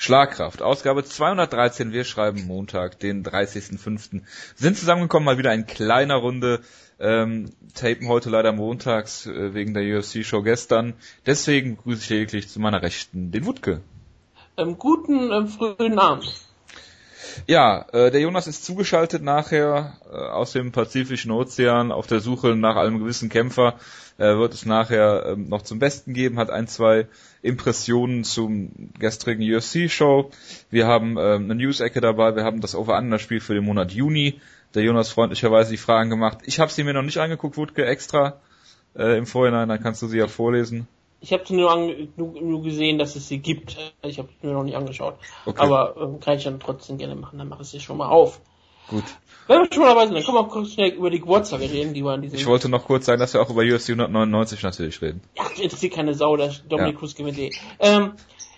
[0.00, 4.22] Schlagkraft, Ausgabe 213, wir schreiben Montag, den 30.05.
[4.54, 6.60] Sind zusammengekommen, mal wieder in kleiner Runde,
[7.00, 10.94] ähm, tapen heute leider montags äh, wegen der UFC-Show gestern.
[11.26, 13.80] Deswegen grüße ich lediglich zu meiner Rechten den Wutke.
[14.56, 16.47] Ähm, guten ähm, frühen Abend.
[17.46, 22.56] Ja, äh, der Jonas ist zugeschaltet nachher äh, aus dem Pazifischen Ozean auf der Suche
[22.56, 23.74] nach einem gewissen Kämpfer.
[24.18, 27.06] Er wird es nachher ähm, noch zum Besten geben, hat ein, zwei
[27.42, 30.30] Impressionen zum gestrigen UFC-Show.
[30.70, 34.40] Wir haben ähm, eine News-Ecke dabei, wir haben das Over-Under-Spiel für den Monat Juni.
[34.74, 36.38] Der Jonas freundlicherweise die Fragen gemacht.
[36.44, 38.40] Ich habe sie mir noch nicht angeguckt, Wutke, extra
[38.96, 40.88] äh, im Vorhinein, dann kannst du sie ja vorlesen.
[41.20, 41.76] Ich habe nur,
[42.16, 43.76] nur, nur gesehen, dass es sie gibt.
[44.02, 45.16] Ich habe mir noch nicht angeschaut.
[45.46, 45.60] Okay.
[45.60, 47.38] Aber ähm, kann ich dann trotzdem gerne machen.
[47.38, 48.40] Dann mache ich sie schon mal auf.
[48.88, 49.04] Gut.
[49.48, 51.94] Wenn wir schon mal dabei sind, dann können wir kurz schnell über die Geburtstage reden,
[51.94, 52.36] die waren diese.
[52.36, 55.22] Ich wollte noch kurz sagen, dass wir auch über UFC 199 natürlich reden.
[55.36, 56.98] Ja, interessiert keine Sau, dass Dominic ja.
[56.98, 57.50] Cruz gewinnt eh.
[57.80, 58.12] Ähm,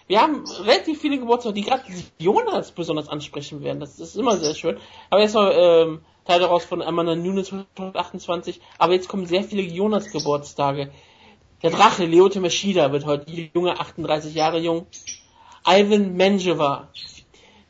[0.06, 1.84] wir haben relativ viele Geburtstage, die gerade
[2.18, 3.78] Jonas besonders ansprechen werden.
[3.78, 4.76] Das ist immer sehr schön.
[5.08, 7.52] Aber jetzt mal ähm, Teil daraus von Amanda Nunes
[7.94, 8.60] 28.
[8.78, 10.90] Aber jetzt kommen sehr viele Jonas Geburtstage.
[11.62, 14.86] Der Drache Leote Meshida wird heute junge 38 Jahre jung.
[15.66, 16.88] Ivan Menjeva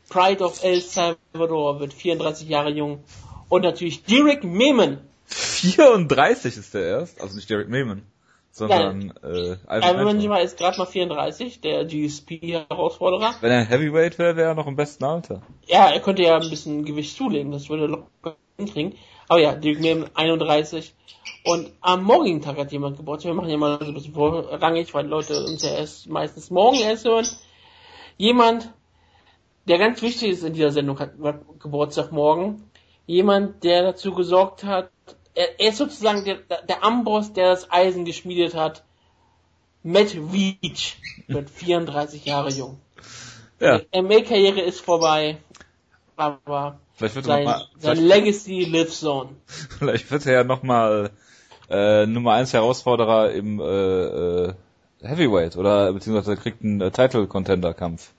[0.08, 3.02] Pride of El Salvador wird 34 Jahre jung.
[3.48, 4.98] Und natürlich Derek Meeman.
[5.26, 8.02] 34 ist der erst, also nicht Derek Meeman,
[8.50, 13.34] sondern äh, Ivan Manjima ist gerade mal 34, der GSP-Herausforderer.
[13.40, 15.42] Wenn er Heavyweight wäre, wäre er noch im besten Alter.
[15.66, 18.94] Ja, er könnte ja ein bisschen Gewicht zulegen, das würde locker hinkriegen.
[19.30, 20.92] Aber ja, Derek Meeman 31.
[21.44, 23.30] Und am morgigen Tag hat jemand Geburtstag.
[23.30, 26.80] Wir machen ja mal so ein bisschen vorrangig, weil Leute uns ja erst meistens morgen
[26.80, 27.28] erst hören.
[28.16, 28.72] Jemand,
[29.68, 31.12] der ganz wichtig ist in dieser Sendung, hat
[31.60, 32.68] Geburtstag morgen.
[33.06, 34.90] Jemand, der dazu gesorgt hat,
[35.34, 38.82] er, ist sozusagen der, der Amboss, der das Eisen geschmiedet hat.
[39.84, 40.96] Matt Veach
[41.28, 42.80] wird 34 Jahre jung.
[43.60, 43.78] Ja.
[43.78, 45.38] Die MA-Karriere ist vorbei,
[46.16, 49.36] aber sein, mal, sein Legacy lives on.
[49.78, 51.10] Vielleicht wird er ja nochmal
[51.68, 54.54] äh, Nummer 1 Herausforderer im äh, äh,
[55.02, 58.12] Heavyweight oder beziehungsweise kriegt einen äh, Title Contender Kampf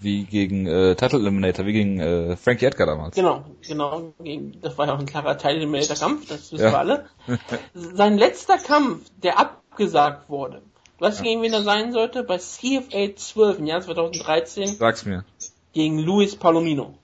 [0.00, 3.14] wie gegen äh, Title Eliminator, wie gegen äh, Frankie Edgar damals.
[3.14, 4.12] Genau, genau.
[4.22, 6.72] Gegen, das war ja auch ein klarer Title Eliminator Kampf, das wissen ja.
[6.72, 7.06] wir alle.
[7.74, 10.62] Sein letzter Kampf, der abgesagt wurde,
[10.98, 11.30] weißt du, ja.
[11.30, 12.22] gegen wen er sein sollte?
[12.24, 14.66] Bei CFA 12 im Jahr 2013.
[14.66, 15.24] Sag's mir.
[15.72, 16.94] Gegen Luis Palomino.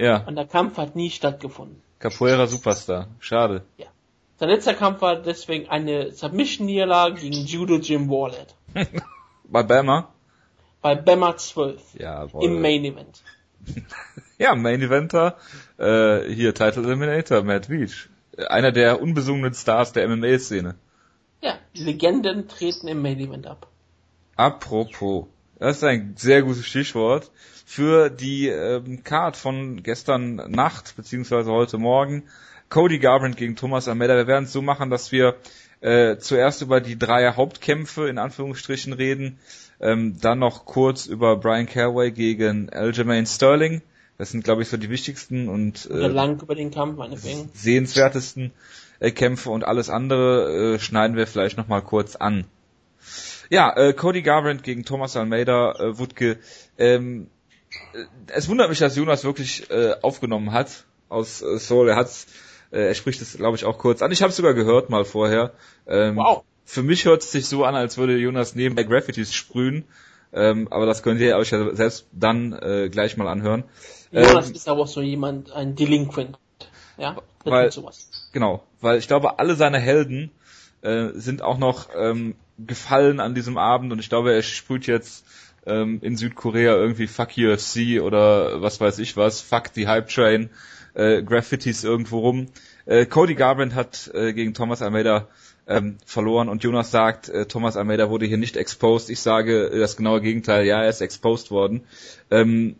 [0.00, 0.24] Ja.
[0.26, 1.82] Und der Kampf hat nie stattgefunden.
[1.98, 3.08] Capoeira Superstar.
[3.18, 3.64] Schade.
[3.76, 3.86] Ja.
[4.38, 8.54] Sein letzter Kampf war deswegen eine Submission-Niederlage gegen Judo Jim Wallet.
[9.44, 10.08] Bei Bama?
[10.80, 12.44] bei Bema 12 Jawohl.
[12.44, 13.22] im Main Event.
[14.38, 15.36] ja, Main Eventer,
[15.78, 18.08] äh, hier Title Eliminator, Matt Beach.
[18.48, 20.76] Einer der unbesungenen Stars der MMA-Szene.
[21.42, 23.68] Ja, Legenden treten im Main Event ab.
[24.36, 25.26] Apropos,
[25.60, 27.30] das ist ein sehr gutes Stichwort
[27.66, 32.24] für die ähm, Card von gestern Nacht beziehungsweise heute Morgen.
[32.68, 34.16] Cody Garbrandt gegen Thomas Almeida.
[34.16, 35.36] Wir werden es so machen, dass wir
[35.80, 39.38] äh, zuerst über die drei Hauptkämpfe in Anführungsstrichen reden,
[39.80, 43.82] ähm, dann noch kurz über Brian Caraway gegen Aljamain Sterling.
[44.18, 47.50] Das sind, glaube ich, so die wichtigsten und äh, lang über den Kampf, meinetwegen.
[47.54, 48.52] sehenswertesten
[48.98, 52.44] äh, Kämpfe und alles andere äh, schneiden wir vielleicht noch mal kurz an.
[53.50, 56.38] Ja, äh, Cody Garbrandt gegen Thomas Almeida, äh, Wutke.
[56.78, 57.28] Ähm,
[57.92, 61.90] äh, es wundert mich, dass Jonas wirklich äh, aufgenommen hat aus äh, Seoul.
[61.90, 62.26] Er hat's,
[62.70, 64.10] äh, er spricht es, glaube ich, auch kurz an.
[64.12, 65.52] Ich habe sogar gehört mal vorher.
[65.86, 69.34] Ähm, wow für mich hört es sich so an, als würde Jonas neben der Graffitis
[69.34, 69.84] sprühen.
[70.32, 73.64] Ähm, aber das könnt ihr euch ja selbst dann äh, gleich mal anhören.
[74.12, 76.38] Jonas ähm, ist aber auch so jemand, ein Delinquent.
[76.96, 78.28] Ja, weil, sowas.
[78.32, 80.30] Genau, weil ich glaube, alle seine Helden
[80.82, 85.24] äh, sind auch noch ähm, gefallen an diesem Abend und ich glaube, er sprüht jetzt
[85.66, 90.50] ähm, in Südkorea irgendwie Fuck UFC oder was weiß ich was, Fuck die Hype Train,
[90.94, 92.46] äh, Graffitis irgendwo rum.
[92.86, 95.28] Äh, Cody Garbrandt hat äh, gegen Thomas Almeida
[95.66, 99.10] ähm, verloren und Jonas sagt, äh, Thomas Almeida wurde hier nicht exposed.
[99.10, 101.82] Ich sage das genaue Gegenteil, ja, er ist exposed worden.
[102.30, 102.76] Ähm,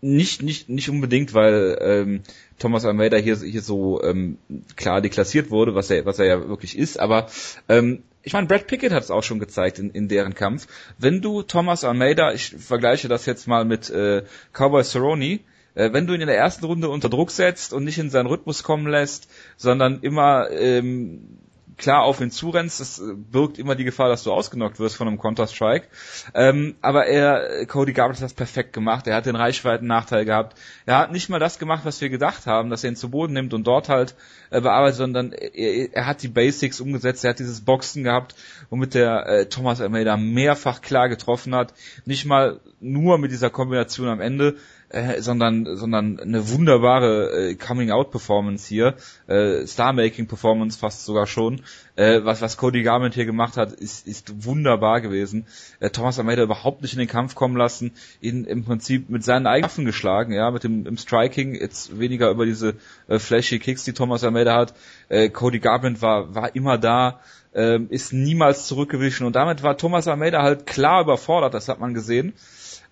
[0.00, 2.22] nicht, nicht, nicht unbedingt, weil ähm,
[2.58, 4.38] Thomas Almeida hier, hier so ähm,
[4.74, 7.28] klar deklassiert wurde, was er, was er ja wirklich ist, aber
[7.68, 10.66] ähm, ich meine, Brad Pickett hat es auch schon gezeigt in, in deren Kampf.
[10.98, 14.22] Wenn du Thomas Almeida, ich vergleiche das jetzt mal mit äh,
[14.52, 15.40] Cowboy Cerrone,
[15.74, 18.26] äh, wenn du ihn in der ersten Runde unter Druck setzt und nicht in seinen
[18.26, 21.38] Rhythmus kommen lässt, sondern immer ähm,
[21.82, 25.08] klar auf ihn zurennst, das äh, birgt immer die Gefahr, dass du ausgenockt wirst von
[25.08, 25.88] einem Counter-Strike.
[26.32, 29.06] Ähm, aber er, Cody Garbrandt hat das perfekt gemacht.
[29.06, 30.58] Er hat den Reichweiten-Nachteil gehabt.
[30.86, 33.32] Er hat nicht mal das gemacht, was wir gedacht haben, dass er ihn zu Boden
[33.32, 34.14] nimmt und dort halt
[34.50, 37.24] äh, bearbeitet, sondern er, er, hat die Basics umgesetzt.
[37.24, 38.34] Er hat dieses Boxen gehabt,
[38.70, 41.74] womit der äh, Thomas Almeida mehrfach klar getroffen hat.
[42.04, 44.56] Nicht mal nur mit dieser Kombination am Ende,
[44.92, 48.94] äh, sondern sondern eine wunderbare äh, Coming Out Performance hier,
[49.26, 51.62] äh, Star Making Performance fast sogar schon.
[51.96, 55.46] Äh, was was Cody Garment hier gemacht hat, ist ist wunderbar gewesen.
[55.80, 59.46] Äh, Thomas Almeida überhaupt nicht in den Kampf kommen lassen, ihn im Prinzip mit seinen
[59.46, 62.74] eigenen Waffen geschlagen, ja, mit dem im Striking jetzt weniger über diese
[63.08, 64.74] äh, flashy Kicks, die Thomas Almeida hat.
[65.08, 67.20] Äh, Cody Garbrandt war war immer da
[67.54, 71.94] ähm, ist niemals zurückgewichen und damit war Thomas Almeida halt klar überfordert, das hat man
[71.94, 72.32] gesehen.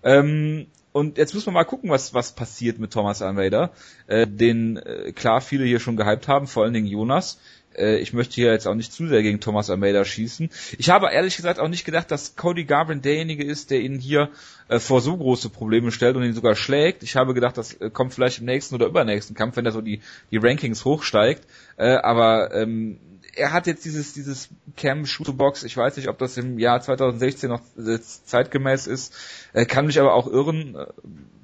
[0.03, 3.71] Ähm, und jetzt muss man mal gucken, was, was passiert mit Thomas Almeida,
[4.07, 7.39] äh, den äh, klar viele hier schon gehypt haben, vor allen Dingen Jonas.
[7.75, 10.49] Äh, ich möchte hier jetzt auch nicht zu sehr gegen Thomas Almeida schießen.
[10.77, 14.29] Ich habe ehrlich gesagt auch nicht gedacht, dass Cody Garbrandt derjenige ist, der ihn hier
[14.67, 17.03] äh, vor so große Probleme stellt und ihn sogar schlägt.
[17.03, 19.81] Ich habe gedacht, das äh, kommt vielleicht im nächsten oder übernächsten Kampf, wenn er so
[19.81, 20.01] die,
[20.31, 21.45] die Rankings hochsteigt.
[21.77, 22.99] Äh, aber ähm,
[23.33, 27.49] er hat jetzt dieses, dieses Cam Shooterbox, ich weiß nicht, ob das im Jahr 2016
[27.49, 29.13] noch äh, zeitgemäß ist,
[29.53, 30.87] äh, kann mich aber auch irren, äh,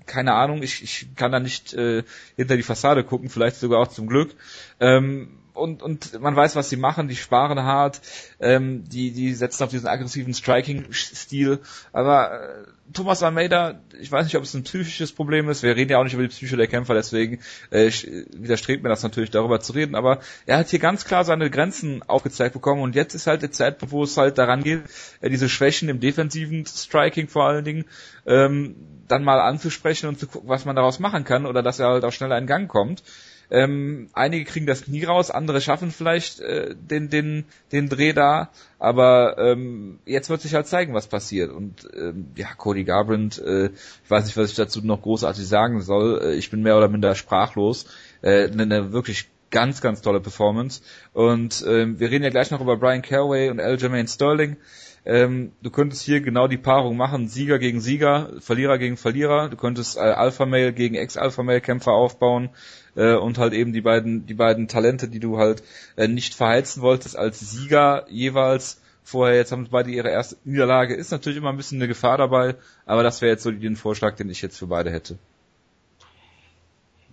[0.05, 2.03] keine Ahnung, ich, ich kann da nicht äh,
[2.35, 4.33] hinter die Fassade gucken, vielleicht sogar auch zum Glück.
[4.79, 8.01] Ähm, und, und man weiß, was sie machen, die sparen hart,
[8.39, 11.59] ähm, die, die setzen auf diesen aggressiven Striking-Stil,
[11.93, 12.63] aber äh,
[12.93, 16.03] Thomas Almeida, ich weiß nicht, ob es ein psychisches Problem ist, wir reden ja auch
[16.03, 17.39] nicht über die Psyche der Kämpfer, deswegen
[17.69, 17.91] äh,
[18.35, 22.03] widerstrebt mir das natürlich, darüber zu reden, aber er hat hier ganz klar seine Grenzen
[22.03, 24.83] aufgezeigt bekommen und jetzt ist halt der Zeitpunkt, wo es halt daran geht,
[25.21, 27.85] äh, diese Schwächen im defensiven Striking vor allen Dingen,
[28.25, 28.75] ähm,
[29.07, 32.03] dann mal anzusprechen und zu gucken, was man daraus machen kann oder dass er halt
[32.03, 33.03] auch schneller in Gang kommt.
[33.49, 38.49] Ähm, einige kriegen das Knie raus, andere schaffen vielleicht äh, den, den, den Dreh da,
[38.77, 41.51] aber ähm, jetzt wird sich halt zeigen, was passiert.
[41.51, 45.81] Und ähm, ja, Cody Garbrandt, äh, ich weiß nicht, was ich dazu noch großartig sagen
[45.81, 46.21] soll.
[46.21, 47.85] Äh, ich bin mehr oder minder sprachlos.
[48.21, 50.81] Äh, eine, eine wirklich ganz, ganz tolle Performance.
[51.13, 54.57] Und ähm, wir reden ja gleich noch über Brian Caraway und Aljamain Sterling.
[55.05, 59.47] Ähm, du könntest hier genau die Paarung machen, Sieger gegen Sieger, Verlierer gegen Verlierer.
[59.47, 62.49] Du könntest äh, Alpha Male gegen Ex-Alpha Male Kämpfer aufbauen
[62.97, 65.63] äh, und halt eben die beiden, die beiden Talente, die du halt
[65.95, 71.11] äh, nicht verheizen wolltest als Sieger jeweils vorher, jetzt haben beide ihre erste Niederlage, ist
[71.11, 72.55] natürlich immer ein bisschen eine Gefahr dabei,
[72.85, 75.17] aber das wäre jetzt so den Vorschlag, den ich jetzt für beide hätte.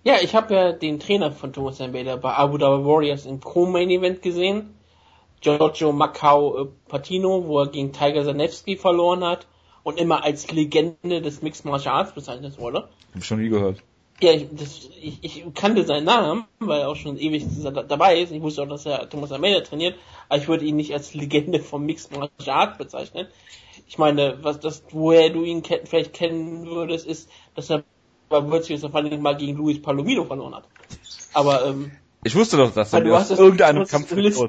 [0.03, 3.89] Ja, ich habe ja den Trainer von Thomas Almeida bei Abu Dhabi Warriors im Pro-Main
[3.89, 4.75] Event gesehen.
[5.41, 9.47] Giorgio Macau äh, Patino, wo er gegen Tiger Zanevski verloren hat
[9.83, 12.89] und immer als Legende des Mixed Martial Arts bezeichnet wurde.
[13.13, 13.81] Hab ich schon nie gehört.
[14.21, 17.45] Ja, ich, das, ich, ich kannte seinen Namen, weil er auch schon ewig
[17.87, 18.31] dabei ist.
[18.31, 19.97] Ich wusste auch, dass er Thomas Almeida trainiert,
[20.29, 23.27] aber ich würde ihn nicht als Legende vom Mixed Martial Arts bezeichnen.
[23.87, 27.83] Ich meine, was das, woher du ihn kenn, vielleicht kennen würdest, ist, dass er
[28.29, 30.63] bei Series vor allem mal gegen Luis Palomino verloren hat.
[31.33, 31.91] Aber ähm,
[32.23, 34.39] ich wusste doch, dass er du hast irgendeinen Kampf Luis,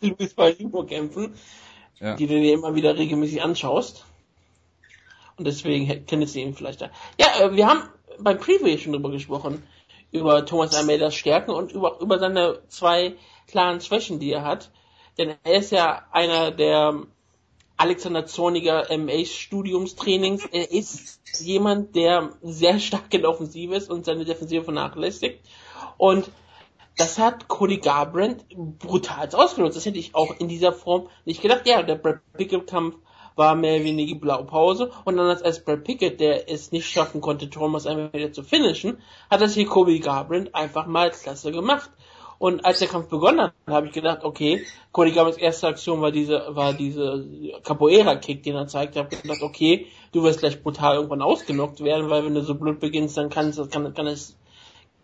[0.00, 1.34] Luis Palomino kämpfen,
[2.00, 2.16] ja.
[2.16, 4.04] die du dir immer wieder regelmäßig anschaust.
[5.36, 6.90] Und deswegen kennst du ihn vielleicht da.
[7.18, 7.84] Ja, äh, wir haben
[8.18, 9.62] beim Preview schon drüber gesprochen,
[10.10, 13.14] über Thomas Almeidas Stärken und über, über seine zwei
[13.46, 14.70] klaren Schwächen, die er hat.
[15.18, 17.02] Denn er ist ja einer der
[17.76, 20.46] Alexander Zorniger MA-Studiumstrainings.
[20.52, 25.40] Er ist jemand, der sehr stark in der Offensive ist und seine Defensive vernachlässigt.
[25.96, 26.30] Und
[26.96, 28.44] das hat Cody Garbrandt
[28.78, 29.76] brutal ausgenutzt.
[29.76, 31.66] Das hätte ich auch in dieser Form nicht gedacht.
[31.66, 32.96] Ja, der Brad Pickett-Kampf
[33.36, 34.90] war mehr oder weniger Blaupause.
[35.04, 38.98] Und dann als Brad Pickett, der es nicht schaffen konnte, Thomas einmal wieder zu finishen,
[39.30, 41.90] hat das hier Kobe Garbrandt einfach mal klasse gemacht.
[42.42, 46.10] Und als der Kampf begonnen hat, habe ich gedacht, okay, Cody Garbrandts erste Aktion war
[46.10, 47.24] diese, war diese
[47.62, 48.96] Capoeira-Kick, den er zeigt.
[48.96, 52.56] Ich habe gedacht, okay, du wirst gleich brutal irgendwann ausgenockt werden, weil wenn du so
[52.56, 54.36] blöd beginnst, dann kann es, kann, kann es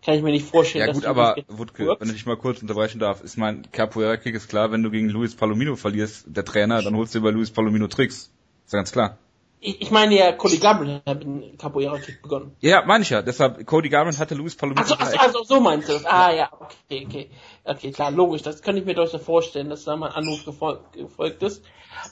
[0.08, 0.86] kann ich mir nicht vorstellen.
[0.86, 4.48] Ja gut, aber Wutke, wenn ich dich mal kurz unterbrechen darf, ist mein Capoeira-Kick ist
[4.48, 7.88] klar, wenn du gegen Luis Palomino verlierst, der Trainer, dann holst du über Luis Palomino
[7.88, 8.32] Tricks.
[8.64, 9.18] Ist ja ganz klar.
[9.60, 12.56] Ich, ich meine ja, Cody Garbrandt hat mit dem Capoeira-Kick begonnen.
[12.60, 13.20] Ja, meine ich ja.
[13.20, 14.80] Deshalb, Cody Garbrandt hatte Luis Palomino.
[14.80, 16.06] Achso, ach so, also, so meinst du das.
[16.06, 17.30] Ah ja, okay, okay.
[17.64, 18.40] Okay, klar, logisch.
[18.40, 21.62] Das kann ich mir durchaus vorstellen, dass da mal ein Anruf gefolgt, gefolgt ist.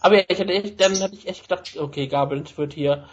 [0.03, 3.09] Aber ja, ich hatte echt, dann hatte ich echt gedacht, okay, Garbrandt wird hier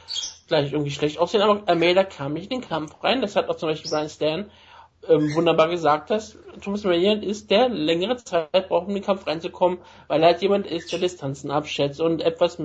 [0.49, 3.21] gleich irgendwie schlecht aussehen, aber Almeida kam nicht in den Kampf rein.
[3.21, 4.51] Das hat auch zum Beispiel Brian Stan
[5.07, 9.27] ähm, wunderbar gesagt hast, Thomas Marian ist, der längere Zeit braucht, um in den Kampf
[9.27, 12.59] reinzukommen, weil er halt jemand ist, der Distanzen abschätzt und etwas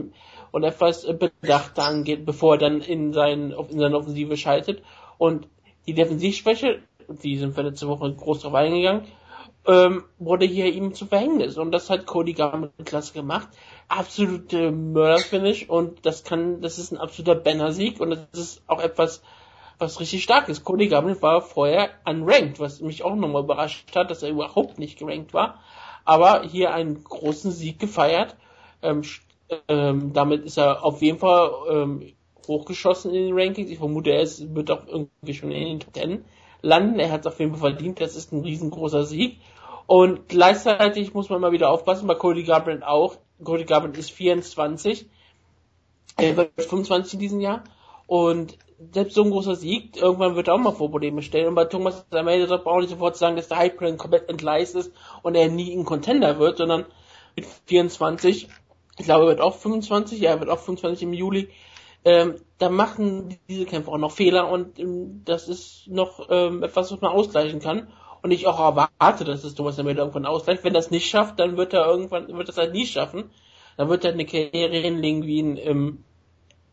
[0.51, 4.83] und etwas bedachter angeht, bevor er dann in, sein, in seine Offensive schaltet.
[5.19, 5.49] Und
[5.87, 9.07] die Defensivschwäche, die sind wir letzte Woche groß drauf eingegangen,
[9.67, 11.59] ähm, wurde hier ihm zu Verhängnis.
[11.59, 13.49] Und das hat Cody Garbrandt klasse gemacht.
[13.89, 19.23] Absolute Mörderfinish und das kann, das ist ein absoluter Banner-Sieg und das ist auch etwas,
[19.79, 20.65] was richtig stark ist.
[20.65, 24.99] Cody Garbrandt war vorher unranked, was mich auch nochmal überrascht hat, dass er überhaupt nicht
[24.99, 25.61] gerankt war.
[26.05, 28.37] Aber hier einen großen Sieg gefeiert.
[28.83, 29.03] Ähm,
[29.69, 32.13] ähm, damit ist er auf jeden Fall ähm,
[32.47, 33.71] hochgeschossen in den Rankings.
[33.71, 36.25] Ich vermute, er ist, wird auch irgendwie schon in den Top Ten
[36.63, 36.99] landen.
[36.99, 38.01] Er hat es auf jeden Fall verdient.
[38.01, 39.39] Das ist ein riesengroßer Sieg.
[39.87, 43.17] Und gleichzeitig muss man mal wieder aufpassen, bei Cody Garbrandt auch.
[43.43, 45.07] Cody Garbrandt ist 24.
[46.17, 47.65] Er wird 25 in diesem Jahr.
[48.07, 48.59] Und
[48.93, 51.49] selbst so ein großer Sieg, irgendwann wird er auch mal vor Probleme stellen.
[51.49, 54.77] Und bei Thomas Almeida darf man auch nicht sofort sagen, dass der Hype komplett entgleist
[54.77, 54.93] ist
[55.23, 56.87] und er nie ein Contender wird, sondern
[57.37, 58.49] mit 24,
[58.99, 61.49] ich glaube, er wird auch 25, ja, er wird auch 25 im Juli,
[62.05, 66.93] ähm, da machen diese Kämpfer auch noch Fehler und ähm, das ist noch ähm, etwas,
[66.93, 67.89] was man ausgleichen kann.
[68.23, 70.65] Und ich auch erwarte, dass es Thomas Almeida irgendwann ausgleicht.
[70.65, 73.31] Wenn das nicht schafft, dann wird er irgendwann, wird das halt nie schaffen.
[73.77, 76.05] Dann wird er eine Karriere hinlegen wie ein, ähm,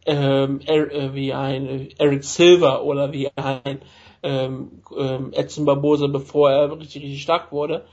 [0.05, 3.81] ähm, er, äh, wie ein Eric Silver oder wie ein
[4.23, 7.85] ähm, ähm, Edson Barbosa, bevor er richtig, richtig stark wurde.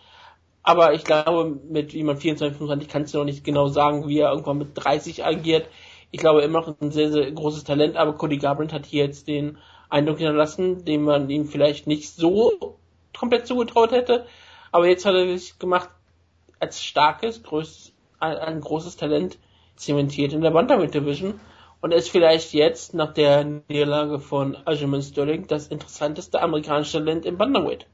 [0.62, 4.20] Aber ich glaube, mit wie man 24, 25 kannst du noch nicht genau sagen, wie
[4.20, 5.68] er irgendwann mit 30 agiert.
[6.10, 9.26] Ich glaube immer noch ein sehr, sehr großes Talent, aber Cody Garbrandt hat hier jetzt
[9.26, 12.78] den Eindruck hinterlassen, den man ihm vielleicht nicht so
[13.16, 14.26] komplett zugetraut hätte.
[14.70, 15.88] Aber jetzt hat er sich gemacht
[16.60, 19.38] als starkes, größtes, ein, ein großes Talent
[19.76, 21.40] zementiert in der Bantamweight Division
[21.82, 27.36] und ist vielleicht jetzt nach der Niederlage von Aljamain Sterling das interessanteste amerikanische Talent im
[27.36, 27.86] Bantamweight.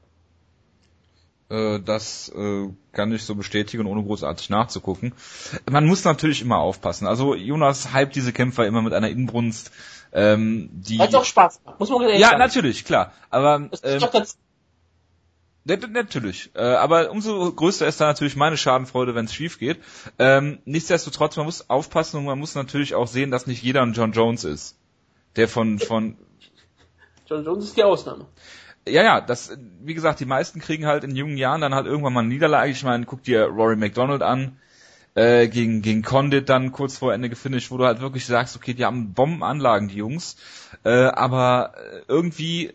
[1.49, 5.13] Äh, das äh, kann ich so bestätigen, ohne großartig nachzugucken.
[5.69, 7.07] Man muss natürlich immer aufpassen.
[7.07, 9.71] Also Jonas hypt diese Kämpfer immer mit einer Inbrunst,
[10.13, 10.99] ähm, die.
[10.99, 12.39] Hat auch Spaß macht, muss man Ja, sagen.
[12.39, 13.11] natürlich, klar.
[13.31, 13.99] Aber ähm,
[15.65, 16.51] Natürlich.
[16.55, 19.79] Äh, aber umso größer ist da natürlich meine Schadenfreude, wenn es schief geht.
[20.17, 23.93] Ähm, nichtsdestotrotz, man muss aufpassen und man muss natürlich auch sehen, dass nicht jeder ein
[23.93, 24.77] John Jones ist.
[25.35, 26.17] Der von, von.
[27.27, 28.25] John Jones ist die Ausnahme.
[28.87, 32.13] Ja, ja, das, wie gesagt, die meisten kriegen halt in jungen Jahren dann halt irgendwann
[32.13, 32.71] mal eine Niederlage.
[32.71, 34.57] Ich meine, guck dir Rory McDonald an,
[35.13, 38.73] äh, gegen, gegen Condit dann kurz vor Ende gefinisht, wo du halt wirklich sagst, okay,
[38.73, 40.37] die haben Bombenanlagen, die Jungs,
[40.83, 41.73] äh, aber
[42.07, 42.73] irgendwie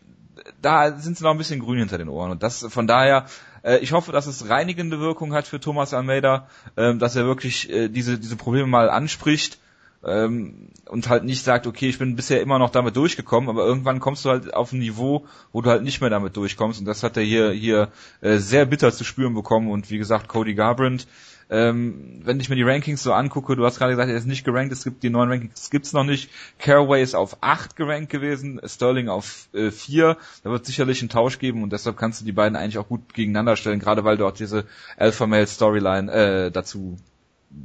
[0.61, 2.31] da sind sie noch ein bisschen grün hinter den Ohren.
[2.31, 3.27] Und das von daher,
[3.63, 7.71] äh, ich hoffe, dass es reinigende Wirkung hat für Thomas Almeida, äh, dass er wirklich
[7.71, 9.59] äh, diese, diese Probleme mal anspricht
[10.05, 14.01] ähm, und halt nicht sagt, okay, ich bin bisher immer noch damit durchgekommen, aber irgendwann
[14.01, 16.81] kommst du halt auf ein Niveau, wo du halt nicht mehr damit durchkommst.
[16.81, 17.89] Und das hat er hier, hier
[18.21, 19.71] äh, sehr bitter zu spüren bekommen.
[19.71, 21.07] Und wie gesagt, Cody Garbrandt,
[21.51, 24.45] ähm, wenn ich mir die Rankings so angucke, du hast gerade gesagt, er ist nicht
[24.45, 26.31] gerankt, es gibt die neuen Rankings, gibt's noch nicht.
[26.59, 30.17] Caraway ist auf 8 gerankt gewesen, Sterling auf äh, 4.
[30.43, 33.15] Da wird sicherlich einen Tausch geben und deshalb kannst du die beiden eigentlich auch gut
[33.15, 36.97] gegeneinander stellen, gerade weil du auch diese Alpha Male Storyline äh, dazu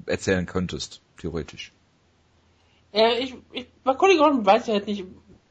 [0.06, 1.72] erzählen könntest, theoretisch.
[2.92, 5.06] Ja, ich, ich bei Cody Gordon weiß ja halt nicht,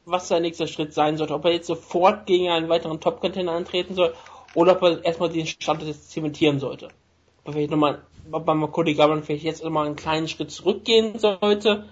[0.05, 1.33] was sein nächster Schritt sein sollte.
[1.33, 4.13] Ob er jetzt sofort gegen einen weiteren Top-Container antreten soll
[4.53, 6.87] oder ob er erstmal den Stand jetzt zementieren sollte.
[7.43, 11.85] Ob er vielleicht nochmal beim Cody Garbrandt vielleicht jetzt immer einen kleinen Schritt zurückgehen sollte.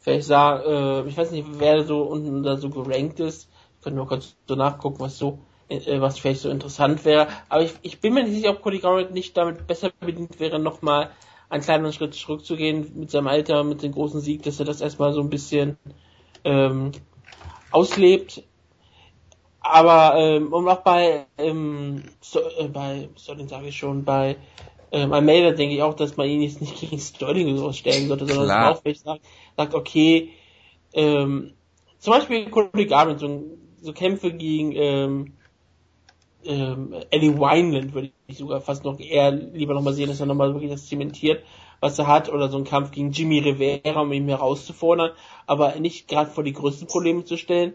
[0.00, 3.48] Vielleicht sah, äh, ich weiß nicht, wer so unten da so gerankt ist.
[3.76, 7.28] Ich könnte mal kurz so nachgucken, was so, äh, was vielleicht so interessant wäre.
[7.48, 10.58] Aber ich, ich bin mir nicht sicher, ob Cody Garbrandt nicht damit besser bedient wäre,
[10.58, 11.10] nochmal
[11.48, 15.12] einen kleinen Schritt zurückzugehen mit seinem Alter, mit dem großen Sieg, dass er das erstmal
[15.12, 15.76] so ein bisschen
[16.44, 16.92] ähm,
[17.70, 18.42] auslebt.
[19.60, 24.36] Aber ähm, und auch bei ähm, so, äh, bei Sterling sage ich schon, bei
[24.92, 28.26] ähm, Almeida denke ich auch, dass man ihn jetzt nicht gegen Sterling oder stellen sollte,
[28.26, 29.22] sondern auch vielleicht sagt,
[29.56, 30.30] sagt okay,
[30.92, 31.54] ähm,
[31.98, 33.42] zum Beispiel Cody Garbrandt, so,
[33.80, 35.32] so Kämpfe gegen ähm,
[36.44, 40.52] ähm, Eddie Wineland würde ich sogar fast noch eher lieber nochmal sehen, dass er nochmal
[40.52, 41.42] wirklich das zementiert,
[41.80, 45.12] was er hat, oder so ein Kampf gegen Jimmy Rivera, um ihn herauszufordern,
[45.46, 47.74] aber nicht gerade vor die größten Probleme zu stellen.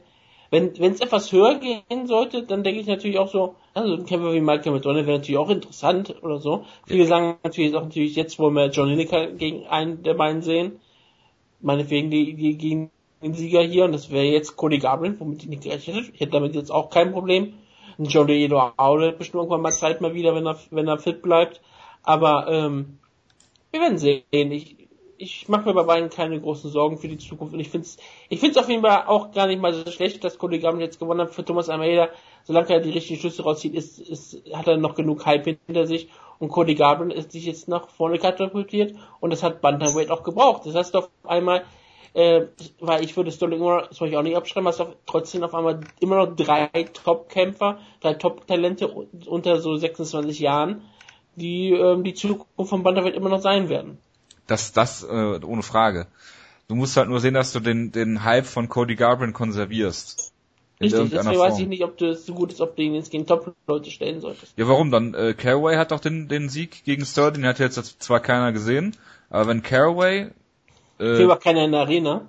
[0.50, 4.34] Wenn es etwas höher gehen sollte, dann denke ich natürlich auch so, also ein Kämpfer
[4.34, 6.66] wie Michael McDonald wäre natürlich auch interessant oder so.
[6.86, 10.80] Viele sagen natürlich auch natürlich jetzt, wo wir John Lineker gegen einen der beiden sehen,
[11.62, 12.92] meinetwegen die, die gegen
[13.22, 16.12] den Sieger hier, und das wäre jetzt Cody Garbrandt, womit ich nicht gerechnet hätte.
[16.14, 17.54] Ich hätte damit jetzt auch kein Problem.
[17.98, 21.22] Ein Joe Edo Aule bestimmt irgendwann mal Zeit mal wieder, wenn er, wenn er fit
[21.22, 21.62] bleibt.
[22.04, 23.00] Aber ähm,
[23.72, 24.24] wir werden sehen.
[24.32, 24.76] Ich,
[25.18, 27.98] ich mache mir bei beiden keine großen Sorgen für die Zukunft und ich finde es
[28.30, 31.00] ich find's auf jeden Fall auch gar nicht mal so schlecht, dass Cody Garbrandt jetzt
[31.00, 32.10] gewonnen hat für Thomas Almeida.
[32.44, 36.10] Solange er die richtigen Schlüsse rauszieht, ist, ist, hat er noch genug Hype hinter sich
[36.40, 40.66] und Cody Garbrandt ist sich jetzt nach vorne katapultiert und das hat Bantamweight auch gebraucht.
[40.66, 41.64] Das heißt auf einmal,
[42.14, 42.48] äh,
[42.80, 45.82] weil ich würde Sterling immer, das wollte ich auch nicht abschreiben, hast trotzdem auf einmal
[46.00, 46.68] immer noch drei
[47.04, 50.82] Top-Kämpfer, drei Top-Talente unter so 26 Jahren,
[51.36, 53.98] die ähm, die Zukunft von Bantamweight immer noch sein werden.
[54.48, 56.08] Das, das äh, ohne Frage.
[56.68, 60.34] Du musst halt nur sehen, dass du den, den Hype von Cody Garbrandt konservierst.
[60.80, 63.26] Richtig, deswegen weiß ich nicht, ob das so gut ist, ob du ihn jetzt gegen
[63.26, 64.54] Top-Leute stellen solltest.
[64.58, 65.16] Ja, warum dann?
[65.16, 68.96] Äh, Caraway hat doch den, den Sieg gegen Sterling, den hat jetzt zwar keiner gesehen,
[69.30, 70.30] aber wenn Caraway...
[71.00, 72.28] Äh, war keiner in der Arena.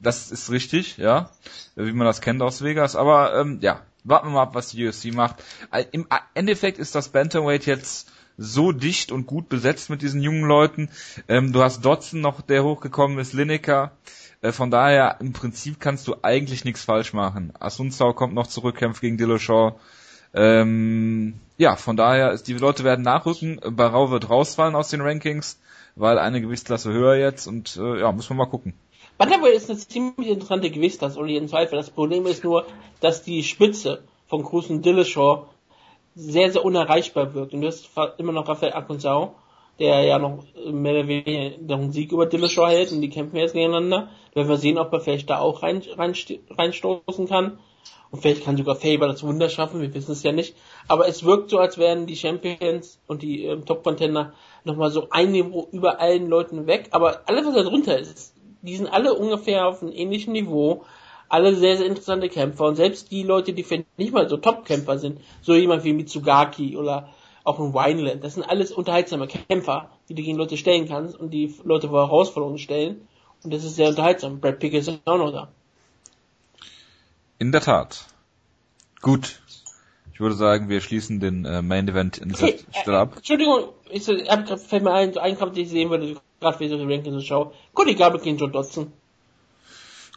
[0.00, 1.30] Das ist richtig, ja,
[1.74, 4.86] wie man das kennt aus Vegas, aber ähm, ja, warten wir mal ab, was die
[4.86, 5.36] UFC macht.
[5.70, 10.44] Äh, Im Endeffekt ist das Bantamweight jetzt so dicht und gut besetzt mit diesen jungen
[10.44, 10.88] Leuten.
[11.26, 13.92] Ähm, du hast Dotson noch, der hochgekommen ist, Lineker.
[14.40, 17.52] Äh, von daher, im Prinzip kannst du eigentlich nichts falsch machen.
[17.58, 19.74] Asunsau kommt noch zurück, kämpft gegen Dillashaw.
[20.34, 23.60] Ähm, ja, von daher, die Leute werden nachrücken.
[23.70, 25.58] Barau wird rausfallen aus den Rankings,
[25.96, 28.74] weil eine Gewichtsklasse höher jetzt und äh, ja, muss man mal gucken.
[29.16, 31.76] Bantamweight ist eine ziemlich interessante Gewichtsklasse, ohne jeden Zweifel.
[31.76, 32.66] Das Problem ist nur,
[33.00, 35.48] dass die Spitze von Cruz und Dillashaw
[36.14, 37.52] sehr, sehr unerreichbar wirkt.
[37.52, 39.34] Und du hast immer noch Raphael Akunsau,
[39.78, 43.52] der ja noch mehr oder weniger einen Sieg über Dillashaw hält und die kämpfen jetzt
[43.52, 44.08] gegeneinander.
[44.34, 46.14] Werden wir sehen, ob er vielleicht da auch rein, rein,
[46.50, 47.58] reinstoßen kann.
[48.10, 50.56] Und vielleicht kann sogar Faber das Wunder schaffen, wir wissen es ja nicht.
[50.88, 54.32] Aber es wirkt so, als wären die Champions und die ähm, Top-Contender
[54.64, 56.88] nochmal so ein Niveau über allen Leuten weg.
[56.92, 60.84] Aber alles, was da drunter ist, die sind alle ungefähr auf einem ähnlichen Niveau
[61.28, 64.98] alle sehr, sehr interessante Kämpfer und selbst die Leute, die vielleicht nicht mal so Top-Kämpfer
[64.98, 67.10] sind, so jemand wie Mitsugaki oder
[67.48, 71.30] auch ein Wineland, das sind alles unterhaltsame Kämpfer, die du gegen Leute stellen kannst und
[71.30, 73.08] die Leute vor Herausforderungen stellen
[73.42, 74.40] und das ist sehr unterhaltsam.
[74.40, 75.48] Brad Pickett ist auch noch da.
[77.38, 78.06] In der Tat.
[79.00, 79.40] Gut.
[80.12, 83.12] Ich würde sagen, wir schließen den äh, Main Event in dieser okay, Stelle ab.
[83.12, 86.60] Äh, Entschuldigung, ich hab, fällt mir ein, so ein Kampf, den ich sehen würde, gerade
[86.60, 87.52] wie so die Rankings schaue.
[87.72, 88.92] Cody Gabel gegen John Dodson.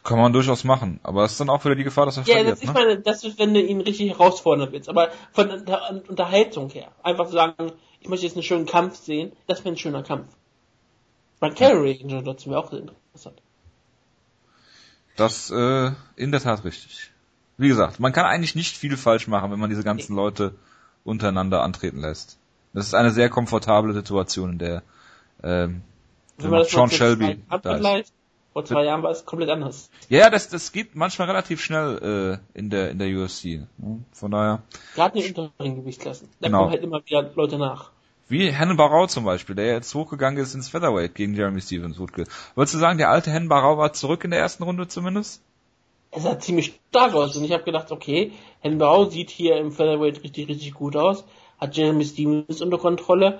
[0.03, 2.35] Kann man durchaus machen, aber es ist dann auch wieder die Gefahr, dass er ja,
[2.35, 2.57] verliert.
[2.57, 2.73] Ja, ich ne?
[2.73, 4.89] meine, das ist, wenn du ihn richtig herausfordern willst.
[4.89, 9.63] Aber von der Unterhaltung her, einfach sagen, ich möchte jetzt einen schönen Kampf sehen, das
[9.63, 10.27] wäre ein schöner Kampf.
[11.39, 13.41] Carey in John Dodson wäre auch interessant.
[15.15, 17.11] Das äh, in der Tat richtig.
[17.57, 20.55] Wie gesagt, man kann eigentlich nicht viel falsch machen, wenn man diese ganzen Leute
[21.03, 22.37] untereinander antreten lässt.
[22.73, 24.83] Das ist eine sehr komfortable Situation, in der
[25.43, 25.81] ähm,
[26.37, 28.13] wenn man Sean Shelby da ist.
[28.53, 29.89] Vor zwei Jahren war es komplett anders.
[30.09, 33.61] Ja, das, das geht manchmal relativ schnell äh, in der in der UFC.
[33.77, 34.03] Ne?
[34.11, 34.61] Von daher.
[34.93, 36.27] Gerade in den unteren Gewichtsklassen.
[36.39, 36.59] Da genau.
[36.59, 37.91] kommen halt immer wieder Leute nach.
[38.27, 41.99] Wie Hennen Barau zum Beispiel, der jetzt hochgegangen ist ins Featherweight gegen Jeremy Stevens.
[41.99, 45.41] Wolltest du sagen, der alte Hennen Barau war zurück in der ersten Runde zumindest?
[46.11, 49.71] Es sah ziemlich stark aus und ich habe gedacht, okay, Hennen Barau sieht hier im
[49.71, 51.25] Featherweight richtig, richtig gut aus,
[51.59, 53.39] hat Jeremy Stevens unter Kontrolle,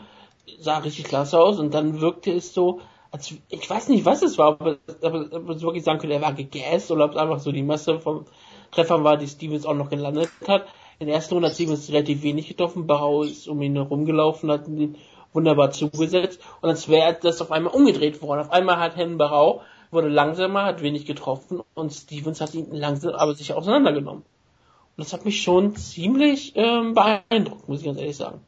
[0.60, 4.38] sah richtig klasse aus und dann wirkte es so, also ich weiß nicht, was es
[4.38, 7.40] war, aber, aber, aber es wirklich sagen könnte, er war gegessen oder ob es einfach
[7.40, 8.26] so die Masse von
[8.72, 10.66] Treffern war, die Stevens auch noch gelandet hat.
[10.98, 14.68] In der ersten Runde hat Stevens relativ wenig getroffen, Barau ist um ihn herumgelaufen, hat
[14.68, 14.96] ihn
[15.34, 18.42] wunderbar zugesetzt und als wäre das auf einmal umgedreht worden.
[18.42, 23.14] Auf einmal hat Hennen Barau wurde langsamer, hat wenig getroffen und Stevens hat ihn langsam
[23.14, 24.24] aber sicher auseinandergenommen.
[24.24, 28.42] Und das hat mich schon ziemlich ähm, beeindruckt, muss ich ganz ehrlich sagen.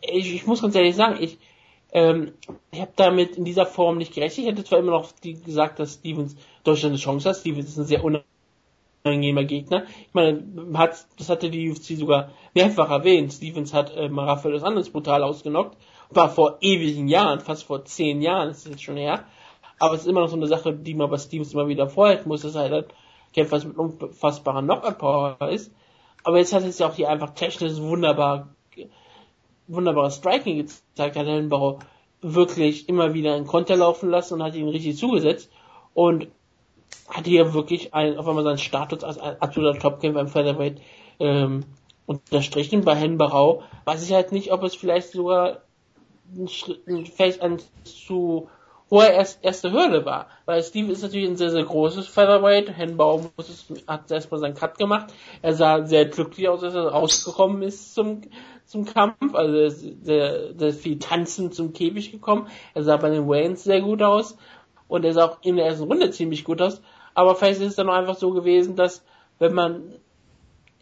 [0.00, 1.38] Ich, ich muss ganz ehrlich sagen, ich,
[1.92, 2.32] ähm,
[2.72, 4.46] ich habe damit in dieser Form nicht gerechnet.
[4.46, 7.36] Ich hätte zwar immer noch die, gesagt, dass Stevens Deutschland eine Chance hat.
[7.36, 8.02] Stevens ist ein sehr
[9.04, 9.84] unangenehmer Gegner.
[10.00, 10.42] Ich meine,
[10.74, 13.32] hat, das hatte die UFC sogar mehrfach erwähnt.
[13.32, 15.76] Stevens hat äh, Rafael dos Andes brutal ausgenockt.
[16.10, 19.24] War vor ewigen Jahren, fast vor zehn Jahren ist jetzt schon her.
[19.78, 22.28] Aber es ist immer noch so eine Sache, die man bei Stevens immer wieder vorhalten
[22.28, 22.94] muss, dass er halt
[23.32, 25.70] Kämpfer mit unfassbarer Knockout-Power ist.
[26.24, 28.55] Aber jetzt hat es ja auch hier einfach technisch wunderbar
[29.68, 31.80] wunderbares Striking gezeigt hat, Hellenbauer
[32.22, 35.50] wirklich immer wieder einen Konter laufen lassen und hat ihn richtig zugesetzt
[35.94, 36.28] und
[37.08, 40.80] hat hier wirklich ein, auf einmal seinen Status als absoluter Topkämpfer im Featherweight
[41.20, 41.64] ähm,
[42.06, 42.84] unterstrichen.
[42.84, 45.62] Bei Henbarau weiß ich halt nicht, ob es vielleicht sogar
[46.36, 46.80] ein, Schritt,
[47.14, 48.48] vielleicht ein zu
[48.90, 50.28] hohe erst, erste Hürde war.
[50.44, 52.76] Weil Steve ist natürlich ein sehr, sehr großes Featherweight.
[52.76, 55.12] Henbau muss hat erstmal seinen Cut gemacht.
[55.42, 58.22] Er sah sehr glücklich aus, als er rausgekommen ist zum,
[58.64, 59.34] zum Kampf.
[59.34, 59.68] Also
[60.02, 62.48] sehr, sehr viel tanzend zum Käfig gekommen.
[62.74, 64.36] Er sah bei den Waynes sehr gut aus.
[64.88, 66.80] Und er sah auch in der ersten Runde ziemlich gut aus.
[67.14, 69.04] Aber vielleicht ist es dann auch einfach so gewesen, dass
[69.38, 69.94] wenn man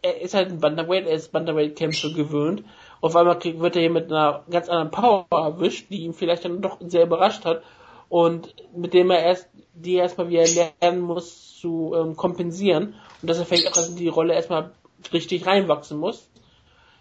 [0.01, 2.63] er ist halt ein Bantamweight, er ist Bantamweight-Kämpfe gewöhnt.
[3.01, 6.61] Auf einmal wird er hier mit einer ganz anderen Power erwischt, die ihn vielleicht dann
[6.61, 7.63] doch sehr überrascht hat
[8.09, 10.45] und mit dem er erst die erstmal wieder
[10.81, 14.71] lernen muss zu ähm, kompensieren und dass er vielleicht auch in die Rolle erstmal
[15.11, 16.29] richtig reinwachsen muss.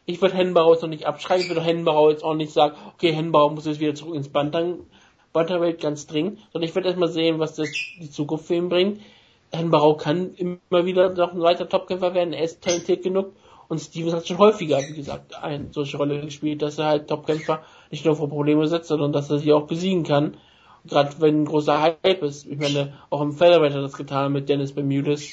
[0.06, 3.12] Ich würde Hennenbauer jetzt noch nicht abschreiben, ich würde Hennenbauer jetzt auch nicht sagen, okay,
[3.12, 7.54] Hennenbauer muss jetzt wieder zurück ins Butterweight ganz dringend, sondern ich werde erstmal sehen, was
[7.54, 9.00] das die Zukunft für ihn bringt.
[9.70, 13.32] Barau kann immer wieder noch ein weiter Topkämpfer werden, er ist talentiert genug
[13.68, 17.62] und Stevens hat schon häufiger, wie gesagt, eine solche Rolle gespielt, dass er halt Topkämpfer
[17.90, 20.36] nicht nur vor Probleme setzt, sondern dass er sie auch besiegen kann.
[20.86, 22.46] Gerade wenn ein großer Hype ist.
[22.46, 25.30] Ich meine, auch im Featherweight hat das getan mit Dennis Bermudez.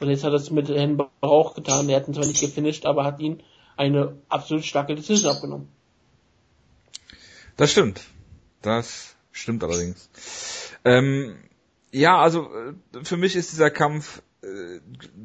[0.00, 1.88] Und jetzt hat es mit Herrn Barau auch getan.
[1.88, 3.42] Er hat ihn zwar nicht gefinisht, aber hat ihn
[3.76, 5.68] eine absolut starke Decision abgenommen.
[7.56, 8.00] Das stimmt.
[8.62, 10.08] Das stimmt allerdings.
[10.84, 11.36] Ähm,
[11.90, 14.22] ja, also äh, für mich ist dieser Kampf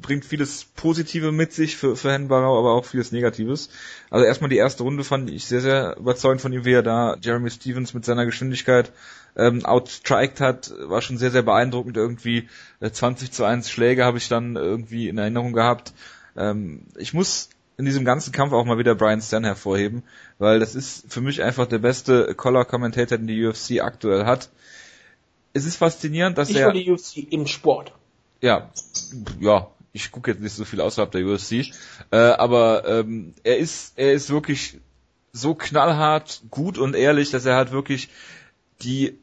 [0.02, 3.69] bringt vieles Positive mit sich für, für Herrn Barrow, aber auch vieles Negatives.
[4.10, 7.15] Also erstmal die erste Runde fand ich sehr, sehr überzeugend von ihm, wie er da
[7.21, 8.91] Jeremy Stevens mit seiner Geschwindigkeit
[9.36, 11.95] ähm, outstriked hat, war schon sehr, sehr beeindruckend.
[11.95, 12.49] Irgendwie
[12.80, 15.93] äh, 20 zu 1 Schläge habe ich dann irgendwie in Erinnerung gehabt.
[16.36, 20.04] Ähm, ich muss in diesem ganzen Kampf auch mal wieder Brian Stan hervorheben,
[20.39, 24.49] weil das ist für mich einfach der beste Color-Commentator, den die UFC aktuell hat.
[25.54, 26.71] Es ist faszinierend, dass ich er...
[26.71, 27.93] die UFC im Sport.
[28.43, 28.69] Ja,
[29.39, 31.71] ja, ich gucke jetzt nicht so viel außerhalb der UFC,
[32.12, 34.82] äh, aber ähm, er ist er ist wirklich
[35.32, 38.10] so knallhart, gut und ehrlich, dass er halt wirklich
[38.82, 39.17] die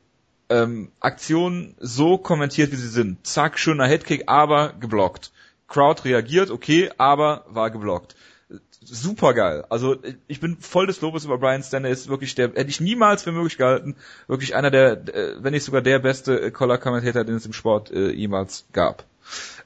[0.49, 3.27] ähm, Aktionen so kommentiert, wie sie sind.
[3.27, 5.33] Zack, schöner Headkick, aber geblockt.
[5.69, 8.17] Crowd reagiert, okay, aber war geblockt
[8.83, 9.65] super geil.
[9.69, 11.85] Also ich bin voll des Lobes über Brian Stan.
[11.85, 15.05] Er ist wirklich der, hätte ich niemals für möglich gehalten, wirklich einer der,
[15.43, 19.05] wenn nicht sogar der beste Color-Kommentator, den es im Sport äh, jemals gab.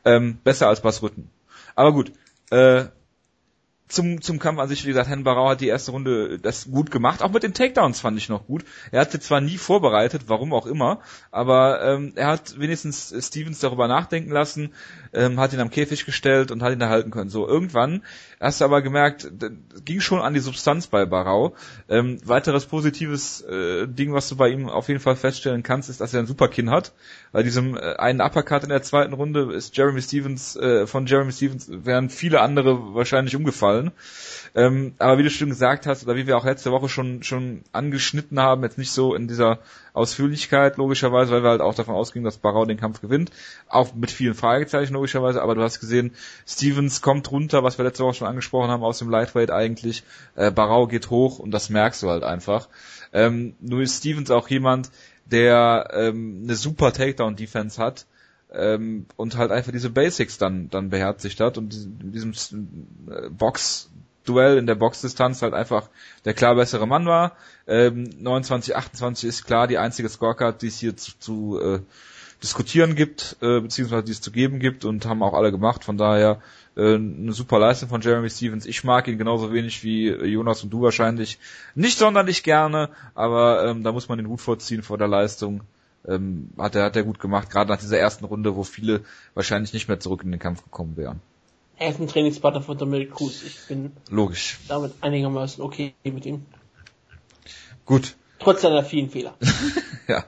[0.05, 1.31] Ähm, besser als Bas Rütten.
[1.74, 2.12] Aber gut,
[2.50, 2.87] äh,
[3.87, 6.90] zum, zum Kampf an sich, wie gesagt, Herrn Barau hat die erste Runde das gut
[6.90, 7.23] gemacht.
[7.23, 8.64] Auch mit den Takedowns fand ich noch gut.
[8.90, 13.87] Er hatte zwar nie vorbereitet, warum auch immer, aber ähm, er hat wenigstens Stevens darüber
[13.87, 14.73] nachdenken lassen,
[15.12, 17.29] ähm, hat ihn am Käfig gestellt und hat ihn erhalten können.
[17.29, 18.03] So, irgendwann
[18.40, 19.31] hast du aber gemerkt,
[19.85, 21.55] ging schon an die Substanz bei Barau.
[21.88, 26.01] Ähm, weiteres positives äh, Ding, was du bei ihm auf jeden Fall feststellen kannst, ist,
[26.01, 26.92] dass er ein super Kinn hat.
[27.33, 31.33] Bei diesem äh, einen Uppercut in der zweiten Runde ist Jeremy Stevens, äh, von Jeremy
[31.33, 33.74] Stevens wären viele andere wahrscheinlich umgefallen.
[34.55, 37.63] Ähm, aber wie du schon gesagt hast, oder wie wir auch letzte Woche schon, schon
[37.73, 39.59] angeschnitten haben, jetzt nicht so in dieser
[39.93, 43.31] Ausführlichkeit, logischerweise, weil wir halt auch davon ausgingen, dass Barau den Kampf gewinnt.
[43.69, 46.15] Auch mit vielen Fragezeichen, logischerweise, aber du hast gesehen,
[46.47, 50.05] Stevens kommt runter, was wir letzte Woche schon angesprochen haben, aus dem Lightweight eigentlich.
[50.37, 52.69] Äh, Barau geht hoch und das merkst du halt einfach.
[53.13, 54.91] Ähm, nur ist Stevens auch jemand,
[55.27, 58.07] der ähm, eine super Takedown-Defense hat
[58.57, 62.33] ähm, und halt einfach diese Basics dann dann beherzigt hat und in diesem
[63.11, 63.90] äh, Box
[64.25, 65.90] Duell in der Boxdistanz halt einfach
[66.25, 67.37] der klar bessere Mann war.
[67.67, 71.81] Ähm, 29, 28 ist klar die einzige Scorecard, die es hier zu, zu äh,
[72.43, 75.85] diskutieren gibt, äh, beziehungsweise die es zu geben gibt und haben auch alle gemacht.
[75.85, 76.40] Von daher
[76.75, 78.64] äh, eine super Leistung von Jeremy Stevens.
[78.64, 81.38] Ich mag ihn genauso wenig wie Jonas und du wahrscheinlich.
[81.75, 85.62] Nicht sonderlich gerne, aber ähm, da muss man den Hut vorziehen vor der Leistung.
[86.07, 89.73] Ähm, hat er hat er gut gemacht, gerade nach dieser ersten Runde, wo viele wahrscheinlich
[89.73, 91.21] nicht mehr zurück in den Kampf gekommen wären.
[91.77, 93.43] Er ist ein Trainingspartner von Dominic Cruz.
[93.43, 96.47] Ich bin logisch damit einigermaßen okay mit ihm.
[97.85, 98.17] Gut.
[98.38, 99.35] Trotz seiner vielen Fehler.
[100.09, 100.25] ja.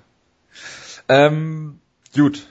[1.09, 1.81] Ähm,
[2.15, 2.47] gut.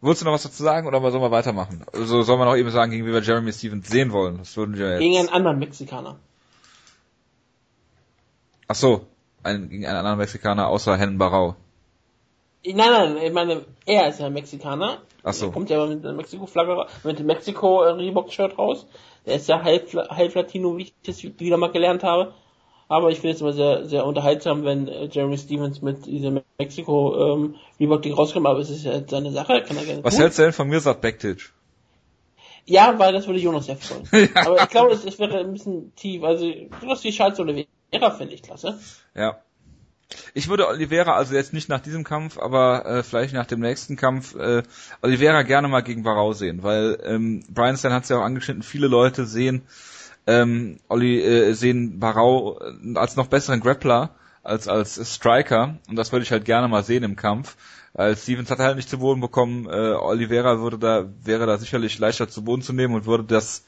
[0.00, 1.84] Wolltest du noch was dazu sagen oder sollen wir weitermachen?
[1.92, 4.38] Also soll man auch eben sagen, gegen wie wir Jeremy Stevens sehen wollen?
[4.38, 5.00] Das würden wir jetzt.
[5.00, 6.18] Gegen einen anderen Mexikaner.
[8.68, 9.06] Ach so,
[9.42, 11.56] ein, gegen einen anderen Mexikaner außer Hennen Barau.
[12.64, 15.02] Nein, nein, ich meine, er ist ja Mexikaner.
[15.22, 15.46] Ach so.
[15.46, 18.86] Er kommt ja mit der Mexiko-Flagge, mit dem Mexiko-Reebok-Shirt raus.
[19.26, 22.34] Der ist ja halb, halb Latino, wie ich das wieder mal gelernt habe.
[22.88, 27.34] Aber ich finde es immer sehr, sehr unterhaltsam, wenn äh, Jeremy Stevens mit diesem Mexiko
[27.34, 30.22] ähm, Reebok-Ding rauskommt, aber es ist ja seine Sache, kann er gerne Was tun.
[30.22, 31.50] hältst du denn von mir, sagt Backtage?
[32.64, 34.08] Ja, weil das würde Jonas ja freuen.
[34.34, 34.46] ja.
[34.46, 36.22] Aber ich glaube, es, es wäre ein bisschen tief.
[36.22, 37.54] Also sowas wie Schalz oder
[37.90, 38.78] Vera finde ich klasse.
[39.14, 39.38] Ja.
[40.32, 43.96] Ich würde Oliveira, also jetzt nicht nach diesem Kampf, aber äh, vielleicht nach dem nächsten
[43.96, 44.62] Kampf, äh,
[45.02, 48.62] Oliveira gerne mal gegen Barau sehen, weil ähm, Brian Stein hat es ja auch angeschnitten,
[48.62, 49.66] viele Leute sehen
[50.28, 54.10] ähm, Olli, äh, sehen Barau äh, als noch besseren Grappler
[54.42, 57.56] als als Striker und das würde ich halt gerne mal sehen im Kampf.
[57.94, 61.98] Weil Stevens hat halt nicht zu Boden bekommen, äh, Oliveira würde da wäre da sicherlich
[61.98, 63.64] leichter zu Boden zu nehmen und würde das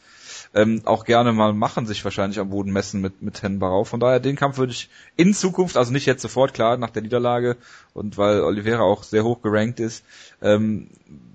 [0.54, 3.84] ähm, auch gerne mal machen, sich wahrscheinlich am Boden messen mit, mit Hen Barau.
[3.84, 7.02] Von daher, den Kampf würde ich in Zukunft, also nicht jetzt sofort, klar, nach der
[7.02, 7.56] Niederlage
[7.94, 10.04] und weil Oliveira auch sehr hoch gerankt ist,
[10.42, 10.88] ähm,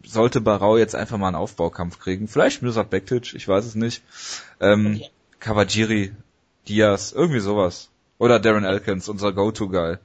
[0.06, 2.28] sollte Barau jetzt einfach mal einen Aufbaukampf kriegen.
[2.28, 4.04] Vielleicht Mirsad Bektic, ich weiß es nicht.
[4.60, 5.10] Ähm, okay.
[5.40, 6.12] Kawajiri,
[6.68, 7.90] Diaz, irgendwie sowas.
[8.18, 9.98] Oder Darren Elkins, unser Go-To-Guy.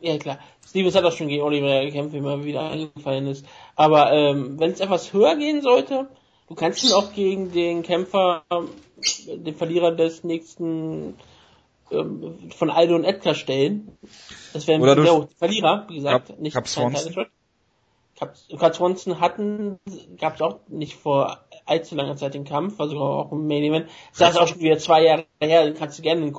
[0.00, 0.38] Ja, klar.
[0.68, 3.46] Stevens hat auch schon gegen Oliver gekämpft, wie mir wieder eingefallen ist.
[3.76, 6.08] Aber ähm, wenn es etwas höher gehen sollte,
[6.52, 8.42] Du kannst ihn auch gegen den Kämpfer,
[9.26, 11.16] den Verlierer des nächsten
[11.90, 13.96] ähm, von Aldo und Edgar stellen.
[14.52, 17.26] Das wären Oder durch- Verlierer, wie gesagt, Cap- nicht kein Swanson.
[18.58, 19.78] Cap Swanson hatten,
[20.20, 23.62] gab es auch nicht vor allzu langer Zeit den Kampf, war sogar auch im Main
[23.64, 23.88] Event.
[24.18, 26.34] Das ist auch schon wieder zwei Jahre her, dann kannst du gerne einen,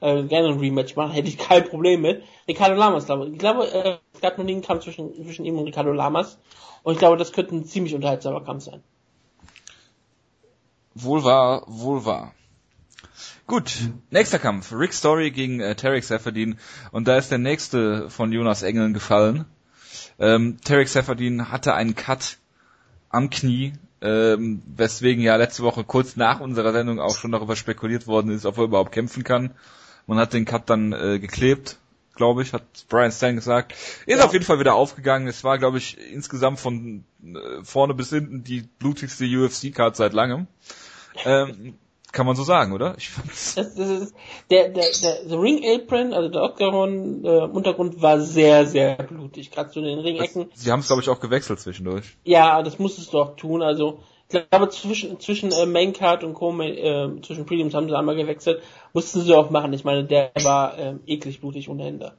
[0.00, 2.22] äh, gerne ein Rematch machen, hätte ich kein Problem mit.
[2.46, 3.32] Ricardo Lamas, glaube ich.
[3.32, 6.38] Ich glaube, äh, es gab noch nie einen Kampf zwischen, zwischen ihm und Ricardo Lamas.
[6.84, 8.84] Und ich glaube, das könnte ein ziemlich unterhaltsamer Kampf sein.
[10.94, 12.34] Wohl wahr, wohl wahr.
[13.46, 13.72] Gut,
[14.10, 14.72] nächster Kampf.
[14.72, 16.58] Rick Story gegen äh, Tarek Seferdin.
[16.90, 19.44] Und da ist der nächste von Jonas Engeln gefallen.
[20.18, 22.38] Ähm, Tarek Seferdin hatte einen Cut
[23.10, 28.06] am Knie, ähm, weswegen ja letzte Woche kurz nach unserer Sendung auch schon darüber spekuliert
[28.06, 29.50] worden ist, ob er überhaupt kämpfen kann.
[30.06, 31.76] Man hat den Cut dann äh, geklebt,
[32.14, 33.72] glaube ich, hat Brian Stan gesagt.
[34.06, 34.24] Ist Ja.
[34.24, 35.28] auf jeden Fall wieder aufgegangen.
[35.28, 40.46] Es war, glaube ich, insgesamt von äh, vorne bis hinten die blutigste UFC-Card seit langem.
[41.24, 41.74] Ähm,
[42.12, 42.94] kann man so sagen, oder?
[42.98, 44.14] Ich fand's Das, das ist,
[44.50, 49.50] der, der, der, der Ring Apron, also der Octagon äh, Untergrund war sehr, sehr blutig.
[49.50, 50.50] Gerade so in den Ringecken.
[50.54, 52.16] Sie haben es, glaube ich, auch gewechselt zwischendurch.
[52.24, 53.62] Ja, das musstest du auch tun.
[53.62, 57.96] Also ich glaube zwischen zwischen äh, Main Card und Co äh, zwischen Prelims haben sie
[57.96, 58.62] einmal gewechselt.
[58.92, 59.72] Mussten sie auch machen.
[59.72, 62.12] Ich meine, der war ähm, eklig blutig ohne Ende.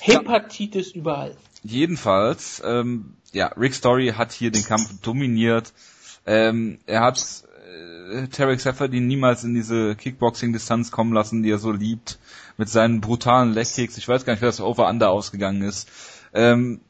[0.00, 1.36] Hepatitis überall.
[1.62, 5.72] Jedenfalls, ähm, ja, Rick Story hat hier den Kampf dominiert.
[6.24, 7.18] Ähm, er hat
[8.12, 12.18] äh, Tarek Seferdin niemals in diese Kickboxing-Distanz kommen lassen, die er so liebt,
[12.56, 13.98] mit seinen brutalen Legkicks.
[13.98, 15.88] Ich weiß gar nicht, wer das Over-Under ausgegangen ist.
[16.34, 16.80] Ähm,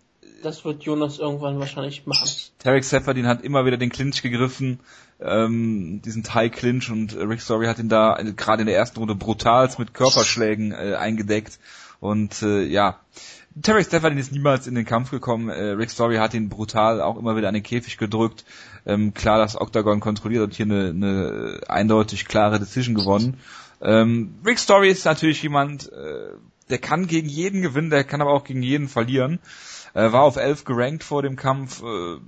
[0.43, 2.29] Das wird Jonas irgendwann wahrscheinlich machen.
[2.59, 4.81] Tarek Seferdin hat immer wieder den Clinch gegriffen,
[5.21, 9.01] ähm, diesen Thai Clinch und Rick Story hat ihn da äh, gerade in der ersten
[9.01, 11.59] Runde brutals mit Körperschlägen äh, eingedeckt
[12.01, 13.01] und äh, ja,
[13.62, 15.49] Tarek Seferdin ist niemals in den Kampf gekommen.
[15.49, 18.44] Äh, Rick Story hat ihn brutal auch immer wieder an den Käfig gedrückt.
[18.87, 23.38] Ähm, klar, das Octagon kontrolliert und hier eine, eine eindeutig klare Decision gewonnen.
[23.81, 26.33] Ähm, Rick Story ist natürlich jemand, äh,
[26.71, 29.38] der kann gegen jeden gewinnen, der kann aber auch gegen jeden verlieren.
[29.94, 31.83] Äh, war auf 11 gerankt vor dem Kampf.
[31.83, 32.18] Äh,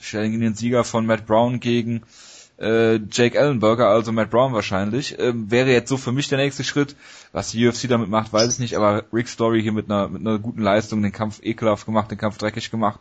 [0.00, 2.02] stellen ihn den Sieger von Matt Brown gegen
[2.58, 5.18] äh, Jake Ellenberger, also Matt Brown wahrscheinlich.
[5.18, 6.94] Ähm, wäre jetzt so für mich der nächste Schritt.
[7.32, 10.20] Was die UFC damit macht, weiß ich nicht, aber Rick Story hier mit einer, mit
[10.20, 13.00] einer guten Leistung den Kampf ekelhaft gemacht, den Kampf dreckig gemacht.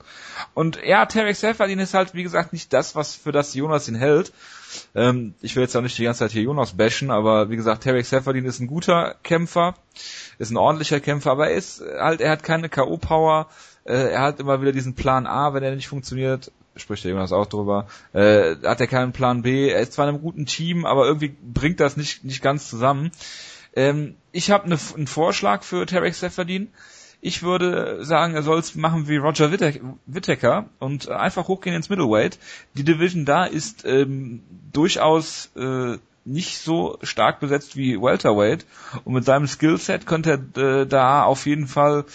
[0.55, 3.95] Und ja, Tarek Seferdin ist halt, wie gesagt, nicht das, was für das Jonas ihn
[3.95, 4.33] hält.
[4.95, 7.83] Ähm, ich will jetzt auch nicht die ganze Zeit hier Jonas bashen, aber wie gesagt,
[7.83, 9.75] Tarek Seferdin ist ein guter Kämpfer,
[10.39, 13.45] ist ein ordentlicher Kämpfer, aber er ist halt, er hat keine K.O.-Power,
[13.85, 17.31] äh, er hat immer wieder diesen Plan A, wenn er nicht funktioniert, spricht der Jonas
[17.31, 20.85] auch drüber, äh, hat er keinen Plan B, er ist zwar in einem guten Team,
[20.85, 23.11] aber irgendwie bringt das nicht, nicht ganz zusammen.
[23.75, 26.69] Ähm, ich habe ne, einen Vorschlag für Tarek Seferdin.
[27.21, 32.37] Ich würde sagen, er soll es machen wie Roger Whittaker und einfach hochgehen ins Middleweight.
[32.73, 38.65] Die Division da ist ähm, durchaus äh, nicht so stark besetzt wie Welterweight
[39.03, 42.05] und mit seinem Skillset könnte er äh, da auf jeden Fall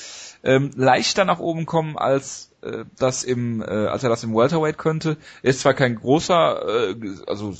[0.44, 4.78] ähm, leichter nach oben kommen als äh, das im äh, als er das im Welterweight
[4.78, 5.16] könnte.
[5.42, 6.94] Er ist zwar kein großer, äh,
[7.26, 7.54] also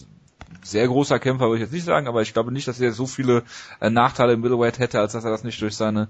[0.62, 3.06] sehr großer Kämpfer würde ich jetzt nicht sagen, aber ich glaube nicht, dass er so
[3.06, 3.42] viele
[3.80, 6.08] äh, Nachteile im Middleweight hätte, als dass er das nicht durch seine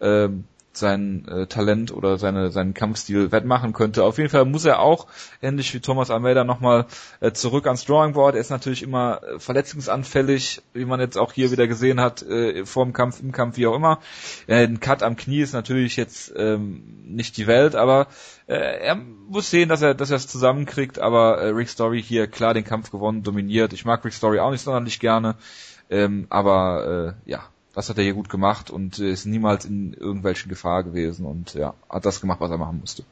[0.00, 0.44] ähm,
[0.76, 4.04] sein äh, Talent oder seine seinen Kampfstil wettmachen könnte.
[4.04, 5.06] Auf jeden Fall muss er auch
[5.42, 6.86] ähnlich wie Thomas Almeida nochmal
[7.20, 8.34] äh, zurück ans Drawing Board.
[8.34, 12.64] Er ist natürlich immer äh, verletzungsanfällig, wie man jetzt auch hier wieder gesehen hat, äh,
[12.64, 14.00] vor dem Kampf, im Kampf, wie auch immer.
[14.46, 18.08] Äh, ein Cut am Knie ist natürlich jetzt ähm, nicht die Welt, aber
[18.46, 20.98] äh, er muss sehen, dass er dass er es zusammenkriegt.
[20.98, 23.72] Aber äh, Rick Story hier klar den Kampf gewonnen, dominiert.
[23.72, 25.36] Ich mag Rick Story auch nicht sonderlich gerne,
[25.90, 27.44] ähm, aber äh, ja,
[27.76, 31.52] das hat er hier gut gemacht und äh, ist niemals in irgendwelchen Gefahr gewesen und
[31.52, 33.04] ja, hat das gemacht, was er machen musste.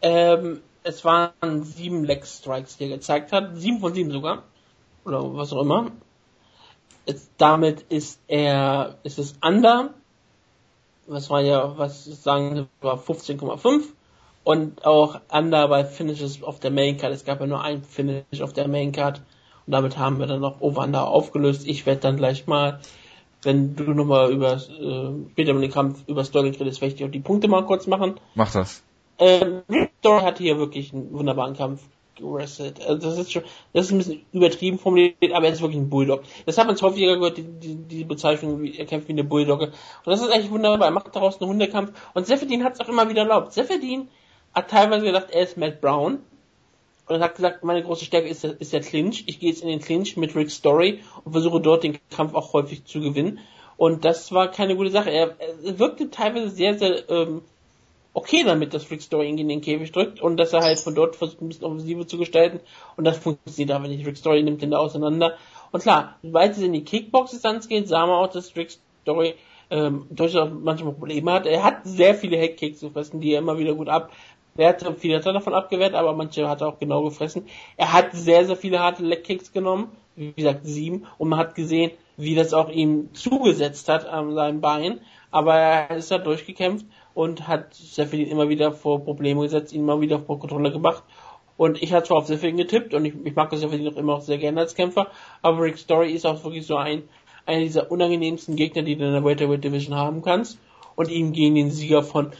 [0.00, 3.58] Ähm, es waren sieben Leg Strikes, die er gezeigt hat.
[3.58, 4.44] Sieben von sieben sogar.
[5.04, 5.92] Oder was auch immer.
[7.04, 9.90] Jetzt, damit ist er, ist es under.
[11.06, 13.82] Was war ja, was sagen wir, war 15,5.
[14.44, 17.12] Und auch under bei Finishes auf der Main Card.
[17.12, 19.20] Es gab ja nur ein Finish auf der Main Card.
[19.66, 21.66] Und damit haben wir dann noch Over-Under aufgelöst.
[21.66, 22.80] Ich werde dann gleich mal,
[23.42, 27.06] wenn du nochmal über, äh, später mit dem Kampf über Sterling redest, werde ich dir
[27.06, 28.20] auch die Punkte mal kurz machen.
[28.34, 28.82] Mach das.
[29.18, 31.82] Ähm, Victor hatte hier wirklich einen wunderbaren Kampf
[32.16, 32.84] gewrestelt.
[32.86, 35.90] Also das ist schon, das ist ein bisschen übertrieben formuliert, aber er ist wirklich ein
[35.90, 36.22] Bulldog.
[36.46, 39.24] Das hat man jetzt häufiger gehört, die, die, die Bezeichnung, wie, er kämpft wie eine
[39.24, 39.66] Bulldogge.
[39.66, 39.74] Und
[40.06, 40.88] das ist eigentlich wunderbar.
[40.88, 41.92] Er macht daraus einen Hundekampf.
[42.14, 43.52] Und Seferdin hat es auch immer wieder erlaubt.
[43.52, 44.08] Seferdin
[44.54, 46.18] hat teilweise gedacht, er ist Matt Brown.
[47.10, 49.24] Und hat gesagt, meine große Stärke ist der, ist der Clinch.
[49.26, 52.52] Ich gehe jetzt in den Clinch mit Rick Story und versuche dort den Kampf auch
[52.52, 53.40] häufig zu gewinnen.
[53.76, 55.10] Und das war keine gute Sache.
[55.10, 57.42] Er, er wirkte teilweise sehr, sehr ähm,
[58.12, 60.94] okay damit, dass Rick Story ihn in den Käfig drückt und dass er halt von
[60.94, 62.60] dort versucht, ein bisschen Offensive zu gestalten.
[62.96, 64.06] Und das funktioniert aber nicht.
[64.06, 65.36] Rick Story nimmt den da auseinander.
[65.72, 68.70] Und klar, sobald es in die Kickbox-Distanz geht, sah man auch, dass Rick
[69.02, 69.34] Story
[69.70, 71.46] ähm, durchaus manchmal Probleme hat.
[71.46, 74.10] Er hat sehr viele Headkicks gefressen, die er immer wieder gut ab.
[74.56, 77.46] Er hat viele hat er davon abgewehrt, aber manche hat er auch genau gefressen.
[77.76, 81.92] Er hat sehr, sehr viele harte Legkicks genommen, wie gesagt sieben, und man hat gesehen,
[82.16, 85.00] wie das auch ihm zugesetzt hat an seinem Bein.
[85.30, 90.00] Aber er ist da durchgekämpft und hat Seferdin immer wieder vor Probleme gesetzt, ihn immer
[90.00, 91.04] wieder vor Kontrolle gemacht.
[91.56, 94.22] Und ich hatte zwar auf Seferdin getippt und ich, ich mag Seferdin auch immer auch
[94.22, 95.08] sehr gerne als Kämpfer,
[95.42, 97.02] aber Rick Story ist auch wirklich so ein,
[97.46, 100.58] einer dieser unangenehmsten Gegner, die du in der Welterweight Division haben kannst.
[100.96, 102.32] Und ihm gegen den Sieger von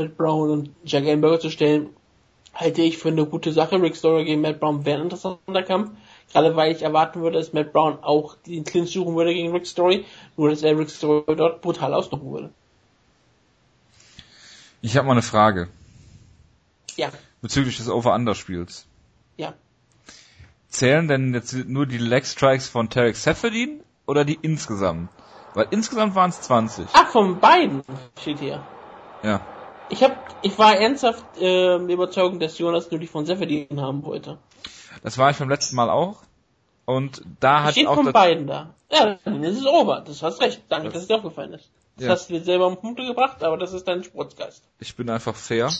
[0.00, 1.90] Matt Brown und Jack Amberger zu stellen,
[2.54, 3.80] halte ich für eine gute Sache.
[3.80, 5.90] Rick Story gegen Matt Brown wäre ein interessanter Kampf.
[6.32, 9.66] Gerade weil ich erwarten würde, dass Matt Brown auch den Clinch suchen würde gegen Rick
[9.66, 10.04] Story,
[10.36, 12.50] nur dass er Rick Story dort brutal ausnocken würde.
[14.80, 15.68] Ich habe mal eine Frage.
[16.96, 17.10] Ja.
[17.42, 18.86] Bezüglich des Over-Under-Spiels.
[19.36, 19.54] Ja.
[20.68, 25.10] Zählen denn jetzt nur die Leg Strikes von Tarek Seferdin oder die insgesamt?
[25.54, 26.86] Weil insgesamt waren es 20.
[26.92, 27.82] Ach, von beiden
[28.20, 28.62] steht hier.
[29.22, 29.40] Ja.
[29.90, 34.38] Ich hab, ich war ernsthaft äh, überzeugt, dass Jonas nur die von Seferdin haben wollte.
[35.02, 36.22] Das war ich beim letzten Mal auch.
[36.84, 38.74] Und da hat Steht auch von das, beiden da.
[38.90, 40.02] Ja, dann ist es over.
[40.06, 40.62] Das hast recht.
[40.68, 41.70] Danke, Das- dass es dir aufgefallen ist.
[41.96, 42.12] Das Ja.
[42.12, 44.62] hast du dir selber um Punkte gebracht, aber das ist dein Sportsgeist.
[44.78, 45.70] ich bin einfach fair.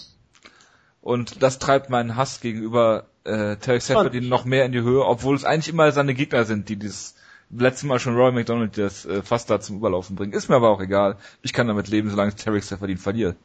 [1.01, 5.35] Und das treibt meinen Hass gegenüber äh, Tarek Seferdin noch mehr in die Höhe, obwohl
[5.37, 7.15] es eigentlich immer seine Gegner sind, die dieses
[7.51, 10.33] letzte Mal schon Roy McDonald das äh, fast da zum Überlaufen bringen.
[10.33, 11.17] Ist mir aber auch egal.
[11.43, 13.37] Ich kann damit leben, solange Tarek Seferdin verliert.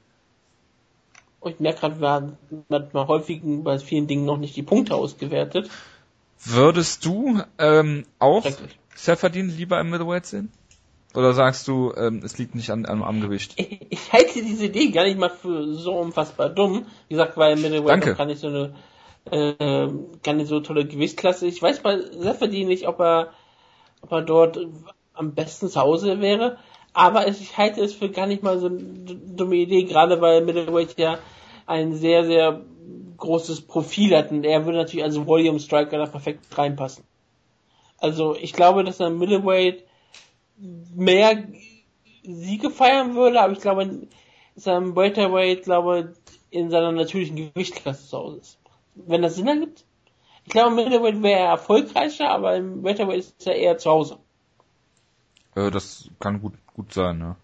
[1.46, 2.38] Und ich merke gerade, wir haben
[2.70, 5.70] manchmal häufig bei vielen Dingen noch nicht die Punkte ausgewertet.
[6.44, 8.48] Würdest du ähm, auch.
[8.96, 10.52] Seferdin lieber im Middleweight sehen?
[11.14, 13.54] Oder sagst du, ähm, es liegt nicht an, am, am Gewicht?
[13.58, 16.88] Ich, ich halte diese Idee gar nicht mal für so unfassbar dumm.
[17.10, 18.74] Wie gesagt, weil Middleweight gar nicht so eine
[19.30, 19.88] äh,
[20.24, 21.46] gar nicht so tolle Gewichtsklasse.
[21.46, 23.34] Ich weiß bei Seferdin nicht, ob er
[24.02, 24.58] ob er dort
[25.14, 26.58] am besten zu Hause wäre.
[26.96, 30.98] Aber ich halte es für gar nicht mal so eine dumme Idee, gerade weil Middleweight
[30.98, 31.20] ja
[31.66, 32.62] ein sehr, sehr
[33.18, 37.04] großes Profil hat und er würde natürlich als Volume Striker da perfekt reinpassen.
[37.98, 39.84] Also ich glaube, dass er Middleweight
[40.96, 41.44] mehr
[42.24, 44.08] Siege feiern würde, aber ich glaube,
[44.56, 46.14] dass er im Welterweight, glaube
[46.50, 48.58] in seiner natürlichen Gewichtsklasse zu Hause ist.
[48.96, 49.84] Wenn das Sinn ergibt?
[50.46, 54.18] Ich glaube, im Middleweight wäre er erfolgreicher, aber im Welterweight ist er eher zu Hause.
[55.56, 57.36] Äh, das kann gut gut sein, ja.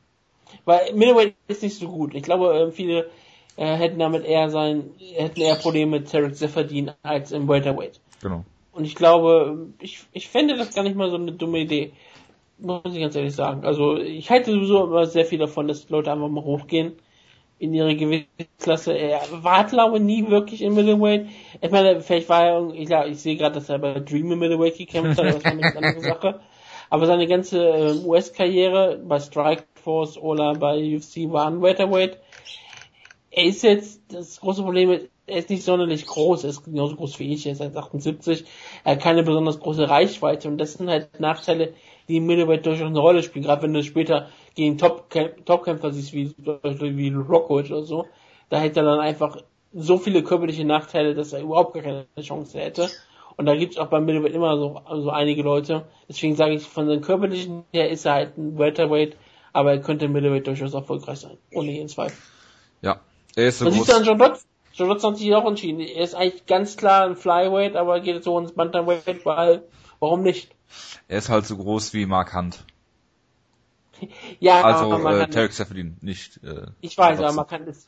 [0.65, 2.13] Weil Middleweight ist nicht so gut.
[2.13, 3.09] Ich glaube, äh, viele
[3.55, 7.99] äh, hätten damit eher sein, hätten eher Probleme mit Tarek Seferdin als im Welterweight.
[8.21, 8.43] Genau.
[8.73, 11.93] Und ich glaube, ich, ich fände das gar nicht mal so eine dumme Idee.
[12.57, 13.65] Muss ich ganz ehrlich sagen.
[13.65, 16.93] Also ich halte sowieso immer sehr viel davon, dass Leute einfach mal hochgehen
[17.59, 18.93] in ihre Gewichtsklasse.
[18.93, 21.27] Er war, glaube ich, nie wirklich im Middleweight.
[21.59, 24.77] Ich meine, vielleicht war er, klar, ich sehe gerade, dass er bei Dream im Middleweight
[24.77, 26.39] gekämpft hat, aber das war eine andere Sache.
[26.91, 32.19] Aber seine ganze ähm, US-Karriere bei Strikeforce oder bei UFC war ein Welterweight.
[33.31, 36.97] Er ist jetzt, das große Problem ist, er ist nicht sonderlich groß, er ist genauso
[36.97, 38.43] groß wie ich, er ist 1,78,
[38.83, 41.73] er hat keine besonders große Reichweite und das sind halt Nachteile,
[42.09, 45.09] die im Middleweight durchaus eine Rolle spielen, gerade wenn du später gegen Top
[45.45, 48.05] Topkämpfer siehst, wie, wie Rockwood oder so,
[48.49, 49.37] da hätte er dann einfach
[49.73, 52.89] so viele körperliche Nachteile, dass er überhaupt gar keine Chance hätte.
[53.37, 55.85] Und da gibt's auch beim Middleweight immer so, so einige Leute.
[56.07, 59.15] Deswegen sage ich, von seinem körperlichen her ist er halt ein Welterweight,
[59.53, 61.37] aber er könnte im Middleweight durchaus erfolgreich sein.
[61.53, 62.17] Ohne jeden Zweifel.
[62.81, 62.99] Ja.
[63.35, 63.85] Er ist so Man groß.
[63.85, 64.45] sieht an John Dodds.
[64.73, 65.79] John Dodds hat sich auch entschieden.
[65.79, 69.63] Er ist eigentlich ganz klar ein Flyweight, aber geht jetzt so ins Bantamweight, weil,
[69.99, 70.51] warum nicht?
[71.07, 72.63] Er ist halt so groß wie Mark Hunt.
[74.39, 76.43] Ja, Also aber man äh, Tarek Seferdin, nicht.
[76.43, 77.85] Äh, ich weiß, aber man kann das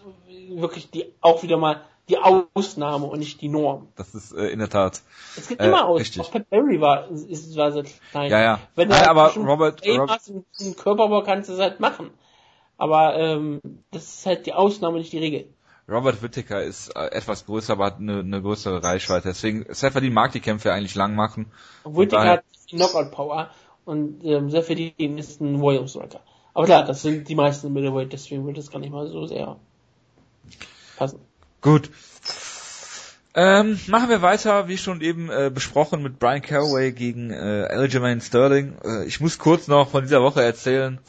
[0.49, 3.87] wirklich die, auch wieder mal die Ausnahme und nicht die Norm.
[3.95, 5.01] Das ist äh, in der Tat.
[5.37, 5.99] Es gibt Äh, immer aus.
[6.01, 6.21] richtig.
[6.21, 8.29] Auch Pat Barry war, ist, war sehr klein.
[8.29, 8.59] Ja, ja.
[8.75, 11.79] Wenn Nein, du aber Robert- Fame Rob- hast und einen Körperbau kannst du es halt
[11.79, 12.11] machen.
[12.77, 13.61] Aber ähm,
[13.91, 15.45] das ist halt die Ausnahme, nicht die Regel.
[15.87, 19.29] Robert Whittaker ist äh, etwas größer, aber hat eine, eine größere Reichweite.
[19.29, 21.51] Deswegen, Seferdin mag die Kämpfe eigentlich lang machen.
[21.85, 23.49] Whittaker hat die Knockout-Power
[23.85, 26.19] und ähm, die ist ein Williams-Striker.
[26.53, 29.25] Aber klar, das sind die meisten im Middleweight, deswegen wird das gar nicht mal so
[29.25, 29.57] sehr
[30.97, 31.19] passen.
[31.63, 31.89] Gut.
[33.35, 38.21] Ähm, machen wir weiter, wie schon eben äh, besprochen, mit Brian Caraway gegen äh, Aljamain
[38.21, 38.75] Sterling.
[38.83, 40.99] Äh, ich muss kurz noch von dieser Woche erzählen.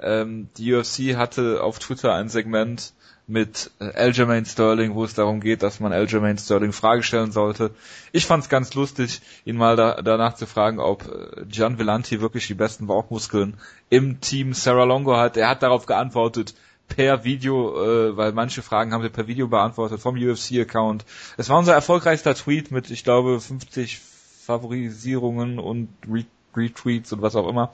[0.00, 2.94] Ähm, die UFC hatte auf Twitter ein Segment
[3.26, 7.72] mit äh, Sterling, wo es darum geht, dass man Aljamain Sterling Frage stellen sollte.
[8.12, 12.20] Ich fand es ganz lustig, ihn mal da, danach zu fragen, ob äh, Gian Villanti
[12.20, 13.56] wirklich die besten Bauchmuskeln
[13.90, 15.36] im Team Sarah Longo hat.
[15.36, 16.54] Er hat darauf geantwortet,
[16.88, 21.04] per Video, äh, weil manche Fragen haben wir per Video beantwortet vom UFC-Account.
[21.36, 24.00] Es war unser erfolgreichster Tweet mit, ich glaube, 50
[24.44, 25.88] Favorisierungen und
[26.54, 27.72] Retweets und was auch immer.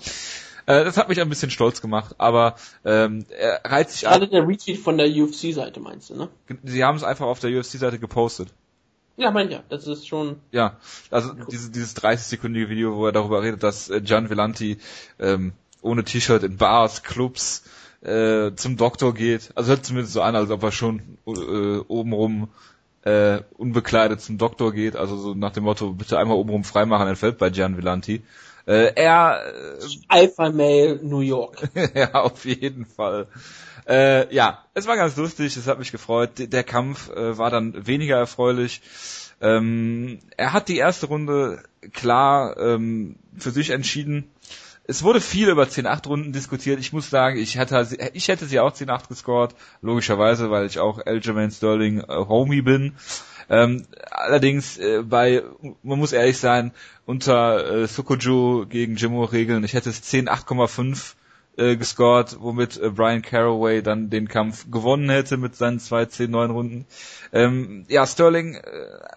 [0.66, 2.54] Äh, das hat mich ein bisschen stolz gemacht, aber
[2.84, 6.28] ähm, er reizt sich Gerade der Retweet von der UFC-Seite meinst du, ne?
[6.62, 8.52] Sie haben es einfach auf der UFC-Seite gepostet.
[9.16, 10.36] Ja, mein ja, das ist schon.
[10.50, 10.78] Ja,
[11.10, 14.78] also diese, dieses 30-sekündige Video, wo er darüber redet, dass äh, Gian Villanti
[15.18, 15.52] ähm,
[15.82, 17.64] ohne T-Shirt in Bars, Clubs
[18.02, 19.50] äh, zum Doktor geht.
[19.54, 22.48] Also hört zumindest so an, als ob er schon äh, obenrum
[23.02, 24.96] äh, unbekleidet zum Doktor geht.
[24.96, 28.22] Also so nach dem Motto, bitte einmal obenrum freimachen, dann fällt bei Gian Villanti.
[28.66, 31.68] Äh, er äh, Alpha Male New York.
[31.94, 33.26] ja, auf jeden Fall.
[33.88, 36.30] Äh, ja, es war ganz lustig, es hat mich gefreut.
[36.36, 38.82] Der Kampf äh, war dann weniger erfreulich.
[39.40, 44.30] Ähm, er hat die erste Runde klar ähm, für sich entschieden.
[44.90, 46.80] Es wurde viel über 10-8 Runden diskutiert.
[46.80, 50.98] Ich muss sagen, ich hätte, ich hätte sie auch 10-8 gescored, logischerweise, weil ich auch
[51.06, 52.96] Aljamain Sterling äh, Homie bin.
[53.48, 55.44] Ähm, allerdings äh, bei,
[55.84, 56.72] man muss ehrlich sein,
[57.06, 61.14] unter äh, Sukoju gegen Jimmo Regeln, ich hätte es 10 8,5
[61.56, 66.30] äh, gescored, womit äh, Brian Caraway dann den Kampf gewonnen hätte mit seinen zwei 10
[66.30, 66.86] 9 Runden.
[67.32, 68.62] Ähm, ja, Sterling äh,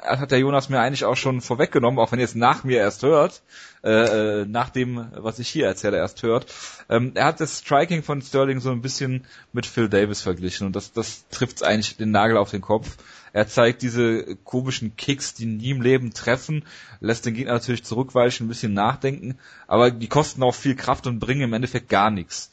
[0.03, 3.03] hat der Jonas mir eigentlich auch schon vorweggenommen, auch wenn ihr es nach mir erst
[3.03, 3.41] hört,
[3.83, 6.47] äh, äh, nach dem, was ich hier erzähle, erst hört.
[6.89, 10.75] Ähm, er hat das Striking von Sterling so ein bisschen mit Phil Davis verglichen und
[10.75, 12.97] das, das trifft eigentlich den Nagel auf den Kopf.
[13.33, 16.63] Er zeigt diese komischen Kicks, die nie im Leben treffen,
[17.01, 21.19] lässt den Gegner natürlich zurückweichen, ein bisschen nachdenken, aber die kosten auch viel Kraft und
[21.19, 22.51] bringen im Endeffekt gar nichts.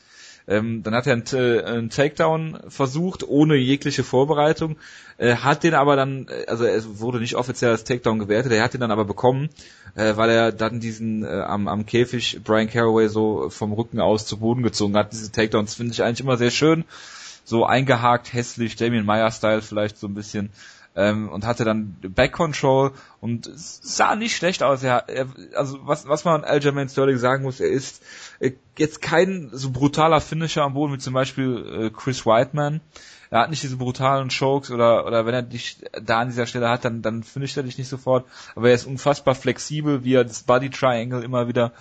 [0.49, 4.77] Ähm, dann hat er einen, äh, einen, Takedown versucht, ohne jegliche Vorbereitung,
[5.19, 8.65] äh, hat den aber dann, äh, also es wurde nicht offiziell als Takedown gewertet, er
[8.65, 9.51] hat den dann aber bekommen,
[9.95, 14.27] äh, weil er dann diesen äh, am, am Käfig Brian Caraway so vom Rücken aus
[14.27, 15.13] zu Boden gezogen hat.
[15.13, 16.85] Diese Takedowns finde ich eigentlich immer sehr schön
[17.51, 20.51] so eingehakt, hässlich, Damien Meyer-Style vielleicht so ein bisschen.
[20.97, 24.83] Ähm, und hatte dann Back Control und sah nicht schlecht aus.
[24.83, 28.03] Er, er, also was, was man Aljamain Sterling sagen muss, er ist
[28.41, 32.81] äh, jetzt kein so brutaler Finisher am Boden wie zum Beispiel äh, Chris Whiteman.
[33.31, 36.69] Er hat nicht diese brutalen Chokes oder oder wenn er dich da an dieser Stelle
[36.69, 38.27] hat, dann dann finisht er dich nicht sofort.
[38.57, 41.73] Aber er ist unfassbar flexibel, wie er das Body Triangle immer wieder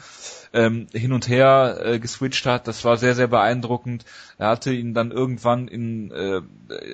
[0.53, 2.67] ähm, hin und her äh, geswitcht hat.
[2.67, 4.05] Das war sehr, sehr beeindruckend.
[4.37, 6.41] Er hatte ihn dann irgendwann in äh,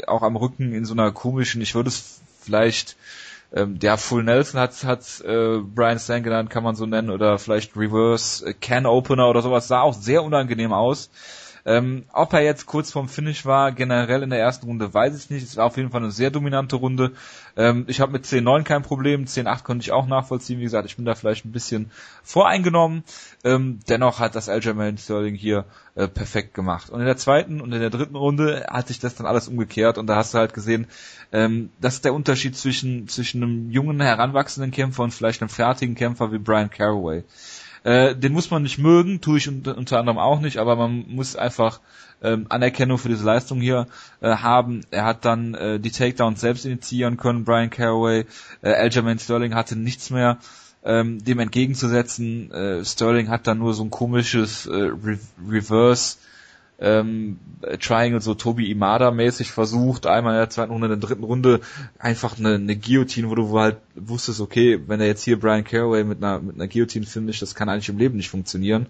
[0.07, 2.95] auch am Rücken in so einer komischen, ich würde es vielleicht
[3.53, 7.39] ähm, der Full Nelson hat hat äh, Brian Stan genannt, kann man so nennen, oder
[7.39, 11.09] vielleicht Reverse äh, Can Opener oder sowas, sah auch sehr unangenehm aus.
[11.68, 15.32] Ähm, ob er jetzt kurz vorm Finish war, generell in der ersten Runde, weiß ich
[15.32, 15.43] nicht.
[15.43, 17.13] Es war auf jeden Fall eine sehr dominante Runde.
[17.57, 20.59] Ähm, ich habe mit 10-9 kein Problem, 10-8 konnte ich auch nachvollziehen.
[20.59, 21.89] Wie gesagt, ich bin da vielleicht ein bisschen
[22.24, 23.03] voreingenommen.
[23.43, 26.91] Ähm, dennoch hat das Aljamain Sterling hier äh, perfekt gemacht.
[26.91, 29.97] Und in der zweiten und in der dritten Runde hat sich das dann alles umgekehrt
[29.97, 30.86] und da hast du halt gesehen,
[31.32, 35.95] ähm, das ist der Unterschied zwischen, zwischen einem jungen, heranwachsenden Kämpfer und vielleicht einem fertigen
[35.95, 37.24] Kämpfer wie Brian Caraway.
[37.86, 41.05] Äh, den muss man nicht mögen, tue ich unter, unter anderem auch nicht, aber man
[41.07, 41.81] muss einfach
[42.23, 43.86] ähm, Anerkennung für diese Leistung hier
[44.21, 44.81] äh, haben.
[44.89, 48.25] Er hat dann äh, die Takedowns selbst initiieren können, Brian Caraway.
[48.63, 50.39] Äh, Aljamain Sterling hatte nichts mehr
[50.83, 52.51] ähm, dem entgegenzusetzen.
[52.51, 56.17] Äh, Sterling hat dann nur so ein komisches äh, Re Reverse
[56.80, 57.39] ähm,
[57.80, 61.61] Triangle so Tobi Imada mäßig versucht, einmal in der zweiten Runde, in der dritten Runde
[61.99, 66.03] einfach eine, eine Guillotine, wo du halt wusstest, okay, wenn er jetzt hier Brian Caraway
[66.03, 68.88] mit einer mit einer Guillotine findet, das kann eigentlich im Leben nicht funktionieren.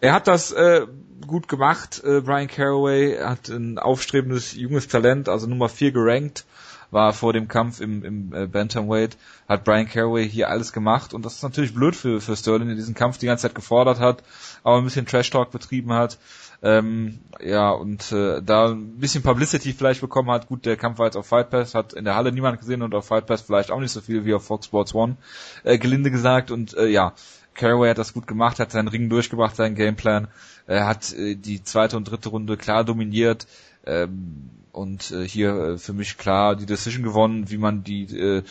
[0.00, 0.86] Er hat das äh,
[1.26, 6.46] gut gemacht, äh, Brian Caraway hat ein aufstrebendes junges Talent, also Nummer 4 gerankt,
[6.90, 11.26] war vor dem Kampf im, im äh, Bantamweight, hat Brian Caraway hier alles gemacht und
[11.26, 14.22] das ist natürlich blöd für, für Sterling, der diesen Kampf die ganze Zeit gefordert hat,
[14.62, 16.18] aber ein bisschen Trash Talk betrieben hat
[16.62, 20.48] ähm, ja, und äh, da ein bisschen Publicity vielleicht bekommen hat.
[20.48, 22.94] Gut, der Kampf war jetzt auf Fight Pass, hat in der Halle niemand gesehen und
[22.94, 25.16] auf Fight Pass vielleicht auch nicht so viel wie auf Fox Sports One,
[25.64, 26.50] äh, gelinde gesagt.
[26.50, 27.14] Und äh, ja,
[27.54, 30.28] Caraway hat das gut gemacht, hat seinen Ring durchgebracht, seinen Gameplan.
[30.66, 33.46] Er hat äh, die zweite und dritte Runde klar dominiert.
[33.86, 38.42] Ähm, und äh, hier äh, für mich klar die Decision gewonnen, wie man die äh,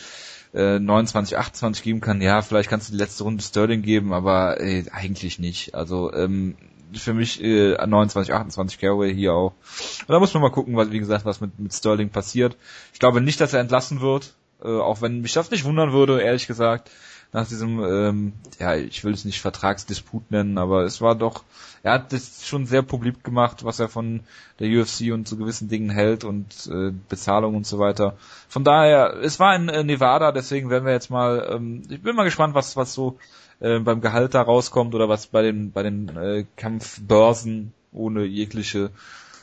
[0.52, 2.20] äh, 29, 28 geben kann.
[2.20, 5.74] Ja, vielleicht kannst du die letzte Runde Sterling geben, aber äh, eigentlich nicht.
[5.74, 6.56] Also ähm,
[6.94, 9.52] für mich äh, 29, 28 Caraway hier auch.
[10.00, 12.56] Und da muss man mal gucken, was, wie gesagt, was mit, mit Sterling passiert.
[12.92, 16.20] Ich glaube nicht, dass er entlassen wird, äh, auch wenn mich das nicht wundern würde,
[16.20, 16.90] ehrlich gesagt,
[17.32, 21.44] nach diesem, ähm, ja, ich will es nicht Vertragsdisput nennen, aber es war doch,
[21.82, 24.20] er hat das schon sehr publik gemacht, was er von
[24.58, 28.16] der UFC und zu gewissen Dingen hält und äh, Bezahlung und so weiter.
[28.48, 32.16] Von daher, es war in äh, Nevada, deswegen werden wir jetzt mal, ähm, ich bin
[32.16, 33.16] mal gespannt, was, was so
[33.60, 38.90] äh, beim Gehalt da rauskommt oder was bei den bei den äh, Kampfbörsen ohne jegliche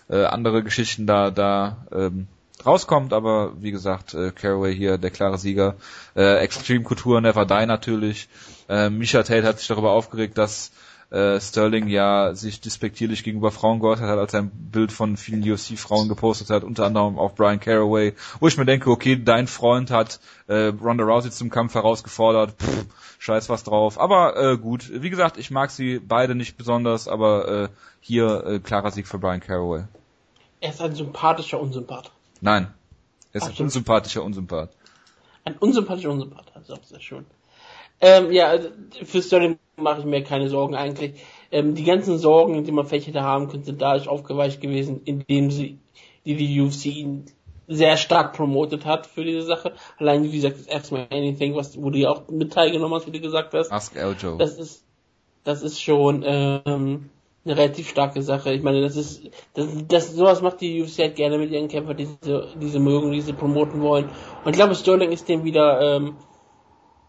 [0.09, 2.27] äh, andere Geschichten da da ähm,
[2.65, 5.75] rauskommt, aber wie gesagt, äh, Caraway hier der klare Sieger.
[6.15, 8.29] Äh, Extreme Couture Never Die natürlich.
[8.69, 10.71] Äh, Misha Tate hat sich darüber aufgeregt, dass
[11.09, 15.49] äh, Sterling ja sich despektierlich gegenüber Frauen geäußert hat, als er ein Bild von vielen
[15.49, 19.89] UFC-Frauen gepostet hat, unter anderem auch Brian Caraway, wo ich mir denke, okay, dein Freund
[19.89, 22.85] hat äh, Ronda Rousey zum Kampf herausgefordert, Pff,
[23.19, 23.99] scheiß was drauf.
[23.99, 27.69] Aber äh, gut, wie gesagt, ich mag sie beide nicht besonders, aber äh,
[28.01, 29.85] hier äh, klarer Sieg für Brian Caraway.
[30.59, 32.11] Er ist ein sympathischer Unsympath.
[32.41, 32.73] Nein,
[33.31, 34.71] er ist Ach, ein unsympathischer Unsympath.
[35.45, 37.25] Ein unsympathischer Unsympath, ist auch sehr schön.
[37.99, 38.57] Ähm, ja,
[39.03, 41.13] für Sterling mache ich mir keine Sorgen eigentlich.
[41.51, 45.51] Ähm, die ganzen Sorgen, die man vielleicht hätte haben können, sind dadurch aufgeweicht gewesen, indem
[45.51, 45.79] sie
[46.25, 47.25] die, die UFC ihn
[47.67, 49.73] sehr stark promotet hat für diese Sache.
[49.97, 53.07] Allein, wie gesagt, das Ask Me Anything, was, wo du ja auch mit teilgenommen hast,
[53.07, 53.71] wie du gesagt hast.
[53.71, 54.37] Ask Eljo.
[54.37, 54.85] Das ist,
[55.43, 57.09] das ist schon ähm,
[57.43, 58.53] eine relativ starke Sache.
[58.53, 61.97] Ich meine, das ist, das, das sowas macht die UFC halt gerne mit ihren Kämpfern,
[61.97, 64.09] die diese, diese mögen, die sie promoten wollen.
[64.43, 66.15] Und ich glaube, Sterling ist dem wieder, ähm,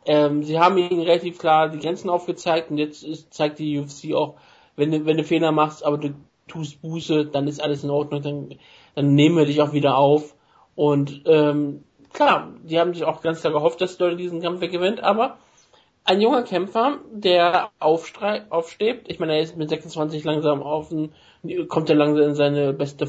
[0.09, 4.15] ähm, sie haben ihnen relativ klar die Grenzen aufgezeigt und jetzt ist, zeigt die UFC
[4.15, 4.37] auch,
[4.75, 6.15] wenn du, wenn du Fehler machst, aber du
[6.49, 8.59] tust Buße, dann ist alles in Ordnung, dann,
[8.95, 10.35] dann nehmen wir dich auch wieder auf.
[10.75, 15.01] Und ähm, klar, die haben sich auch ganz klar gehofft, dass Sterling diesen Kampf gewinnt,
[15.01, 15.37] aber
[16.05, 20.89] ein junger Kämpfer, der aufsteht, ich meine, er ist mit 26 langsam auf
[21.69, 23.07] kommt er langsam in seine beste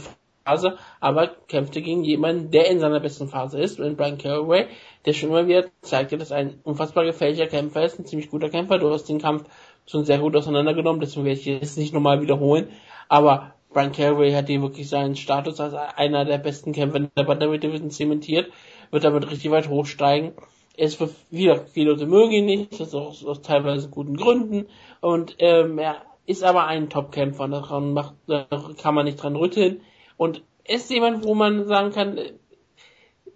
[0.49, 4.67] Phase, aber kämpfte gegen jemanden, der in seiner besten Phase ist, und Brian Caraway,
[5.05, 8.79] der schon immer wieder zeigte, dass ein unfassbar gefährlicher Kämpfer ist, ein ziemlich guter Kämpfer.
[8.79, 9.45] Du hast den Kampf
[9.85, 12.69] schon sehr gut auseinandergenommen, deswegen werde ich jetzt nicht nochmal wiederholen,
[13.07, 17.23] aber Brian Caraway hat hier wirklich seinen Status als einer der besten Kämpfer in der
[17.23, 18.51] Bantamweight Division zementiert,
[18.89, 20.33] wird damit richtig weit hochsteigen.
[20.75, 24.67] Ist für wieder viele Leute mögen ihn nicht, das ist auch aus teilweise guten Gründen
[25.01, 28.47] und ähm, er ist aber ein Top-Kämpfer, daran macht, da
[28.81, 29.81] kann man nicht dran rütteln
[30.19, 32.17] und ist jemand, wo man sagen kann,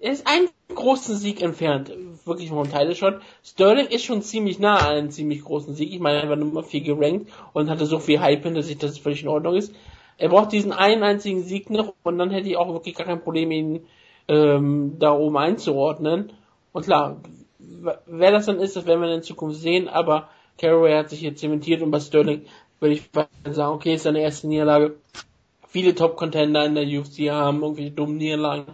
[0.01, 1.93] er ist einen großen Sieg entfernt,
[2.25, 3.21] wirklich vom Teil schon.
[3.41, 5.93] Sterling ist schon ziemlich nah an einem ziemlich großen Sieg.
[5.93, 8.91] Ich meine, er war Nummer 4 gerankt und hatte so viel Hype hinter sich, dass
[8.91, 9.73] es völlig in Ordnung ist.
[10.17, 13.23] Er braucht diesen einen einzigen Sieg noch und dann hätte ich auch wirklich gar kein
[13.23, 13.86] Problem, ihn
[14.27, 16.34] ähm, da oben einzuordnen.
[16.73, 17.21] Und klar,
[18.05, 20.27] wer das dann ist, das werden wir in Zukunft sehen, aber
[20.57, 22.45] Caraway hat sich hier zementiert und bei Sterling
[22.81, 23.09] würde ich
[23.49, 24.95] sagen, okay, ist seine erste Niederlage.
[25.74, 28.65] Viele Top-Contender in der UFC haben irgendwelche dummen Niederlagen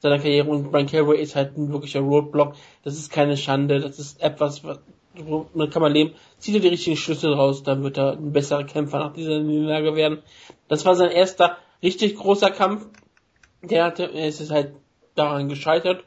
[0.00, 2.56] seiner Karriere und Brian Caraway ist halt ein wirklicher Roadblock.
[2.82, 4.80] Das ist keine Schande, das ist etwas, was,
[5.14, 6.14] womit kann man leben.
[6.38, 9.94] Zieht er die richtigen Schlüsse raus, dann wird er ein besserer Kämpfer nach dieser Niederlage
[9.94, 10.24] werden.
[10.66, 12.88] Das war sein erster richtig großer Kampf.
[13.62, 14.74] Der hatte, er ist halt
[15.14, 16.02] daran gescheitert.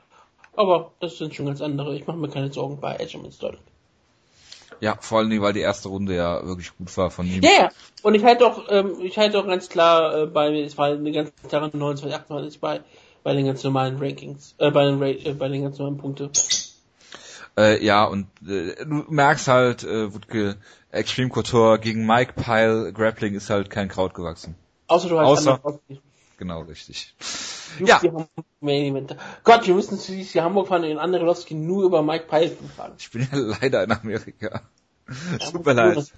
[0.58, 1.96] Aber das sind schon ganz andere.
[1.96, 3.62] Ich mache mir keine Sorgen bei Edgerman Sterling.
[4.80, 7.42] Ja, vor allen Dingen, weil die erste Runde ja wirklich gut war von ihm.
[7.42, 7.70] Ja, ja.
[8.04, 10.88] Und ich halte auch, ähm, ich halte auch ganz klar äh, bei mir, es war
[10.88, 12.82] eine ganz klare 29, 28 bei,
[13.24, 16.30] bei den ganz normalen Rankings, äh, bei den, äh, bei den ganz normalen Punkte.
[17.58, 20.58] Äh, ja, und äh, du merkst halt, äh, Wutke,
[20.92, 24.56] Extreme Couture gegen Mike Pyle Grappling ist halt kein Kraut gewachsen.
[24.88, 25.80] Außer du hast Außer-.
[26.38, 27.16] Genau, richtig.
[27.80, 28.02] Ja.
[29.44, 32.52] Gott, wir müssen zu die Hamburg fahren und in andere Lowski nur über Mike Pyle
[32.76, 32.94] fahren.
[32.98, 34.62] Ich bin ja leider in Amerika.
[35.40, 36.12] Ja, nur leid.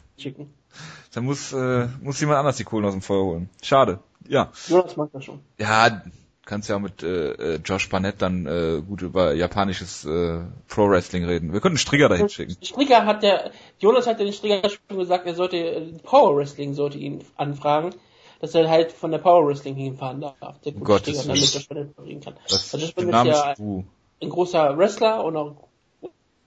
[1.14, 3.50] Da muss, äh, muss jemand anders die Kohlen aus dem Feuer holen.
[3.62, 4.00] Schade.
[4.28, 4.52] Ja.
[4.68, 5.40] Jonas mag das schon.
[5.58, 6.02] Ja,
[6.50, 10.90] kannst ja auch mit äh, äh, Josh Barnett dann äh, gut über japanisches äh, Pro
[10.90, 11.54] Wrestling reden.
[11.54, 12.58] Wir könnten Strigger dahin schicken.
[12.64, 16.98] Strigger hat der, Jonas hat den Strigger schon gesagt, er sollte, äh, Power Wrestling sollte
[16.98, 17.94] ihn anfragen,
[18.40, 20.38] dass er halt von der Power Wrestling hinfahren darf.
[20.62, 21.28] Der Strigger, Willen.
[21.28, 22.36] damit er Barnett reden kann.
[22.48, 23.86] Das, Also das der bin Name ich ja ist du.
[24.22, 25.68] ein großer Wrestler und auch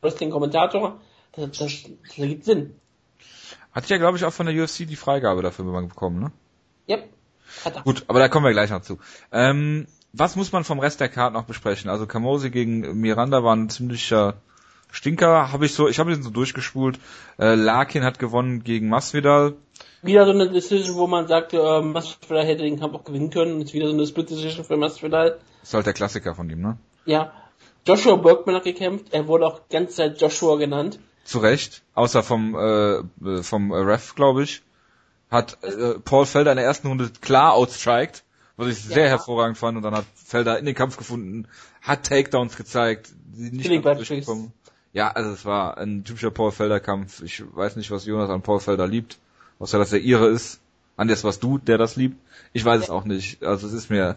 [0.01, 1.01] Wrestling-Kommentator.
[1.33, 2.75] Das, das, das ergibt Sinn.
[3.73, 6.33] Hat ja, glaube ich, auch von der UFC die Freigabe dafür bekommen, ne?
[6.89, 7.09] Yep.
[7.65, 7.83] Hat er.
[7.83, 8.99] Gut, aber da kommen wir gleich noch zu.
[9.31, 11.89] Ähm, was muss man vom Rest der Karte noch besprechen?
[11.91, 14.35] Also Kamosi gegen Miranda war ein ziemlicher
[14.93, 16.99] Stinker, habe ich so, ich habe ihn so durchgespult.
[17.39, 19.55] Äh, Larkin hat gewonnen gegen Masvidal.
[20.03, 23.61] Wieder so eine Decision, wo man sagte, äh, Masvidal hätte den Kampf auch gewinnen können.
[23.63, 25.39] Ist wieder so eine Split Decision für Masvidal.
[25.63, 26.77] Ist halt der Klassiker von ihm, ne?
[27.07, 27.33] Ja.
[27.87, 29.07] Joshua Bergman hat gekämpft.
[29.13, 31.01] Er wurde auch ganze Zeit Joshua genannt.
[31.25, 32.97] Zu Recht, außer vom äh,
[33.29, 34.63] äh, vom Ref, glaube ich,
[35.31, 38.25] hat äh, Paul Felder in der ersten Runde klar outstriked,
[38.57, 39.11] was ich sehr Ja.
[39.11, 41.47] hervorragend fand und dann hat Felder in den Kampf gefunden,
[41.81, 44.53] hat Takedowns gezeigt, die nicht durchgekommen.
[44.93, 47.23] Ja, also es war ein typischer Paul Felder Kampf.
[47.23, 49.19] Ich weiß nicht, was Jonas an Paul Felder liebt,
[49.59, 50.61] außer dass er ihre ist.
[50.97, 52.17] Anders was du, der das liebt.
[52.53, 53.43] Ich weiß es auch nicht.
[53.43, 54.17] Also es ist mir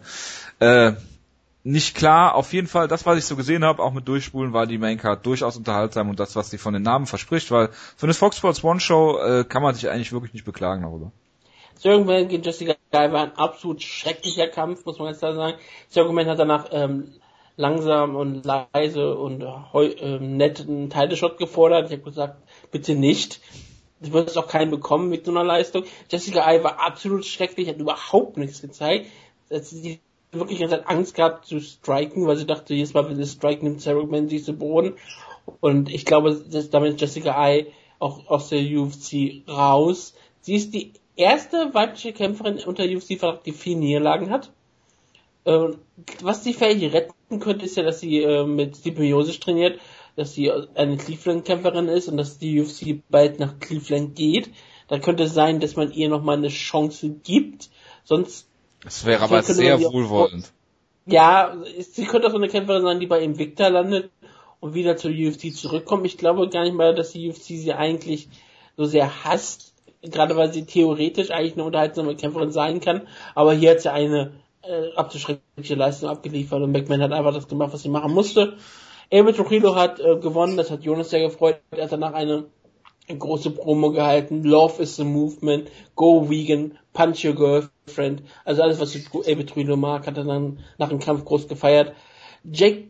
[0.60, 0.92] äh,
[1.64, 2.36] nicht klar.
[2.36, 5.26] Auf jeden Fall, das, was ich so gesehen habe, auch mit Durchspulen, war die Maincard
[5.26, 8.64] durchaus unterhaltsam und das, was sie von den Namen verspricht, weil so eine Fox Sports
[8.64, 11.12] One Show äh, kann man sich eigentlich wirklich nicht beklagen darüber.
[11.80, 15.58] Cyril gegen Jessica Guy war ein absolut schrecklicher Kampf, muss man ganz klar sagen.
[15.90, 17.14] Cyril hat danach ähm,
[17.58, 21.88] langsam und leise und äh, netten Title-Shot gefordert.
[21.88, 22.38] Ich habe gesagt,
[22.72, 23.40] bitte nicht.
[24.02, 25.86] Du wirst auch keinen bekommen mit so einer Leistung.
[26.10, 29.08] Jessica Ai war absolut schrecklich, hat überhaupt nichts gezeigt.
[29.50, 30.00] Sie
[30.32, 33.82] wirklich ganze Angst gehabt zu striken, weil sie dachte, jedes Mal, wenn sie striken, nimmt
[33.82, 34.96] Sarah sich zu Boden.
[35.62, 37.68] Und ich glaube, dass damit Jessica Ai
[38.00, 40.14] auch aus der UFC raus.
[40.42, 44.52] Sie ist die erste weibliche Kämpferin unter UFC, die vier Niederlagen hat.
[45.46, 45.78] Ähm,
[46.22, 49.80] was sie vielleicht retten könnte, ist ja, dass sie äh, mit Stipe Miosic trainiert,
[50.16, 54.50] dass sie eine Cleveland-Kämpferin ist und dass die UFC bald nach Cleveland geht.
[54.88, 57.70] Dann könnte es sein, dass man ihr nochmal eine Chance gibt.
[58.04, 58.48] Sonst.
[58.84, 60.52] Das wäre aber sehr wohlwollend.
[61.08, 64.10] Ja, sie könnte auch so eine Kämpferin sein, die bei Invicta landet
[64.60, 66.06] und wieder zur UFC zurückkommt.
[66.06, 68.28] Ich glaube gar nicht mal, dass die UFC sie eigentlich
[68.78, 73.08] so sehr hasst, gerade weil sie theoretisch eigentlich eine unterhaltsame Kämpferin sein kann.
[73.36, 74.34] Aber hier hat sie eine
[74.68, 78.58] äh, abzuschreckliche Leistung abgeliefert und McMahon hat einfach das gemacht, was sie machen musste.
[79.10, 81.60] Elmer Trujillo hat äh, gewonnen, das hat Jonas sehr gefreut.
[81.72, 82.46] Er hat danach eine,
[83.08, 84.44] große Promo gehalten.
[84.44, 88.24] Love is the movement, go vegan, punch your girlfriend.
[88.44, 88.96] Also alles, was
[89.28, 91.94] Elmer Trujillo mag, hat er dann nach dem Kampf groß gefeiert.
[92.44, 92.88] Jake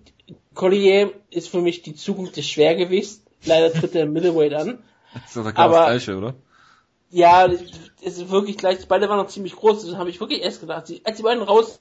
[0.54, 3.24] Collier ist für mich die Zukunft des Schwergewichts.
[3.46, 4.80] Leider tritt er im Middleweight an.
[5.14, 6.36] Das ist doch genau das Gleiche, oder?
[7.16, 7.62] Ja, es
[8.02, 8.86] ist wirklich gleich.
[8.90, 9.86] Beide waren noch ziemlich groß.
[9.86, 10.92] Das habe ich wirklich erst gedacht.
[11.06, 11.80] Als die beiden raus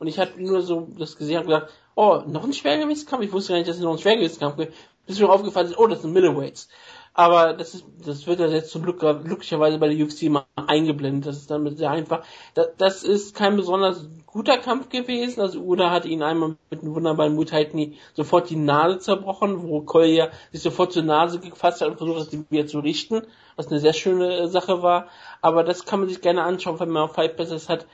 [0.00, 3.22] und ich hatte nur so das gesehen und gedacht, oh, noch ein Schwergewichtskampf?
[3.22, 4.74] Ich wusste gar nicht, dass es noch ein Schwergewichtskampf gibt.
[5.06, 6.68] Bis mir aufgefallen ist, oh, das sind Middleweights.
[7.14, 11.26] Aber das ist, das wird ja jetzt zum Glück glücklicherweise bei der UFC mal eingeblendet.
[11.26, 12.24] Das ist damit sehr einfach.
[12.54, 15.40] Das, das ist kein besonders guter Kampf gewesen.
[15.40, 20.30] Also Uda hat ihn einmal mit einem wunderbaren Muay sofort die Nase zerbrochen, wo Collier
[20.52, 23.22] sich sofort zur Nase gefasst hat und versucht die wieder zu richten,
[23.56, 25.08] was eine sehr schöne Sache war.
[25.40, 27.86] Aber das kann man sich gerne anschauen, wenn man Fight Passes hat.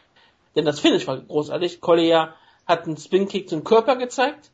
[0.55, 1.81] Denn das Finish war großartig.
[1.81, 2.35] Collier
[2.67, 4.51] hat einen Spin-Kick zum Körper gezeigt,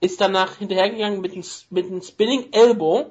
[0.00, 3.10] ist danach hinterhergegangen mit einem, mit einem Spinning Elbow,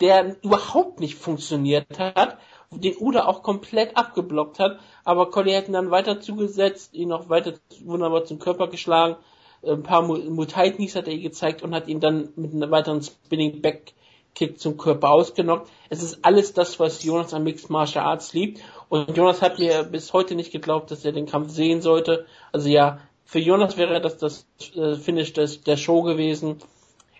[0.00, 2.38] der überhaupt nicht funktioniert hat,
[2.72, 7.28] den Uda auch komplett abgeblockt hat, aber Collier hat ihn dann weiter zugesetzt, ihn noch
[7.28, 7.54] weiter
[7.84, 9.16] wunderbar zum Körper geschlagen,
[9.64, 13.62] ein paar Knees hat er ihm gezeigt und hat ihn dann mit einem weiteren Spinning
[13.62, 13.94] Back
[14.34, 15.70] Kick zum Körper ausgenockt.
[15.90, 18.62] Es ist alles das, was Jonas an Mixed Martial Arts liebt.
[18.88, 22.26] Und Jonas hat mir bis heute nicht geglaubt, dass er den Kampf sehen sollte.
[22.50, 26.58] Also ja, für Jonas wäre das das äh, Finish des, der Show gewesen.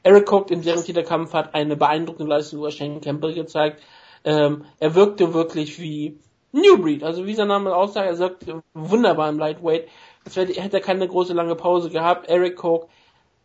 [0.03, 3.83] Eric Cook im Serientitelkampf hat eine beeindruckende Leistung über Shane Campbell gezeigt.
[4.25, 6.19] Ähm, er wirkte wirklich wie
[6.53, 9.89] New Breed, also wie sein Name aussagt, er wirkte wunderbar im Lightweight.
[10.25, 12.29] Als hätte er keine große lange Pause gehabt.
[12.29, 12.89] Eric Cook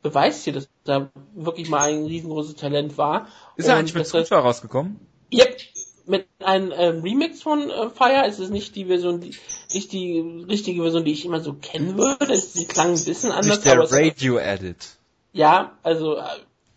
[0.03, 3.27] beweist hier, dass er wirklich mal ein riesengroßes Talent war.
[3.55, 4.99] Ist er eigentlich mit Scooter rausgekommen?
[5.33, 5.57] Yep,
[6.05, 8.25] mit einem ähm, Remix von äh, Fire.
[8.27, 9.35] Es ist nicht die Version, die,
[9.73, 12.37] nicht die richtige Version, die ich immer so kennen würde.
[12.37, 13.47] Sie klang ein bisschen anders.
[13.47, 14.97] Nicht der Radio Edit.
[15.33, 16.23] Ja, also äh,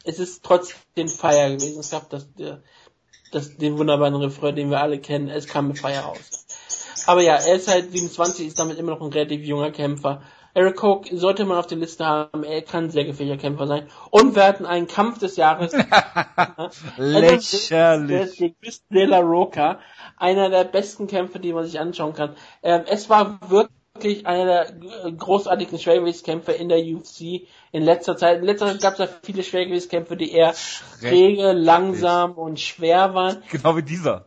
[0.05, 1.81] es ist trotzdem Fire gewesen.
[1.81, 2.63] Es gab das, der,
[3.31, 5.29] das, den wunderbaren Refrain, den wir alle kennen.
[5.29, 6.47] Es kam mit Fire raus.
[7.07, 10.23] Aber ja, er ist halt 27, ist damit immer noch ein relativ junger Kämpfer
[10.53, 12.43] Eric Cook sollte man auf der Liste haben.
[12.43, 13.89] Er kann sehr gefährlicher Kämpfer sein.
[14.11, 15.73] Und wir hatten einen Kampf des Jahres.
[16.97, 18.55] Lächerlich.
[18.61, 19.79] Chris De La Roca.
[20.17, 22.35] Einer der besten Kämpfe, die man sich anschauen kann.
[22.63, 23.80] Ähm, es war wirklich
[24.25, 28.39] einer der großartigsten Schwergewichtskämpfe in der UFC in letzter Zeit.
[28.39, 30.55] In letzter Zeit gab es ja viele Schwergewichtskämpfe, die eher
[31.01, 33.43] träge, langsam und schwer waren.
[33.51, 34.27] Genau wie dieser.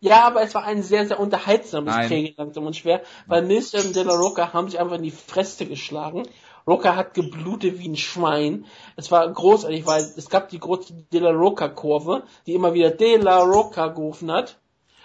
[0.00, 3.94] Ja, aber es war ein sehr, sehr unterhaltsames Training, langsam und schwer, weil Mills und
[3.94, 6.22] De La Roca haben sich einfach in die Fresse geschlagen.
[6.66, 8.64] Roca hat geblutet wie ein Schwein.
[8.96, 13.16] Es war großartig, weil es gab die große De La Roca-Kurve, die immer wieder De
[13.16, 14.59] La Roca gerufen hat.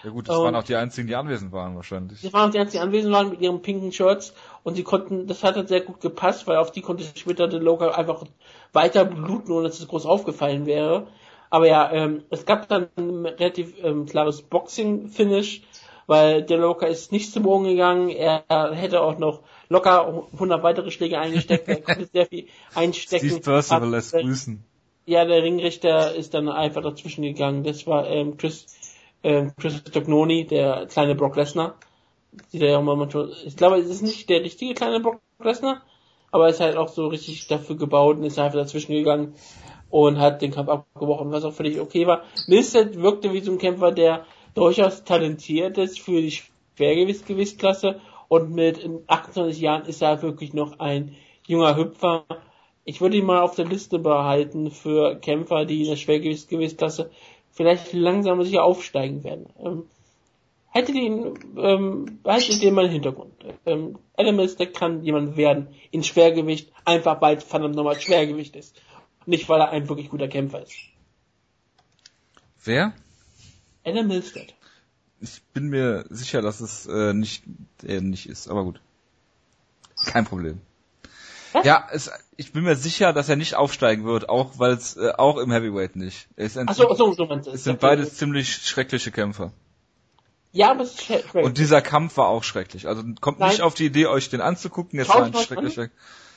[0.06, 2.22] Ja gut, das und waren auch die einzigen, die anwesend waren wahrscheinlich.
[2.22, 5.26] Das waren auch die einzigen, die anwesend waren mit ihren pinken Shirts und sie konnten,
[5.26, 8.24] das hat halt sehr gut gepasst, weil auf die konnte später De La Roca einfach
[8.72, 11.08] weiter bluten, ohne dass es groß aufgefallen wäre.
[11.50, 15.64] Aber ja, ähm, es gab dann ein relativ ähm, klares Boxing-Finish,
[16.06, 18.10] weil der Locker ist nicht zum Boden gegangen.
[18.10, 18.44] Er
[18.74, 19.40] hätte auch noch
[19.70, 21.68] locker 100 weitere Schläge eingesteckt.
[21.68, 23.28] Er konnte sehr viel einstecken.
[23.28, 24.64] Steve Percival lässt grüßen.
[25.08, 27.64] Ja, der Ringrichter ist dann einfach dazwischen gegangen.
[27.64, 28.66] Das war ähm, Chris,
[29.26, 31.76] ähm, Chris Tognoni, der kleine Brock Lesnar.
[32.52, 35.82] Ich glaube, es ist nicht der richtige kleine Brock Lesnar,
[36.32, 39.34] aber er ist halt auch so richtig dafür gebaut und ist einfach dazwischen gegangen
[39.90, 42.24] und hat den Kampf abgebrochen, was auch völlig okay war.
[42.48, 46.38] Milstead wirkte wie so ein Kämpfer, der durchaus talentiert ist für die
[46.76, 51.16] Schwergewichtsklasse und mit 28 Jahren ist er wirklich noch ein
[51.48, 52.26] junger Hüpfer.
[52.84, 57.10] Ich würde ihn mal auf der Liste behalten für Kämpfer, die in der Schwergewichtsklasse
[57.56, 59.48] vielleicht langsam sicher aufsteigen werden.
[59.60, 59.84] Ähm,
[60.70, 63.34] hätte den, ähm, behaltet den mal im Hintergrund.
[63.66, 68.80] Ähm, Adam Mister kann jemand werden in Schwergewicht, einfach weil es verdammt nochmal Schwergewicht ist.
[69.26, 70.76] Nicht, weil er ein wirklich guter Kämpfer ist.
[72.64, 72.94] Wer?
[73.84, 74.54] Adam Milstead.
[75.22, 77.44] Ich bin mir sicher, dass es äh, nicht
[77.84, 78.82] er nicht ist, aber gut.
[80.06, 80.62] Kein Problem.
[81.56, 81.66] Was?
[81.66, 85.14] Ja, es, ich bin mir sicher, dass er nicht aufsteigen wird, auch weil es äh,
[85.18, 86.28] auch im Heavyweight nicht.
[86.36, 89.54] Ist ein, Achso, so, so du es sind beides ziemlich schreckliche Kämpfer.
[90.52, 91.24] Ja, aber es ist schwer.
[91.34, 92.90] Und dieser Kampf war auch schrecklich.
[92.90, 93.52] Also kommt Nein.
[93.52, 95.00] nicht auf die Idee, euch den anzugucken.
[95.00, 95.90] Jetzt war ein schrecklicher.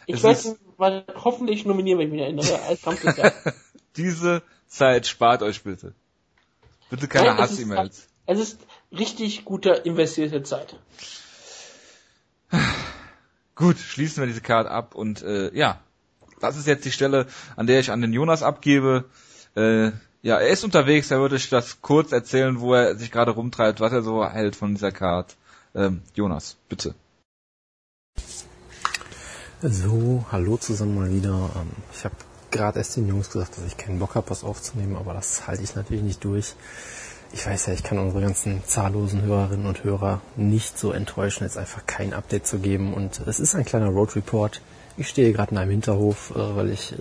[0.06, 3.32] ich es werde ist- mal hoffentlich nominieren, wenn ich mich erinnere, als Kampfrichter.
[3.96, 5.94] Diese Zeit spart euch bitte.
[6.90, 8.08] Bitte keine es Hass-E-Mails.
[8.26, 8.60] es ist
[8.92, 10.76] richtig guter investierte Zeit.
[13.58, 15.80] Gut, schließen wir diese Karte ab und äh, ja,
[16.40, 19.04] das ist jetzt die Stelle, an der ich an den Jonas abgebe.
[19.56, 19.90] Äh,
[20.22, 23.80] ja, er ist unterwegs, er würde ich das kurz erzählen, wo er sich gerade rumtreibt,
[23.80, 25.34] was er so hält von dieser Karte.
[25.74, 26.94] Ähm, Jonas, bitte.
[29.60, 31.50] So, hallo zusammen mal wieder.
[31.56, 32.14] Ähm, Ich habe
[32.52, 35.64] gerade erst den Jungs gesagt, dass ich keinen Bock habe, was aufzunehmen, aber das halte
[35.64, 36.54] ich natürlich nicht durch.
[37.32, 41.58] Ich weiß ja, ich kann unsere ganzen zahllosen Hörerinnen und Hörer nicht so enttäuschen, jetzt
[41.58, 42.94] einfach kein Update zu geben.
[42.94, 44.62] Und es ist ein kleiner Road Report.
[44.96, 46.96] Ich stehe gerade in einem Hinterhof, äh, weil ich äh,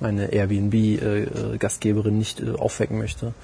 [0.00, 3.34] meine Airbnb-Gastgeberin nicht äh, aufwecken möchte.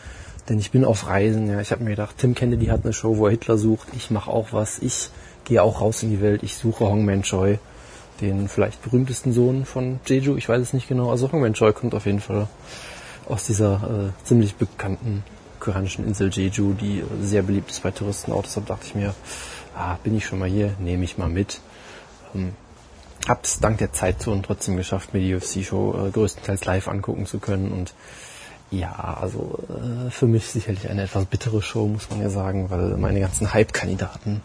[0.49, 1.49] Denn ich bin auf Reisen.
[1.49, 3.89] Ja, ich habe mir gedacht, Tim Kennedy hat eine Show, wo er Hitler sucht.
[3.97, 4.79] Ich mache auch was.
[4.79, 5.11] Ich
[5.45, 6.43] gehe auch raus in die Welt.
[6.43, 7.59] Ich suche Hongman Choi
[8.21, 11.11] den vielleicht berühmtesten Sohn von Jeju, ich weiß es nicht genau.
[11.11, 12.49] Also Hongman Choi kommt auf jeden Fall
[13.29, 15.25] aus dieser äh, ziemlich bekannten
[15.61, 18.43] koreanischen Insel Jeju, die sehr beliebt ist bei Touristen auch.
[18.43, 19.15] Deshalb dachte ich mir,
[19.77, 21.61] ah, bin ich schon mal hier, nehme ich mal mit.
[22.35, 22.53] Ähm,
[23.29, 27.73] hab's dank der Zeitzone trotzdem geschafft, mir die UFC-Show äh, größtenteils live angucken zu können
[27.73, 27.95] und
[28.71, 32.97] ja, also äh, für mich sicherlich eine etwas bittere Show, muss man ja sagen, weil
[32.97, 34.43] meine ganzen Hype-Kandidaten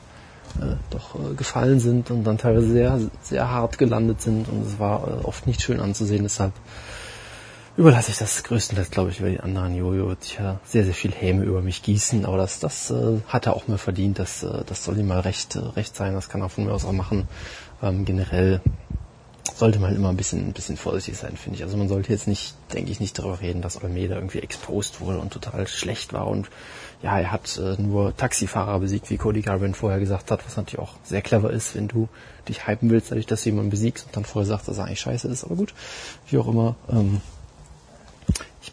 [0.59, 4.79] äh, doch äh, gefallen sind und dann teilweise sehr, sehr hart gelandet sind und es
[4.79, 6.23] war äh, oft nicht schön anzusehen.
[6.23, 6.53] Deshalb
[7.77, 9.75] überlasse ich das größtenteils, glaube ich, über die anderen.
[9.75, 13.47] Jojo wird sicher sehr, sehr viel Häme über mich gießen, aber das, das äh, hat
[13.47, 14.19] er auch mal verdient.
[14.19, 16.13] Das, äh, das soll ihm mal recht, äh, recht sein.
[16.13, 17.27] Das kann er von mir aus auch machen.
[17.83, 18.61] Ähm, generell
[19.53, 21.63] sollte man immer ein bisschen, ein bisschen vorsichtig sein, finde ich.
[21.63, 25.19] Also man sollte jetzt nicht, denke ich, nicht darüber reden, dass Almeida irgendwie exposed wurde
[25.19, 26.49] und total schlecht war und
[27.01, 30.79] ja, er hat äh, nur Taxifahrer besiegt, wie Cody Garbrandt vorher gesagt hat, was natürlich
[30.79, 32.09] auch sehr clever ist, wenn du
[32.49, 35.01] dich hypen willst, dadurch, dass du jemanden besiegst und dann vorher sagst, dass er eigentlich
[35.01, 35.73] scheiße ist, aber gut,
[36.27, 36.75] wie auch immer.
[36.89, 37.21] Ähm,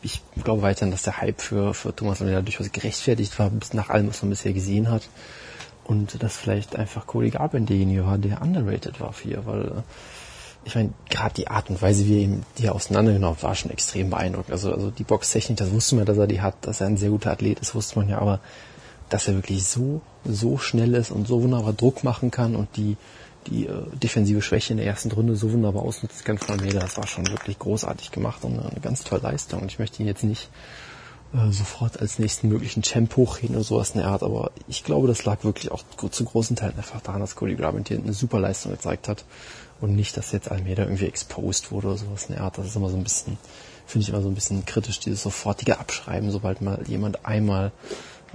[0.03, 3.75] ich, ich glaube weiterhin, dass der Hype für, für Thomas Almeida durchaus gerechtfertigt war, bis
[3.75, 5.09] nach allem, was man bisher gesehen hat.
[5.85, 9.83] Und dass vielleicht einfach Cody Garbrandt derjenige war, der underrated war für ihr, weil äh,
[10.65, 14.11] ich meine, gerade die Art und Weise, wie er ihm die auseinandergenommen war schon extrem
[14.11, 14.53] beeindruckend.
[14.53, 17.11] Also, also die Boxtechnik, das wusste man, dass er die hat, dass er ein sehr
[17.11, 18.39] guter Athlet ist, wusste man ja, aber
[19.09, 22.97] dass er wirklich so, so schnell ist und so wunderbar Druck machen kann und die,
[23.47, 26.97] die äh, defensive Schwäche in der ersten Runde so wunderbar ausnutzen kann von Almeida, das
[26.97, 29.63] war schon wirklich großartig gemacht und eine ganz tolle Leistung.
[29.63, 30.49] Und ich möchte ihn jetzt nicht
[31.35, 35.09] äh, sofort als nächsten möglichen Champ hochheben oder sowas in der Art, aber ich glaube,
[35.09, 38.39] das lag wirklich auch zu großen Teilen einfach daran, dass Cody Garbrandt hier eine super
[38.39, 39.25] Leistung gezeigt hat
[39.81, 42.59] und nicht, dass jetzt Almeida irgendwie exposed wurde oder sowas in der Art.
[42.59, 43.39] Das ist immer so ein bisschen,
[43.87, 47.73] finde ich immer so ein bisschen kritisch, dieses sofortige Abschreiben, sobald mal jemand einmal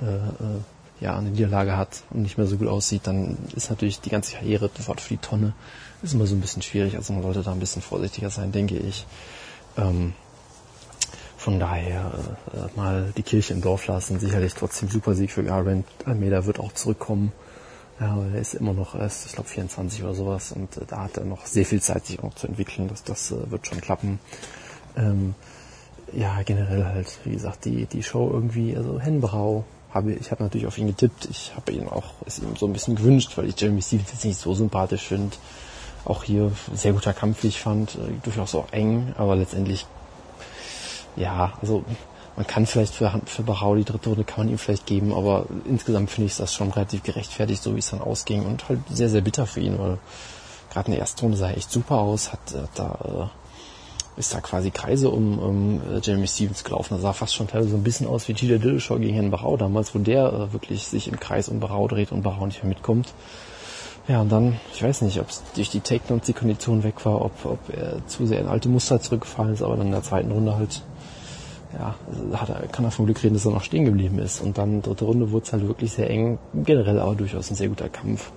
[0.01, 0.59] äh, äh,
[0.99, 4.35] ja, eine Niederlage hat und nicht mehr so gut aussieht, dann ist natürlich die ganze
[4.35, 5.53] Karriere sofort für die Tonne.
[6.01, 8.77] Ist immer so ein bisschen schwierig, also man sollte da ein bisschen vorsichtiger sein, denke
[8.77, 9.05] ich.
[9.77, 10.13] Ähm,
[11.37, 12.11] von daher
[12.53, 14.19] äh, mal die Kirche im Dorf lassen.
[14.19, 15.85] Sicherlich trotzdem super Sieg für Garbrandt.
[16.05, 17.31] Almeida wird auch zurückkommen.
[17.99, 21.03] Ja, aber er ist immer noch erst, ich glaube, 24 oder sowas und äh, da
[21.03, 22.87] hat er noch sehr viel Zeit, sich auch zu entwickeln.
[22.87, 24.19] Das, das äh, wird schon klappen.
[24.95, 25.35] Ähm,
[26.13, 30.67] ja, generell halt, wie gesagt, die, die Show irgendwie, also Henbrau, habe ich habe natürlich
[30.67, 31.27] auf ihn getippt.
[31.29, 34.25] Ich habe ihn auch es ihm so ein bisschen gewünscht, weil ich Jeremy Stevens jetzt
[34.25, 35.35] nicht so sympathisch finde.
[36.05, 39.85] Auch hier sehr guter Kampf, wie ich fand, äh, durchaus auch eng, aber letztendlich
[41.17, 41.83] ja, also
[42.35, 45.47] man kann vielleicht für, für Barau die dritte Runde kann man ihm vielleicht geben, aber
[45.65, 49.09] insgesamt finde ich das schon relativ gerechtfertigt, so wie es dann ausging und halt sehr,
[49.09, 49.97] sehr bitter für ihn, weil
[50.71, 53.46] gerade in der ersten Runde sah er echt super aus, hat, hat da äh,
[54.17, 56.95] ist da quasi Kreise um, um äh, Jeremy Stevens gelaufen.
[56.95, 59.57] Das sah fast schon teilweise so ein bisschen aus wie Gita Dillashaw gegen Herrn Barau
[59.57, 62.69] damals, wo der äh, wirklich sich im Kreis um Barau dreht und Barau nicht mehr
[62.69, 63.13] mitkommt.
[64.07, 67.23] Ja, und dann, ich weiß nicht, ob es durch die Takedowns die Kondition weg war,
[67.23, 70.31] ob, ob er zu sehr in alte Muster zurückgefallen ist, aber dann in der zweiten
[70.31, 70.81] Runde halt
[71.73, 71.95] ja,
[72.33, 74.41] hat er, kann er vom Glück reden, dass er noch stehen geblieben ist.
[74.41, 77.67] Und dann dritte Runde wurde es halt wirklich sehr eng, generell aber durchaus ein sehr
[77.67, 78.31] guter Kampf.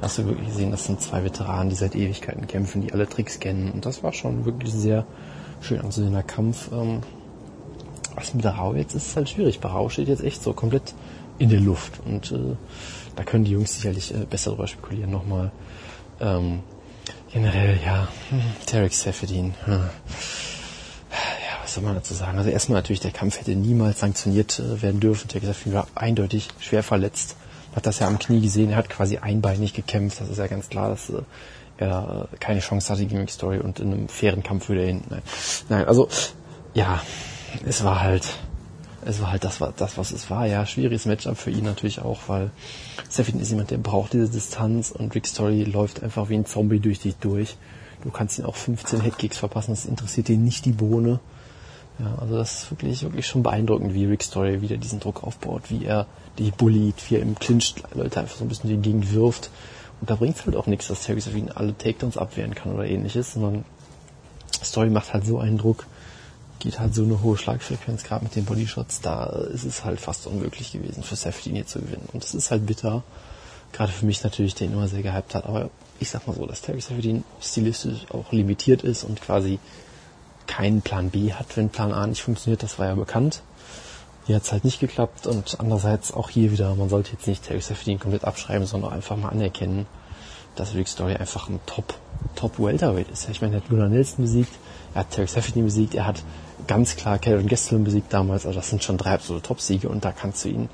[0.00, 3.38] Hast du wirklich gesehen, das sind zwei Veteranen, die seit Ewigkeiten kämpfen, die alle Tricks
[3.38, 3.70] kennen.
[3.70, 5.04] Und das war schon wirklich sehr
[5.60, 6.70] schön anzusehener Kampf.
[6.72, 7.00] Ähm,
[8.14, 9.60] Was mit Rau jetzt ist, ist halt schwierig.
[9.60, 10.94] Bei Rau steht jetzt echt so komplett
[11.38, 12.00] in der Luft.
[12.04, 12.56] Und äh,
[13.16, 15.52] da können die Jungs sicherlich äh, besser drüber spekulieren nochmal.
[16.20, 16.60] Ähm,
[17.32, 19.54] generell, ja, hm, Tarek Seferdin.
[19.64, 19.72] Hm.
[21.10, 22.38] Ja, was soll man dazu sagen?
[22.38, 25.28] Also erstmal natürlich, der Kampf hätte niemals sanktioniert äh, werden dürfen.
[25.28, 27.36] Tarek Seferdin war eindeutig schwer verletzt.
[27.74, 28.70] Hat das ja am Knie gesehen.
[28.70, 30.20] Er hat quasi einbeinig gekämpft.
[30.20, 31.22] Das ist ja ganz klar, dass äh,
[31.78, 35.02] er keine Chance hatte gegen Rick Story und in einem fairen Kampf würde er hin.
[35.08, 35.22] Nein.
[35.68, 36.08] Nein, also
[36.74, 37.00] ja,
[37.64, 38.26] es war halt,
[39.04, 40.46] es war halt das, das, was es war.
[40.46, 42.50] Ja, schwieriges Matchup für ihn natürlich auch, weil
[43.08, 46.80] Sefin ist jemand, der braucht diese Distanz und Rick Story läuft einfach wie ein Zombie
[46.80, 47.56] durch dich durch.
[48.02, 51.20] Du kannst ihn auch 15 Headkicks verpassen, das interessiert ihn nicht die Bohne.
[52.00, 55.64] Ja, also das ist wirklich, wirklich schon beeindruckend, wie Rick Story wieder diesen Druck aufbaut,
[55.68, 56.06] wie er
[56.38, 59.50] die bullied, wie er im Clinch Leute einfach so ein bisschen die Gegend wirft.
[60.00, 62.86] Und da bringt es halt auch nichts, dass Terry Sefin alle Takedowns abwehren kann oder
[62.86, 63.64] ähnliches, sondern
[64.64, 65.86] Story macht halt so einen Druck,
[66.58, 70.26] geht halt so eine hohe Schlagfrequenz, gerade mit den Bodyshots, da ist es halt fast
[70.26, 72.08] unmöglich gewesen, für Safety hier zu gewinnen.
[72.14, 73.02] Und das ist halt bitter,
[73.72, 76.46] gerade für mich natürlich, der ihn immer sehr gehypt hat, aber ich sag mal so,
[76.46, 79.58] dass Terry Safety stilistisch auch limitiert ist und quasi
[80.50, 83.42] keinen Plan B hat, wenn Plan A nicht funktioniert, das war ja bekannt.
[84.26, 87.44] Hier hat es halt nicht geklappt und andererseits auch hier wieder, man sollte jetzt nicht
[87.44, 89.86] Terry Safety komplett abschreiben, sondern einfach mal anerkennen,
[90.56, 91.94] dass Rick Story einfach ein Top,
[92.34, 93.28] Top Welterweight ist.
[93.30, 94.52] Ich meine, er hat Luna Nelson besiegt,
[94.94, 96.22] er hat Terry Safety besiegt, er hat
[96.66, 98.44] ganz klar Karen Gastelum besiegt damals.
[98.44, 100.68] Also das sind schon drei absolute Top-Siege und da kannst du ihn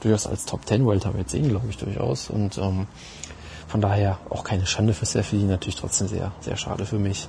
[0.00, 2.28] durchaus als Top 10 Welterweight sehen, glaube ich, durchaus.
[2.28, 2.86] Und ähm,
[3.68, 7.28] von daher auch keine Schande für Seffi, natürlich trotzdem sehr, sehr schade für mich.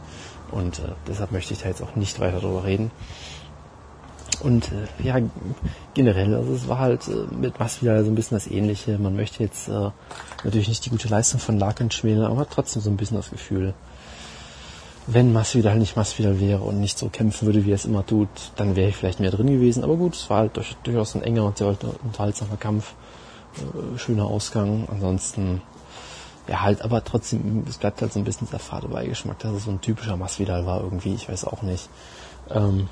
[0.51, 2.91] Und äh, deshalb möchte ich da jetzt auch nicht weiter drüber reden.
[4.41, 5.19] Und äh, ja,
[5.93, 8.97] generell, also es war halt äh, mit Masvidal so ein bisschen das Ähnliche.
[8.97, 9.89] Man möchte jetzt äh,
[10.43, 13.29] natürlich nicht die gute Leistung von Larkin schmälern, aber hat trotzdem so ein bisschen das
[13.29, 13.73] Gefühl,
[15.07, 18.29] wenn Masvidal nicht Masvidal wäre und nicht so kämpfen würde, wie er es immer tut,
[18.55, 19.83] dann wäre ich vielleicht mehr drin gewesen.
[19.83, 22.93] Aber gut, es war halt durch, durchaus ein enger und sehr unterhaltsamer Kampf.
[23.57, 24.87] Äh, schöner Ausgang.
[24.91, 25.61] Ansonsten,
[26.47, 29.65] ja halt, aber trotzdem, es bleibt halt so ein bisschen der fade Beigeschmack, dass es
[29.65, 31.13] so ein typischer Masvidal war irgendwie.
[31.13, 31.89] Ich weiß auch nicht.
[32.49, 32.89] Ähm,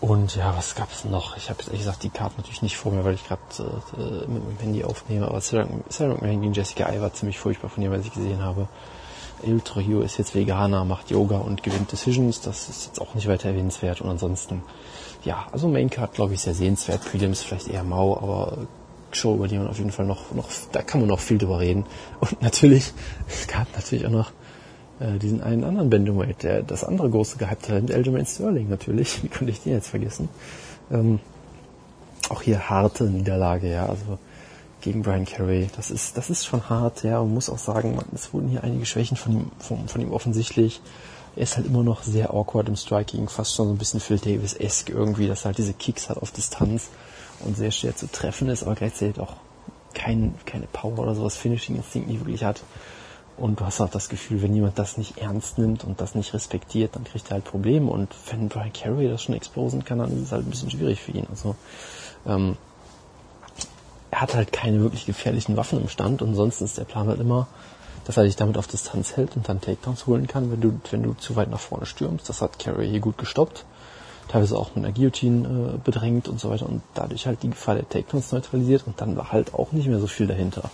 [0.00, 1.36] und ja, was gab's noch?
[1.36, 4.44] Ich habe ehrlich gesagt die Karte natürlich nicht vor mir, weil ich gerade äh, mit
[4.44, 5.26] meinem Handy aufnehme.
[5.26, 8.68] Aber Sarah McMahon gegen Jessica Eye war ziemlich furchtbar von dem, was ich gesehen habe.
[9.42, 12.40] El Trujillo ist jetzt Veganer, macht Yoga und gewinnt Decisions.
[12.40, 14.00] Das ist jetzt auch nicht weiter erwähnenswert.
[14.00, 14.62] Und ansonsten,
[15.24, 17.02] ja, also Main Card glaube ich sehr sehenswert.
[17.04, 18.58] Prelims vielleicht eher mau, aber
[19.16, 21.60] Show, über die man auf jeden Fall noch, noch, da kann man noch viel drüber
[21.60, 21.84] reden.
[22.20, 22.92] Und natürlich,
[23.28, 24.32] es gab natürlich auch noch
[25.00, 29.22] äh, diesen einen anderen Bantamweight, der das andere große Gehyptalent, Aljamain Sterling natürlich.
[29.22, 30.28] Wie konnte ich den jetzt vergessen?
[30.90, 31.20] Ähm,
[32.28, 34.18] auch hier harte Niederlage, ja, also
[34.80, 35.68] gegen Brian Carey.
[35.76, 37.20] Das ist, das ist schon hart, ja.
[37.20, 40.12] Man muss auch sagen, man, es wurden hier einige Schwächen von ihm, von, von ihm
[40.12, 40.80] offensichtlich.
[41.34, 44.18] Er ist halt immer noch sehr awkward im Striking, fast schon so ein bisschen Phil
[44.18, 46.88] Davis-esque irgendwie, dass er halt diese Kicks hat auf Distanz
[47.40, 49.36] und sehr schwer zu treffen ist, aber gleichzeitig auch
[49.94, 52.62] kein, keine Power oder sowas, Finishing-Instinkt nicht wirklich hat.
[53.36, 56.32] Und du hast auch das Gefühl, wenn jemand das nicht ernst nimmt und das nicht
[56.32, 57.90] respektiert, dann kriegt er halt Probleme.
[57.90, 61.00] Und wenn Brian Carey das schon exposen kann, dann ist es halt ein bisschen schwierig
[61.00, 61.26] für ihn.
[61.28, 61.54] Also
[62.26, 62.56] ähm,
[64.10, 67.20] er hat halt keine wirklich gefährlichen Waffen im Stand und sonst ist der Plan halt
[67.20, 67.46] immer,
[68.04, 71.02] dass er dich damit auf Distanz hält und dann Takedowns holen kann, wenn du, wenn
[71.02, 72.28] du zu weit nach vorne stürmst.
[72.28, 73.66] Das hat Carey hier gut gestoppt.
[74.28, 77.76] Teilweise auch mit einer Guillotine äh, bedrängt und so weiter und dadurch halt die Gefahr
[77.76, 80.70] der Takedowns neutralisiert und dann war halt auch nicht mehr so viel dahinter.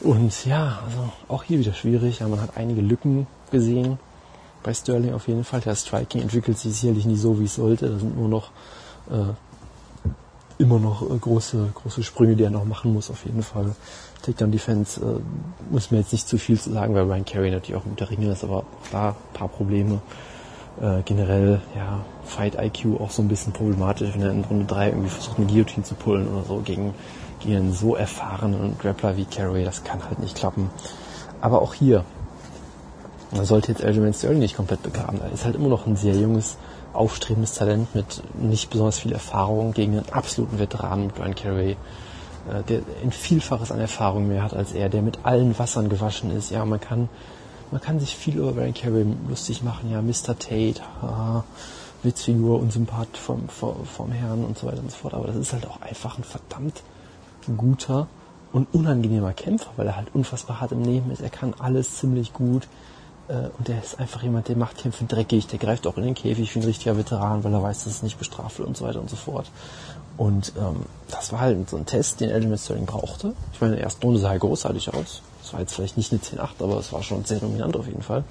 [0.00, 2.20] Und ja, also auch hier wieder schwierig.
[2.20, 3.98] Ja, man hat einige Lücken gesehen.
[4.62, 5.60] Bei Sterling auf jeden Fall.
[5.60, 7.88] Der Striking entwickelt sich sicherlich nicht so, wie es sollte.
[7.88, 8.50] Da sind nur noch
[9.10, 9.32] äh,
[10.58, 13.74] immer noch äh, große, große Sprünge, die er noch machen muss, auf jeden Fall.
[14.22, 15.20] Takedown Defense äh,
[15.72, 18.10] muss mir jetzt nicht zu viel zu sagen, weil Ryan Carey natürlich auch mit der
[18.10, 20.00] Ringe ist, aber da ein paar Probleme.
[20.80, 24.88] Äh, generell, ja, Fight IQ auch so ein bisschen problematisch, wenn er in Runde 3
[24.88, 26.94] irgendwie versucht, eine Guillotine zu pullen oder so gegen,
[27.40, 30.70] gegen einen so erfahrenen Grappler wie Carey, das kann halt nicht klappen.
[31.40, 32.04] Aber auch hier,
[33.32, 35.20] man sollte jetzt Aljamain Sterling nicht komplett begraben.
[35.20, 36.56] Er ist halt immer noch ein sehr junges,
[36.92, 41.76] aufstrebendes Talent mit nicht besonders viel Erfahrung gegen einen absoluten Veteranen mit Brian Carey,
[42.50, 46.30] äh, der ein Vielfaches an Erfahrung mehr hat als er, der mit allen Wassern gewaschen
[46.30, 46.50] ist.
[46.50, 47.08] Ja, man kann,
[47.70, 49.90] man kann sich viel über Brian Carey lustig machen.
[49.90, 50.38] Ja, Mr.
[50.38, 51.44] Tate, haha,
[52.02, 55.14] Witzfigur, Unsympath vom, vom, vom Herrn und so weiter und so fort.
[55.14, 56.82] Aber das ist halt auch einfach ein verdammt
[57.56, 58.08] guter
[58.52, 61.22] und unangenehmer Kämpfer, weil er halt unfassbar hart im Leben ist.
[61.22, 62.68] Er kann alles ziemlich gut.
[63.28, 66.14] Äh, und der ist einfach jemand, der macht Kämpfe dreckig, der greift auch in den
[66.14, 68.84] Käfig wie ein richtiger Veteran, weil er weiß, dass es nicht bestraft wird und so
[68.84, 69.50] weiter und so fort.
[70.16, 73.32] Und ähm, das war halt so ein Test, den Element Sterling brauchte.
[73.52, 75.22] Ich meine, in der ersten Runde sah er großartig aus.
[75.42, 78.02] Es war jetzt vielleicht nicht eine 10-8, aber es war schon sehr dominant auf jeden
[78.02, 78.24] Fall.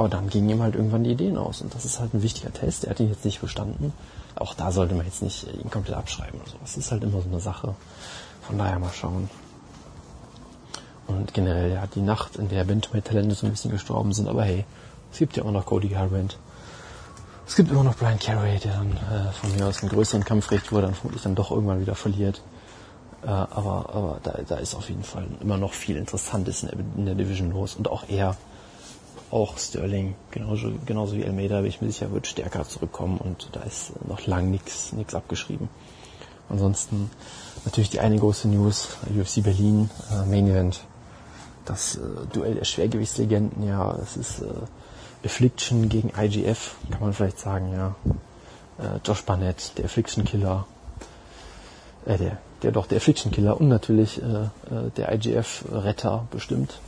[0.00, 1.60] Aber dann gingen ihm halt irgendwann die Ideen aus.
[1.60, 2.84] Und das ist halt ein wichtiger Test.
[2.84, 3.92] Er hat ihn jetzt nicht bestanden.
[4.34, 6.56] auch da sollte man jetzt nicht ihn komplett abschreiben oder so.
[6.64, 7.74] Es ist halt immer so eine Sache.
[8.40, 9.28] Von daher mal schauen.
[11.06, 14.64] Und generell, ja, die Nacht, in der Bantamweight-Talente so ein bisschen gestorben sind, aber hey,
[15.12, 16.38] es gibt ja auch noch Cody Garbrandt.
[17.46, 20.72] Es gibt immer noch Brian Carey, der dann äh, von mir aus einen größeren Kampfrecht,
[20.72, 22.40] wo er dann vermutlich dann doch irgendwann wieder verliert.
[23.22, 26.78] Äh, aber aber da, da ist auf jeden Fall immer noch viel Interessantes in der,
[26.96, 27.74] in der Division los.
[27.74, 28.38] Und auch er,
[29.30, 33.60] auch Sterling, genauso, genauso wie Almeida, bin ich mir sicher, wird stärker zurückkommen und da
[33.62, 35.68] ist noch lang nichts nichts abgeschrieben.
[36.48, 37.10] Ansonsten
[37.64, 40.80] natürlich die eine große News, UFC Berlin, äh, Main Event.
[41.64, 42.00] Das äh,
[42.32, 44.46] Duell der Schwergewichtslegenden, ja, es ist äh,
[45.24, 47.94] Affliction gegen IGF, kann man vielleicht sagen, ja.
[48.78, 50.66] Äh, Josh Barnett, der Affliction Killer,
[52.06, 56.80] äh, der, der doch der Affliction Killer und natürlich äh, äh der IGF Retter bestimmt.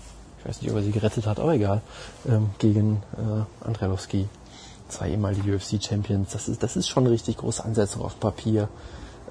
[0.43, 1.83] Ich weiß nicht, ob er sie gerettet hat, aber egal.
[2.29, 4.29] Ähm, gegen äh, Andrelowski,
[4.89, 6.31] zwei ehemalige UFC Champions.
[6.33, 8.69] Das ist, das ist schon richtig große Ansetzung auf Papier.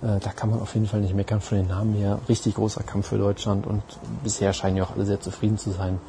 [0.02, 2.20] Äh, da kann man auf jeden Fall nicht meckern von den Namen her.
[2.30, 3.84] Richtig großer Kampf für Deutschland und
[4.24, 6.00] bisher scheinen ja auch alle sehr zufrieden zu sein.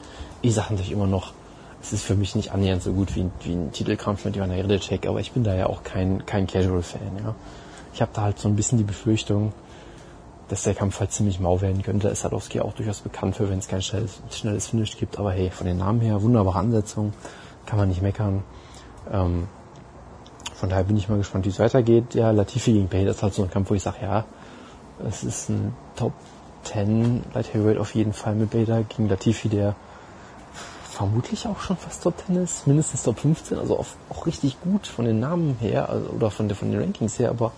[0.41, 1.33] Ich sage natürlich immer noch,
[1.83, 5.07] es ist für mich nicht annähernd so gut wie, wie ein Titelkampf mit Johanna Redecek,
[5.09, 7.19] aber ich bin da ja auch kein, kein Casual-Fan.
[7.25, 7.35] Ja.
[7.93, 9.53] Ich habe da halt so ein bisschen die Befürchtung,
[10.53, 12.09] dass der Kampf halt ziemlich mau werden könnte.
[12.09, 15.19] Ist Sadowski auch durchaus bekannt für, wenn es kein schnelles, schnelles Finish gibt.
[15.19, 17.15] Aber hey, von den Namen her, wunderbare Ansetzung,
[17.65, 18.45] kann man nicht meckern.
[19.11, 19.49] Ähm,
[20.55, 22.15] von daher bin ich mal gespannt, wie es weitergeht.
[22.15, 24.27] Ja, Latifi gegen Payne ist halt so ein Kampf, wo ich sage, ja,
[25.09, 26.13] es ist ein Top
[26.65, 29.75] 10 Light Heavyweight auf jeden Fall mit Bader gegen Latifi, der
[30.83, 33.79] vermutlich auch schon fast Top 10 ist, mindestens Top 15, also
[34.11, 37.53] auch, richtig gut von den Namen her also, oder von, von den Rankings her, aber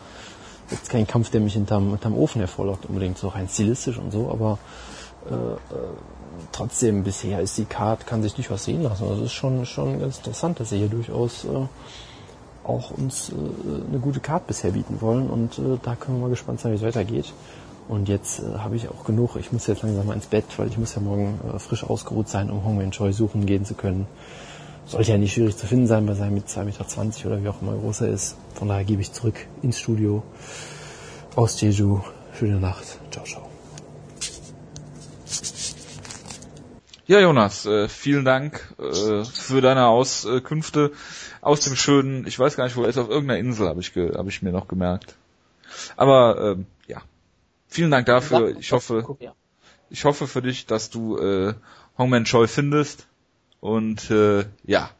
[0.70, 4.30] jetzt kein Kampf, der mich hinterm, hinterm Ofen hervorlockt, unbedingt so rein stilistisch und so,
[4.30, 4.58] aber
[5.30, 5.58] äh, äh,
[6.52, 9.04] trotzdem bisher ist die Card, kann sich durchaus sehen lassen.
[9.04, 11.48] Also es ist schon, schon ganz interessant, dass sie hier durchaus äh,
[12.64, 16.30] auch uns äh, eine gute Card bisher bieten wollen und äh, da können wir mal
[16.30, 17.32] gespannt sein, wie es weitergeht.
[17.88, 19.36] Und jetzt äh, habe ich auch genug.
[19.36, 22.28] Ich muss jetzt langsam mal ins Bett, weil ich muss ja morgen äh, frisch ausgeruht
[22.28, 24.06] sein, um Hong Choi suchen gehen zu können.
[24.86, 27.62] Sollte ja nicht schwierig zu finden sein bei seinem mit 2,20 Meter oder wie auch
[27.62, 28.36] immer groß er ist.
[28.54, 30.22] Von daher gebe ich zurück ins Studio
[31.36, 32.00] aus Jeju.
[32.38, 32.98] Schöne Nacht.
[33.10, 33.50] Ciao, ciao.
[37.06, 40.92] Ja, Jonas, äh, vielen Dank äh, für deine Auskünfte
[41.40, 43.94] aus dem schönen, ich weiß gar nicht, wo er ist, auf irgendeiner Insel, habe ich,
[43.94, 45.16] hab ich mir noch gemerkt.
[45.96, 47.02] Aber ähm, ja,
[47.74, 48.56] Vielen Dank dafür.
[48.56, 49.04] Ich hoffe,
[49.90, 51.54] ich hoffe für dich, dass du äh,
[51.98, 53.08] Hongman Choi findest
[53.64, 54.90] und äh, ja,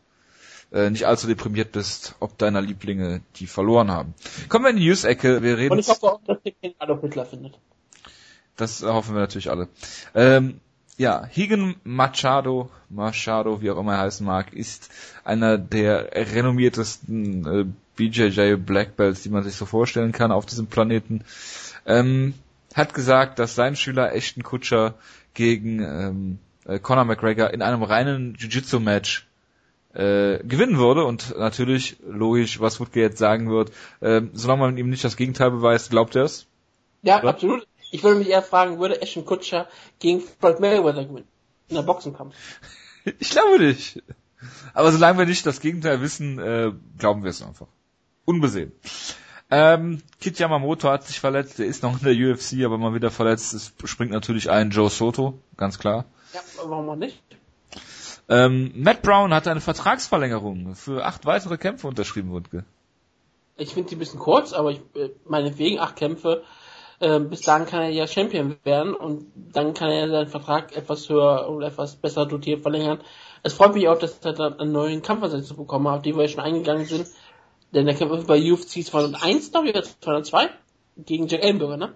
[0.73, 4.15] äh, nicht allzu deprimiert bist, ob deiner Lieblinge die verloren haben.
[4.49, 5.43] Kommen wir in die News-Ecke.
[5.43, 5.73] Wir reden.
[5.73, 7.59] Und ich hoffe auch, dass ihr den Adolf Hitler findet.
[8.57, 9.69] Das hoffen wir natürlich alle.
[10.15, 10.61] Ähm,
[10.97, 14.91] ja, Higen Machado, Machado, wie auch immer er heißen mag, ist
[15.25, 20.69] einer der renommiertesten äh, BJJ Black Belts, die man sich so vorstellen kann auf diesem
[20.69, 21.23] Planeten.
[21.85, 22.33] Ähm,
[22.75, 24.95] hat gesagt, dass sein Schüler Ashton Kutscher
[25.35, 29.27] gegen ähm, äh, Conor McGregor in einem reinen Jiu-Jitsu-Match
[29.95, 34.91] äh, gewinnen würde und natürlich logisch, was Woodke jetzt sagen wird, äh, solange man ihm
[34.91, 36.47] nicht das Gegenteil beweist, glaubt er es?
[37.03, 37.29] Ja, Oder?
[37.29, 37.67] absolut.
[37.91, 39.69] Ich würde mich eher fragen, würde Ashton Kutscher
[40.01, 41.29] gegen Floyd Mayweather gewinnen?
[41.69, 42.35] In einem Boxenkampf?
[43.19, 44.03] ich glaube nicht.
[44.73, 47.69] Aber solange wir nicht das Gegenteil wissen, äh, glauben wir es einfach.
[48.25, 48.73] Unbesehen.
[49.51, 53.11] Ähm, Kit Yamamoto hat sich verletzt, der ist noch in der UFC, aber mal wieder
[53.11, 53.55] verletzt.
[53.55, 56.07] Es springt natürlich ein Joe Soto, ganz klar.
[56.35, 57.23] Ja, warum auch nicht?
[58.29, 62.65] Ähm, Matt Brown hat eine Vertragsverlängerung für acht weitere Kämpfe unterschrieben, Wundke.
[63.57, 66.43] Ich finde die ein bisschen kurz, aber ich, äh, meinetwegen acht Kämpfe.
[66.99, 71.09] Äh, bis dahin kann er ja Champion werden und dann kann er seinen Vertrag etwas
[71.09, 73.01] höher oder etwas besser dotiert verlängern.
[73.45, 76.23] Es freut mich auch, dass er dann einen neuen Kampfersetzung bekommen hat, auf die wir
[76.23, 77.07] ja schon eingegangen sind.
[77.73, 80.49] Denn der kämpft bei UFC 201, glaube ich, oder 202
[80.97, 81.93] gegen Jack Ellenberger, ne?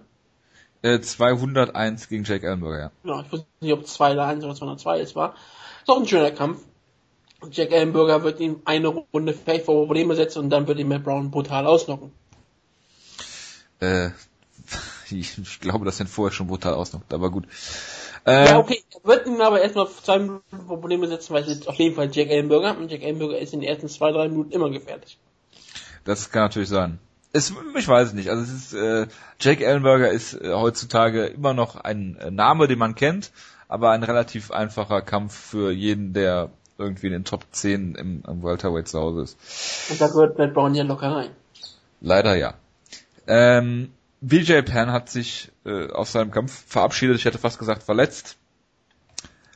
[0.81, 2.91] Äh, 201 gegen Jack Ellenberger, ja.
[3.03, 5.35] Ja, ich wusste nicht, ob 201 oder 202 es war.
[5.81, 6.61] Ist auch ein schöner Kampf.
[7.51, 11.03] Jack Ellenberger wird ihm eine Runde vielleicht vor Probleme setzen und dann wird ihn Matt
[11.03, 12.11] Brown brutal ausnocken.
[13.79, 14.09] Äh,
[15.09, 17.45] ich glaube, das sind vorher schon brutal ausnockt, aber gut.
[18.25, 21.67] Ähm, ja, okay, er wird ihm aber erstmal zwei Minuten Probleme setzen, weil es ist
[21.67, 24.51] auf jeden Fall Jack Ellenberger und Jack Ellenberger ist in den ersten zwei, drei Minuten
[24.51, 25.17] immer gefährlich.
[26.03, 26.99] Das kann natürlich sein.
[27.31, 28.29] Es, ich weiß es nicht.
[28.29, 29.07] Also es ist, äh,
[29.39, 33.31] Jake Ellenberger ist äh, heutzutage immer noch ein äh, Name, den man kennt,
[33.67, 36.49] aber ein relativ einfacher Kampf für jeden, der
[36.79, 39.37] irgendwie in den Top 10 im, im Welterweight zu Hause ist.
[39.91, 41.29] Und da gehört Matt Brown ja locker rein.
[42.01, 42.55] Leider ja.
[43.27, 48.37] Ähm, BJ Penn hat sich äh, aus seinem Kampf verabschiedet, ich hätte fast gesagt verletzt.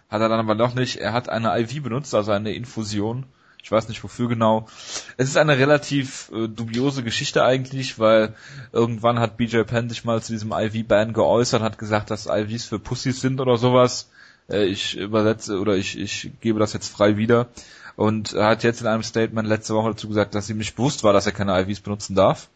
[0.10, 0.98] Hat er dann aber noch nicht.
[0.98, 3.26] Er hat eine IV benutzt, also eine Infusion
[3.64, 4.68] Ich weiß nicht wofür genau.
[5.16, 8.36] Es ist eine relativ äh, dubiose Geschichte eigentlich, weil
[8.74, 12.78] irgendwann hat BJ Penn sich mal zu diesem IV-Ban geäußert, hat gesagt, dass IVs für
[12.78, 14.10] Pussys sind oder sowas.
[14.50, 17.48] Äh, ich übersetze oder ich, ich gebe das jetzt frei wieder.
[17.96, 21.14] Und hat jetzt in einem Statement letzte Woche dazu gesagt, dass ihm nicht bewusst war,
[21.14, 22.50] dass er keine IVs benutzen darf.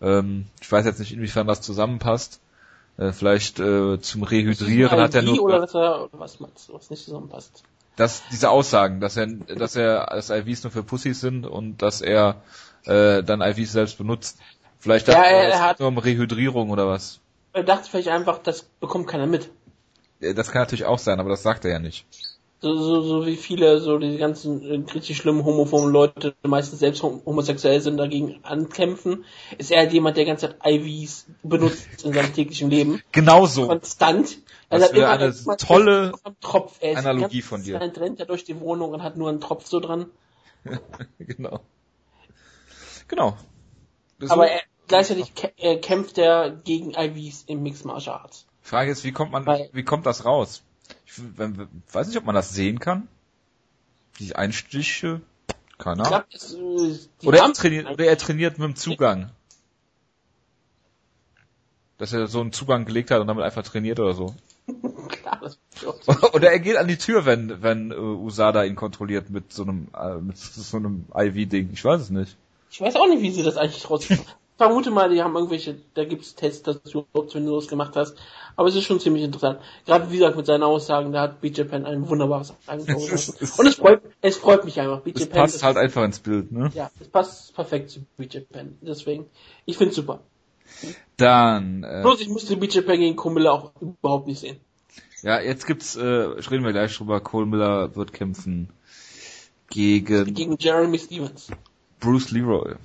[0.00, 2.40] Ähm, ich weiß jetzt nicht, inwiefern das zusammenpasst.
[2.96, 5.40] Äh, vielleicht äh, zum Rehydrieren hat er nur.
[5.42, 7.62] Oder dass er, was was nicht zusammenpasst?
[7.98, 12.00] Dass diese Aussagen, dass er, dass er, dass IVs nur für Pussys sind und dass
[12.00, 12.42] er
[12.84, 14.38] äh, dann IVs selbst benutzt.
[14.78, 17.20] Vielleicht Ja, er er, hat- nur um Rehydrierung oder was.
[17.52, 19.50] Er dachte vielleicht einfach, das bekommt keiner mit.
[20.20, 22.06] Das kann natürlich auch sein, aber das sagt er ja nicht.
[22.60, 26.80] So, so, so wie viele, so diese ganzen äh, richtig schlimmen homophoben Leute, die meistens
[26.80, 29.24] selbst hom homosexuell sind, dagegen ankämpfen,
[29.58, 33.00] ist er halt jemand, der die ganze Zeit IVs benutzt in seinem täglichen Leben.
[33.12, 33.66] Genauso.
[33.68, 34.38] Konstant.
[34.70, 36.76] Das hat wäre eine tolle Tropf.
[36.80, 37.78] Er ist Analogie von dir.
[37.80, 40.06] Zeit rennt er durch die Wohnung und hat nur einen Tropf so dran.
[41.18, 41.60] genau.
[43.08, 43.36] Genau.
[44.18, 48.46] Das Aber er, gleichzeitig äh, kämpft er gegen IVs im Mixed Martial Arts.
[48.60, 50.62] Frage ist, wie kommt man, Weil- wie kommt das raus?
[51.06, 51.18] Ich
[51.92, 53.08] weiß nicht, ob man das sehen kann.
[54.18, 55.22] Die Einstiche,
[55.78, 56.22] keine Ahnung.
[56.30, 59.30] äh, Oder er trainiert, oder er trainiert mit dem Zugang.
[61.96, 64.34] Dass er so einen Zugang gelegt hat und damit einfach trainiert oder so.
[64.66, 65.27] Klar, das ist auch so.
[66.34, 69.88] Oder er geht an die Tür, wenn, wenn äh, Usada ihn kontrolliert mit so einem,
[69.98, 71.70] äh, mit so einem IV-Ding.
[71.72, 72.36] Ich weiß es nicht.
[72.70, 74.26] Ich weiß auch nicht, wie sie das eigentlich rausfinden.
[74.26, 77.68] Ich vermute mal, die haben irgendwelche, da gibt's Tests, dass du überhaupt, wenn du das
[77.68, 78.16] gemacht hast.
[78.56, 79.60] Aber es ist schon ziemlich interessant.
[79.86, 83.34] Gerade wie gesagt mit seinen Aussagen, da hat BJ Penn ein wunderbares gelassen.
[83.58, 85.00] Und es freut, es freut mich einfach.
[85.02, 86.72] BJ Es passt halt einfach ins Bild, ne?
[86.74, 88.76] Ja, es passt perfekt zu BJ Penn.
[88.80, 89.26] Deswegen,
[89.64, 90.20] ich find's super.
[91.16, 94.58] Dann, äh, Bloß ich musste BJ Penn gegen Kumilla auch überhaupt nicht sehen.
[95.22, 98.70] Ja, jetzt gibt's, äh, reden wir gleich drüber, Cole Miller wird kämpfen
[99.70, 101.48] gegen Gegen Jeremy Stevens.
[102.00, 102.76] Bruce Leroy.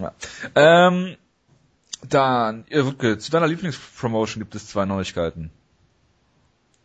[0.00, 0.12] Ja.
[0.54, 1.16] Ähm,
[2.08, 5.50] dann, ja, Wutke, zu deiner Lieblingspromotion gibt es zwei Neuigkeiten.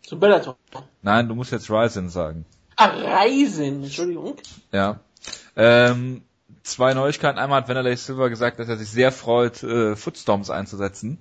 [0.05, 0.57] Zu Bellator.
[1.01, 2.45] Nein, du musst jetzt Ryzen sagen.
[2.75, 4.37] Ah, Reisen, Entschuldigung.
[4.71, 4.99] Ja.
[5.55, 6.23] Ähm,
[6.63, 7.37] zwei Neuigkeiten.
[7.37, 11.19] Einmal hat Vanderlei Silver gesagt, dass er sich sehr freut, äh, Footstorms einzusetzen.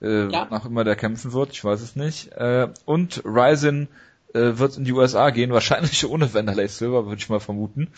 [0.00, 0.46] Äh, Ja.
[0.50, 2.32] Nach immer der kämpfen wird, ich weiß es nicht.
[2.32, 3.88] Äh, und Ryzen
[4.34, 7.88] äh, wird in die USA gehen, wahrscheinlich ohne Vanderlei Silver, würde ich mal vermuten.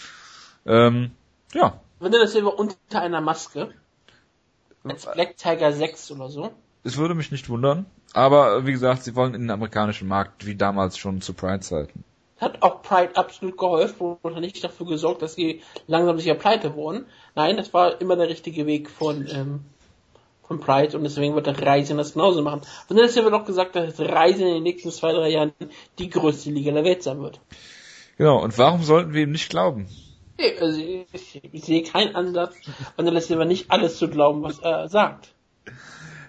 [0.67, 1.11] Ähm,
[1.53, 1.81] ja.
[1.99, 3.71] Vanilla Silver unter einer Maske.
[4.85, 6.51] Als Black Tiger 6 oder so.
[6.85, 7.85] Es würde mich nicht wundern.
[8.15, 12.05] Aber äh, wie gesagt, sie wollen in den amerikanischen Markt wie damals schon zu Pride-Zeiten.
[12.41, 16.75] Hat auch Pride absolut geholfen und hat nicht dafür gesorgt, dass sie langsam sicher pleite
[16.75, 17.05] wurden.
[17.35, 19.61] Nein, das war immer der richtige Weg von, ähm,
[20.51, 22.63] von Pride und deswegen wird der Reisen das genauso machen.
[22.89, 25.53] Und dann ist ja doch gesagt, dass Reisen in den nächsten zwei, drei Jahren
[26.01, 27.41] die größte Liga der Welt sein wird.
[28.19, 29.87] Genau, und warum sollten wir ihm nicht glauben?
[30.61, 32.57] Also ich, ich sehe keinen Ansatz,
[32.97, 35.33] und dann lässt Silver nicht alles zu glauben, was er sagt.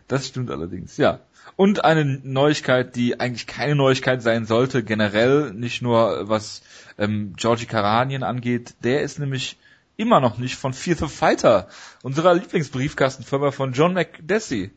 [0.08, 1.22] Das stimmt allerdings, ja.
[1.56, 6.62] Und eine Neuigkeit, die eigentlich keine Neuigkeit sein sollte, generell, nicht nur was
[7.00, 9.58] ähm, Georgie Karanien angeht, der ist nämlich
[10.02, 11.68] immer noch nicht von Fear the Fighter,
[12.04, 14.72] unserer Lieblingsbriefkastenfirma von John McDessie.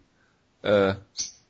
[0.62, 0.94] Äh,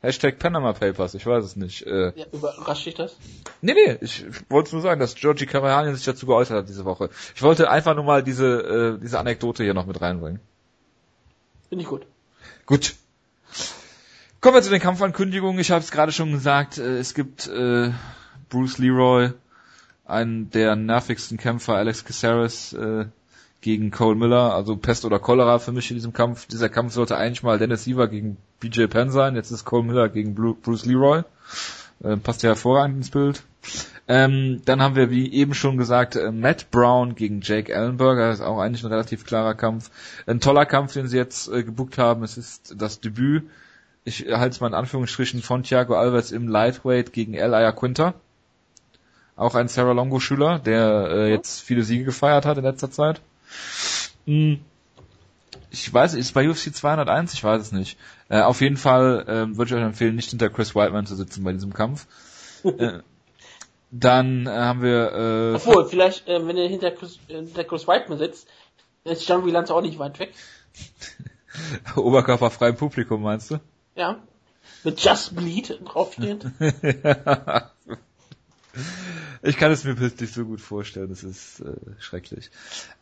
[0.00, 1.86] Hashtag Panama Papers, ich weiß es nicht.
[1.86, 3.16] Äh, Ja, überrascht dich das?
[3.62, 6.84] nee, nee, ich, ich wollte nur sagen, dass Georgie Karanien sich dazu geäußert hat diese
[6.84, 7.08] Woche.
[7.34, 10.40] Ich wollte einfach nur mal diese, äh, diese Anekdote hier noch mit reinbringen.
[11.70, 12.06] Finde ich gut.
[12.66, 12.94] Gut.
[14.42, 15.58] Kommen wir zu den Kampfankündigungen.
[15.58, 17.90] Ich habe es gerade schon gesagt, äh, es gibt äh,
[18.50, 19.30] Bruce Leroy,
[20.04, 23.06] einen der nervigsten Kämpfer, Alex Caceres, äh,
[23.64, 26.46] gegen Cole Miller, also Pest oder Cholera für mich in diesem Kampf.
[26.46, 30.10] Dieser Kampf sollte eigentlich mal Dennis Siever gegen BJ Penn sein, jetzt ist Cole Miller
[30.10, 31.22] gegen Bru- Bruce Leroy.
[32.02, 33.42] Äh, passt ja hervorragend ins Bild.
[34.06, 38.28] Ähm, dann haben wir, wie eben schon gesagt, äh, Matt Brown gegen Jake Ellenberger.
[38.28, 39.90] Das ist auch eigentlich ein relativ klarer Kampf.
[40.26, 42.22] Ein toller Kampf, den sie jetzt äh, gebuckt haben.
[42.22, 43.44] Es ist das Debüt,
[44.04, 48.12] ich halte es mal in Anführungsstrichen, von Thiago Alves im Lightweight gegen El Ayaquinta.
[49.36, 53.22] Auch ein Sarah Longo Schüler, der äh, jetzt viele Siege gefeiert hat in letzter Zeit.
[54.26, 54.60] Hm.
[55.70, 57.98] Ich weiß, ist bei UFC 201, ich weiß es nicht.
[58.28, 61.42] Äh, auf jeden Fall ähm, würde ich euch empfehlen, nicht hinter Chris Whiteman zu sitzen
[61.42, 62.06] bei diesem Kampf.
[62.64, 63.00] äh,
[63.90, 67.86] dann äh, haben wir äh, Obwohl, vielleicht, äh, wenn er hinter Chris, äh, hinter Chris
[67.86, 68.48] Whiteman sitzt,
[69.04, 70.32] ist John Wieland auch nicht weit weg.
[71.96, 73.60] oberkörperfrei im Publikum, meinst du?
[73.94, 74.20] Ja.
[74.82, 76.46] Mit Just Bleed draufstehend.
[79.42, 82.50] Ich kann es mir bildlich so gut vorstellen, das ist äh, schrecklich.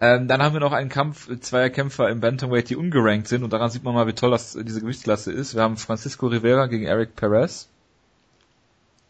[0.01, 3.53] Ähm, dann haben wir noch einen Kampf zweier Kämpfer im Bantamweight, die ungerankt sind und
[3.53, 5.55] daran sieht man mal, wie toll das äh, diese Gewichtsklasse ist.
[5.55, 7.69] Wir haben Francisco Rivera gegen Eric Perez.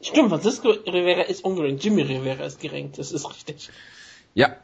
[0.03, 1.83] Stimmt, Francisco Rivera ist ungerankt.
[1.83, 2.99] Jimmy Rivera ist gerankt.
[2.99, 3.71] Das ist richtig.
[4.35, 4.57] Ja.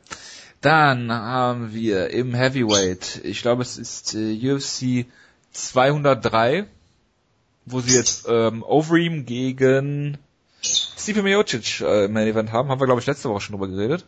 [0.60, 5.06] Dann haben wir im Heavyweight, ich glaube es ist äh, UFC
[5.52, 6.66] 203,
[7.64, 10.18] wo sie jetzt ähm, Overeem gegen
[10.98, 12.68] Stipe Miocic äh, im Main Event haben.
[12.68, 14.04] Haben wir glaube ich letzte Woche schon drüber geredet.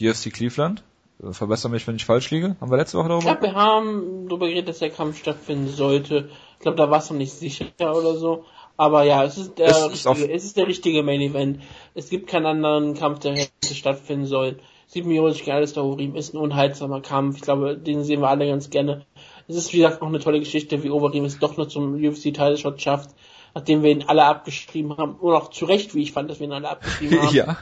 [0.00, 0.82] UFC Cleveland.
[1.22, 2.56] Äh, verbessere mich, wenn ich falsch liege.
[2.60, 3.24] Haben wir letzte Woche darüber?
[3.24, 6.28] Ich glaube, wir haben darüber geredet, dass der Kampf stattfinden sollte.
[6.54, 8.44] Ich glaube, da war es noch nicht sicher oder so.
[8.76, 11.62] Aber ja, es ist der Es ist richtige, es ist der richtige Main Event.
[11.94, 14.58] Es gibt keinen anderen Kampf, der hätte stattfinden sollen.
[14.86, 17.36] Sieben Miocic gegen Alistair Overeem ist ein unheilsamer Kampf.
[17.36, 19.06] Ich glaube, den sehen wir alle ganz gerne.
[19.46, 22.80] Es ist, wie gesagt, auch eine tolle Geschichte, wie Overeem es doch nur zum UFC-Title-Shot
[22.80, 23.10] schafft,
[23.54, 25.14] nachdem wir ihn alle abgeschrieben haben.
[25.16, 27.34] Und auch zu Recht, wie ich fand, dass wir ihn alle abgeschrieben haben.
[27.34, 27.56] ja.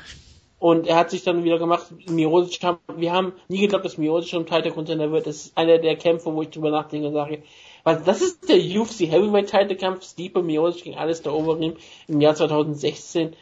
[0.59, 4.35] Und er hat sich dann wieder gemacht, Miocic haben, wir haben nie geglaubt, dass Miocic
[4.35, 5.27] ein Title Contender wird.
[5.27, 7.43] Das ist einer der Kämpfe, wo ich drüber nachdenke und sage,
[7.82, 12.36] weil das ist der UFC Heavyweight Title Kampf, Stipe Miocic gegen Alistair Overeem im Jahr
[12.36, 13.35] 2016.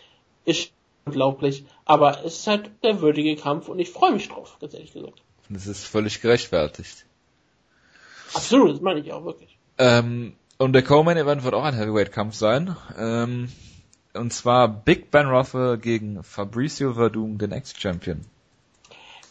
[0.47, 0.73] Ist
[1.05, 1.65] unglaublich.
[1.85, 5.23] Aber es ist halt der würdige Kampf und ich freue mich drauf, ganz ehrlich gesagt.
[5.51, 7.05] Das ist völlig gerechtfertigt.
[8.33, 9.59] Absolut, das meine ich auch wirklich.
[9.77, 12.77] Ähm, und der Co-Main Event wird auch ein Heavyweight-Kampf sein.
[12.99, 13.49] Ähm,
[14.12, 18.20] und zwar Big Ben Rothwell gegen Fabricio Verdum, den Ex-Champion.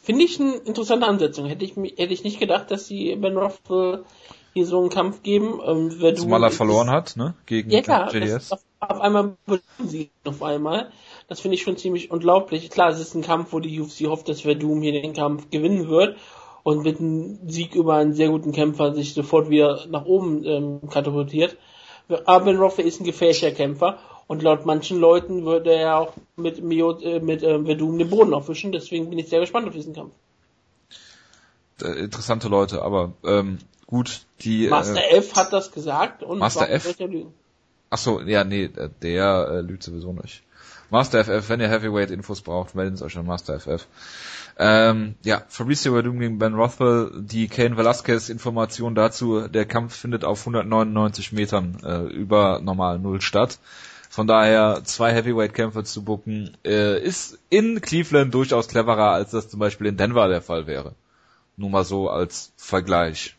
[0.01, 1.45] Finde ich eine interessante Ansetzung.
[1.45, 4.05] Hätte ich, hätte ich nicht gedacht, dass sie Ben Rothwell
[4.55, 5.59] hier so einen Kampf geben.
[5.63, 7.35] Ähm, Zumal er verloren hat, ne?
[7.45, 8.51] Gegen Ja klar, JDS.
[8.51, 9.37] auf, auf einmal
[9.85, 10.91] sie auf einmal.
[11.27, 12.71] Das finde ich schon ziemlich unglaublich.
[12.71, 15.89] Klar, es ist ein Kampf, wo die UFC hofft, dass Verdum hier den Kampf gewinnen
[15.89, 16.17] wird
[16.63, 20.89] und mit einem Sieg über einen sehr guten Kämpfer sich sofort wieder nach oben ähm,
[20.89, 21.57] katapultiert.
[22.25, 26.63] Aber Ben Rothwell ist ein gefährlicher Kämpfer und laut manchen Leuten würde er auch mit,
[26.63, 28.71] Mio, äh, mit äh, Verdum den Boden aufwischen.
[28.71, 30.13] Deswegen bin ich sehr gespannt auf diesen Kampf.
[31.81, 36.69] Äh, interessante Leute, aber ähm, gut, die Master äh, F hat das gesagt und Master
[36.69, 36.95] F?
[37.89, 40.43] ach so, ja, nee, äh, der äh, lügt sowieso nicht.
[40.89, 43.85] Master FF, wenn ihr Heavyweight Infos braucht, meldet euch an Master FF.
[44.57, 50.25] Ähm, ja, Fabricio Verdum gegen Ben Rothwell, die Kane Velasquez Information dazu, der Kampf findet
[50.25, 53.59] auf 199 Metern äh, über normal Null statt.
[54.09, 59.59] Von daher zwei Heavyweight-Kämpfe zu bucken, äh, ist in Cleveland durchaus cleverer, als das zum
[59.59, 60.95] Beispiel in Denver der Fall wäre.
[61.55, 63.37] Nur mal so als Vergleich.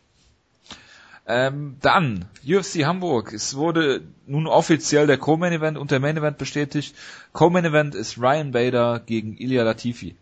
[1.33, 3.33] Ähm, dann, UFC Hamburg.
[3.33, 6.97] Es wurde nun offiziell der Co-Main Event und der Main Event bestätigt.
[7.33, 10.17] Co-Main Event ist Ryan Bader gegen Ilya Latifi.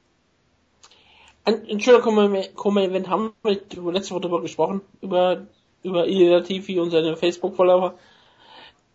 [1.47, 3.59] Ein, ein schöner Co-Main-Event haben wir
[3.91, 5.47] letzte Woche darüber gesprochen, über,
[5.83, 7.95] über Ilya TV und seine Facebook-Follower.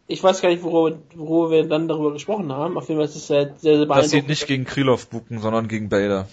[0.06, 2.78] Ich weiß gar nicht, worüber, worüber wir dann darüber gesprochen haben.
[2.78, 4.30] Auf jeden Fall ist es halt sehr, sehr Dass sie beeindruckend.
[4.30, 6.28] nicht gegen Krylov bucken, sondern gegen Bader.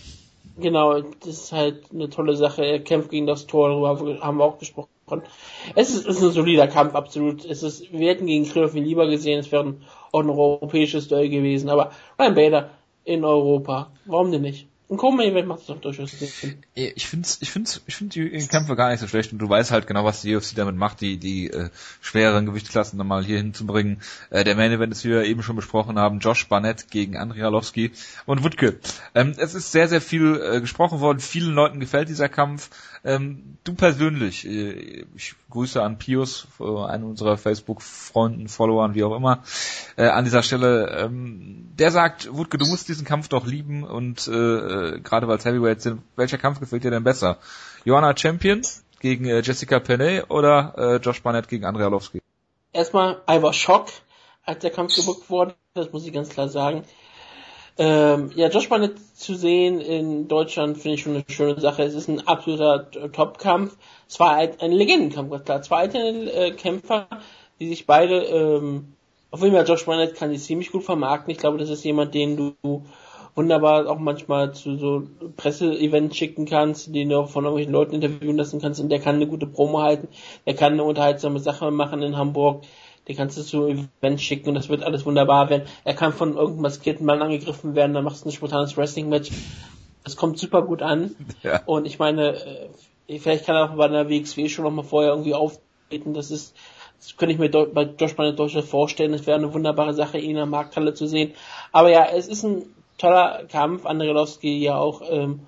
[0.59, 2.67] Genau, das ist halt eine tolle Sache.
[2.67, 4.91] Er kämpft gegen das Tor, darüber haben wir auch gesprochen.
[5.75, 7.45] Es ist, ist ein solider Kampf, absolut.
[7.45, 9.75] Es ist, wir hätten gegen Krylov ihn lieber gesehen, es wäre
[10.13, 11.69] auch ein europäisches Duell gewesen.
[11.69, 12.71] Aber Ryan Bader
[13.05, 14.70] in Europa, warum denn nicht?
[14.91, 16.65] Ein Co-Main-Event macht es doch durchaus Sinn.
[16.75, 19.71] Ich find's, ich find's, ich find die Kämpfe gar nicht so schlecht und du weißt
[19.71, 23.37] halt genau, was die UFC damit macht, die, die äh, schwereren Gewichtsklassen dann mal hier
[23.37, 24.03] hinzubringen.
[24.31, 27.45] Äh, der Main Event ist, wie wir eben schon besprochen haben, Josh Barnett gegen Andrei
[27.45, 27.93] Arlovski
[28.27, 28.81] und Wutke.
[29.15, 32.71] Ähm, es ist sehr, sehr viel äh, gesprochen worden, vielen Leuten gefällt dieser Kampf.
[33.05, 39.17] Ähm, du persönlich, äh, ich grüße an Pius, äh, einen unserer Facebook-Freunden, Followern, wie auch
[39.17, 39.43] immer,
[39.97, 44.29] äh, an dieser Stelle, ähm, der sagt, Wutke, du musst diesen Kampf doch lieben und
[44.29, 47.39] äh, äh, gerade weil es Heavyweights sind, welcher Kampf gefällt dir denn besser?
[47.85, 48.63] Joanna Champion
[49.01, 52.21] gegen äh, Jessica Penney oder äh, Josh Barnett gegen Andrei Arlovski?
[52.73, 53.89] erstmal, I was shock,
[54.45, 56.85] als der Kampf gebuckt wurde, das muss ich ganz klar sagen.
[57.79, 61.83] Ähm, ja, Josh Barnett zu sehen in Deutschland finde ich schon eine schöne Sache.
[61.83, 63.77] Es ist ein absoluter Top-Kampf.
[64.19, 65.63] War ein, ein Legendenkampf, ganz klar.
[65.63, 67.07] Zwei alte äh, Kämpfer,
[67.59, 68.93] die sich beide, ähm,
[69.31, 71.31] auf jeden Fall Josh Barnett kann sich ziemlich gut vermarkten.
[71.31, 72.85] Ich glaube, das ist jemand, den du
[73.35, 75.03] wunderbar auch manchmal zu so
[75.37, 79.27] Presseevents schicken kannst, den du von irgendwelchen Leuten interviewen lassen kannst und der kann eine
[79.27, 80.09] gute Promo halten,
[80.47, 82.65] der kann eine unterhaltsame Sache machen in Hamburg,
[83.09, 85.67] den kannst du zu Events schicken und das wird alles wunderbar werden.
[85.85, 89.31] Er kann von irgendeinem maskierten Mann angegriffen werden, dann machst du ein spontanes Wrestling-Match.
[90.05, 91.15] Das kommt super gut an.
[91.43, 91.63] Ja.
[91.65, 92.35] Und ich meine,
[93.09, 96.13] äh, vielleicht kann er auch bei einer WXW schon noch mal vorher irgendwie auftreten.
[96.13, 96.55] Das ist,
[96.99, 99.13] das könnte ich mir bei Josh Barnett durchaus vorstellen.
[99.13, 101.33] Das wäre eine wunderbare Sache, ihn in der Markthalle zu sehen.
[101.73, 102.65] Aber ja, es ist ein
[103.01, 103.87] toller Kampf.
[103.87, 105.41] Andrelowski ja auch ähm,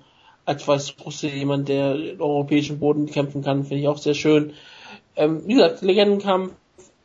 [0.45, 4.53] als Weißrusse jemand, der europäischen Boden kämpfen kann, finde ich auch sehr schön.
[5.15, 6.53] Ähm, wie gesagt, Legendenkampf.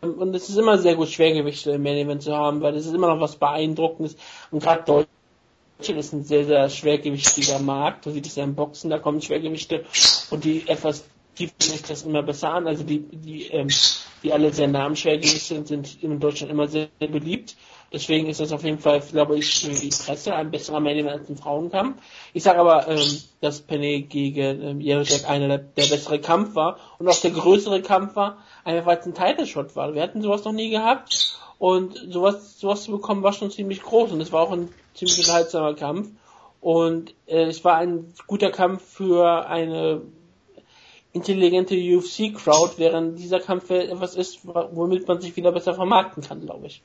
[0.02, 2.86] Ähm, Und es ist immer sehr gut, Schwergewichte im Main Event zu haben, weil das
[2.86, 4.16] ist immer noch was Beeindruckendes.
[4.50, 8.06] Und gerade Deutschland ist ein sehr, sehr schwergewichtiger Markt.
[8.06, 9.84] Du siehst es ja im Boxen, da kommen Schwergewichte
[10.30, 11.04] und die etwas
[11.38, 12.66] die sich das immer besser an.
[12.66, 13.68] Also die, die, ähm,
[14.22, 17.56] die alle sehr namensschädigend sind, sind in Deutschland immer sehr beliebt.
[17.90, 21.30] Deswegen ist das auf jeden Fall, glaube ich, für die Presse ein besserer Main als
[21.30, 22.00] ein Frauenkampf.
[22.34, 26.78] Ich sage aber, ähm, dass Penny gegen ähm, Jericho einer der, der, bessere Kampf war
[26.98, 29.94] und auch der größere Kampf war, einfach weil es ein Title-Shot war.
[29.94, 34.12] Wir hatten sowas noch nie gehabt und sowas, sowas zu bekommen war schon ziemlich groß
[34.12, 36.10] und es war auch ein ziemlich unterhaltsamer Kampf.
[36.60, 40.02] Und äh, es war ein guter Kampf für eine
[41.12, 46.66] intelligente UFC-Crowd, während dieser Kampf etwas ist, womit man sich wieder besser vermarkten kann, glaube
[46.66, 46.82] ich.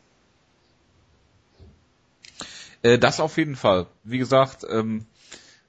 [2.84, 3.88] Äh, das auf jeden Fall.
[4.04, 5.06] Wie gesagt, ähm,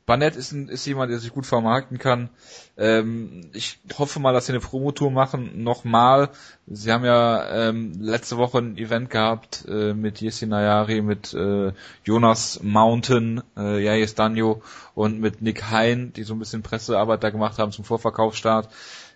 [0.07, 2.28] Barnett ist, ein, ist jemand, der sich gut vermarkten kann.
[2.77, 5.62] Ähm, ich hoffe mal, dass sie eine Promotour machen.
[5.62, 6.28] Nochmal,
[6.66, 11.73] sie haben ja ähm, letzte Woche ein Event gehabt äh, mit Yessi Nayari, mit äh,
[12.05, 14.62] Jonas Mountain, äh, Yayes Danjo
[14.95, 18.69] und mit Nick Hein, die so ein bisschen Pressearbeit da gemacht haben zum Vorverkaufsstart.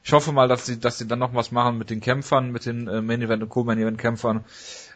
[0.04, 2.64] Ich hoffe mal, dass sie, dass sie dann noch was machen mit den Kämpfern, mit
[2.64, 4.44] den äh, Main Event und Co-Main Event Kämpfern.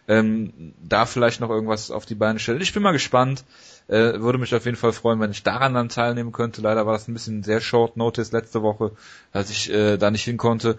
[0.09, 2.61] Ähm, da vielleicht noch irgendwas auf die Beine stellen.
[2.61, 3.45] Ich bin mal gespannt.
[3.89, 6.61] Äh, würde mich auf jeden Fall freuen, wenn ich daran dann teilnehmen könnte.
[6.61, 8.93] Leider war das ein bisschen sehr short notice letzte Woche,
[9.33, 10.79] als ich äh, da nicht hin konnte.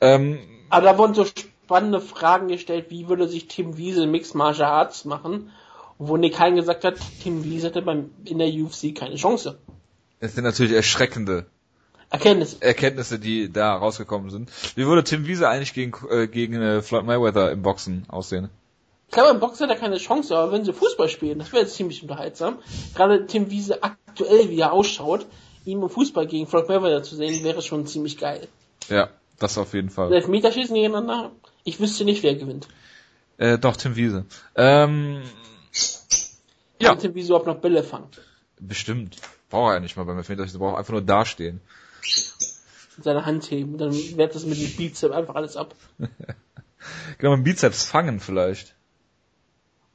[0.00, 0.38] Ähm,
[0.68, 5.04] Aber da wurden so spannende Fragen gestellt, wie würde sich Tim Wiese Mixed Martial Arts
[5.04, 5.50] machen,
[5.98, 9.58] wo Nick Hein gesagt hat, Tim Wiese hätte beim, in der UFC keine Chance.
[10.18, 11.46] Es sind natürlich erschreckende
[12.10, 12.56] Erkenntnisse.
[12.60, 14.50] Erkenntnisse, die da rausgekommen sind.
[14.74, 18.50] Wie würde Tim Wiese eigentlich gegen, äh, gegen äh, Floyd Mayweather im Boxen aussehen?
[19.10, 21.62] Ich glaube, im Boxen hat er keine Chance, aber wenn sie Fußball spielen, das wäre
[21.62, 22.60] jetzt ziemlich unterhaltsam.
[22.94, 25.26] Gerade Tim Wiese aktuell, wie er ausschaut,
[25.64, 28.46] ihm im Fußball gegen Floyd Mayweather zu sehen, wäre schon ziemlich geil.
[28.88, 29.10] Ja,
[29.40, 30.12] das auf jeden Fall.
[30.12, 31.32] Elfmeterschießen gegeneinander,
[31.64, 32.68] ich wüsste nicht, wer gewinnt.
[33.36, 34.26] Äh, doch, Tim Wiese.
[34.54, 35.22] Ähm,
[36.78, 36.90] ja.
[36.90, 38.06] Kann Tim Wiese überhaupt noch Bälle fangen?
[38.60, 39.16] Bestimmt.
[39.48, 41.60] Braucht er nicht mal beim Elfmeterschießen, braucht einfach nur dastehen.
[43.02, 45.74] Seine Hand heben, dann wehrt das mit dem Bizeps einfach alles ab.
[47.18, 48.76] genau, mit dem Bizeps fangen vielleicht.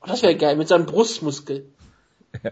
[0.08, 1.66] Das wäre geil, mit seinem Brustmuskel.
[2.44, 2.52] Ja.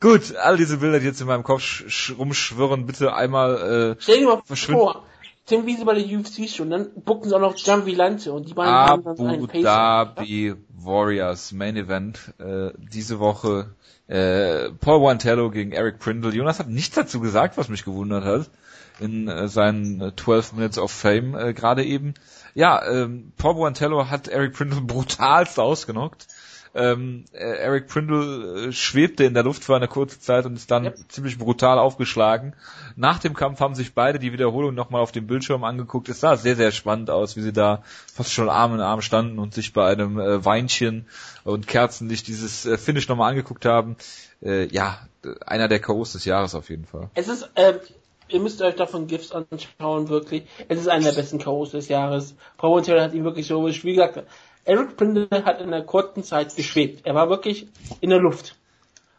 [0.00, 1.82] Gut, all diese Bilder, die jetzt in meinem Kopf
[2.18, 5.04] rumschwirren, bitte einmal äh, Stell dir mal vor,
[5.46, 8.54] Tim Wiese bei der UFC schon, dann bucken sie auch noch John Villante und die
[8.54, 10.54] beiden Abu haben dann einen Dhabi ja?
[10.76, 13.70] Warriors Main Event äh, diese Woche
[14.08, 16.34] äh, Paul Wantello gegen Eric Prindle.
[16.34, 18.50] Jonas hat nichts dazu gesagt, was mich gewundert hat
[18.98, 22.14] in äh, seinen 12 Minutes of Fame äh, gerade eben.
[22.54, 26.26] Ja, ähm, Paul Wantello hat Eric Prindle brutalst ausgenockt
[26.76, 30.70] ähm, äh, Eric Prindle äh, schwebte in der Luft für eine kurze Zeit und ist
[30.70, 30.96] dann yep.
[31.08, 32.54] ziemlich brutal aufgeschlagen.
[32.94, 36.08] Nach dem Kampf haben sich beide die Wiederholung nochmal auf dem Bildschirm angeguckt.
[36.08, 37.82] Es sah sehr, sehr spannend aus, wie sie da
[38.12, 41.06] fast schon Arm in Arm standen und sich bei einem äh, Weinchen
[41.44, 43.96] und Kerzenlicht dieses äh, Finish nochmal angeguckt haben.
[44.42, 44.98] Äh, ja,
[45.46, 47.10] einer der K.O.s des Jahres auf jeden Fall.
[47.14, 47.78] Es ist, äh,
[48.28, 50.44] ihr müsst euch davon GIFs anschauen, wirklich.
[50.68, 52.34] Es ist einer der besten K.O.s des Jahres.
[52.58, 54.22] Paul Taylor hat ihn wirklich so, wie gesagt,
[54.66, 57.06] Eric Prindle hat in einer kurzen Zeit geschwebt.
[57.06, 57.68] Er war wirklich
[58.00, 58.56] in der Luft.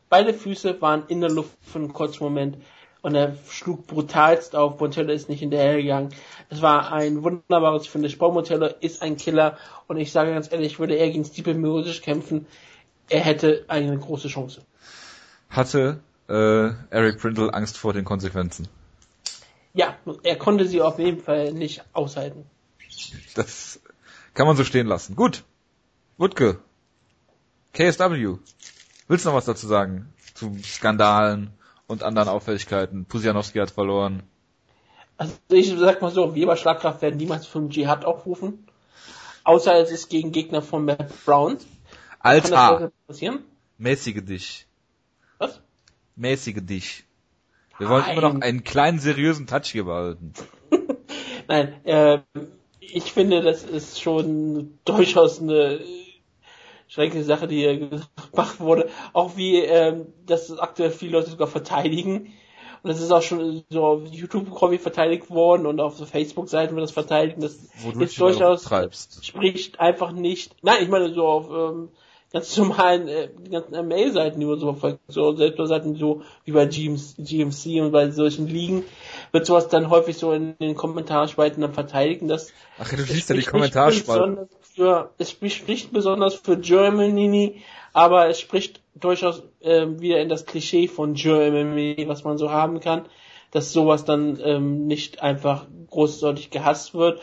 [0.10, 2.58] Beide Füße waren in der Luft für einen kurzen Moment
[3.02, 4.78] und er schlug brutalst auf.
[4.80, 6.14] Montello ist nicht hinterhergegangen.
[6.50, 8.18] Es war ein wunderbares Finish.
[8.18, 9.58] Paul Montello ist ein Killer
[9.88, 12.46] und ich sage ganz ehrlich, würde er gegen Stipe Miocic kämpfen,
[13.10, 14.62] er hätte eine große Chance.
[15.50, 18.68] Hatte äh, Eric Prindle Angst vor den Konsequenzen?
[19.74, 22.46] Ja, er konnte sie auf jeden Fall nicht aushalten.
[23.36, 23.80] Das
[24.38, 25.16] kann man so stehen lassen.
[25.16, 25.44] Gut.
[26.18, 26.60] Wutke.
[27.74, 28.38] KSW.
[29.08, 30.14] Willst du noch was dazu sagen?
[30.36, 31.50] Zu Skandalen
[31.88, 33.06] und anderen Auffälligkeiten.
[33.06, 34.22] Pusianowski hat verloren.
[35.18, 38.68] Also ich sag mal so, wir bei Schlagkraft werden niemals vom Dschihad aufrufen.
[39.44, 41.58] Außer es ist gegen Gegner von Matt Brown.
[42.20, 42.92] Alter.
[43.80, 44.68] Mäßige dich.
[45.40, 45.62] Was?
[46.16, 47.06] Mäßige dich.
[47.80, 48.18] Wir wollen Nein.
[48.18, 50.34] immer noch einen kleinen seriösen Touch hier behalten.
[51.48, 52.20] Nein, äh,
[52.92, 55.80] ich finde, das ist schon durchaus eine
[56.88, 58.90] schreckliche Sache, die hier gemacht wurde.
[59.14, 62.34] Auch wie, ähm, dass aktuell viele Leute sogar verteidigen.
[62.84, 66.76] Und das ist auch schon so auf YouTube Hobby verteidigt worden und auf so Facebook-Seiten
[66.76, 67.38] wird das verteidigt.
[67.42, 69.26] Das Wo ist durchaus treibst.
[69.26, 70.56] spricht einfach nicht.
[70.62, 71.90] Nein, ich meine so auf ähm,
[72.32, 75.36] ganz normalen, äh, ganzen Mail-Seiten, die man so verfolgt, so
[75.66, 78.84] Seiten so wie bei GMC und bei solchen Ligen,
[79.32, 83.36] wird sowas dann häufig so in den Kommentarspalten dann verteidigen, dass Ach, du siehst ja
[83.36, 84.50] die Kommentarspalten.
[84.62, 87.64] Für, es spricht besonders für Germany,
[87.94, 92.80] aber es spricht durchaus äh, wieder in das Klischee von Germany, was man so haben
[92.80, 93.06] kann,
[93.52, 97.22] dass sowas dann ähm, nicht einfach großartig gehasst wird,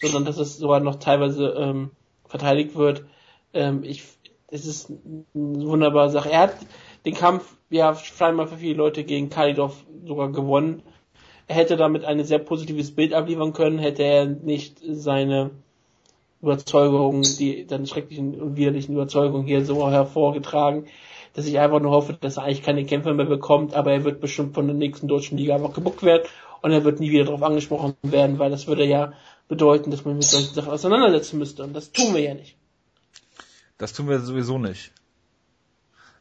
[0.00, 1.90] sondern dass es sogar noch teilweise ähm,
[2.26, 3.04] verteidigt wird.
[3.52, 4.02] Ähm, ich
[4.54, 6.30] es ist eine wunderbare Sache.
[6.30, 6.56] Er hat
[7.04, 10.82] den Kampf, ja, scheinbar für viele Leute gegen Kalidov sogar gewonnen.
[11.48, 15.50] Er hätte damit ein sehr positives Bild abliefern können, hätte er nicht seine
[16.40, 20.86] Überzeugungen, die seine schrecklichen und widerlichen Überzeugungen hier so hervorgetragen,
[21.34, 24.20] dass ich einfach nur hoffe, dass er eigentlich keine Kämpfe mehr bekommt, aber er wird
[24.20, 26.22] bestimmt von der nächsten deutschen Liga einfach gebuckt werden
[26.62, 29.12] und er wird nie wieder darauf angesprochen werden, weil das würde ja
[29.48, 32.56] bedeuten, dass man mit solchen Sachen auseinandersetzen müsste und das tun wir ja nicht.
[33.78, 34.92] Das tun wir sowieso nicht.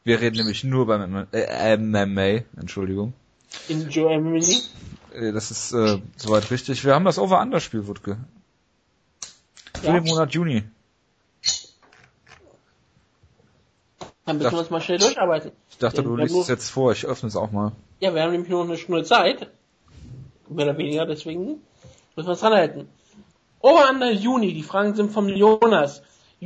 [0.04, 3.14] Wir reden nämlich nur beim äh, MMA, Entschuldigung.
[3.70, 4.62] In Germany?
[5.14, 6.84] Äh, das ist äh, soweit richtig.
[6.84, 8.18] Wir haben das Over-Under-Spiel, Wutke.
[9.80, 9.94] Für Ja.
[9.94, 10.64] den Monat Juni.
[14.26, 15.52] Dann müssen wir uns mal schnell durcharbeiten.
[15.70, 16.92] Ich dachte, Denn du liest es jetzt vor.
[16.94, 17.74] Ich öffne es auch mal.
[18.00, 19.50] Ja, wir haben nämlich nur noch eine Stunde Zeit.
[20.50, 21.62] Mehr oder weniger, deswegen
[22.16, 22.90] müssen wir uns dran halten.
[23.60, 26.02] Over-Under Juni, die Fragen sind vom Jonas.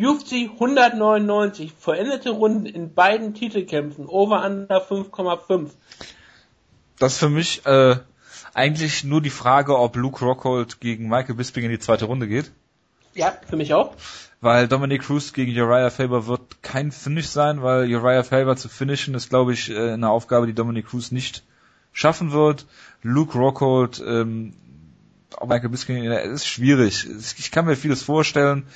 [0.05, 5.69] UFC 199, vollendete Runden in beiden Titelkämpfen, Over-Under 5,5.
[6.99, 7.97] Das ist für mich äh,
[8.53, 12.51] eigentlich nur die Frage, ob Luke Rockhold gegen Michael Bisping in die zweite Runde geht.
[13.13, 13.95] Ja, für mich auch.
[14.41, 19.15] Weil Dominic Cruz gegen Uriah Faber wird kein Finish sein, weil Uriah Faber zu finishen
[19.15, 21.43] ist, glaube ich, äh, eine Aufgabe, die Dominic Cruz nicht
[21.91, 22.67] schaffen wird.
[23.01, 24.53] Luke Rockhold, ähm,
[25.35, 27.07] auch Michael Bisping, ist schwierig.
[27.37, 28.67] Ich kann mir vieles vorstellen.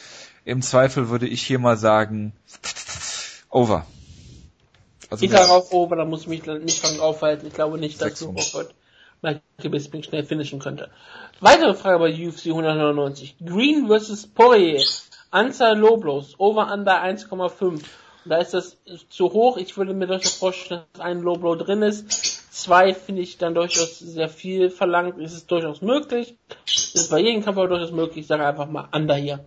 [0.46, 2.34] Im Zweifel würde ich hier mal sagen,
[3.50, 3.86] over.
[5.10, 7.46] Also Ich sage auch Over, da muss ich mich nicht dran aufhalten.
[7.48, 8.22] Ich glaube nicht, dass.
[8.24, 8.74] Rockhold
[9.22, 10.90] Michael Bisping schnell finishen könnte.
[11.42, 13.36] Weitere Frage bei UFC 199.
[13.46, 14.28] Green vs.
[14.28, 14.84] Poirier.
[15.30, 16.36] Anzahl Low Blows.
[16.40, 17.62] Over Under 1,5.
[17.62, 17.84] Und
[18.26, 18.78] Da ist das
[19.10, 19.58] zu hoch.
[19.58, 22.10] Ich würde mir durchaus vorstellen, dass ein Low Blow drin ist.
[22.52, 25.20] Zwei finde ich dann durchaus sehr viel verlangt.
[25.20, 26.36] Es ist durchaus möglich.
[26.66, 28.20] Es ist bei jedem Kampf aber durchaus möglich.
[28.20, 29.44] Ich sage einfach mal Under hier.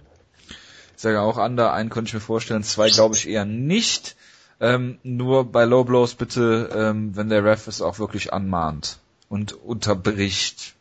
[1.05, 4.17] Sage auch under, einen könnte ich mir vorstellen, zwei glaube ich eher nicht.
[4.61, 8.99] Ähm, nur bei Low Blows bitte, ähm, wenn der Ref es auch wirklich anmahnt
[9.29, 10.75] und unterbricht.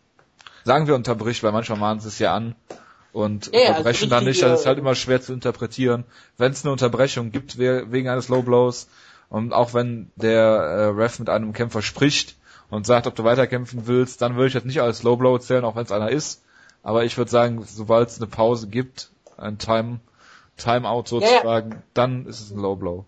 [0.63, 2.55] Sagen wir unterbricht, weil manchmal mahnen sie es ja an
[3.11, 4.41] und Ja, ja, also unterbrechen dann nicht.
[4.41, 6.03] Das ist halt immer schwer zu interpretieren.
[6.37, 8.87] Wenn es eine Unterbrechung gibt we- wegen eines Low Blows
[9.29, 12.35] und auch wenn der äh, Ref mit einem Kämpfer spricht
[12.69, 15.65] und sagt, ob du weiterkämpfen willst, dann würde ich das nicht als Low Blow zählen,
[15.65, 16.41] auch wenn es einer ist.
[16.83, 19.99] Aber ich würde sagen, sobald es eine Pause gibt, ein Time,
[20.57, 23.05] Timeout sozusagen, dann ist es ein Low Blow.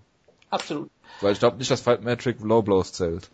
[0.50, 0.90] Absolut.
[1.22, 3.30] Weil ich glaube nicht, dass Fight Metric Low Blows zählt.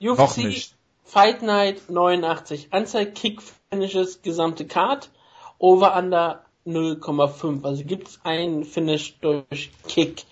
[0.00, 0.74] UFC Noch nicht.
[1.04, 2.68] Fight Night 89.
[2.70, 3.40] Anzahl Kick
[3.70, 5.10] Finishes, gesamte Card.
[5.58, 7.64] Over Under 0,5.
[7.64, 10.24] Also gibt es einen Finish durch Kick.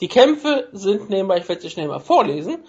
[0.00, 2.64] Die Kämpfe sind nebenbei, ich werde sie schnell mal vorlesen.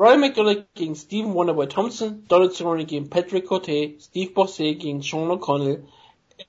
[0.00, 5.30] Roy McDonald gegen Stephen Wonderboy Thompson, Donald Cerrone gegen Patrick Cote, Steve Bossé gegen Sean
[5.30, 5.86] O'Connell,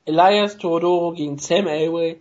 [0.05, 2.17] Elias Teodoro gegen Sam Elway,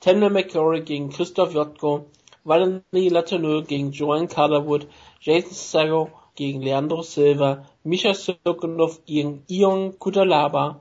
[0.00, 2.06] Tamna McCrory gegen Christoph Jotko,
[2.44, 4.86] Valerie Latourneux gegen Joanne Calderwood,
[5.20, 10.80] Jason Sago gegen Leandro Silva, Misha Sokolov gegen Ion Kutalaba,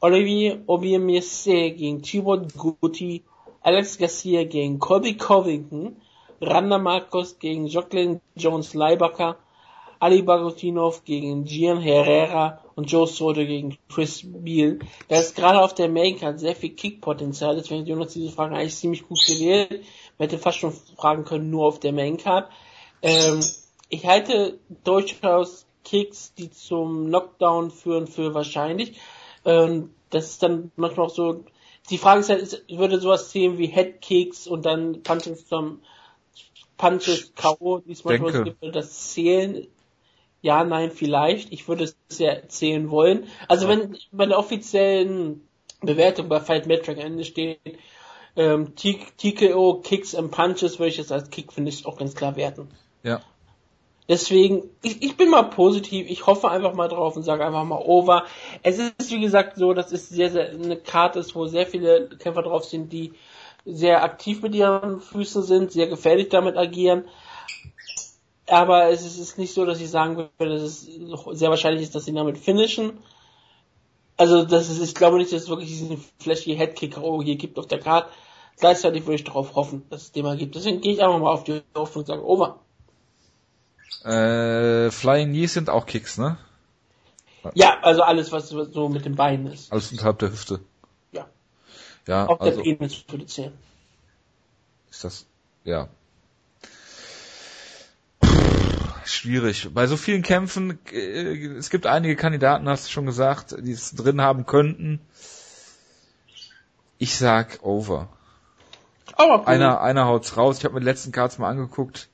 [0.00, 3.22] Olivier Obiemese gegen Thibaut Guti,
[3.62, 5.96] Alex Garcia gegen Colby Covington,
[6.40, 9.36] Randa Marcos gegen Jacqueline Jones Leibacher,
[10.00, 14.78] Ali Bagotinov gegen Gian Herrera und Joe Soto gegen Chris Beal.
[15.08, 18.76] Da ist gerade auf der Maincard sehr viel Kickpotenzial, deswegen hat Jonas diese Fragen eigentlich
[18.76, 19.84] ziemlich gut gewählt.
[20.16, 22.48] Man hätte fast schon fragen können, nur auf der Maincard.
[23.02, 23.40] Ähm,
[23.88, 29.00] ich halte durchaus Kicks, die zum Knockdown führen, für wahrscheinlich.
[29.44, 31.42] Ähm, das ist dann manchmal auch so,
[31.90, 35.80] die Frage ist halt, ist, würde sowas zählen wie Headkicks und dann Punches zum
[36.76, 38.50] Punches K.O., die es manchmal so Denke.
[38.50, 39.66] gibt, würde das zählen?
[40.40, 41.52] Ja, nein, vielleicht.
[41.52, 43.26] Ich würde es ja zählen wollen.
[43.48, 45.48] Also wenn bei der offiziellen
[45.80, 47.58] Bewertung bei Fight Metric Ende steht,
[48.36, 52.36] ähm, TKO, Kicks and Punches, würde ich es als Kick, finde ich, auch ganz klar
[52.36, 52.68] werten.
[53.02, 53.20] Ja.
[54.08, 57.82] Deswegen, ich, ich bin mal positiv, ich hoffe einfach mal drauf und sage einfach mal
[57.84, 58.24] over.
[58.62, 62.08] Es ist, wie gesagt, so, dass es sehr, sehr eine Karte ist, wo sehr viele
[62.08, 63.12] Kämpfer drauf sind, die
[63.66, 67.04] sehr aktiv mit ihren Füßen sind, sehr gefährlich damit agieren.
[68.48, 70.88] Aber es ist, nicht so, dass ich sagen würde, dass es
[71.32, 72.98] sehr wahrscheinlich ist, dass sie damit finishen.
[74.16, 77.58] Also, das ist, ich glaube nicht, dass es wirklich diesen flashy Headkick oh, hier gibt
[77.58, 78.08] auf der Karte.
[78.58, 80.56] Gleichzeitig würde ich darauf hoffen, dass es den mal gibt.
[80.56, 82.60] Deswegen gehe ich einfach mal auf die Hoffnung und sage over.
[84.04, 86.38] Äh, Flying Knees sind auch Kicks, ne?
[87.54, 89.72] Ja, also alles, was so mit den Beinen ist.
[89.72, 90.60] Alles unterhalb der Hüfte.
[91.12, 91.26] Ja.
[92.06, 93.52] Ja, Auch also der Penis würde zählen.
[94.90, 95.26] ist das,
[95.64, 95.88] ja.
[99.12, 99.68] Schwierig.
[99.72, 103.94] Bei so vielen Kämpfen, äh, es gibt einige Kandidaten, hast du schon gesagt, die es
[103.94, 105.00] drin haben könnten.
[106.98, 108.08] Ich sag over.
[109.14, 110.58] Aber Einer, einer haut's raus.
[110.58, 112.08] Ich habe mir die letzten Cards mal angeguckt.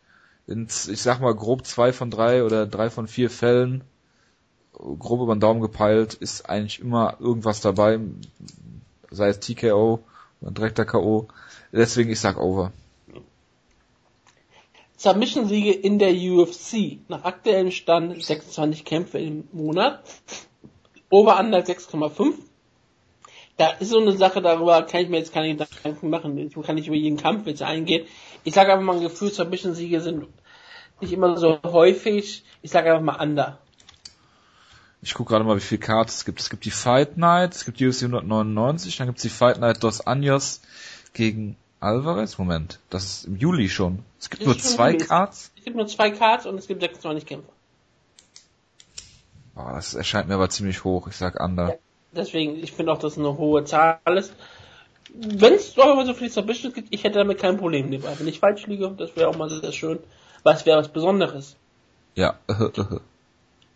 [0.46, 3.84] In, ich sag mal grob zwei von drei oder drei von vier Fällen
[4.74, 8.00] grob über den Daumen gepeilt, ist eigentlich immer irgendwas dabei,
[9.10, 10.04] sei es TKO
[10.40, 11.28] oder direkter K.O.
[11.72, 12.72] Deswegen ich sag over.
[15.04, 16.98] Submission-Siege in der UFC.
[17.08, 20.02] Nach aktuellem Stand 26 Kämpfe im Monat.
[21.10, 22.32] Over under 6,5.
[23.58, 26.38] Da ist so eine Sache, darüber kann ich mir jetzt keine Gedanken machen.
[26.38, 28.06] Ich kann nicht über jeden Kampf jetzt eingehen.
[28.44, 30.26] Ich sage einfach mal ein Gefühl, Submission-Siege sind
[31.02, 32.42] nicht immer so häufig.
[32.62, 33.58] Ich sage einfach mal under.
[35.02, 36.40] Ich gucke gerade mal, wie viele Cards es gibt.
[36.40, 39.60] Es gibt die Fight Night, es gibt die UFC 199, dann gibt es die Fight
[39.60, 40.62] Night Dos Anjos
[41.12, 42.38] gegen Alvarez.
[42.38, 44.04] Moment, das ist im Juli schon.
[44.18, 44.94] Es gibt Das nur zwei.
[44.94, 45.52] Cards.
[45.56, 47.48] Es gibt nur zwei Cards und es gibt 26 Kämpfe.
[49.54, 51.06] Boah, das erscheint mir aber ziemlich hoch.
[51.08, 51.68] Ich sag under.
[51.68, 51.74] Ja.
[52.12, 54.34] Deswegen, ich finde auch, dass es eine hohe Zahl ist.
[55.14, 58.18] Wenn es aber mal so viele Submissions gibt, ich hätte damit kein Problem dabei.
[58.18, 60.00] Wenn ich falsch liege, das wäre auch mal sehr schön.
[60.42, 61.56] Was wäre was Besonderes.
[62.14, 62.38] Ja.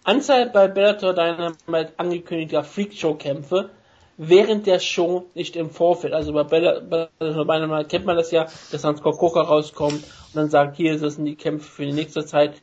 [0.05, 3.71] Anzahl bei Bellator Dynamite angekündigter Freakshow-Kämpfe
[4.19, 6.13] während der Show, nicht im Vorfeld.
[6.13, 10.77] Also bei Bellator Dynamite kennt man das ja, dass Scott Coker rauskommt und dann sagt,
[10.77, 12.61] hier, das sind die Kämpfe für die nächste Zeit.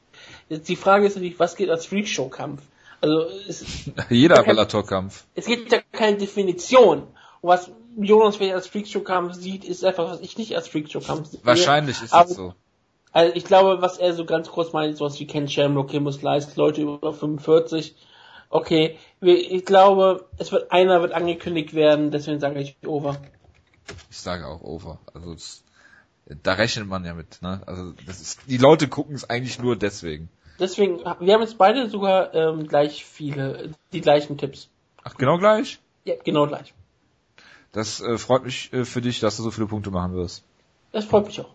[0.49, 2.61] Jetzt die Frage ist natürlich, was geht als Freakshow-Kampf?
[3.02, 3.65] Also es,
[4.10, 4.44] Jeder.
[4.44, 5.23] Bellator-Kampf.
[5.34, 7.03] es gibt ja keine Definition.
[7.41, 11.40] Und was Jonas vielleicht als Freakshow-Kampf sieht, ist einfach, was ich nicht als Freakshow-Kampf sehe.
[11.44, 12.53] Wahrscheinlich ist es so.
[13.14, 16.49] Also ich glaube, was er so ganz kurz meint, sowas wie Ken Shamrock, Kimbo Slice,
[16.56, 17.95] Leute über 45.
[18.56, 23.18] Okay, ich glaube, es wird einer wird angekündigt werden, deswegen sage ich over.
[24.10, 24.98] Ich sage auch over.
[25.14, 25.64] Also es,
[26.41, 27.41] da rechnet man ja mit.
[27.41, 27.61] Ne?
[27.65, 30.30] Also das ist, die Leute gucken es eigentlich nur deswegen.
[30.57, 34.69] Deswegen, wir haben jetzt beide sogar ähm, gleich viele, die gleichen Tipps.
[35.03, 35.80] Ach, genau gleich?
[36.06, 36.73] Ja, genau gleich.
[37.73, 40.45] Das äh, freut mich äh, für dich, dass du so viele Punkte machen wirst.
[40.94, 41.53] Das freut mich auch.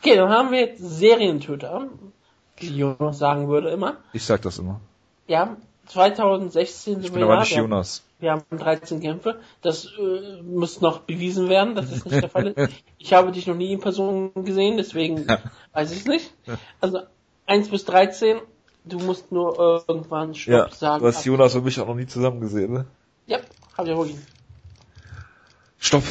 [0.00, 1.88] Okay, dann haben wir jetzt Serientöter,
[2.58, 3.96] wie Jonas sagen würde immer.
[4.12, 4.82] Ich sag das immer.
[5.26, 5.56] Ja,
[5.88, 8.02] 2016 Ich sind bin wir aber nicht Wir haben- Jonas.
[8.20, 9.40] Wir haben 13 Kämpfe.
[9.62, 12.72] Das äh, muss noch bewiesen werden, dass das nicht der Fall ist.
[12.98, 15.38] Ich habe dich noch nie in Person gesehen, deswegen Ja.
[15.72, 16.32] weiß ich es nicht.
[16.80, 17.00] Also
[17.46, 18.38] 1 bis 13,
[18.84, 19.52] du musst nur
[19.86, 21.00] äh, irgendwann Stopp sagen.
[21.02, 22.86] du hast Jonas und mich auch noch nie zusammen gesehen, ne?
[23.26, 23.38] Ja,
[23.76, 24.26] hab ich vorgegeben.
[25.78, 26.02] Stopp.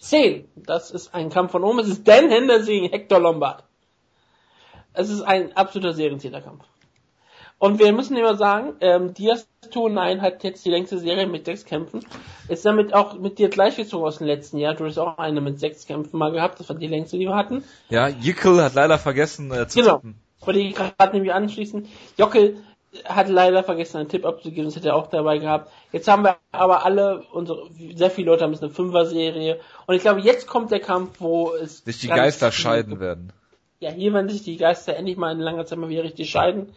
[0.00, 1.80] 10, das ist ein Kampf von oben.
[1.80, 3.64] Es ist Dan Henderson gegen Hector Lombard.
[4.92, 6.64] Es ist ein absoluter Serientäterkampf.
[7.62, 11.64] Und wir müssen immer sagen, ähm, Diaz Tonine hat jetzt die längste Serie mit sechs
[11.64, 12.04] Kämpfen.
[12.48, 14.74] Ist damit auch mit dir gleichgezogen aus dem letzten Jahr.
[14.74, 16.58] Du hast auch eine mit sechs Kämpfen mal gehabt.
[16.58, 17.62] Das war die längste, die wir hatten.
[17.88, 19.98] Ja, Jickel hat leider vergessen äh, zu Genau.
[19.98, 20.16] tippen.
[20.40, 21.86] Wollte ich gerade nämlich anschließen.
[22.18, 22.56] Jockel
[23.04, 25.70] hat leider vergessen, einen Tipp abzugeben, das hätte er auch dabei gehabt.
[25.92, 29.60] Jetzt haben wir aber alle, unsere, sehr viele Leute haben jetzt eine Fünfer-Serie.
[29.86, 31.84] Und ich glaube, jetzt kommt der Kampf, wo es...
[31.84, 33.32] Sich die Geister scheiden werden.
[33.78, 36.74] Ja, hier werden sich die Geister endlich mal in langer Zeit mal wieder richtig scheiden.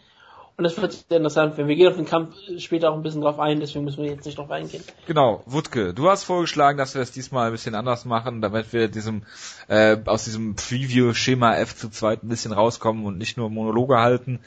[0.58, 1.68] Und das wird sehr interessant werden.
[1.68, 4.26] Wir gehen auf den Kampf später auch ein bisschen drauf ein, deswegen müssen wir jetzt
[4.26, 4.84] nicht drauf eingehen.
[5.06, 8.88] Genau, Wutke, du hast vorgeschlagen, dass wir es diesmal ein bisschen anders machen, damit wir
[8.88, 9.24] diesem
[9.68, 14.40] äh, aus diesem Preview-Schema F zu zweit ein bisschen rauskommen und nicht nur Monologe halten.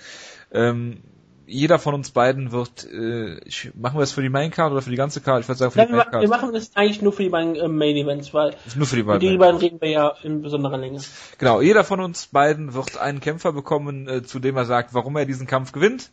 [0.51, 1.02] Ähm,
[1.49, 4.91] jeder von uns beiden wird, äh, ich, machen wir es für die Maincard oder für
[4.91, 5.41] die ganze Card?
[5.43, 6.41] Ich würde sagen für Nein, die wir, ma- wir Maincard.
[6.43, 9.20] machen das eigentlich nur für die beiden äh, Main Events, weil Nur für die beiden.
[9.20, 11.01] die beiden reden wir ja in besonderer Länge.
[11.39, 15.16] Genau, jeder von uns beiden wird einen Kämpfer bekommen, äh, zu dem er sagt, warum
[15.16, 16.11] er diesen Kampf gewinnt.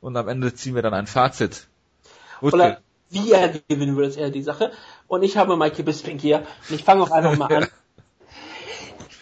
[0.00, 1.66] Und am Ende ziehen wir dann ein Fazit.
[2.40, 2.78] Wutke, Oder
[3.10, 4.72] wie er gewinnen würde, ist eher die Sache.
[5.06, 6.38] Und ich habe Michael Bisping hier.
[6.68, 7.66] Und ich fange auch einfach mal an.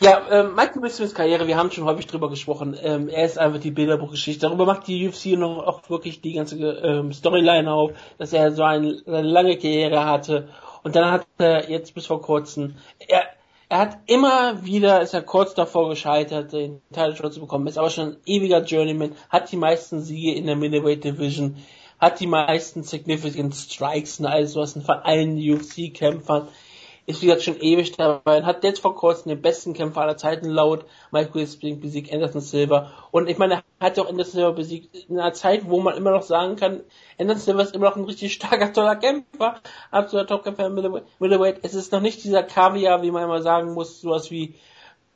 [0.03, 2.77] Ja, ähm, Michael Bispings Karriere, wir haben schon häufig drüber gesprochen.
[2.83, 4.41] Ähm, er ist einfach die Bilderbuchgeschichte.
[4.41, 8.65] Darüber macht die UFC noch auch wirklich die ganze ähm, Storyline auf, dass er so
[8.65, 10.49] ein, eine lange Karriere hatte.
[10.83, 13.23] Und dann hat er jetzt bis vor kurzem, er,
[13.69, 17.91] er hat immer wieder, ist er kurz davor gescheitert, den Title zu bekommen, ist aber
[17.91, 21.59] schon ein ewiger Journeyman, hat die meisten Siege in der Middleweight Division,
[22.01, 26.49] hat die meisten Significant Strikes und alles sowas von allen UFC-Kämpfern,
[27.13, 30.49] ist wie gesagt schon ewig dabei hat jetzt vor kurzem den besten Kämpfer aller Zeiten
[30.49, 32.93] laut Michael Bisping besiegt, Anderson Silva.
[33.11, 35.97] Und ich meine, er hat ja auch Anderson Silva besiegt in einer Zeit, wo man
[35.97, 36.81] immer noch sagen kann,
[37.19, 39.61] Anderson Silva ist immer noch ein richtig starker, toller Kämpfer,
[39.91, 41.61] absoluter Topkämpfer im Middleweight.
[41.63, 44.55] Es ist noch nicht dieser Kaviar, wie man immer sagen muss, sowas wie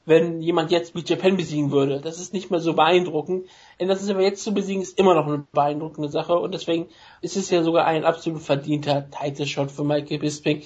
[0.07, 2.01] wenn jemand jetzt BJ Penn besiegen würde.
[2.01, 3.47] Das ist nicht mehr so beeindruckend.
[3.81, 6.89] Anderson Silva jetzt zu besiegen ist immer noch eine beeindruckende Sache und deswegen
[7.21, 10.63] ist es ja sogar ein absolut verdienter Title-Shot für Michael Bisping.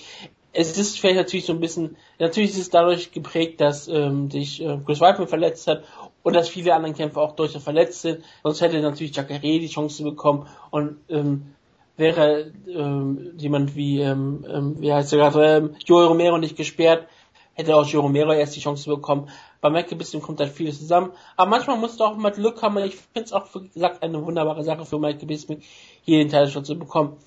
[0.53, 4.61] Es ist vielleicht natürlich so ein bisschen, natürlich ist es dadurch geprägt, dass ähm, sich
[4.61, 5.85] äh, Chris Weidman verletzt hat
[6.23, 8.25] und dass viele anderen Kämpfer auch durchaus verletzt sind.
[8.43, 11.55] Sonst hätte natürlich Jacare die Chance bekommen und ähm,
[11.97, 17.07] wäre ähm, jemand wie, ähm, ähm, wie heißt er gerade, ähm, Joey Romero nicht gesperrt,
[17.55, 19.29] hätte auch Joe Romero erst die Chance bekommen.
[19.61, 21.13] Bei Mike Bisping kommt halt vieles zusammen.
[21.37, 22.79] Aber manchmal musst du auch mal Glück haben.
[22.79, 25.63] Ich finde es auch, wie gesagt, eine wunderbare Sache für Mike Bisping,
[26.03, 27.19] hier den Teilshot zu bekommen.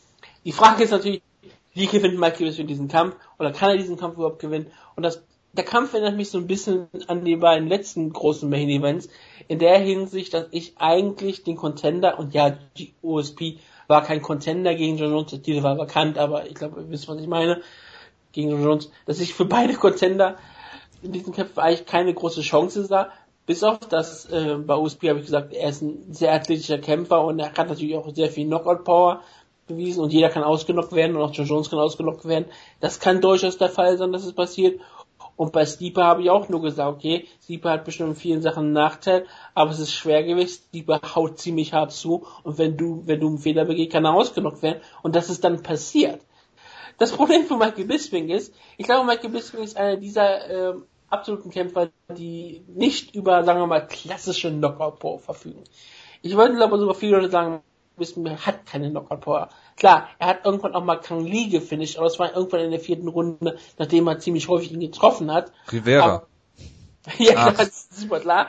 [0.44, 1.22] Die Frage ist natürlich,
[1.74, 3.16] wie gewinnt Mike Bisping diesen Kampf?
[3.40, 4.68] Oder kann er diesen Kampf überhaupt gewinnen?
[4.96, 5.24] Und das,
[5.54, 9.10] der Kampf erinnert mich so ein bisschen an die beiden letzten großen Main Events.
[9.48, 14.76] In der Hinsicht, dass ich eigentlich den Contender, und ja, die OSP war kein Contender
[14.76, 17.62] gegen John Jones, Titel war bekannt, aber ich glaube, ihr wisst, was ich meine,
[18.32, 20.38] gegen John Jones, dass ich für beide Contender
[21.02, 23.10] in diesen Kämpfen eigentlich keine große Chance sah.
[23.46, 27.26] Bis auf das, äh, bei USP habe ich gesagt, er ist ein sehr athletischer Kämpfer
[27.26, 29.22] und er hat natürlich auch sehr viel Knockout-Power
[29.74, 32.46] bewiesen und jeder kann ausgenockt werden und auch John Jones kann ausgenockt werden.
[32.80, 34.80] Das kann durchaus der Fall sein, dass es passiert.
[35.36, 38.66] Und bei Stieper habe ich auch nur gesagt, okay, Stieper hat bestimmt in vielen Sachen
[38.66, 39.26] einen Nachteil,
[39.56, 43.38] aber es ist Schwergewicht, Stieper haut ziemlich hart zu und wenn du, wenn du einen
[43.40, 46.22] Fehler begehst, kann er ausgenockt werden und das ist dann passiert.
[47.00, 50.74] Das Problem von Michael Bisping ist, ich glaube, Michael Bisping ist einer dieser äh,
[51.10, 55.64] absoluten Kämpfer, die nicht über, sagen wir mal, klassische Knockout-Power verfügen.
[56.22, 57.62] Ich würde, glaube sogar viele Leute sagen,
[57.98, 59.50] Bisping hat keine Knockout-Power.
[59.78, 62.80] Klar, er hat irgendwann auch mal Kang Lee gefinisht, aber es war irgendwann in der
[62.80, 65.52] vierten Runde, nachdem er ziemlich häufig ihn getroffen hat.
[65.72, 66.04] Rivera.
[66.04, 66.28] Aber,
[67.18, 68.48] ja, das ist super klar.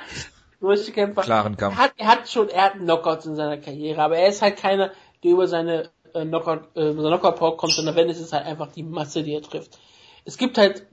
[0.61, 1.23] Durchkämpfer.
[1.23, 1.77] Klaren Kampf.
[1.77, 4.57] Er hat, er hat schon, er hat Knockouts in seiner Karriere, aber er ist halt
[4.57, 4.93] keiner,
[5.23, 8.73] der über seine äh, Knockout, äh, Knockout Power kommt, sondern wenn es ist halt einfach
[8.73, 9.79] die Masse, die er trifft.
[10.25, 10.87] Es gibt halt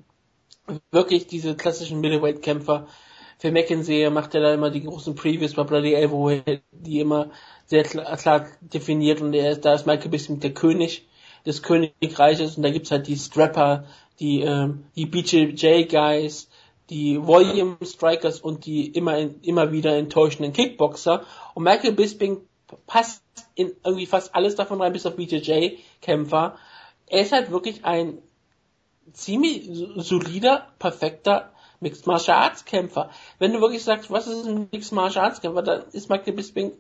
[0.91, 2.87] wirklich diese klassischen Middleweight-Kämpfer.
[3.37, 6.31] Für McKenzie macht er da immer die großen Previews bei Bloody Elbow,
[6.71, 7.31] die immer
[7.71, 11.07] sehr klar, definiert und er ist, da ist Michael Bisping der König
[11.45, 13.85] des Königreiches und da gibt's halt die Strapper,
[14.19, 16.49] die, ähm, die BJJ Guys,
[16.89, 21.23] die Volume Strikers und die immer, immer wieder enttäuschenden Kickboxer
[21.53, 22.41] und Michael Bisping
[22.87, 23.23] passt
[23.55, 26.57] in irgendwie fast alles davon rein, bis auf BJJ Kämpfer.
[27.07, 28.17] Er ist halt wirklich ein
[29.13, 33.11] ziemlich solider, perfekter Mixed Martial Arts Kämpfer.
[33.39, 36.73] Wenn du wirklich sagst, was ist ein Mixed Martial Arts Kämpfer, dann ist Michael Bisping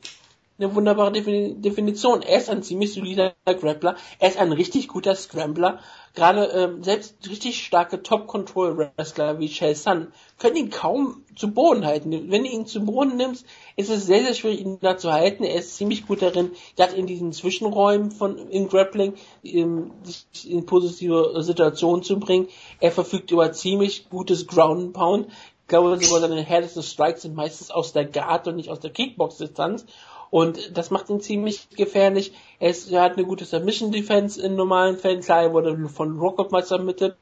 [0.61, 2.21] eine wunderbare Definition.
[2.21, 5.79] Er ist ein ziemlich solider Grappler, er ist ein richtig guter Scrambler.
[6.13, 10.07] Gerade ähm, selbst richtig starke Top-Control-Wrestler wie Chael Sun
[10.37, 12.11] können ihn kaum zu Boden halten.
[12.29, 13.45] Wenn du ihn zu Boden nimmst,
[13.77, 15.45] ist es sehr, sehr schwierig, ihn da zu halten.
[15.45, 20.65] Er ist ziemlich gut darin, gerade in diesen Zwischenräumen von in Grappling in, sich in
[20.65, 22.49] positive Situationen zu bringen.
[22.81, 25.27] Er verfügt über ziemlich gutes Ground Pound.
[25.27, 29.85] Ich glaube, seine härtesten Strikes sind meistens aus der Guard und nicht aus der Kickbox-Distanz.
[30.31, 32.31] Und das macht ihn ziemlich gefährlich.
[32.57, 35.19] Er, ist, er hat eine gute Submission Defense in normalen Fällen.
[35.19, 37.15] Klar, er wurde von Rockop mal submitted,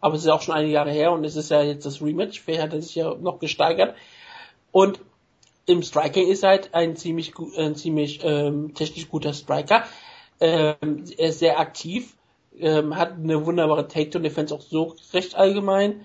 [0.00, 2.42] aber es ist auch schon einige Jahre her und es ist ja jetzt das Rematch.
[2.42, 3.96] Fair hat er sich ja noch gesteigert.
[4.70, 5.00] Und
[5.64, 9.84] im Striking ist er halt ein ziemlich, ein ziemlich ähm, technisch guter Striker.
[10.38, 12.14] Ähm, er ist sehr aktiv,
[12.58, 16.04] ähm, hat eine wunderbare Takedown-Defense auch so recht allgemein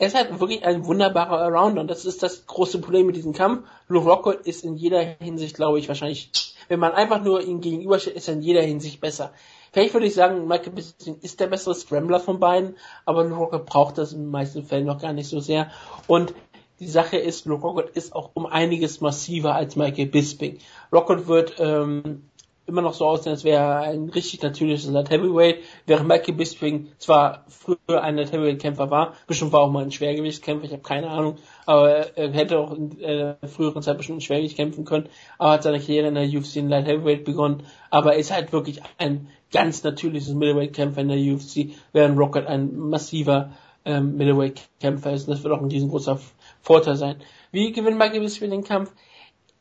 [0.00, 3.34] er ist halt wirklich ein wunderbarer Arounder und das ist das große Problem mit diesem
[3.34, 3.68] Kampf.
[3.86, 6.32] Luke Rockhold ist in jeder Hinsicht, glaube ich, wahrscheinlich,
[6.68, 9.32] wenn man einfach nur ihn gegenübersteht, ist er in jeder Hinsicht besser.
[9.72, 13.66] Vielleicht würde ich sagen, Michael Bisping ist der bessere Scrambler von beiden, aber Luke Rockhold
[13.66, 15.70] braucht das in den meisten Fällen noch gar nicht so sehr.
[16.06, 16.32] Und
[16.78, 20.60] die Sache ist, Luke Rockhold ist auch um einiges massiver als Michael Bisping.
[20.90, 22.29] Rockhold wird ähm,
[22.70, 26.88] immer noch so aussehen, als wäre er ein richtig natürliches Light Heavyweight, während Michael Bisping
[26.98, 30.82] zwar früher ein Light Heavyweight Kämpfer war, bestimmt war auch mal ein Schwergewichtskämpfer, ich habe
[30.82, 31.36] keine Ahnung,
[31.66, 35.62] aber er hätte auch in äh, früheren Zeit bestimmt ein Schwergewicht kämpfen können, aber hat
[35.62, 39.28] seine Karriere in der UFC in Light Heavyweight begonnen, aber er ist halt wirklich ein
[39.52, 43.52] ganz natürliches Middleweight Kämpfer in der UFC, während Rocket ein massiver
[43.84, 46.20] ähm, Middleweight Kämpfer ist und das wird auch ein riesengroßer
[46.62, 47.16] Vorteil sein.
[47.50, 48.92] Wie gewinnt Michael Bisping den Kampf?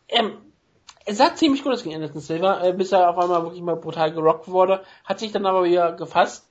[0.08, 0.34] Ähm,
[1.10, 3.76] es sah ziemlich gut aus gegen Anderson Silva, äh, bis er auf einmal wirklich mal
[3.76, 6.48] brutal gerockt wurde, hat sich dann aber wieder gefasst.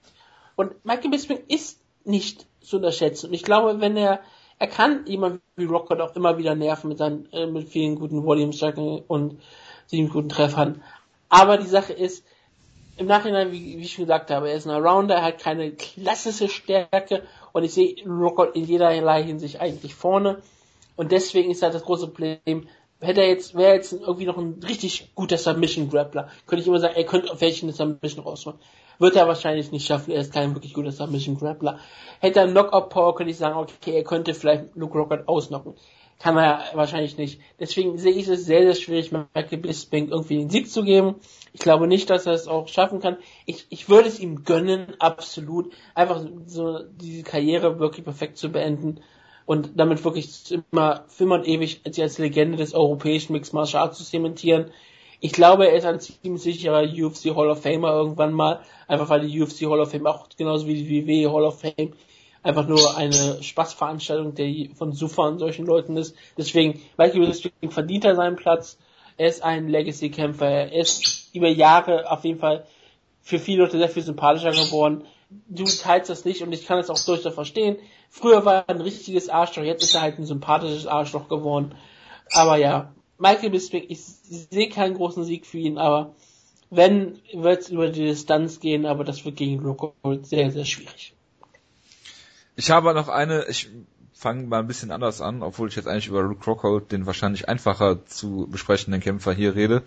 [0.57, 3.29] Und Michael Bisping ist nicht zu unterschätzen.
[3.29, 4.21] Und ich glaube, wenn er,
[4.59, 8.25] er kann jemand wie Rockford auch immer wieder nerven mit seinen, äh, mit vielen guten
[8.25, 9.41] Volume-Stärken und
[9.87, 10.83] sieben guten Treffern.
[11.29, 12.27] Aber die Sache ist,
[12.97, 15.71] im Nachhinein, wie, wie ich schon gesagt habe, er ist ein Arounder, er hat keine
[15.71, 17.23] klassische Stärke
[17.53, 20.43] und ich sehe Rockford in jederlei Hinsicht eigentlich vorne.
[20.97, 22.67] Und deswegen ist halt das große Problem,
[23.01, 26.81] hätte er jetzt, wäre jetzt irgendwie noch ein richtig guter Submission Grappler, könnte ich immer
[26.81, 28.59] sagen, er könnte auf welchen Submission rausholen.
[28.99, 31.79] Wird er wahrscheinlich nicht schaffen, er ist kein wirklich guter Submission Grappler.
[32.21, 35.75] Hätte er Knockout Power, könnte ich sagen, okay, er könnte vielleicht Luke Rockert ausnocken.
[36.19, 37.41] Kann er wahrscheinlich nicht.
[37.61, 41.15] Deswegen sehe ich es sehr, sehr schwierig, Michael Bisping irgendwie den Sieg zu geben.
[41.53, 43.19] Ich glaube nicht, dass er es auch schaffen kann.
[43.47, 45.73] Ich, ich würde es ihm gönnen, absolut.
[45.95, 48.99] Einfach so diese Karriere wirklich perfekt zu beenden
[49.49, 50.29] und damit wirklich
[50.71, 54.67] immer für immer und ewig als Legende des europäischen Mixed Martial Arts zu zementieren.
[55.21, 59.27] Ich glaube, er ist ein ziemlich sicherer UFC Hall of Famer irgendwann mal, einfach weil
[59.27, 61.95] die UFC Hall of Fame auch genauso wie die WWE Hall of Fame
[62.43, 66.15] einfach nur eine Spaßveranstaltung, der von Sufa und solchen Leuten ist.
[66.37, 68.77] Deswegen, Michael Bisping verdient er seinen Platz.
[69.17, 70.47] Er ist ein Legacy-Kämpfer.
[70.47, 72.67] Er ist über Jahre auf jeden Fall
[73.23, 75.07] für viele Leute sehr viel sympathischer geworden.
[75.49, 77.79] Du teilst das nicht und ich kann es auch durchaus verstehen.
[78.11, 81.75] Früher war er ein richtiges Arschloch, jetzt ist er halt ein sympathisches Arschloch geworden.
[82.33, 86.15] Aber ja, Michael Bisping, ich sehe keinen großen Sieg für ihn, aber
[86.71, 91.15] wenn, wird es über die Distanz gehen, aber das wird gegen Rockhold sehr, sehr schwierig.
[92.57, 93.71] Ich habe noch eine, ich
[94.13, 97.49] fange mal ein bisschen anders an, obwohl ich jetzt eigentlich über Luke Rockhold, den wahrscheinlich
[97.49, 99.85] einfacher zu besprechenden Kämpfer hier rede.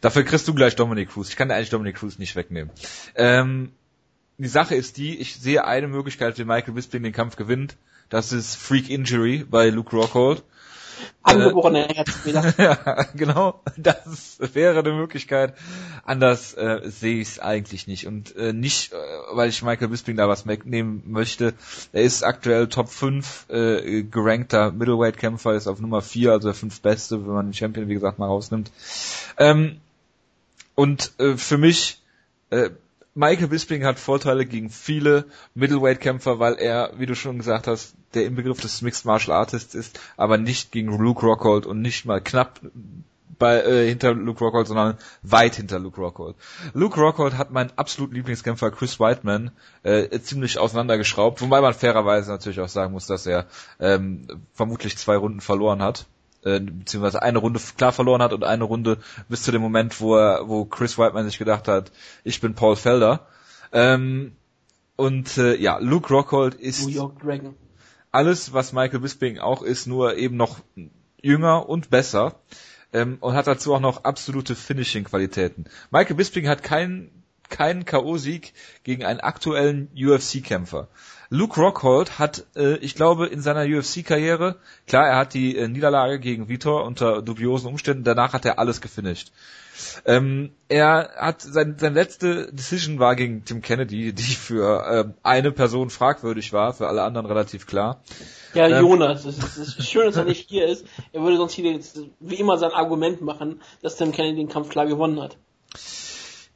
[0.00, 1.28] Dafür kriegst du gleich Dominic Cruz.
[1.28, 2.70] Ich kann dir eigentlich Dominic Cruz nicht wegnehmen.
[3.14, 3.72] Ähm,
[4.42, 7.76] die Sache ist die, ich sehe eine Möglichkeit, wie Michael Bisping den Kampf gewinnt.
[8.08, 10.42] Das ist Freak Injury bei Luke Rockhold.
[11.22, 12.54] Angeborene äh, Herzfehler.
[12.58, 13.60] ja, genau.
[13.76, 15.54] Das wäre eine Möglichkeit.
[16.04, 18.06] Anders äh, sehe ich es eigentlich nicht.
[18.06, 18.96] Und äh, nicht, äh,
[19.32, 21.54] weil ich Michael Bisping da was wegnehmen möchte.
[21.92, 26.80] Er ist aktuell Top 5 äh, gerankter Middleweight-Kämpfer, ist auf Nummer 4, also der 5
[26.80, 28.72] Beste, wenn man den Champion, wie gesagt, mal rausnimmt.
[29.38, 29.80] Ähm,
[30.74, 32.00] und äh, für mich
[32.50, 32.70] äh,
[33.14, 38.24] Michael Bisping hat Vorteile gegen viele Middleweight-Kämpfer, weil er, wie du schon gesagt hast, der
[38.24, 42.60] Inbegriff des Mixed Martial Artists ist, aber nicht gegen Luke Rockhold und nicht mal knapp
[43.38, 46.36] bei, äh, hinter Luke Rockhold, sondern weit hinter Luke Rockhold.
[46.72, 49.50] Luke Rockhold hat meinen absoluten Lieblingskämpfer Chris Whiteman
[49.82, 53.46] äh, ziemlich auseinandergeschraubt, wobei man fairerweise natürlich auch sagen muss, dass er
[53.80, 56.06] ähm, vermutlich zwei Runden verloren hat
[56.44, 58.98] äh, beziehungsweise eine Runde klar verloren hat und eine Runde
[59.28, 61.92] bis zu dem Moment, wo er, wo Chris Whiteman sich gedacht hat,
[62.24, 63.26] ich bin Paul Felder.
[63.72, 64.32] Ähm,
[64.96, 66.88] und äh, ja, Luke Rockhold ist
[68.12, 70.58] alles, was Michael Bisping auch ist, nur eben noch
[71.22, 72.34] jünger und besser
[72.92, 75.66] ähm, und hat dazu auch noch absolute Finishing-Qualitäten.
[75.90, 77.10] Michael Bisping hat keinen
[77.50, 78.52] keinen K.O.-Sieg
[78.84, 80.88] gegen einen aktuellen UFC-Kämpfer.
[81.32, 84.56] Luke Rockhold hat, äh, ich glaube, in seiner UFC-Karriere,
[84.88, 88.80] klar, er hat die äh, Niederlage gegen Vitor unter dubiosen Umständen, danach hat er alles
[88.80, 89.30] gefinisht.
[90.04, 95.52] Ähm, er hat sein, sein letzte Decision war gegen Tim Kennedy, die für äh, eine
[95.52, 98.02] Person fragwürdig war, für alle anderen relativ klar.
[98.54, 100.84] Ja, ähm, Jonas, es ist, es ist schön, dass er nicht hier ist.
[101.12, 101.78] Er würde sonst hier
[102.18, 105.36] wie immer sein Argument machen, dass Tim Kennedy den Kampf klar gewonnen hat.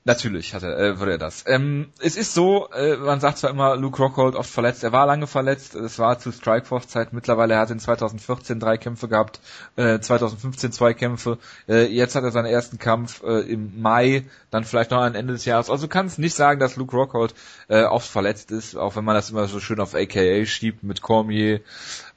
[0.07, 1.45] Natürlich hat er, äh, würde er das.
[1.47, 5.07] Ähm, es ist so, äh, man sagt zwar immer, Luke Rockhold oft verletzt, er war
[5.07, 9.41] lange verletzt, es war zu Strikeforce-Zeit, mittlerweile er hat in 2014 drei Kämpfe gehabt,
[9.77, 11.39] äh, 2015 zwei Kämpfe,
[11.71, 15.33] äh, jetzt hat er seinen ersten Kampf äh, im Mai, dann vielleicht noch am Ende
[15.33, 15.71] des Jahres.
[15.71, 17.35] Also kann es nicht sagen, dass Luke Rockhold
[17.69, 21.01] äh, oft verletzt ist, auch wenn man das immer so schön auf AKA schiebt mit
[21.01, 21.63] Cormier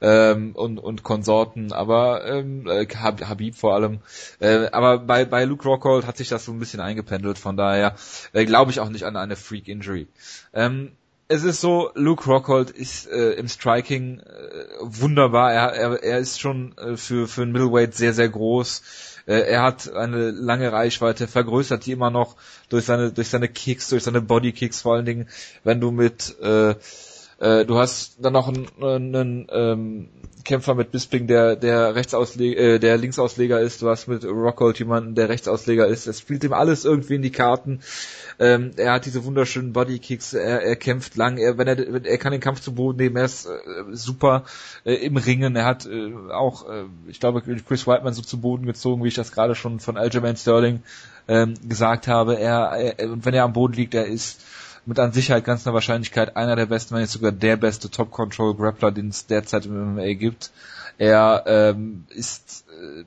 [0.02, 4.00] ähm, und, und Konsorten, aber ähm, äh, Habib vor allem.
[4.40, 7.77] Äh, aber bei, bei Luke Rockhold hat sich das so ein bisschen eingependelt, von daher
[8.32, 10.08] äh, glaube ich auch nicht an eine Freak Injury.
[10.52, 10.92] Ähm,
[11.28, 14.24] es ist so, Luke Rockhold ist äh, im Striking äh,
[14.80, 15.52] wunderbar.
[15.52, 18.82] Er, er, er ist schon äh, für, für ein Middleweight sehr, sehr groß.
[19.26, 22.36] Äh, er hat eine lange Reichweite, vergrößert die immer noch
[22.70, 25.28] durch seine, durch seine Kicks, durch seine Bodykicks vor allen Dingen,
[25.64, 26.74] wenn du mit äh,
[27.38, 30.08] äh, du hast dann noch einen, einen ähm,
[30.44, 33.82] Kämpfer mit Bisping, der der Rechtsausleger, äh, der Linksausleger ist.
[33.82, 36.06] Du hast mit Rockhold jemanden, der Rechtsausleger ist.
[36.06, 37.80] Es spielt ihm alles irgendwie in die Karten.
[38.40, 40.32] Ähm, er hat diese wunderschönen Bodykicks.
[40.32, 41.38] Er, er kämpft lang.
[41.38, 43.16] Er, wenn er, er kann den Kampf zu Boden nehmen.
[43.16, 43.50] Er ist äh,
[43.92, 44.44] super
[44.84, 45.54] äh, im Ringen.
[45.54, 49.14] Er hat äh, auch, äh, ich glaube, Chris Whiteman so zu Boden gezogen, wie ich
[49.14, 50.82] das gerade schon von Aljamain Sterling
[51.28, 52.38] ähm, gesagt habe.
[52.38, 54.40] Er, er, wenn er am Boden liegt, er ist
[54.88, 58.90] mit an Sicherheit ganz einer Wahrscheinlichkeit einer der besten, wenn nicht sogar der beste Top-Control-Grappler,
[58.90, 60.50] den es derzeit im MMA gibt.
[60.96, 63.04] Er ähm, ist äh,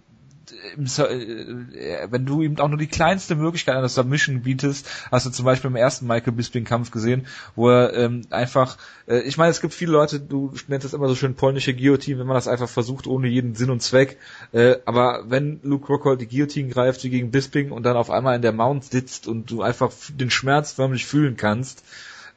[0.75, 5.69] wenn du ihm auch nur die kleinste Möglichkeit einer Submission bietest, hast du zum Beispiel
[5.69, 9.73] im ersten Michael Bisping Kampf gesehen, wo er ähm, einfach, äh, ich meine, es gibt
[9.73, 13.07] viele Leute, du nennst das immer so schön polnische Guillotine, wenn man das einfach versucht
[13.07, 14.17] ohne jeden Sinn und Zweck,
[14.51, 18.35] äh, aber wenn Luke Rockhold die Guillotine greift wie gegen Bisping und dann auf einmal
[18.35, 21.83] in der Mount sitzt und du einfach den Schmerz förmlich fühlen kannst,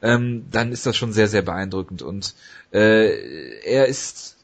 [0.01, 2.35] ähm, dann ist das schon sehr, sehr beeindruckend und
[2.71, 4.34] äh, er ist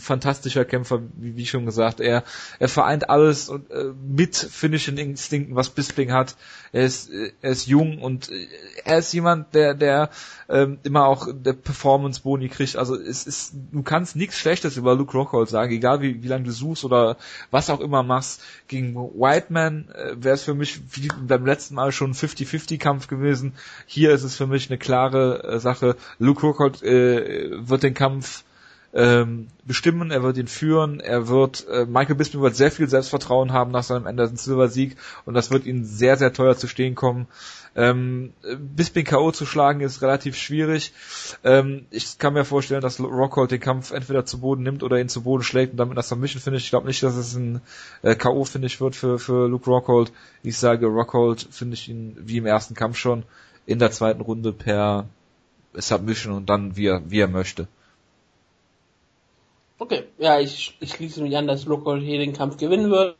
[0.00, 2.00] fantastischer Kämpfer, wie, wie schon gesagt.
[2.00, 2.24] Er,
[2.58, 6.36] er vereint alles und, äh, mit finnischen Instinkten, was Bisping hat.
[6.72, 8.46] Er ist, äh, er ist jung und äh,
[8.84, 10.10] er ist jemand, der, der
[10.48, 12.76] ähm, immer auch der Performance-Boni kriegt.
[12.76, 16.44] Also es ist, du kannst nichts Schlechtes über Luke Rockhold sagen, egal wie, wie lange
[16.44, 17.16] du suchst oder
[17.50, 18.42] was auch immer machst.
[18.68, 23.54] Gegen Whiteman äh, wäre es für mich wie beim letzten Mal schon ein 50-50-Kampf gewesen.
[23.86, 25.96] Hier ist es für mich eine klare äh, Sache.
[26.18, 28.44] Luke Rockhold äh, wird den Kampf
[28.92, 33.52] ähm, bestimmen, er wird ihn führen, er wird, äh, Michael Bisping wird sehr viel Selbstvertrauen
[33.52, 36.96] haben nach seinem Anderson Silver Sieg und das wird ihm sehr, sehr teuer zu stehen
[36.96, 37.28] kommen.
[37.76, 39.30] Ähm, Bisping K.O.
[39.30, 40.92] zu schlagen ist relativ schwierig.
[41.44, 45.08] Ähm, ich kann mir vorstellen, dass Rockhold den Kampf entweder zu Boden nimmt oder ihn
[45.08, 46.64] zu Boden schlägt und damit das Submission Finish.
[46.64, 47.60] Ich glaube nicht, dass es ein
[48.02, 48.44] äh, K.O.
[48.44, 50.12] Finish wird für, für Luke Rockhold.
[50.42, 53.22] Ich sage, Rockhold finde ich ihn wie im ersten Kampf schon
[53.66, 55.06] in der zweiten Runde per
[55.74, 57.68] Submission und dann wie er, wie er möchte.
[59.80, 63.16] Okay, ja, ich, ich schließe mich an, dass Rockhold hier den Kampf gewinnen wird.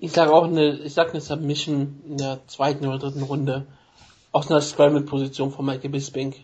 [0.00, 3.66] Ich sage auch eine, ich sage eine Submission in der zweiten oder dritten Runde
[4.30, 6.36] aus einer Scramble-Position von Michael Bisping.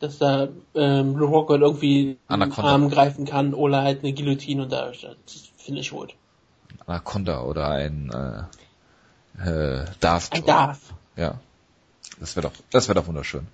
[0.00, 2.62] Dass da ähm, Rockhold irgendwie Anaconda.
[2.62, 4.90] den Arm greifen kann oder halt eine Guillotine und da
[5.58, 6.14] finde ich gut.
[6.86, 8.48] Anaconda oder ein
[9.38, 10.32] äh, äh, Daft.
[10.32, 10.94] Ein Darf.
[11.16, 11.38] Ja.
[12.18, 13.46] Das wäre doch, das wäre doch wunderschön.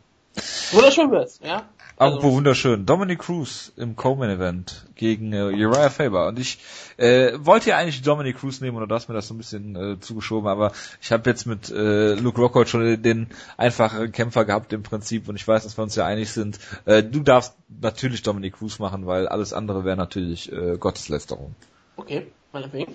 [0.71, 1.65] Wunderschön wird's, ja.
[1.99, 2.87] Apropos wunderschön.
[2.87, 6.29] Dominic Cruz im Coleman Event gegen äh, Uriah Faber.
[6.29, 6.59] Und ich
[6.97, 9.75] äh, wollte ja eigentlich Dominic Cruz nehmen oder du hast mir das so ein bisschen
[9.75, 10.71] äh, zugeschoben, aber
[11.01, 13.27] ich habe jetzt mit äh, Luke Rockhold schon den
[13.57, 16.61] einfachen Kämpfer gehabt im Prinzip und ich weiß, dass wir uns ja einig sind.
[16.85, 21.57] Äh, du darfst natürlich Dominic Cruz machen, weil alles andere wäre natürlich äh, Gotteslästerung.
[21.97, 22.95] Okay, meinetwegen.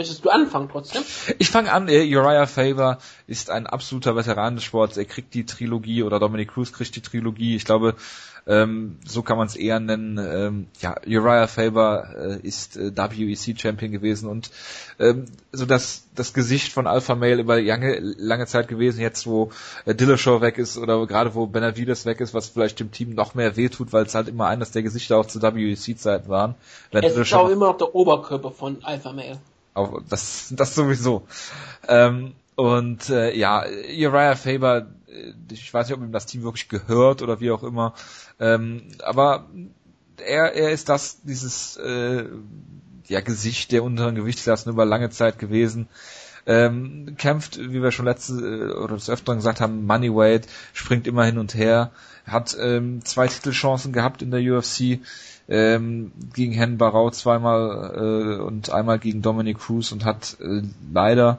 [0.00, 1.02] Möchtest du anfangen trotzdem?
[1.40, 4.96] Ich fange an, Uriah Faber ist ein absoluter Veteran des Sports.
[4.96, 7.56] Er kriegt die Trilogie oder Dominic Cruz kriegt die Trilogie.
[7.56, 7.96] Ich glaube,
[8.46, 10.16] ähm, so kann man es eher nennen.
[10.16, 14.52] Ähm, ja, Uriah Faber äh, ist äh, WEC Champion gewesen und
[15.00, 19.00] ähm, so das das Gesicht von Alpha Male über lange lange Zeit gewesen.
[19.00, 19.50] Jetzt wo
[19.84, 23.34] äh, Dillashaw weg ist oder gerade wo Benavides weg ist, was vielleicht dem Team noch
[23.34, 26.54] mehr wehtut, weil es halt immer eines der Gesichter auch zu WEC Zeiten waren.
[26.92, 29.40] Es ist auch immer noch der Oberkörper von Alpha Male.
[29.78, 31.26] Auch das, das sowieso.
[31.86, 36.68] Ähm, und äh, ja, Uriah Faber, äh, ich weiß nicht, ob ihm das Team wirklich
[36.68, 37.94] gehört oder wie auch immer,
[38.40, 39.46] ähm, aber
[40.16, 42.24] er, er ist das, dieses äh,
[43.06, 45.88] ja, Gesicht der unteren Gewichtsklassen über lange Zeit gewesen.
[46.44, 51.24] Ähm, kämpft, wie wir schon letzte äh, oder des Öfteren gesagt haben, Moneyweight, springt immer
[51.24, 51.92] hin und her,
[52.26, 54.98] hat ähm, zwei Titelchancen gehabt in der UFC,
[55.48, 60.62] ähm, gegen Hen Barau zweimal äh, und einmal gegen Dominic Cruz und hat äh,
[60.92, 61.38] leider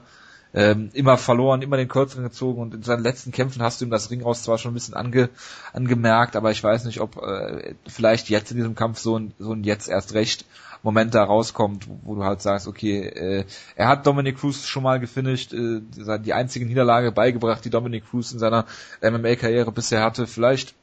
[0.53, 3.91] ähm, immer verloren, immer den kürzeren gezogen und in seinen letzten Kämpfen hast du ihm
[3.91, 5.29] das Ring aus zwar schon ein bisschen ange,
[5.73, 9.53] angemerkt, aber ich weiß nicht, ob äh, vielleicht jetzt in diesem Kampf so ein, so
[9.53, 10.45] ein jetzt erst recht
[10.81, 13.45] Moment da rauskommt, wo du halt sagst, okay, äh,
[13.75, 15.81] er hat Dominic Cruz schon mal gefinisht, äh,
[16.19, 18.65] die einzige Niederlage beigebracht, die Dominic Cruz in seiner
[19.01, 20.25] MMA-Karriere bisher hatte.
[20.25, 20.73] Vielleicht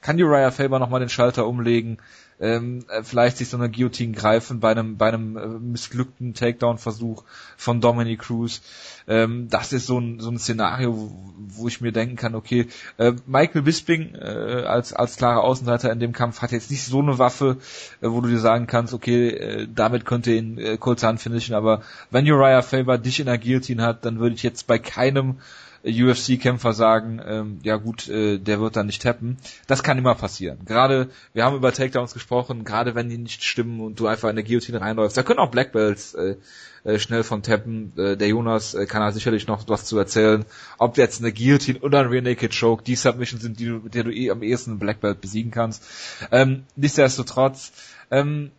[0.00, 1.98] kann Uriah Faber nochmal den Schalter umlegen,
[2.40, 7.24] ähm, äh, vielleicht sich so eine Guillotine greifen bei einem, bei einem äh, missglückten Takedown-Versuch
[7.56, 8.62] von Dominic Cruz.
[9.06, 12.68] Ähm, das ist so ein, so ein Szenario, wo, wo ich mir denken kann, okay,
[12.96, 17.00] äh, Michael Bisping äh, als, als klarer Außenseiter in dem Kampf hat jetzt nicht so
[17.00, 17.58] eine Waffe,
[18.00, 21.82] äh, wo du dir sagen kannst, okay, äh, damit könnte ihn äh, kurzhand finishen, aber
[22.10, 25.38] wenn Uriah Faber dich in der Guillotine hat, dann würde ich jetzt bei keinem
[25.84, 29.38] UFC-Kämpfer sagen, ähm, ja gut, äh, der wird dann nicht tappen.
[29.66, 30.58] Das kann immer passieren.
[30.64, 34.36] Gerade, wir haben über Takedowns gesprochen, gerade wenn die nicht stimmen und du einfach in
[34.36, 35.16] der Guillotine reinläufst.
[35.16, 36.36] Da können auch Black Belts äh,
[36.84, 37.92] äh, schnell von tappen.
[37.96, 40.44] Äh, der Jonas äh, kann da sicherlich noch was zu erzählen.
[40.78, 43.94] Ob jetzt eine Guillotine oder ein Rear Naked Choke, die Submission sind, die du, mit
[43.94, 45.84] der du eh am ehesten Black Belt besiegen kannst.
[46.30, 47.72] Ähm, nichtsdestotrotz,
[48.10, 48.50] ähm,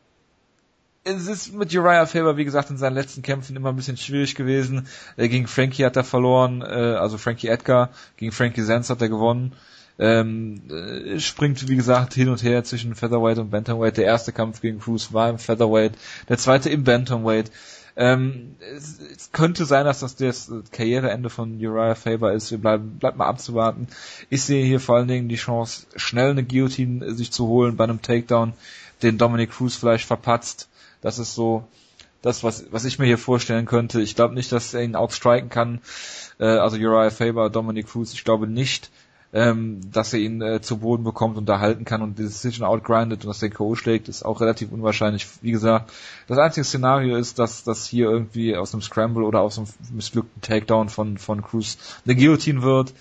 [1.03, 4.35] es ist mit Uriah Faber, wie gesagt, in seinen letzten Kämpfen immer ein bisschen schwierig
[4.35, 4.87] gewesen.
[5.17, 9.09] Äh, gegen Frankie hat er verloren, äh, also Frankie Edgar, gegen Frankie Zenz hat er
[9.09, 9.53] gewonnen.
[9.99, 13.97] Ähm, äh, springt, wie gesagt, hin und her zwischen Featherweight und Bantamweight.
[13.97, 15.93] Der erste Kampf gegen Cruz war im Featherweight,
[16.29, 17.51] der zweite im Bantamweight.
[17.97, 22.49] Ähm, es, es könnte sein, dass das das Karriereende von Uriah Faber ist.
[22.49, 23.87] Wir bleiben, bleibt mal abzuwarten.
[24.29, 27.83] Ich sehe hier vor allen Dingen die Chance, schnell eine Guillotine sich zu holen bei
[27.83, 28.53] einem Takedown,
[29.03, 30.69] den Dominic Cruz vielleicht verpatzt.
[31.01, 31.67] Das ist so
[32.21, 34.01] das, was, was ich mir hier vorstellen könnte.
[34.01, 35.81] Ich glaube nicht, dass er ihn outstriken kann.
[36.39, 38.91] Äh, also Uriah Faber, Dominic Cruz, ich glaube nicht,
[39.33, 42.67] ähm, dass er ihn äh, zu Boden bekommt und da halten kann und die Decision
[42.67, 43.75] outgrindet und dass der K.O.
[43.75, 45.27] schlägt, ist auch relativ unwahrscheinlich.
[45.41, 45.91] Wie gesagt,
[46.27, 50.41] das einzige Szenario ist, dass das hier irgendwie aus einem Scramble oder aus einem missglückten
[50.41, 52.93] Takedown von, von Cruz eine Guillotine wird.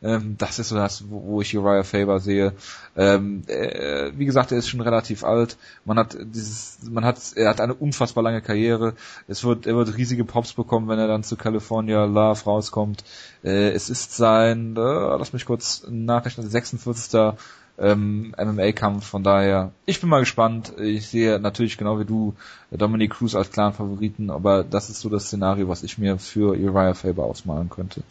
[0.00, 2.52] Ähm, das ist so das, wo, wo ich Uriah Faber sehe.
[2.96, 5.56] Ähm, äh, wie gesagt, er ist schon relativ alt.
[5.84, 8.94] Man hat dieses, man hat, er hat eine unfassbar lange Karriere.
[9.26, 13.04] Es wird, er wird riesige Pops bekommen, wenn er dann zu California Love rauskommt.
[13.42, 17.34] Äh, es ist sein, äh, lass mich kurz nachrechnen, 46
[17.80, 19.06] ähm, MMA-Kampf.
[19.06, 20.74] Von daher, ich bin mal gespannt.
[20.78, 22.34] Ich sehe natürlich genau wie du
[22.70, 26.52] Dominic Cruz als klaren Favoriten, aber das ist so das Szenario, was ich mir für
[26.52, 28.02] Uriah Faber ausmalen könnte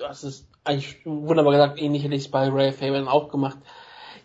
[0.00, 3.58] du hast es eigentlich wunderbar gesagt, ähnlich hätte ich es bei Ray Fabian auch gemacht.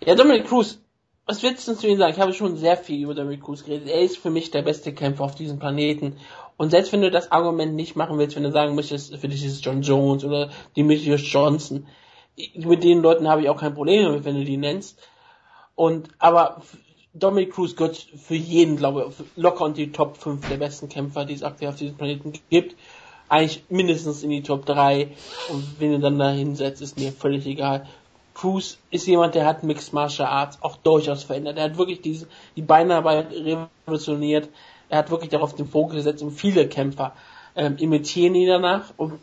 [0.06, 0.80] Ja, Dominic Cruz,
[1.26, 2.14] was willst du zu ihm sagen?
[2.14, 3.90] Ich habe schon sehr viel über Dominic Cruz geredet.
[3.90, 6.18] Er ist für mich der beste Kämpfer auf diesem Planeten.
[6.58, 9.44] Und selbst wenn du das Argument nicht machen willst, wenn du sagen möchtest, für dich
[9.44, 11.88] ist es John Jones oder Demetrius Johnson,
[12.56, 15.00] mit den Leuten habe ich auch kein Problem damit, wenn du die nennst.
[15.74, 16.62] Und, aber
[17.14, 21.26] Dominic Cruz gehört für jeden, glaube ich, locker und die Top 5 der besten Kämpfer,
[21.26, 22.76] die es aktuell auf diesem Planeten gibt.
[23.36, 25.10] Eigentlich mindestens in die Top 3.
[25.50, 27.86] Und wenn du dann da hinsetzt, ist mir völlig egal.
[28.34, 31.58] Cruz ist jemand, der hat Mixed Martial Arts auch durchaus verändert.
[31.58, 34.48] Er hat wirklich diese, die Beinarbeit revolutioniert.
[34.88, 37.14] Er hat wirklich darauf den Fokus gesetzt und viele Kämpfer
[37.58, 39.20] ähm, imitieren ihn danach und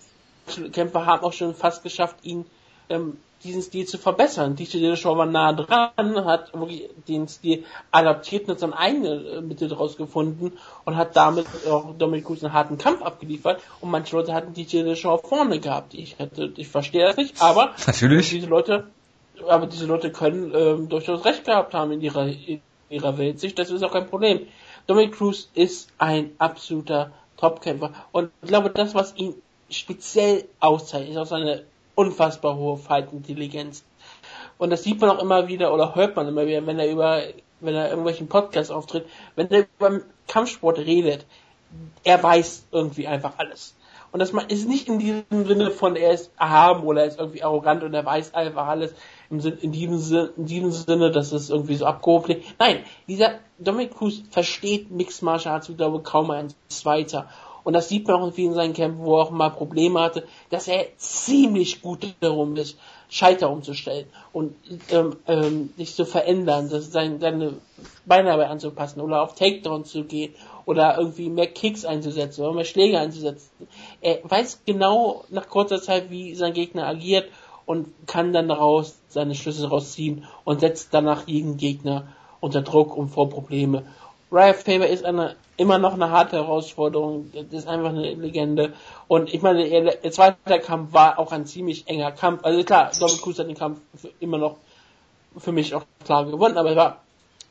[0.72, 2.44] Kämpfer haben auch schon fast geschafft, ihn
[2.90, 4.56] ähm, diesen Stil zu verbessern.
[4.56, 9.40] DJ Dillashaw war nah dran, hat wirklich den Stil adaptiert und hat seine eigene äh,
[9.40, 10.52] Mittel daraus gefunden
[10.84, 14.82] und hat damit auch Dominic Cruz einen harten Kampf abgeliefert und manche Leute hatten DJ
[14.82, 15.94] Dillashaw vorne gehabt.
[15.94, 18.30] Ich hätte, ich verstehe das nicht, aber Natürlich.
[18.30, 18.86] diese Leute
[19.48, 22.60] aber diese Leute können ähm, durchaus recht gehabt haben in ihrer, in
[22.90, 24.46] ihrer Weltsicht, das ist auch kein Problem.
[24.86, 29.34] Dominic Cruz ist ein absoluter Topkämpfer und ich glaube, das, was ihn
[29.70, 31.64] speziell auszeichnet, ist auch seine
[32.02, 33.84] unfassbar hohe Fight-Intelligenz.
[34.58, 37.22] Und das sieht man auch immer wieder oder hört man immer wieder, wenn er über,
[37.60, 39.06] wenn er irgendwelchen Podcasts auftritt,
[39.36, 41.26] wenn er über Kampfsport redet,
[42.04, 43.74] er weiß irgendwie einfach alles.
[44.12, 47.42] Und das ist nicht in diesem Sinne von, er ist erhaben oder er ist irgendwie
[47.42, 48.94] arrogant und er weiß einfach alles
[49.30, 53.38] im Sinn, in diesem Sinne, in diesem Sinne, dass es irgendwie so abgehoben Nein, dieser
[53.58, 57.30] Dominic Cruz versteht Mixed Martial Arts, ich glaube, kaum ein zweiter.
[57.64, 60.26] Und das sieht man auch in vielen seinen Kämpfen, wo er auch mal Probleme hatte,
[60.50, 62.78] dass er ziemlich gut darum ist,
[63.08, 64.54] Schalter umzustellen und
[64.90, 67.52] ähm, ähm, sich zu verändern, dass sein, seine
[68.06, 70.34] Beine dabei anzupassen oder auf Takedown zu gehen
[70.64, 73.50] oder irgendwie mehr Kicks einzusetzen oder mehr Schläge einzusetzen.
[74.00, 77.28] Er weiß genau nach kurzer Zeit, wie sein Gegner agiert
[77.66, 82.08] und kann dann daraus seine Schlüsse rausziehen und setzt danach jeden Gegner
[82.40, 83.84] unter Druck und vor Probleme.
[84.32, 88.74] Riot Faber ist eine, immer noch eine harte Herausforderung, das ist einfach eine Legende.
[89.06, 92.44] Und ich meine, der zweite Kampf war auch ein ziemlich enger Kampf.
[92.44, 93.78] Also klar, Dominic Cruz hat den Kampf
[94.18, 94.56] immer noch
[95.38, 96.96] für mich auch klar gewonnen, aber er war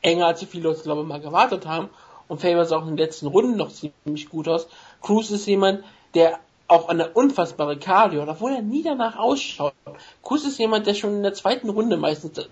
[0.02, 1.88] enger, als viele Leute, glaube ich, mal gewartet haben.
[2.28, 4.68] Und Faber sah auch in den letzten Runden noch ziemlich gut aus.
[5.00, 5.82] Cruz ist jemand,
[6.14, 9.74] der auch eine unfassbare Cardio, obwohl er nie danach ausschaut.
[10.22, 12.48] Cruz ist jemand, der schon in der zweiten Runde meistens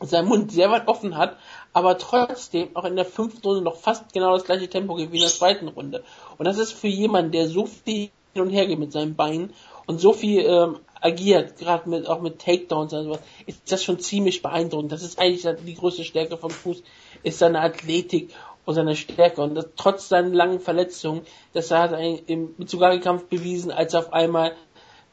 [0.00, 1.36] seinen Mund sehr weit offen hat,
[1.72, 5.16] aber trotzdem auch in der fünften Runde noch fast genau das gleiche Tempo geht wie
[5.16, 6.04] in der zweiten Runde.
[6.38, 9.52] Und das ist für jemanden, der so viel hin und her geht mit seinen Beinen
[9.86, 13.98] und so viel ähm, agiert, gerade mit auch mit Takedowns und sowas, ist das schon
[13.98, 14.92] ziemlich beeindruckend.
[14.92, 16.82] Das ist eigentlich die größte Stärke vom Fuß,
[17.22, 18.30] ist seine Athletik
[18.64, 19.42] und seine Stärke.
[19.42, 21.22] Und das, trotz seinen langen Verletzungen,
[21.52, 24.54] das hat er im Mitsugaki-Kampf bewiesen, als er auf einmal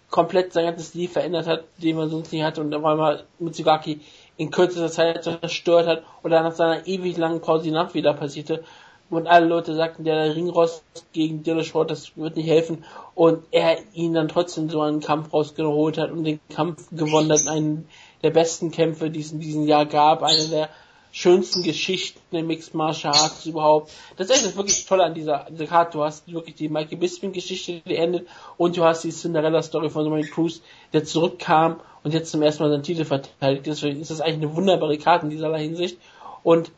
[0.09, 4.01] komplett sein ganzes Stil verändert hat, den man sonst nie hatte und auf einmal Mitsugaki
[4.39, 8.63] in kürzester Zeit zerstört hat oder nach seiner ewig langen Pause die Nacht wieder passierte.
[9.09, 12.85] Und alle Leute sagten, der Ringrost gegen Dillashaw, das wird nicht helfen.
[13.15, 17.47] Und er ihn dann trotzdem so einen Kampf rausgeholt hat und den Kampf gewonnen hat.
[17.47, 17.89] Einen
[18.23, 20.23] der besten Kämpfe, die es in diesem Jahr gab.
[20.23, 20.69] Einer der
[21.11, 23.91] schönsten Geschichten im Mixed Martial Arts überhaupt.
[24.15, 25.97] Das ist wirklich toll an dieser, dieser Karte.
[25.97, 28.25] Du hast wirklich die Mikey Bisping Geschichte, die endet
[28.55, 30.61] und du hast die Cinderella Story von Dominic Cruz,
[30.93, 33.65] der zurückkam und jetzt zum ersten Mal seinen Titel verteidigt.
[33.65, 35.97] Deswegen ist das eigentlich eine wunderbare Karte in dieser Hinsicht
[36.43, 36.71] und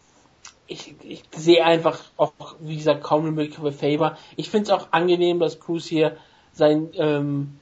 [0.67, 4.17] ich, ich sehe einfach auch, wie gesagt, kaum eine Möglichkeit für Favor.
[4.37, 6.15] Ich finde es auch angenehm, dass Cruz hier
[6.53, 7.59] sein ähm,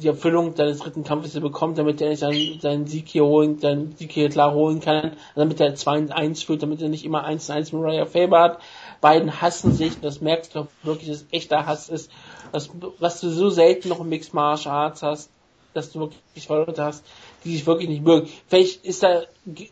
[0.00, 4.12] die Erfüllung seines dritten Kampfes bekommt, damit er seinen, seinen Sieg hier holen, seinen Sieg
[4.12, 8.06] hier klar holen kann, damit er 2-1 führt, damit er nicht immer 1-1 mit Mariah
[8.06, 8.58] Faber hat.
[9.00, 12.10] Beiden hassen sich, das merkst du wirklich, dass echter Hass ist,
[12.52, 15.30] dass, was du so selten noch im Mixed Martial Arts hast,
[15.74, 17.04] dass du wirklich Leute hast,
[17.44, 18.28] die sich wirklich nicht mögen.
[18.48, 19.22] Vielleicht ist da,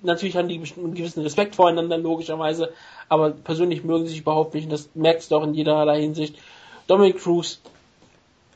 [0.02, 2.72] natürlich haben die einen gewissen Respekt voreinander, logischerweise,
[3.08, 6.36] aber persönlich mögen sie sich überhaupt nicht und das merkst du auch in jeder Hinsicht.
[6.86, 7.60] Dominic Cruz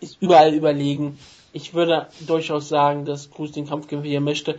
[0.00, 1.18] ist überall überlegen
[1.52, 4.58] ich würde durchaus sagen, dass Cruz den Kampf gewinnen möchte.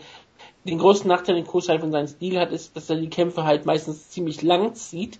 [0.64, 3.44] Den größten Nachteil, den Cruz halt von seinem Stil hat, ist, dass er die Kämpfe
[3.44, 5.20] halt meistens ziemlich lang zieht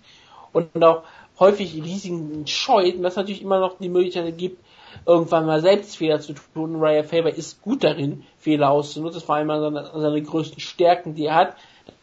[0.52, 1.02] und auch
[1.38, 4.64] häufig Risiken scheut und das natürlich immer noch die Möglichkeit gibt,
[5.06, 6.76] irgendwann mal selbst Fehler zu tun.
[6.76, 9.14] Raya Faber ist gut darin, Fehler auszunutzen.
[9.14, 11.56] Das vor allem seine, seine größten Stärken, die er hat,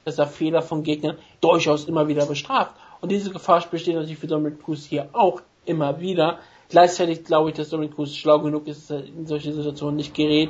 [0.05, 2.75] dass er Fehler von Gegnern durchaus immer wieder bestraft.
[3.01, 6.39] Und diese Gefahr besteht natürlich für Dominic Cruz hier auch immer wieder.
[6.69, 10.13] Gleichzeitig glaube ich, dass Dominic Cruz schlau genug ist, dass er in solche Situationen nicht
[10.13, 10.49] gerät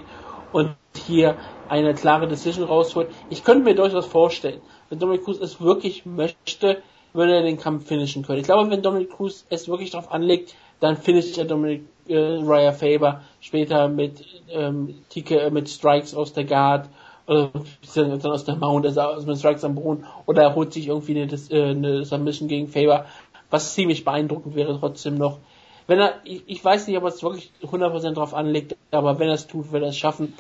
[0.51, 0.76] und
[1.07, 1.38] hier
[1.69, 3.09] eine klare Decision rausholt.
[3.30, 6.81] Ich könnte mir durchaus vorstellen, wenn Dominic Cruz es wirklich möchte,
[7.13, 8.39] würde er den Kampf finishen können.
[8.39, 12.71] Ich glaube, wenn Dominic Cruz es wirklich darauf anlegt, dann finisht er Dominic äh, Raya
[12.71, 16.89] Faber später mit ähm, TK, äh, mit Strikes aus der Guard
[17.27, 21.33] dann aus der Mount, also dem Strikes am Boden, oder er holt sich irgendwie eine,
[21.49, 23.05] äh, eine Submission gegen Faber,
[23.49, 25.39] was ziemlich beeindruckend wäre trotzdem noch.
[25.87, 29.27] Wenn er, ich, ich weiß nicht, ob er es wirklich 100% drauf anlegt, aber wenn
[29.27, 30.33] er es tut, wird er es schaffen.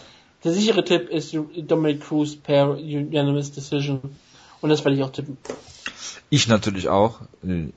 [0.43, 4.01] Der sichere Tipp ist Dominic Cruz per Unanimous Decision.
[4.61, 5.37] Und das werde ich auch tippen.
[6.29, 7.19] Ich natürlich auch,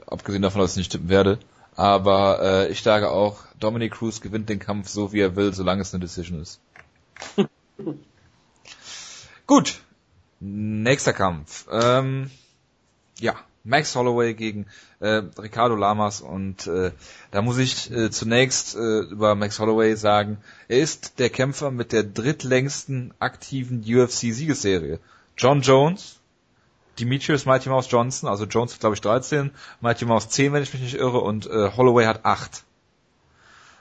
[0.06, 1.39] abgesehen davon, dass ich nicht tippen werde.
[1.77, 5.83] Aber äh, ich sage auch, Dominic Cruz gewinnt den Kampf so, wie er will, solange
[5.83, 6.61] es eine Decision ist.
[9.47, 9.81] Gut,
[10.41, 11.67] nächster Kampf.
[11.71, 12.31] Ähm,
[13.19, 13.35] ja,
[13.65, 14.67] Max Holloway gegen
[15.01, 16.93] äh, Ricardo Lamas und äh,
[17.31, 20.39] da muss ich äh, zunächst äh, über Max Holloway sagen,
[20.69, 24.99] er ist der Kämpfer mit der drittlängsten aktiven UFC-Siegesserie.
[25.37, 26.21] John Jones,
[26.99, 29.51] Demetrius Mighty Mouse Johnson, also Jones hat glaube ich 13,
[29.81, 32.65] Mighty Mouse 10, wenn ich mich nicht irre, und äh, Holloway hat 8.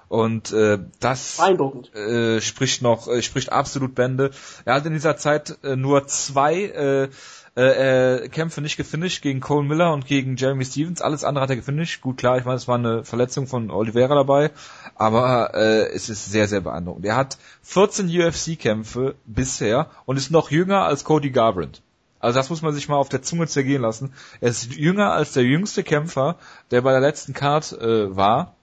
[0.09, 4.29] Und äh, das äh, spricht noch, äh, spricht absolut Bände.
[4.63, 7.09] Er hat in dieser Zeit äh, nur zwei äh,
[7.55, 11.01] äh, Kämpfe nicht gefinisht gegen Cole Miller und gegen Jeremy Stevens.
[11.01, 12.01] Alles andere hat er gefinisht.
[12.01, 14.51] Gut, klar, ich meine, es war eine Verletzung von Oliveira dabei,
[14.95, 17.05] aber äh, es ist sehr, sehr beeindruckend.
[17.05, 21.81] Er hat 14 UFC-Kämpfe bisher und ist noch jünger als Cody Garbrandt.
[22.23, 24.13] Also das muss man sich mal auf der Zunge zergehen lassen.
[24.39, 26.37] Er ist jünger als der jüngste Kämpfer,
[26.71, 28.55] der bei der letzten Card äh, war.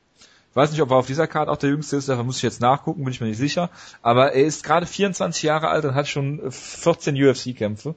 [0.49, 2.43] Ich weiß nicht, ob er auf dieser Card auch der jüngste ist, dafür muss ich
[2.43, 3.69] jetzt nachgucken, bin ich mir nicht sicher.
[4.01, 7.95] Aber er ist gerade 24 Jahre alt und hat schon 14 UFC-Kämpfe.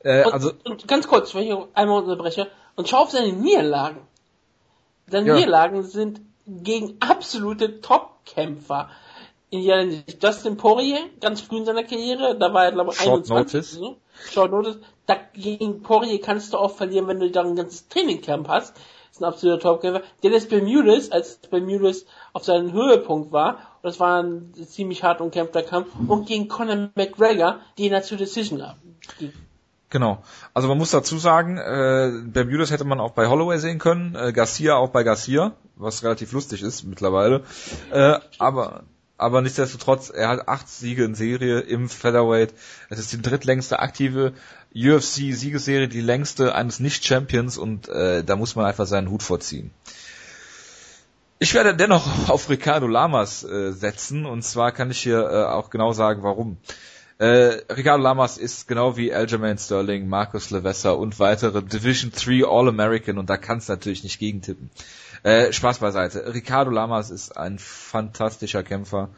[0.00, 4.00] Äh, und, also und ganz kurz, wenn ich einmal unterbreche, und schau auf seine Niederlagen.
[5.06, 5.34] Seine ja.
[5.36, 8.90] Niederlagen sind gegen absolute Top-Kämpfer.
[9.50, 9.82] Ja,
[10.22, 13.30] Justin Poirier, ganz früh in seiner Karriere, da war er glaube ich 21.
[13.30, 13.70] Notice.
[13.70, 13.96] So.
[14.30, 18.76] Short Notice dagegen Poirier kannst du auch verlieren, wenn du da ein ganzes Trainingcamp hast.
[18.76, 20.02] Das ist ein absoluter Topkämpfer.
[20.22, 25.62] Dennis Bermudez, als Bermudez auf seinem Höhepunkt war, und das war ein ziemlich hart umkämpfter
[25.62, 28.62] Kampf, und gegen Conor McGregor, den er zur Decision
[29.18, 29.32] ging.
[29.90, 30.22] Genau.
[30.52, 34.32] Also man muss dazu sagen, äh, Bermudez hätte man auch bei Holloway sehen können, äh,
[34.32, 37.44] Garcia auch bei Garcia, was relativ lustig ist mittlerweile.
[37.90, 38.82] Äh, aber
[39.18, 42.54] aber nichtsdestotrotz, er hat acht Siege in Serie im Featherweight.
[42.88, 44.32] Es ist die drittlängste aktive
[44.74, 49.72] UFC-Siegesserie, die längste eines Nicht-Champions und äh, da muss man einfach seinen Hut vorziehen.
[51.40, 55.70] Ich werde dennoch auf Ricardo Lamas äh, setzen und zwar kann ich hier äh, auch
[55.70, 56.56] genau sagen, warum.
[57.18, 63.18] Äh, Ricardo Lamas ist genau wie Aljamain Sterling, Marcus Levesser und weitere Division 3 All-American
[63.18, 64.70] und da kannst du natürlich nicht gegentippen.
[65.22, 66.32] Äh, Spaß beiseite.
[66.32, 69.10] Ricardo Lamas ist ein fantastischer Kämpfer.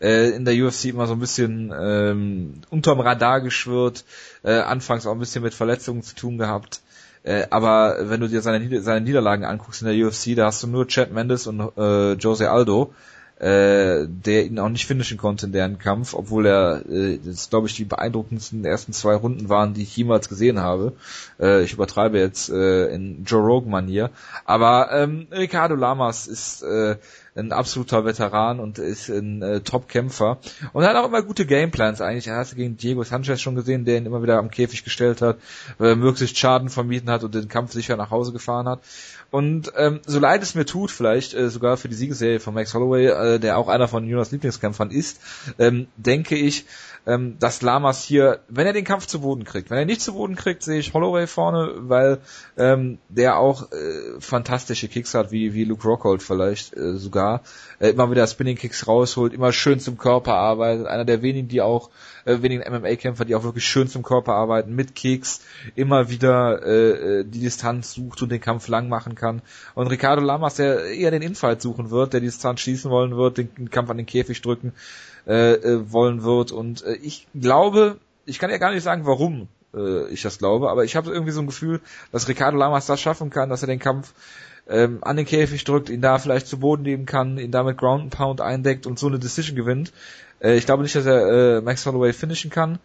[0.00, 4.04] Äh, in der UFC immer so ein bisschen ähm, unterm Radar geschwirrt,
[4.42, 6.80] äh, anfangs auch ein bisschen mit Verletzungen zu tun gehabt.
[7.24, 10.68] Äh, aber wenn du dir seine, seine Niederlagen anguckst in der UFC, da hast du
[10.68, 12.94] nur Chad Mendes und äh, Jose Aldo
[13.40, 17.68] äh, der ihn auch nicht finishen konnte in deren Kampf, obwohl er, äh, das glaube
[17.68, 20.94] ich, die beeindruckendsten ersten zwei Runden waren, die ich jemals gesehen habe.
[21.38, 24.10] Äh, ich übertreibe jetzt äh, in Joe Rogan-Manier.
[24.44, 26.96] Aber ähm, Ricardo Lamas ist äh,
[27.38, 30.38] ein absoluter Veteran und ist ein äh, Top-Kämpfer.
[30.72, 32.26] Und er hat auch immer gute Gameplans eigentlich.
[32.26, 35.38] Er hat gegen Diego Sanchez schon gesehen, der ihn immer wieder am Käfig gestellt hat,
[35.80, 38.80] äh, möglichst Schaden vermieden hat und den Kampf sicher nach Hause gefahren hat.
[39.30, 42.72] Und ähm, so leid es mir tut, vielleicht äh, sogar für die Siegesserie von Max
[42.72, 45.20] Holloway, äh, der auch einer von Jonas Lieblingskämpfern ist,
[45.58, 46.64] ähm, denke ich,
[47.06, 50.14] ähm, dass Lamas hier, wenn er den Kampf zu Boden kriegt, wenn er nicht zu
[50.14, 52.18] Boden kriegt, sehe ich Holloway vorne, weil
[52.56, 57.42] ähm, der auch äh, fantastische Kicks hat, wie, wie Luke Rockhold vielleicht äh, sogar,
[57.78, 61.62] äh, immer wieder Spinning Kicks rausholt, immer schön zum Körper arbeitet, einer der wenigen, die
[61.62, 61.90] auch
[62.24, 65.40] äh, wenigen MMA-Kämpfer, die auch wirklich schön zum Körper arbeiten, mit Kicks,
[65.74, 69.42] immer wieder äh, äh, die Distanz sucht und den Kampf lang machen kann.
[69.74, 73.38] Und Ricardo Lamas, der eher den Infight suchen wird, der die Distanz schießen wollen wird,
[73.38, 74.72] den Kampf an den Käfig drücken,
[75.28, 76.52] äh, äh, wollen wird.
[76.52, 80.70] Und äh, ich glaube, ich kann ja gar nicht sagen, warum äh, ich das glaube,
[80.70, 81.80] aber ich habe irgendwie so ein Gefühl,
[82.12, 84.14] dass Ricardo Lamas das schaffen kann, dass er den Kampf
[84.68, 88.02] ähm, an den Käfig drückt, ihn da vielleicht zu Boden nehmen kann, ihn damit Ground
[88.02, 89.92] and Pound eindeckt und so eine Decision gewinnt.
[90.40, 92.78] Äh, ich glaube nicht, dass er äh, Max Holloway finishen kann.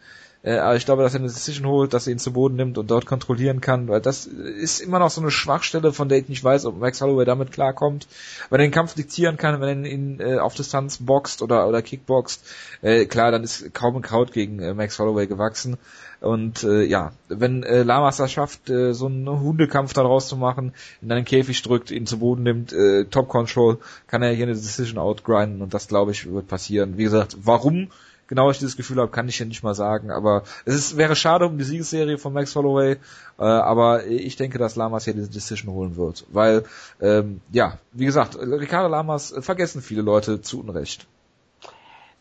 [0.43, 2.77] Äh, aber ich glaube, dass er eine Decision holt, dass er ihn zu Boden nimmt
[2.77, 6.27] und dort kontrollieren kann, weil das ist immer noch so eine Schwachstelle, von der ich
[6.27, 8.07] nicht weiß, ob Max Holloway damit klarkommt.
[8.49, 11.81] Wenn er den Kampf diktieren kann, wenn er ihn äh, auf Distanz boxt oder, oder
[11.81, 12.45] kickboxt,
[12.81, 15.77] äh, klar, dann ist kaum ein Kraut gegen äh, Max Holloway gewachsen.
[16.19, 20.73] Und äh, ja, wenn äh, Lamas das schafft, äh, so einen Hundekampf daraus zu machen,
[21.01, 24.55] in einen Käfig drückt, ihn zu Boden nimmt, äh, Top Control, kann er hier eine
[24.55, 26.97] Decision outgrinden und das glaube ich wird passieren.
[26.97, 27.89] Wie gesagt, warum
[28.33, 30.09] genau ich dieses Gefühl habe, kann ich hier nicht mal sagen.
[30.09, 32.93] Aber es ist, wäre schade um die Siegesserie von Max Holloway,
[33.37, 36.25] äh, aber ich denke, dass Lamas hier diese Decision holen wird.
[36.29, 36.65] Weil,
[36.99, 41.05] ähm, ja, wie gesagt, Ricardo Lamas vergessen viele Leute zu Unrecht.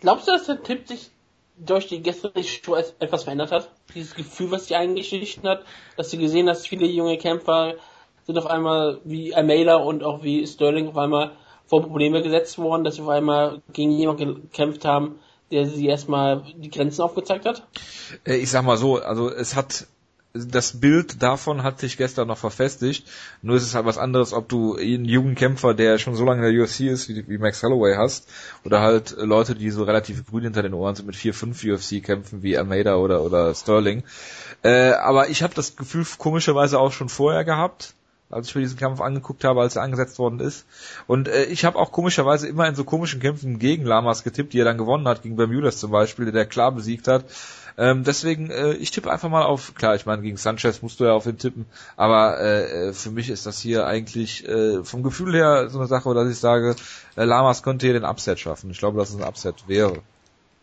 [0.01, 1.11] Glaubst du, dass der Tipp sich
[1.57, 3.71] durch die gestrige Show etwas verändert hat.
[3.95, 5.63] Dieses Gefühl, was sie eingeschlichen hat,
[5.97, 7.75] dass sie gesehen, dass viele junge Kämpfer
[8.25, 11.33] sind auf einmal wie Almeida und auch wie Sterling auf einmal
[11.67, 15.19] vor Probleme gesetzt worden, dass sie auf einmal gegen jemanden gekämpft haben,
[15.53, 17.67] der sie erstmal die Grenzen aufgezeigt hat?
[18.25, 19.87] Äh, ich sag mal so, also es hat
[20.35, 23.07] das Bild davon hat sich gestern noch verfestigt.
[23.43, 26.47] Nur ist es halt was anderes, ob du einen jungen Kämpfer, der schon so lange
[26.47, 28.29] in der UFC ist, wie, wie Max Holloway hast,
[28.65, 32.43] oder halt Leute, die so relativ grün hinter den Ohren sind mit vier, fünf UFC-Kämpfen
[32.43, 34.05] wie Almeida oder, oder Sterling.
[34.63, 37.95] Äh, aber ich habe das Gefühl komischerweise auch schon vorher gehabt,
[38.33, 40.67] als ich mir diesen Kampf angeguckt habe, als er angesetzt worden ist.
[41.07, 44.61] Und äh, ich habe auch komischerweise immer in so komischen Kämpfen gegen Lamas getippt, die
[44.61, 47.25] er dann gewonnen hat, gegen Bermudas zum Beispiel, der, klar besiegt hat.
[47.79, 51.05] Ähm, deswegen, äh, ich tippe einfach mal auf, klar, ich meine, gegen Sanchez musst du
[51.05, 55.03] ja auf ihn tippen, aber äh, äh, für mich ist das hier eigentlich äh, vom
[55.03, 56.77] Gefühl her so eine Sache, dass ich sage,
[57.17, 58.71] äh, Lamas könnte hier den Upset schaffen.
[58.71, 60.03] Ich glaube, dass es ein Upset wäre.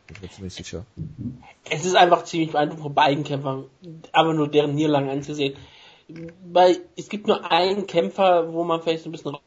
[0.08, 0.86] Bin mir ziemlich sicher.
[1.70, 3.66] Es ist einfach ziemlich beeindruckend von beiden Kämpfern,
[4.12, 5.56] aber nur deren Niederlagen anzusehen.
[6.52, 9.38] Weil es gibt nur einen Kämpfer, wo man vielleicht so ein bisschen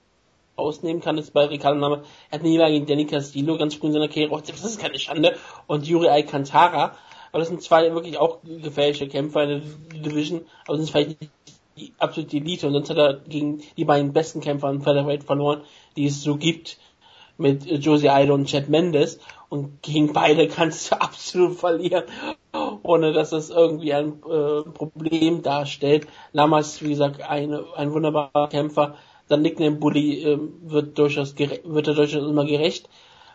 [0.56, 2.02] ausnehmen kann, ist bei Ricardo Name.
[2.30, 4.40] Er hat eine Niederlage gegen Danny Castillo ganz früh in seiner Karriere.
[4.47, 5.36] Das ist keine Schande.
[5.66, 6.97] Und Yuri Alcantara.
[7.30, 11.32] Aber das sind zwei wirklich auch gefährliche Kämpfer in der Division, aber sind vielleicht nicht
[11.78, 12.66] die absolute Elite.
[12.66, 15.62] Und sonst hat er gegen die beiden besten Kämpfer in Featherweight verloren,
[15.97, 16.78] die es so gibt,
[17.39, 19.18] mit Josie Aldo und Chad Mendes.
[19.48, 22.05] Und gegen beide kannst du absolut verlieren,
[22.82, 26.07] ohne dass das irgendwie ein äh, Problem darstellt.
[26.32, 28.97] Lamas, wie gesagt, eine, ein wunderbarer Kämpfer.
[29.28, 32.89] Sein Nickname Bully äh, wird durchaus wird er durchaus immer gerecht.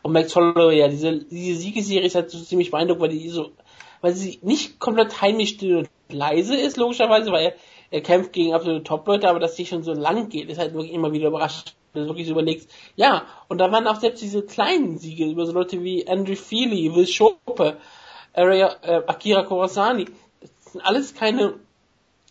[0.03, 3.51] Und Max Holloway, ja, diese, diese Siegesserie ist halt so ziemlich beeindruckend, weil die so
[4.01, 7.53] weil sie nicht komplett heimlich still und leise ist, logischerweise, weil er,
[7.91, 10.93] er kämpft gegen absolute Top-Leute, aber dass die schon so lang geht, ist halt wirklich
[10.93, 12.69] immer wieder überraschend, wenn du wirklich überlegst.
[12.95, 16.95] Ja, und da waren auch selbst diese kleinen Siege über so Leute wie Andrew Feely,
[16.95, 17.77] Will Schope,
[18.37, 20.05] Akira Kurosani.
[20.41, 21.55] Das sind alles keine,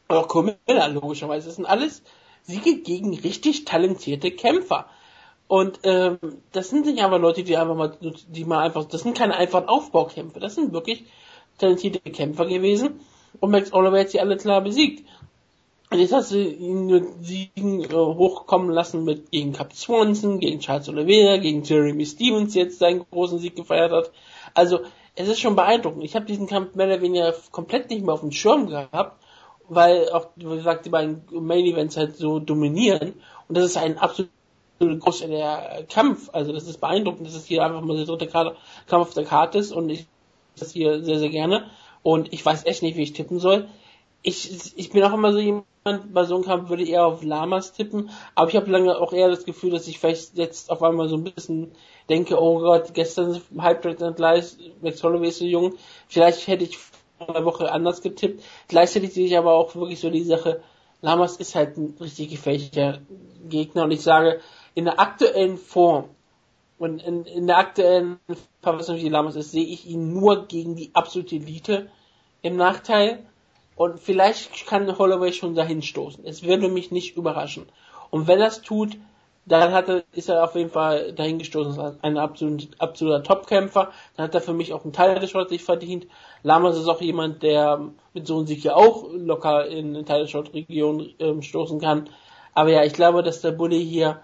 [0.09, 2.03] auch Komilla, logischerweise, das sind alles
[2.43, 4.87] Siege gegen richtig talentierte Kämpfer.
[5.49, 6.19] Und ähm,
[6.53, 9.69] das sind nicht einfach Leute, die einfach mal, die mal einfach, das sind keine einfachen
[9.69, 11.05] Aufbaukämpfe, das sind wirklich
[11.59, 13.01] talentierte Kämpfer gewesen
[13.41, 15.07] und Max Holloway hat sie alle klar besiegt.
[15.91, 20.59] Und jetzt hast du ihn mit Siegen äh, hochkommen lassen mit gegen Cap Swanson, gegen
[20.59, 24.11] Charles Oliveira, gegen Jeremy Stevens jetzt seinen großen Sieg gefeiert hat.
[24.53, 24.81] Also
[25.17, 26.05] es ist schon beeindruckend.
[26.05, 29.23] Ich habe diesen Kampf mehr oder weniger komplett nicht mehr auf dem Schirm gehabt,
[29.69, 33.15] weil auch, wie gesagt, die beiden Main Events halt so dominieren.
[33.49, 34.31] Und das ist ein absolut
[34.79, 36.29] großer Kampf.
[36.33, 38.57] Also das ist beeindruckend, dass es hier einfach mal der dritte Kampf
[38.91, 40.07] auf der Karte ist und ich
[40.59, 41.71] das hier sehr, sehr gerne.
[42.03, 43.69] Und ich weiß echt nicht, wie ich tippen soll.
[44.23, 45.67] Ich, ich bin auch immer so jemand,
[46.13, 49.13] bei so einem Kampf würde ich eher auf Lamas tippen, aber ich habe lange auch
[49.13, 51.73] eher das Gefühl, dass ich vielleicht jetzt auf einmal so ein bisschen
[52.09, 55.75] denke, oh Gott, gestern und gleich, Max Holloway ist so jung,
[56.09, 56.79] vielleicht hätte ich
[57.19, 58.43] vor einer Woche anders getippt.
[58.69, 60.61] Gleichzeitig sehe ich aber auch wirklich so die Sache,
[61.03, 62.99] Lamas ist halt ein richtig gefährlicher
[63.49, 64.41] Gegner und ich sage,
[64.75, 66.09] in der aktuellen Form
[66.79, 68.19] und in, in der aktuellen
[68.61, 71.89] Verfassung, wie Lamas ist, sehe ich ihn nur gegen die absolute Elite
[72.43, 73.25] im Nachteil.
[73.77, 76.25] Und vielleicht kann Holloway schon dahin stoßen.
[76.25, 77.67] Es würde mich nicht überraschen.
[78.11, 78.97] Und wenn es tut,
[79.45, 83.93] dann hat er, ist er auf jeden Fall dahin gestoßen ein absolut, absoluter Topkämpfer.
[84.17, 86.07] Dann hat er für mich auch einen Teil des Shots sich verdient.
[86.43, 90.23] Lamas ist auch jemand, der mit so einem Sieg ja auch locker in eine Teil
[90.23, 92.09] der Shot-Region ähm, stoßen kann.
[92.55, 94.21] Aber ja, ich glaube, dass der Bully hier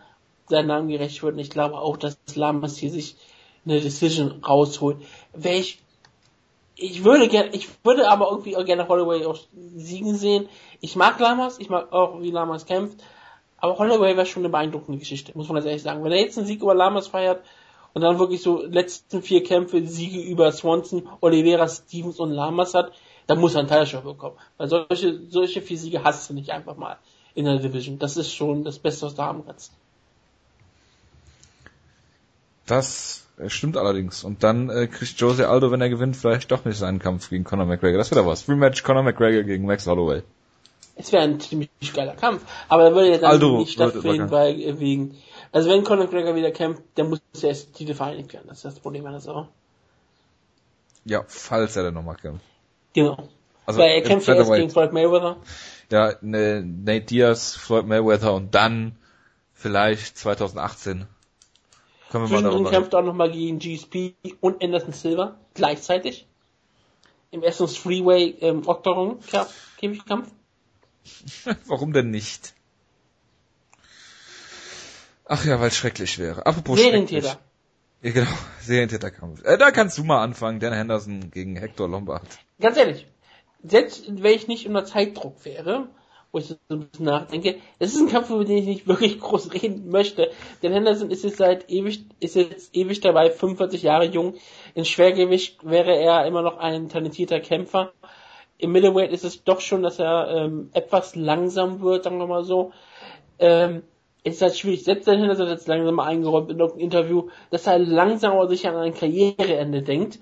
[0.49, 1.35] seinen Namen gerecht wird.
[1.35, 3.17] Und ich glaube auch, dass Lamas hier sich
[3.65, 4.97] eine Decision rausholt.
[5.35, 5.92] Welch ich
[7.05, 9.39] würde gerne, ich würde aber irgendwie auch gerne Holloway auch
[9.77, 10.49] siegen sehen.
[10.81, 13.03] Ich mag Lamas, ich mag auch, wie Lamas kämpft.
[13.59, 16.03] Aber Holloway wäre schon eine beeindruckende Geschichte, muss man das ehrlich sagen.
[16.03, 17.45] Wenn er jetzt einen Sieg über Lamas feiert
[17.95, 22.93] und dann wirklich so letzten vier Kämpfe Siege über Swanson, Oliveira, Stevens und Lamas hat,
[23.27, 24.37] dann muss er einen Teilshow bekommen.
[24.57, 26.99] Weil solche, solche vier Siege hast du nicht einfach mal
[27.35, 27.99] in der Division.
[27.99, 29.73] Das ist schon das Beste, was du haben kannst.
[32.67, 34.25] Das stimmt allerdings.
[34.25, 37.45] Und dann äh, kriegt Jose Aldo, wenn er gewinnt, vielleicht doch nicht seinen Kampf gegen
[37.45, 37.99] Conor McGregor.
[37.99, 38.49] Das wäre was.
[38.49, 40.23] Rematch Conor McGregor gegen Max Holloway.
[40.95, 42.45] Es wäre ein ziemlich geiler Kampf.
[42.69, 45.17] Aber er würde ja dann Aldo nicht stattfinden, weil äh, wegen.
[45.53, 48.47] Also wenn Conor McGregor wieder kämpft, dann muss er erst die Titel vereinigt werden.
[48.49, 49.49] Das ist das Problem an der Sache.
[51.05, 52.45] Ja, falls er dann nochmal kämpft.
[52.95, 53.29] Genau.
[53.67, 55.37] Also weil er kämpft ja erst gegen Floyd Mayweather.
[55.91, 58.97] Ja, ne, Nate Diaz, Floyd Mayweather und dann
[59.55, 61.07] vielleicht 2018
[62.13, 66.27] können wir Zwischendrin kämpft auch nochmal gegen GSP und Anderson Silver gleichzeitig.
[67.31, 69.19] Im ersten Freeway ähm, Octagon
[69.79, 70.31] Käfigkampf.
[71.67, 72.55] Warum denn nicht?
[75.25, 76.45] Ach ja, weil es schrecklich wäre.
[76.45, 77.39] Apropos Serientäter.
[78.03, 78.31] Ja, genau,
[78.61, 79.43] sehr intensiver Kampf.
[79.45, 82.27] Äh, da kannst du mal anfangen, Dan Henderson gegen Hector Lombard.
[82.61, 83.07] Ganz ehrlich,
[83.63, 85.89] selbst wenn ich nicht unter Zeitdruck wäre,
[86.33, 89.21] wo ich so ein bisschen nachdenke, es ist ein Kampf, über den ich nicht wirklich
[89.21, 90.31] groß reden möchte.
[90.63, 94.35] Denn Henderson ist jetzt seit ewig, ist jetzt ewig dabei, 45 Jahre jung.
[94.75, 97.93] In Schwergewicht wäre er immer noch ein talentierter Kämpfer.
[98.57, 102.45] Im Middleweight ist es doch schon, dass er ähm, etwas langsam wird, sagen wir mal
[102.45, 102.73] so.
[103.39, 103.83] Ähm,
[104.25, 104.85] es ist halt schwierig.
[104.85, 108.71] Selbst der Henderson hat jetzt langsam eingeräumt in irgendeinem Interview, dass er langsam aber sicher
[108.71, 110.21] an ein Karriereende denkt,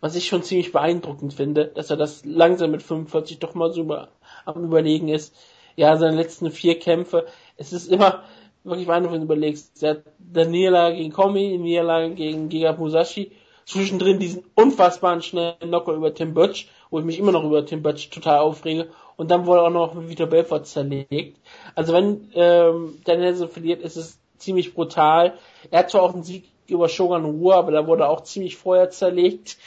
[0.00, 3.82] was ich schon ziemlich beeindruckend finde, dass er das langsam mit 45 doch mal so
[3.82, 4.08] über,
[4.46, 5.36] am überlegen ist.
[5.76, 7.26] Ja, seine letzten vier Kämpfe,
[7.56, 8.22] es ist immer
[8.64, 9.82] wirklich beeindruckend, wenn du überlegst.
[9.82, 13.32] Der, der Niederlage gegen Komi, Niederlage gegen Giga Musashi,
[13.64, 17.82] zwischendrin diesen unfassbaren schnellen Knocker über Tim Butch, wo ich mich immer noch über Tim
[17.82, 21.38] Butch total aufrege, und dann wurde auch noch Vitor Belfort zerlegt.
[21.74, 25.34] Also wenn ähm, Daniel so verliert, ist es ziemlich brutal.
[25.70, 28.90] Er hat zwar auch einen Sieg über Shogun Ruhr, aber da wurde auch ziemlich vorher
[28.90, 29.58] zerlegt.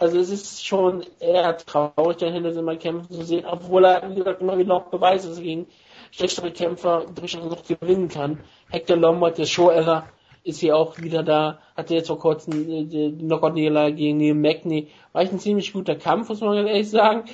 [0.00, 4.14] Also es ist schon eher traurig, den Henderson mal kämpfen zu sehen, obwohl er, wie
[4.14, 5.66] gesagt, immer wieder noch Beweise gegen
[6.10, 8.40] schlechtere Kämpfer durchaus noch gewinnen kann.
[8.70, 10.06] Hector Lombard, der Show-Error,
[10.42, 14.88] ist hier auch wieder da, hatte jetzt vor kurzem äh, die Knockout-Niederlage gegen Neil Magny.
[15.12, 17.24] War echt ein ziemlich guter Kampf, muss man ganz ehrlich sagen.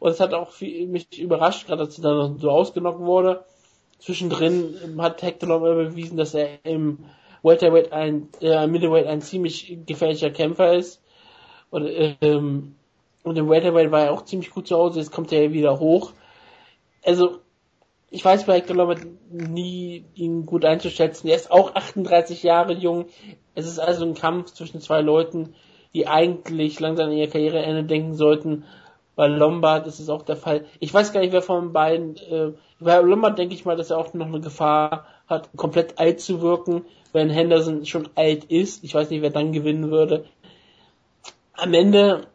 [0.00, 3.44] Und es hat auch viel, mich überrascht, gerade dass er dann so ausgenockt wurde.
[4.00, 7.04] Zwischendrin hat Hector Lombard bewiesen, dass er im
[7.44, 11.00] Welterweight ein, äh, Middleweight ein ziemlich gefährlicher Kämpfer ist.
[11.70, 11.88] Und,
[12.20, 12.74] ähm,
[13.22, 16.12] und im Welterweight war er auch ziemlich gut zu Hause, jetzt kommt er wieder hoch.
[17.04, 17.40] Also,
[18.10, 21.28] ich weiß bei Hector Lombard nie, ihn gut einzuschätzen.
[21.28, 23.06] Er ist auch 38 Jahre jung.
[23.54, 25.54] Es ist also ein Kampf zwischen zwei Leuten,
[25.92, 28.64] die eigentlich langsam an ihr Karriereende denken sollten.
[29.16, 30.66] Bei Lombard ist es auch der Fall.
[30.78, 33.98] Ich weiß gar nicht, wer von beiden, äh, bei Lombard denke ich mal, dass er
[33.98, 38.84] auch noch eine Gefahr hat, komplett alt zu wirken, wenn Henderson schon alt ist.
[38.84, 40.26] Ich weiß nicht, wer dann gewinnen würde.
[41.56, 42.26] Am Ende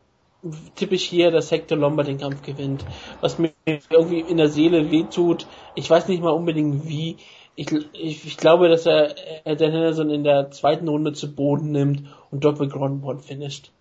[0.76, 2.85] tippe ich hier, dass Hector Lombard den Kampf gewinnt.
[3.22, 5.48] Was mir irgendwie in der Seele wehtut.
[5.76, 7.18] Ich weiß nicht mal unbedingt wie.
[7.56, 9.15] Ich, ich, ich glaube, dass er,
[9.45, 13.72] er Dan Henderson in der zweiten Runde zu Boden nimmt und dort mit Groundboard finisht.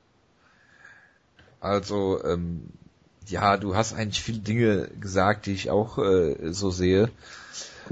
[1.60, 2.70] Also, ähm,
[3.28, 7.10] ja, du hast eigentlich viele Dinge gesagt, die ich auch äh, so sehe.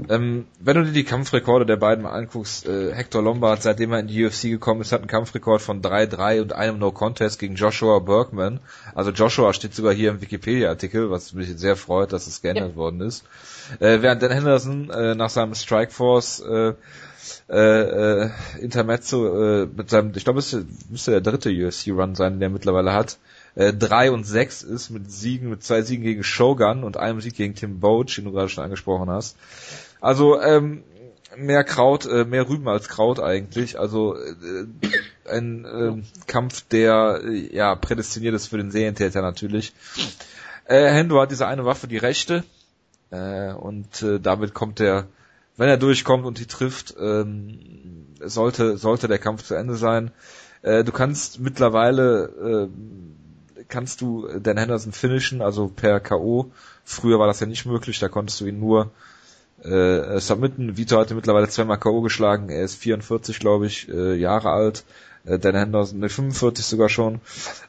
[0.07, 3.99] Ähm, wenn du dir die Kampfrekorde der beiden mal anguckst, äh, Hector Lombard, seitdem er
[3.99, 7.99] in die UFC gekommen ist, hat einen Kampfrekord von 3-3 und einem No-Contest gegen Joshua
[7.99, 8.59] Bergman.
[8.95, 12.75] Also Joshua steht sogar hier im Wikipedia-Artikel, was mich sehr freut, dass es geändert ja.
[12.75, 13.25] worden ist.
[13.79, 16.73] Äh, während Dan Henderson äh, nach seinem Strikeforce äh,
[17.49, 20.55] äh, äh, Intermezzo äh, mit seinem, ich glaube, es
[20.89, 23.17] müsste der dritte UFC-Run sein, den er mittlerweile hat,
[23.55, 27.35] äh, 3 und 6 ist mit Siegen, mit zwei Siegen gegen Shogun und einem Sieg
[27.35, 29.35] gegen Tim Boach, den du gerade schon angesprochen hast.
[30.01, 30.83] Also ähm,
[31.37, 33.79] mehr Kraut, äh, mehr Rüben als Kraut eigentlich.
[33.79, 34.65] Also äh,
[35.29, 39.73] ein äh, Kampf, der äh, ja prädestiniert ist für den Serientäter natürlich.
[40.65, 42.43] Äh, Hendo hat diese eine Waffe, die rechte,
[43.11, 45.07] äh, und äh, damit kommt er,
[45.57, 47.59] wenn er durchkommt und die trifft, ähm,
[48.19, 50.11] sollte sollte der Kampf zu Ende sein.
[50.61, 56.51] Äh, du kannst mittlerweile äh, kannst du Dan Henderson finishen, also per KO.
[56.83, 58.91] Früher war das ja nicht möglich, da konntest du ihn nur
[59.63, 60.77] äh, submitten.
[60.77, 62.01] Vito hatte mittlerweile zweimal K.O.
[62.01, 62.49] geschlagen.
[62.49, 64.83] Er ist 44, glaube ich, äh, Jahre alt.
[65.25, 67.21] Äh, Dan Henderson, ne, 45 sogar schon.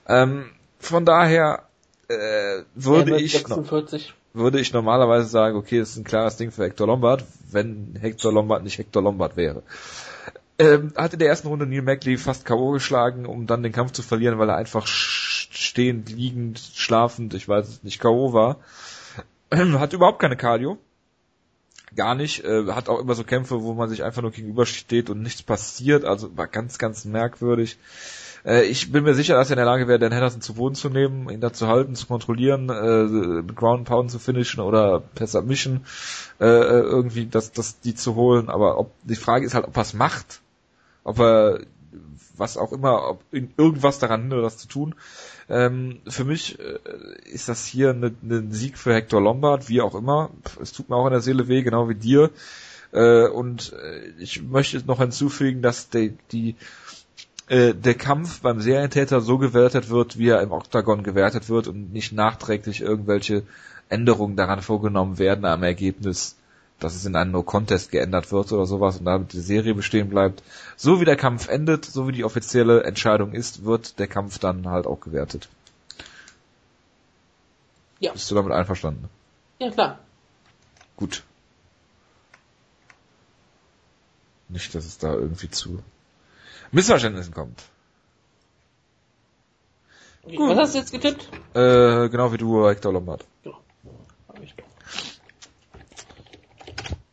[0.07, 1.65] Ähm, von daher
[2.09, 4.15] äh, würde ich 46.
[4.33, 8.33] würde ich normalerweise sagen, okay, das ist ein klares Ding für Hector Lombard, wenn Hector
[8.33, 9.63] Lombard nicht Hector Lombard wäre.
[10.59, 12.71] Ähm, hat in der ersten Runde Neil Mackley fast K.O.
[12.73, 17.69] geschlagen, um dann den Kampf zu verlieren, weil er einfach stehend, liegend, schlafend, ich weiß
[17.69, 18.33] es nicht, K.O.
[18.33, 18.59] war.
[19.53, 20.79] hat überhaupt keine Cardio
[21.97, 22.45] gar nicht.
[22.45, 26.05] Äh, hat auch immer so Kämpfe, wo man sich einfach nur gegenübersteht und nichts passiert.
[26.05, 27.79] Also war ganz, ganz merkwürdig.
[28.45, 30.75] Äh, ich bin mir sicher, dass er in der Lage wäre, den Henderson zu Boden
[30.75, 35.01] zu nehmen, ihn da zu halten, zu kontrollieren, äh, mit Ground Pound zu finishen oder
[35.01, 35.85] per Submission
[36.41, 38.49] äh, äh, irgendwie das, das die zu holen.
[38.49, 40.41] Aber ob die Frage ist halt, ob er es macht.
[41.05, 41.61] Ob er
[42.37, 44.95] was auch immer, ob irgendwas daran hindert, das zu tun.
[45.51, 46.79] Ähm, für mich äh,
[47.29, 50.31] ist das hier ein ne, ne Sieg für Hector Lombard, wie auch immer.
[50.63, 52.31] Es tut mir auch in der Seele weh, genau wie dir.
[52.93, 56.55] Äh, und äh, ich möchte noch hinzufügen, dass die, die
[57.49, 61.93] äh, der Kampf beim Serientäter so gewertet wird, wie er im Octagon gewertet wird und
[61.93, 63.43] nicht nachträglich irgendwelche
[63.89, 66.37] Änderungen daran vorgenommen werden am Ergebnis
[66.81, 70.43] dass es in einen No-Contest geändert wird oder sowas und damit die Serie bestehen bleibt.
[70.77, 74.67] So wie der Kampf endet, so wie die offizielle Entscheidung ist, wird der Kampf dann
[74.67, 75.49] halt auch gewertet.
[78.01, 78.13] Ja.
[78.13, 79.09] Bist du damit einverstanden?
[79.59, 79.99] Ja, klar.
[80.97, 81.23] Gut.
[84.49, 85.83] Nicht, dass es da irgendwie zu.
[86.73, 87.63] Missverständnissen kommt.
[90.25, 91.29] Was hast du jetzt getippt?
[91.55, 93.25] Äh, genau wie du, Hector Lombard.
[93.43, 93.59] Genau.
[94.29, 94.55] Hab ich.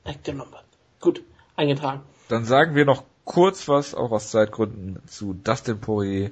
[0.08, 0.64] Hector Lombard.
[1.02, 1.22] Gut,
[1.56, 2.02] eingetragen.
[2.30, 6.32] Dann sagen wir noch kurz was, auch aus Zeitgründen, zu Dustin Poirier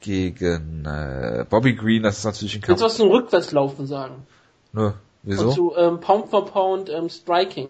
[0.00, 2.02] gegen äh, Bobby Green.
[2.02, 2.78] Das ist natürlich ein Kampf.
[2.78, 4.26] du was zum Rückwärtslaufen sagen?
[4.72, 5.50] Nö, Und wieso?
[5.52, 7.68] zu ähm, Pound for Pound ähm, Striking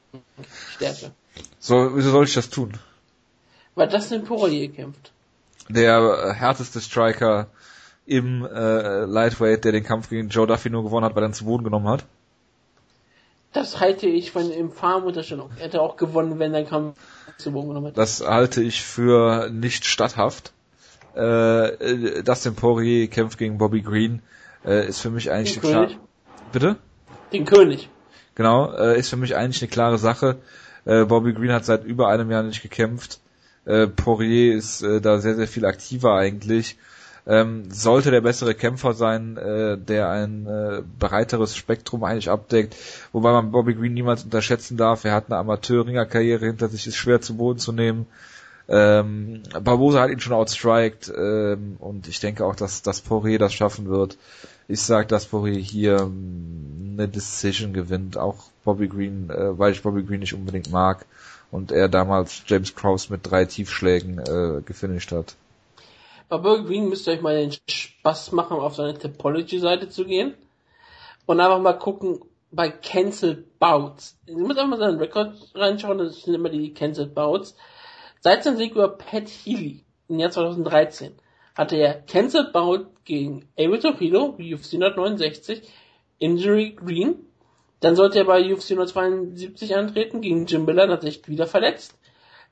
[0.74, 1.12] Stärke.
[1.58, 2.72] So, wieso soll ich das tun?
[3.74, 5.12] Weil Dustin Poirier kämpft.
[5.68, 7.48] Der äh, härteste Striker
[8.06, 11.34] im äh, Lightweight, der den Kampf gegen Joe Duffy nur gewonnen hat, weil er ihn
[11.34, 12.04] zu Boden genommen hat.
[13.56, 15.48] Das halte ich von im Farmunterstellung.
[15.56, 16.98] Er hätte auch gewonnen, wenn der Kampf
[17.38, 17.96] zu Boden genommen hätte.
[17.96, 20.52] Das halte ich für nicht statthaft.
[21.16, 24.20] Äh, äh, Dustin Poirier kämpft gegen Bobby Green.
[24.64, 25.98] Äh, ist für mich eigentlich Den klar- König.
[26.52, 26.76] Bitte?
[27.32, 27.88] Den König.
[28.34, 30.36] Genau, äh, ist für mich eigentlich eine klare Sache.
[30.84, 33.20] Äh, Bobby Green hat seit über einem Jahr nicht gekämpft.
[33.64, 36.76] Äh, Poirier ist äh, da sehr, sehr viel aktiver eigentlich.
[37.28, 42.76] Ähm, sollte der bessere Kämpfer sein, äh, der ein äh, breiteres Spektrum eigentlich abdeckt,
[43.12, 45.04] wobei man Bobby Green niemals unterschätzen darf.
[45.04, 48.06] Er hat eine Amateur-Ringer-Karriere hinter sich, ist schwer zu Boden zu nehmen.
[48.68, 53.54] Ähm, Barbosa hat ihn schon outstriked ähm, und ich denke auch, dass, dass Poirier das
[53.54, 54.18] schaffen wird.
[54.68, 59.82] Ich sag, dass Poirier hier ähm, eine Decision gewinnt, auch Bobby Green, äh, weil ich
[59.82, 61.06] Bobby Green nicht unbedingt mag
[61.52, 65.36] und er damals James Krause mit drei Tiefschlägen äh, gefinisht hat.
[66.28, 70.34] Bei Burger Green müsst ihr euch mal den Spaß machen, auf seine Topology-Seite zu gehen
[71.26, 72.20] und einfach mal gucken
[72.50, 74.18] bei Cancelled Bouts.
[74.26, 77.54] Ihr müsst einfach mal seinen Rekord reinschauen, das sind immer die Cancelled Bouts.
[78.20, 81.14] Seit seinem Sieg über Pat Healy im Jahr 2013
[81.54, 85.62] hatte er Cancelled Bout gegen Abel Torpedo, UFC 169,
[86.18, 87.26] Injury Green.
[87.80, 91.96] Dann sollte er bei UFC 172 antreten gegen Jim Miller, hat sich wieder verletzt.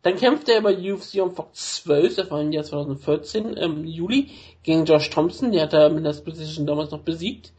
[0.05, 4.29] Dann kämpfte er bei UFC um Fox 12, das war im Jahr 2014, im Juli,
[4.63, 7.53] gegen Josh Thompson, der hat er mit der Position damals noch besiegt.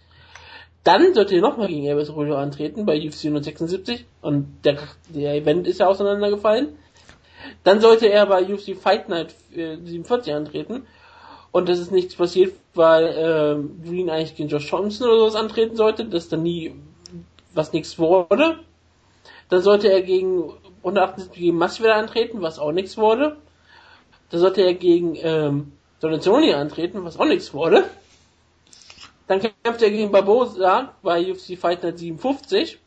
[0.84, 4.77] Dann sollte er nochmal gegen Elvis Rollo antreten bei UFC 176 und der,
[5.09, 6.77] der Event ist ja auseinandergefallen.
[7.63, 10.85] Dann sollte er bei UFC Fight Night äh, 47 antreten
[11.51, 15.76] und das ist nichts passiert, weil ähm, Green eigentlich gegen Josh Thompson oder sowas antreten
[15.76, 16.76] sollte, das dann nie,
[17.55, 18.59] was nichts wurde.
[19.49, 20.53] Dann sollte er gegen
[20.86, 23.38] 178 gegen Masvidal antreten, was auch nichts wurde.
[24.30, 27.86] Dann sollte er gegen ähm, Donationi antreten, was auch nichts wurde.
[29.28, 32.80] Dann kämpfte er gegen Barbosa bei UFC Fight Night 57.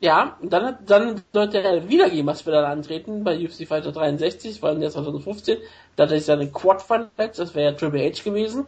[0.00, 4.62] Ja, und dann, dann sollte er wieder gegen Masvidal antreten bei UFC Fighter 63, das
[4.62, 5.58] war im Jahr 2015.
[5.94, 8.66] Da hat er sich seine Quad verletzt, das wäre ja Triple H gewesen.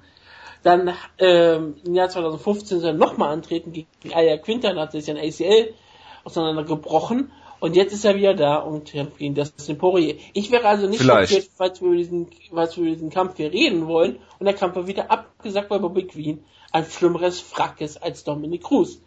[0.63, 5.05] Dann ähm, im Jahr 2015 soll er nochmal antreten gegen Aya Quinter, dann hat sich
[5.05, 5.75] sein ACL
[6.23, 7.33] auseinandergebrochen.
[7.65, 10.17] Und jetzt ist er wieder da und kämpft gegen Dustin Poirier.
[10.35, 13.51] Ich wäre also nicht schockiert, falls wir über diesen, falls wir über diesen Kampf hier
[13.51, 18.03] reden wollen und der Kampf wird wieder abgesagt bei Bobby Green ein schlimmeres Frack ist
[18.03, 19.01] als Dominic Cruz.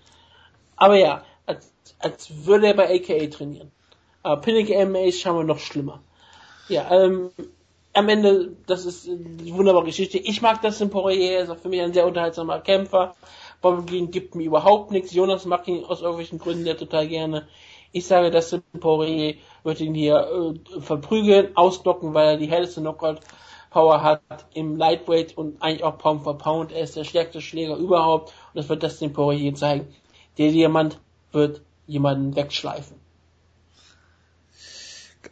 [0.76, 3.72] Aber ja, als, als würde er bei AKA trainieren.
[4.24, 6.02] Aber Pinnacle MMA ist scheinbar noch schlimmer.
[6.68, 7.30] Ja, ähm,
[7.94, 10.18] am Ende, das ist eine wunderbare Geschichte.
[10.18, 13.16] Ich mag das in Poirier, er ist auch für mich ein sehr unterhaltsamer Kämpfer.
[13.62, 15.14] Bobby Green gibt mir überhaupt nichts.
[15.14, 17.48] Jonas mag ihn aus irgendwelchen Gründen ja total gerne.
[17.92, 20.28] Ich sage, dass Poirier wird ihn hier
[20.76, 23.20] äh, verprügeln, ausdocken, weil er die hellste Knockout
[23.70, 24.22] Power hat
[24.54, 26.72] im Lightweight und eigentlich auch Pound for Pound.
[26.72, 29.88] Er ist der stärkste Schläger überhaupt und das wird das den Poirier zeigen.
[30.38, 31.00] Der Diamant
[31.32, 32.98] wird jemanden wegschleifen.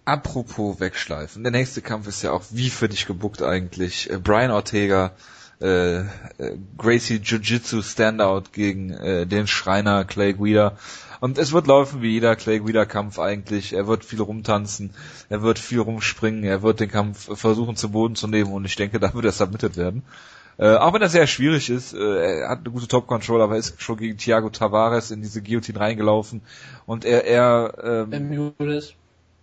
[0.04, 1.44] Apropos wegschleifen.
[1.44, 4.10] Der nächste Kampf ist ja auch wie für dich gebuckt eigentlich.
[4.10, 5.14] Äh, Brian Ortega,
[5.62, 6.06] äh, äh,
[6.78, 10.78] Gracie Jiu-Jitsu Standout gegen äh, den Schreiner Clay Guida.
[11.26, 13.74] Und es wird laufen wie jeder Clay Guida Kampf eigentlich.
[13.74, 14.92] Er wird viel rumtanzen,
[15.28, 18.76] er wird viel rumspringen, er wird den Kampf versuchen zu Boden zu nehmen und ich
[18.76, 20.04] denke, da wird er submitted werden.
[20.60, 23.58] Äh, auch wenn er sehr schwierig ist, äh, er hat eine gute Top-Control, aber er
[23.58, 26.42] ist schon gegen Thiago Tavares in diese Guillotine reingelaufen
[26.86, 28.94] und er, er ähm, Bermudes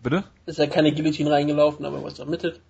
[0.04, 0.22] bitte?
[0.46, 2.60] ist ja keine Guillotine reingelaufen, aber was submitted.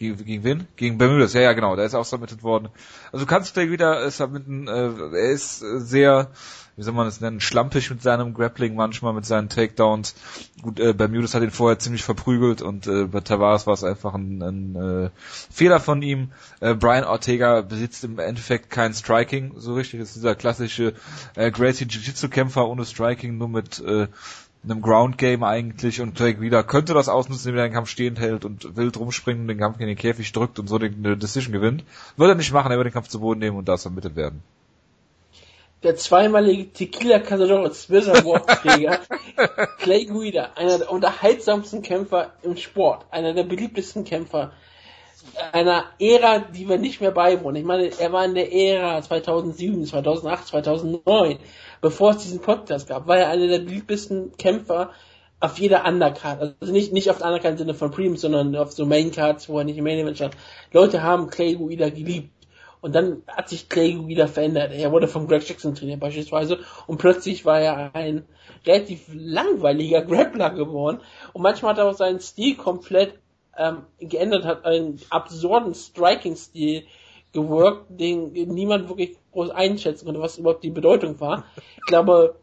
[0.00, 0.66] Gegen, gegen wen?
[0.76, 2.70] Gegen Bermudas, ja, ja, genau, der ist auch submitted worden.
[3.12, 6.30] Also du kannst dir wieder äh, submitten, äh, er ist äh, sehr,
[6.80, 10.14] wie soll man das nennen, schlampig mit seinem Grappling manchmal, mit seinen Takedowns.
[10.62, 14.14] Gut, äh, Bermudas hat ihn vorher ziemlich verprügelt und äh, bei Tavares war es einfach
[14.14, 15.10] ein, ein äh,
[15.52, 16.32] Fehler von ihm.
[16.60, 20.94] Äh, Brian Ortega besitzt im Endeffekt kein Striking, so richtig, das ist dieser klassische
[21.36, 24.06] äh, Gracie Jiu-Jitsu-Kämpfer ohne Striking, nur mit äh,
[24.64, 28.18] einem Ground Game eigentlich und Clay Guida könnte das ausnutzen, indem er den Kampf stehend
[28.18, 31.52] hält und wild rumspringen, den Kampf in den Käfig drückt und so den, eine Decision
[31.52, 31.84] gewinnt.
[32.16, 34.42] Würde er nicht machen, er würde den Kampf zu Boden nehmen und da submitted werden.
[35.82, 39.00] Der zweimalige Tequila Cazadores Swisser Award-Träger
[39.78, 44.52] Clay Guida, einer der unterhaltsamsten Kämpfer im Sport, einer der beliebtesten Kämpfer
[45.52, 47.56] einer Ära, die wir nicht mehr beiwohnen.
[47.56, 51.38] Ich meine, er war in der Ära 2007, 2008, 2009,
[51.80, 54.90] bevor es diesen Podcast gab, war er einer der beliebtesten Kämpfer
[55.40, 56.56] auf jeder Undercard.
[56.60, 59.58] Also nicht, nicht auf der Undercard im Sinne von Premium, sondern auf so Maincards, wo
[59.58, 60.36] er nicht im Main Event stand.
[60.72, 62.39] Leute haben Clay Guida geliebt.
[62.80, 64.72] Und dann hat sich Clay wieder verändert.
[64.72, 68.24] Er wurde von Greg Jackson trainiert beispielsweise und plötzlich war er ein
[68.66, 71.00] relativ langweiliger Grappler geworden
[71.32, 73.18] und manchmal hat er auch seinen Stil komplett
[73.56, 76.84] ähm, geändert, hat einen absurden Striking-Stil
[77.32, 81.44] gewirkt, den niemand wirklich groß einschätzen konnte, was überhaupt die Bedeutung war.
[81.76, 82.39] Ich glaube,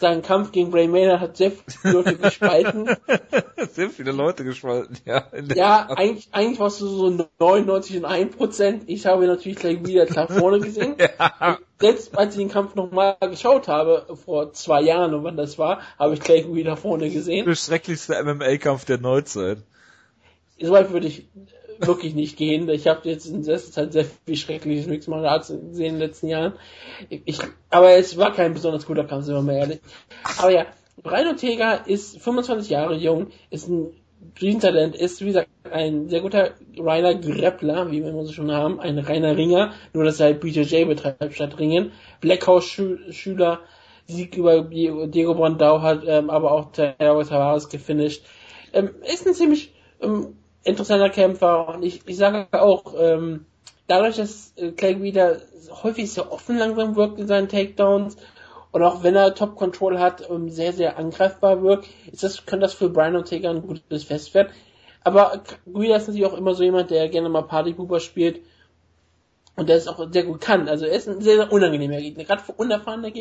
[0.00, 2.88] sein Kampf gegen Bray Maynard hat sehr viele Leute gespalten.
[3.72, 5.26] sehr viele Leute gespalten, ja.
[5.54, 8.84] Ja, eigentlich, eigentlich warst du so 99 und 1 Prozent.
[8.86, 10.96] Ich habe natürlich gleich wieder klar vorne gesehen.
[10.98, 11.58] ja.
[11.78, 15.80] Selbst als ich den Kampf nochmal geschaut habe, vor zwei Jahren und wann das war,
[15.98, 17.46] habe ich gleich wieder vorne gesehen.
[17.46, 19.58] Der schrecklichste MMA-Kampf der Neuzeit.
[20.58, 21.26] Soweit würde ich
[21.80, 22.68] wirklich nicht gehen.
[22.68, 26.54] Ich habe jetzt in letzter Zeit sehr viel schreckliches Mixed gesehen in den letzten Jahren.
[27.08, 27.38] Ich,
[27.70, 29.80] aber es war kein besonders guter Kampf, sind wir mal ehrlich.
[30.38, 30.66] Aber ja,
[31.02, 33.92] Brian Ortega ist 25 Jahre jung, ist ein
[34.40, 38.80] Riesentalent, ist wie gesagt ein sehr guter reiner Grappler, wie wir immer so schon haben,
[38.80, 41.92] ein reiner Ringer, nur dass er halt BJJ betreibt statt Ringen.
[42.20, 43.60] Blackhouse-Schüler,
[44.06, 48.24] Sieg über Diego Brandau hat ähm, aber auch Taylor Tavares gefinisht.
[48.72, 53.46] Ähm, ist ein ziemlich ähm, interessanter Kämpfer und ich, ich sage auch, ähm,
[53.86, 55.38] dadurch, dass äh, Clay wieder
[55.82, 58.16] häufig sehr offen langsam wirkt in seinen Takedowns
[58.72, 62.60] und auch wenn er Top Control hat, ähm, sehr, sehr angreifbar wirkt, ist das, kann
[62.60, 64.52] das für Brian Ortega ein gutes Fest werden.
[65.02, 65.42] Aber
[65.72, 68.40] Guida ist natürlich auch immer so jemand, der gerne mal Partypooper spielt
[69.56, 70.68] und der es auch sehr gut kann.
[70.68, 72.24] Also er ist ein sehr, sehr unangenehmer Gegner.
[72.24, 73.12] Gerade für unerfahrene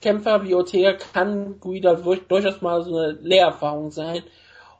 [0.00, 4.22] Kämpfer wie Ortega kann Guida durchaus mal so eine Lehrerfahrung sein.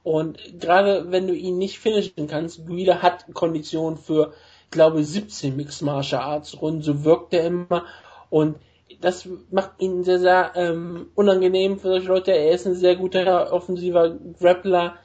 [0.02, 4.32] Und gerade wenn du ihn nicht finishen kannst, Guida hat Konditionen für,
[4.64, 7.84] ich glaube, 17 Mixed Martial Arts Runden, so wirkt er immer.
[8.30, 8.56] Und
[9.00, 12.32] das macht ihn sehr, sehr ähm, unangenehm für solche Leute.
[12.32, 14.96] Er ist ein sehr guter offensiver Grappler.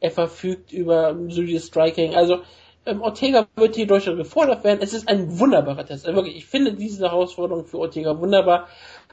[0.00, 2.14] Er verfügt über solides Striking.
[2.14, 2.40] Also
[2.86, 4.80] ähm, Ortega wird hier durchaus gefordert werden.
[4.82, 6.06] Es ist ein wunderbarer Test.
[6.06, 8.68] Also wirklich, ich finde diese Herausforderung für Ortega wunderbar.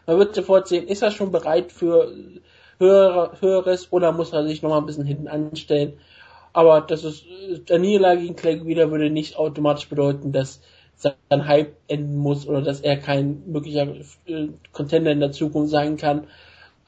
[0.05, 2.11] Man wird sofort sehen, ist er schon bereit für
[2.80, 5.94] höhere, höheres oder muss er sich nochmal ein bisschen hinten anstellen.
[6.54, 7.26] Aber das ist,
[7.70, 10.62] der Niederlage gegen Clay wieder würde nicht automatisch bedeuten, dass
[10.95, 13.88] sein Hype enden muss oder dass er kein möglicher
[14.28, 16.28] äh, Contender in der Zukunft sein kann,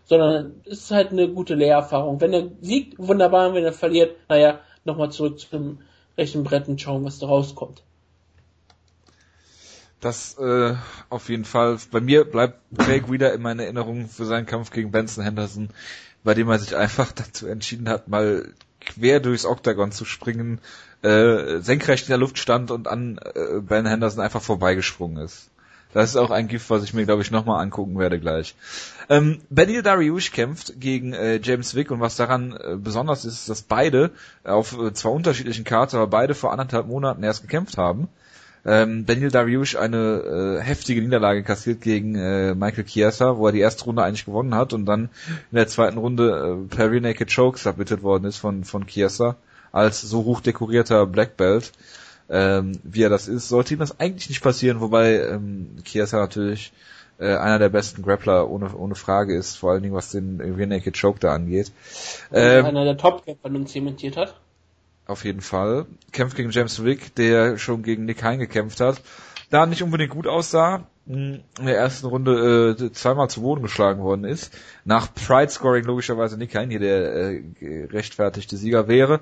[0.06, 2.22] sondern es ist halt eine gute Lehrerfahrung.
[2.22, 5.80] Wenn er siegt, wunderbar, wenn er verliert, naja, nochmal zurück zum
[6.18, 7.82] rechten Brett und schauen, was da rauskommt.
[10.00, 10.76] Das äh,
[11.10, 11.78] auf jeden Fall.
[11.92, 15.70] Bei mir bleibt Craig wieder in meiner Erinnerung für seinen Kampf gegen Benson Henderson,
[16.24, 20.60] bei dem er sich einfach dazu entschieden hat, mal quer durchs Oktagon zu springen,
[21.02, 25.50] äh, senkrecht in der Luft stand und an äh, Ben Henderson einfach vorbeigesprungen ist.
[25.94, 28.54] Das ist auch ein Gift, was ich mir, glaube ich, nochmal angucken werde gleich.
[29.10, 33.50] Ähm, Benil Dariush kämpft gegen äh, James Wick und was daran äh, besonders ist, ist,
[33.50, 34.12] dass beide
[34.44, 38.10] auf äh, zwar unterschiedlichen Karten, aber beide vor anderthalb Monaten erst gekämpft haben
[38.66, 43.60] ähm, Daniel Dariush eine äh, heftige Niederlage kassiert gegen äh, Michael Chiesa, wo er die
[43.60, 45.10] erste Runde eigentlich gewonnen hat und dann
[45.52, 49.36] in der zweiten Runde äh, per Rear Naked Choke submitted worden ist von, von Chiesa
[49.72, 51.74] als so hochdekorierter Black Belt.
[52.28, 56.74] Ähm, wie er das ist, sollte ihm das eigentlich nicht passieren, wobei ähm, Chiesa natürlich
[57.20, 60.66] äh, einer der besten Grappler ohne, ohne Frage ist, vor allen Dingen was den Rear
[60.66, 61.72] Naked Choke da angeht.
[62.34, 64.34] Ähm, einer der Top-Grappler nun zementiert hat
[65.08, 65.86] auf jeden Fall.
[66.12, 69.02] Kämpft gegen James Wick, der schon gegen Nick Hein gekämpft hat.
[69.50, 74.02] Da nicht unbedingt gut aussah, hm, in der ersten Runde äh, zweimal zu Boden geschlagen
[74.02, 74.54] worden ist.
[74.86, 79.22] Nach Pride Scoring logischerweise Nick Hein hier der äh, gerechtfertigte Sieger wäre.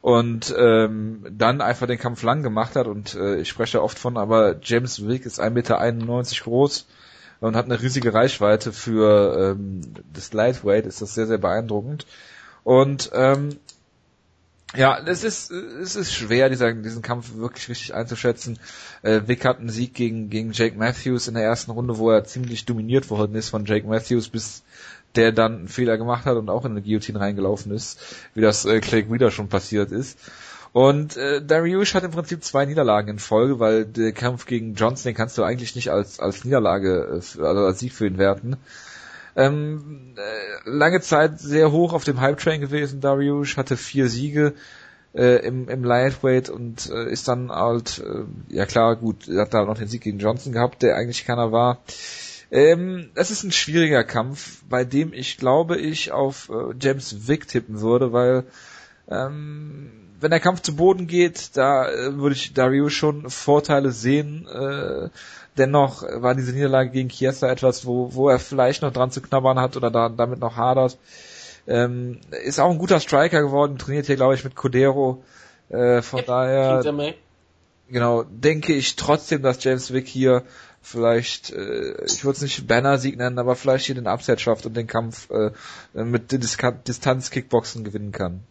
[0.00, 4.16] Und ähm, dann einfach den Kampf lang gemacht hat und äh, ich spreche oft von,
[4.16, 6.86] aber James Wick ist 1,91 Meter groß
[7.40, 12.06] und hat eine riesige Reichweite für ähm, das Lightweight, ist das sehr, sehr beeindruckend.
[12.64, 13.58] Und ähm,
[14.76, 18.58] ja, es ist, es ist schwer, dieser, diesen Kampf wirklich richtig einzuschätzen.
[19.02, 22.24] Äh, Vic hat einen Sieg gegen, gegen Jake Matthews in der ersten Runde, wo er
[22.24, 24.62] ziemlich dominiert worden ist von Jake Matthews, bis
[25.16, 28.00] der dann einen Fehler gemacht hat und auch in eine Guillotine reingelaufen ist,
[28.34, 30.18] wie das äh, Clay wieder schon passiert ist.
[30.72, 35.10] Und äh, Dariush hat im Prinzip zwei Niederlagen in Folge, weil der Kampf gegen Johnson,
[35.10, 38.56] den kannst du eigentlich nicht als, als Niederlage, äh, also als Sieg für ihn werten.
[39.40, 44.54] Ähm, äh, lange Zeit sehr hoch auf dem Hype Train gewesen, Dariush, hatte vier Siege
[45.14, 49.64] äh, im, im Lightweight und äh, ist dann halt, äh, ja klar, gut, hat da
[49.64, 51.78] noch den Sieg gegen Johnson gehabt, der eigentlich keiner war.
[52.50, 57.48] Ähm, es ist ein schwieriger Kampf, bei dem ich glaube ich auf äh, James Vick
[57.48, 58.44] tippen würde, weil
[59.08, 59.90] ähm,
[60.20, 64.46] wenn der Kampf zu Boden geht, da äh, würde ich Dario schon Vorteile sehen.
[64.46, 65.08] Äh,
[65.56, 69.58] dennoch war diese Niederlage gegen Chiesa etwas, wo, wo er vielleicht noch dran zu knabbern
[69.58, 70.98] hat oder da, damit noch hadert.
[71.66, 75.22] Ähm, ist auch ein guter Striker geworden, trainiert hier, glaube ich, mit Codero.
[75.68, 76.82] Äh, von daher,
[77.88, 80.42] genau, denke ich trotzdem, dass James Wick hier
[80.82, 84.76] vielleicht, äh, ich würde es nicht Banner-Sieg nennen, aber vielleicht hier den Upset schafft und
[84.76, 85.52] den Kampf äh,
[85.94, 88.42] mit Distanz-Kickboxen gewinnen kann.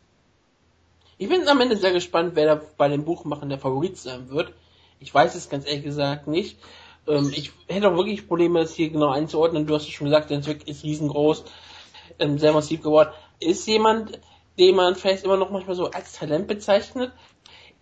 [1.22, 4.54] Ich bin am Ende sehr gespannt, wer da bei dem Buchmachen der Favorit sein wird.
[5.02, 6.58] Ich weiß es ganz ehrlich gesagt nicht.
[7.10, 9.68] Ähm, ich hätte auch wirklich Probleme, das hier genau einzuordnen.
[9.68, 11.44] Du hast es schon gesagt, der Zweck ist riesengroß,
[12.20, 13.10] ähm, sehr massiv geworden.
[13.42, 14.18] Ist jemand,
[14.58, 17.12] den man vielleicht immer noch manchmal so als Talent bezeichnet,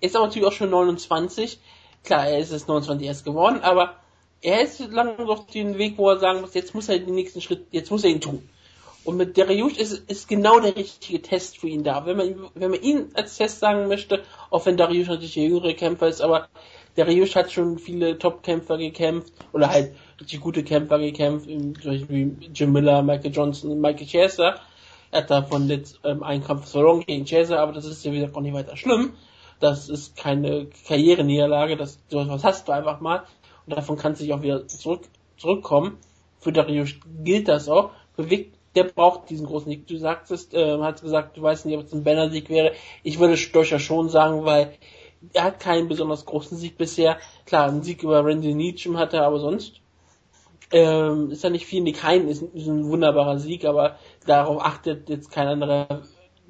[0.02, 1.60] ist aber natürlich auch schon 29.
[2.04, 3.98] Klar, er ist es 29 erst geworden, aber
[4.42, 7.42] er ist lange noch den Weg, wo er sagen muss, jetzt muss er den nächsten
[7.42, 8.50] Schritt, jetzt muss er ihn tun.
[9.08, 12.06] Und mit Dariush ist, ist genau der richtige Test für ihn da.
[12.06, 15.74] Wenn man, wenn man ihn als Test sagen möchte, auch wenn Dariush natürlich der jüngere
[15.76, 16.50] Kämpfer ist, aber
[16.98, 23.02] Dariush hat schon viele Top-Kämpfer gekämpft oder halt richtig gute Kämpfer gekämpft, wie Jim Miller,
[23.02, 24.60] Michael Johnson, Michael Chaser.
[25.12, 28.30] Er hat davon jetzt ähm, einen Kampf verloren gegen Chaser, aber das ist ja wieder
[28.36, 29.14] auch nicht weiter schlimm.
[29.62, 33.24] Das ist keine Karriereniederlage, das sowas hast du einfach mal
[33.66, 35.04] und davon kannst du dich auch wieder zurück,
[35.38, 35.98] zurückkommen.
[36.40, 37.92] Für Dariush gilt das auch.
[38.18, 39.88] Vic der braucht diesen großen Sieg.
[39.88, 42.74] Du sagtest, äh, hast gesagt, du weißt nicht, ob es ein Banner-Sieg wäre.
[43.04, 44.74] Ich würde durchaus schon sagen, weil
[45.34, 47.18] er hat keinen besonders großen Sieg bisher.
[47.46, 49.82] Klar, einen Sieg über Randy Nietzsche hat er, aber sonst
[50.72, 51.92] ähm, ist er nicht viel.
[51.94, 56.04] Kein ist, ist ein wunderbarer Sieg, aber darauf achtet jetzt kein anderer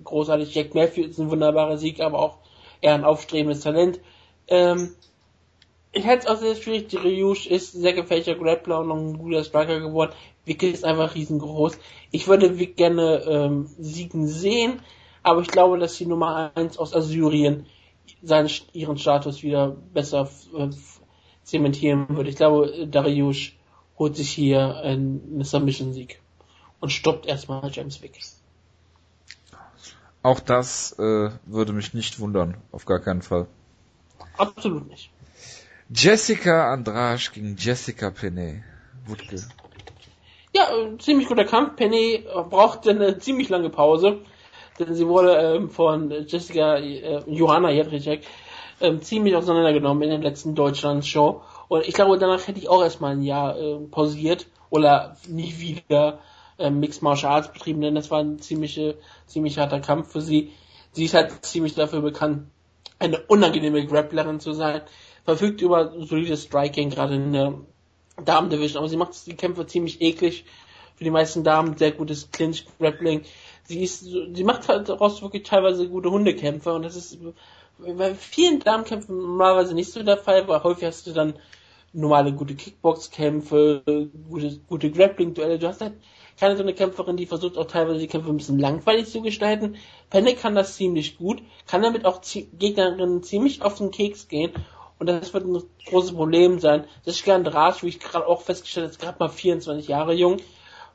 [0.03, 0.53] großartig.
[0.53, 2.37] Jack Matthew ist ein wunderbarer Sieg, aber auch
[2.81, 3.99] eher ein aufstrebendes Talent.
[4.47, 4.95] Ähm,
[5.91, 6.89] ich hätte es auch sehr schwierig.
[6.89, 10.13] Die Ryush ist ein sehr gefährlicher Grappler und noch ein guter Striker geworden.
[10.47, 11.77] Wickel ist einfach riesengroß.
[12.11, 14.81] Ich würde Wick gerne ähm, siegen sehen,
[15.23, 17.65] aber ich glaube, dass die Nummer 1 aus Assyrien
[18.21, 20.69] seinen, ihren Status wieder besser äh,
[21.43, 22.29] zementieren würde.
[22.29, 23.57] Ich glaube, Dariush
[23.97, 26.21] holt sich hier einen Submission-Sieg
[26.79, 28.19] und stoppt erstmal James Wick.
[30.23, 33.47] Auch das äh, würde mich nicht wundern, auf gar keinen Fall.
[34.37, 35.09] Absolut nicht.
[35.89, 38.63] Jessica Andrasch gegen Jessica Penne.
[39.05, 39.41] Wutke.
[40.57, 41.75] Ja, ziemlich guter Kampf.
[41.75, 44.21] Penny brauchte eine ziemlich lange Pause,
[44.79, 48.21] denn sie wurde ähm, von Jessica äh, Johanna Jedrzejczyk
[48.81, 51.43] ähm, ziemlich auseinandergenommen in der letzten Deutschland-Show.
[51.67, 56.21] Und ich glaube, danach hätte ich auch erstmal ein Jahr äh, pausiert oder nie wieder
[56.57, 58.81] äh, Mixed Martial Arts betrieben, denn das war ein ziemlich,
[59.27, 60.53] ziemlich harter Kampf für sie.
[60.91, 62.47] Sie ist halt ziemlich dafür bekannt,
[62.97, 64.81] eine unangenehme Grapplerin zu sein,
[65.23, 67.53] verfügt über solides Striking, gerade in der
[68.23, 70.45] Damen-Division, aber sie macht die Kämpfe ziemlich eklig.
[70.95, 73.21] Für die meisten Damen sehr gutes Clinch-Grappling.
[73.65, 77.19] Sie ist, sie macht halt daraus wirklich teilweise gute Hundekämpfe und das ist
[77.77, 81.35] bei vielen Damenkämpfen normalerweise nicht so der Fall, weil häufig hast du dann
[81.93, 83.83] normale gute Kickbox-Kämpfe,
[84.29, 85.59] gute, gute Grappling-Duelle.
[85.59, 85.93] Du hast halt
[86.39, 89.75] keine so eine Kämpferin, die versucht auch teilweise die Kämpfe ein bisschen langweilig zu gestalten.
[90.09, 92.21] Penne kann das ziemlich gut, kann damit auch
[92.57, 94.51] Gegnerinnen ziemlich auf den Keks gehen
[94.99, 96.85] und das wird ein großes Problem sein.
[97.05, 100.37] Jessica Andrade, wie ich gerade auch festgestellt habe, ist gerade mal 24 Jahre jung.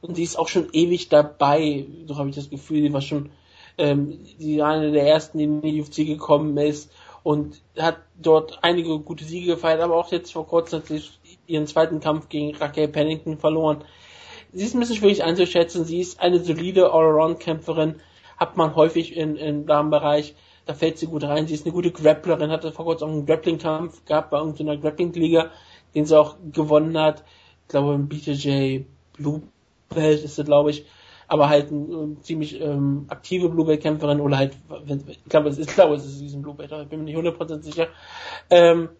[0.00, 1.86] Und sie ist auch schon ewig dabei.
[2.06, 3.30] So habe ich das Gefühl, sie war schon
[3.78, 6.90] ähm, die eine der ersten, die in die UFC gekommen ist
[7.22, 11.02] und hat dort einige gute Siege gefeiert, aber auch jetzt vor kurzem hat sie
[11.46, 13.84] ihren zweiten Kampf gegen Raquel Pennington verloren.
[14.52, 15.84] Sie ist ein bisschen schwierig einzuschätzen.
[15.84, 18.00] Sie ist eine solide Allround-Kämpferin,
[18.36, 20.34] hat man häufig in, im Damenbereich.
[20.64, 21.46] Da fällt sie gut rein.
[21.46, 25.50] Sie ist eine gute Grapplerin, hatte vor kurzem auch einen Grappling-Kampf gehabt bei irgendeiner Grappling-Liga,
[25.94, 27.24] den sie auch gewonnen hat.
[27.62, 28.84] Ich glaube, im BTJ
[29.14, 29.42] Blue
[29.88, 30.86] Belt ist sie, glaube ich.
[31.26, 35.94] Aber halt eine ziemlich ähm, aktive Blue Belt-Kämpferin oder halt, ich glaube, es ist, glaube,
[35.94, 37.88] es ist diesen Blue Belt, ich bin mir nicht 100% sicher.
[38.50, 38.90] Ähm,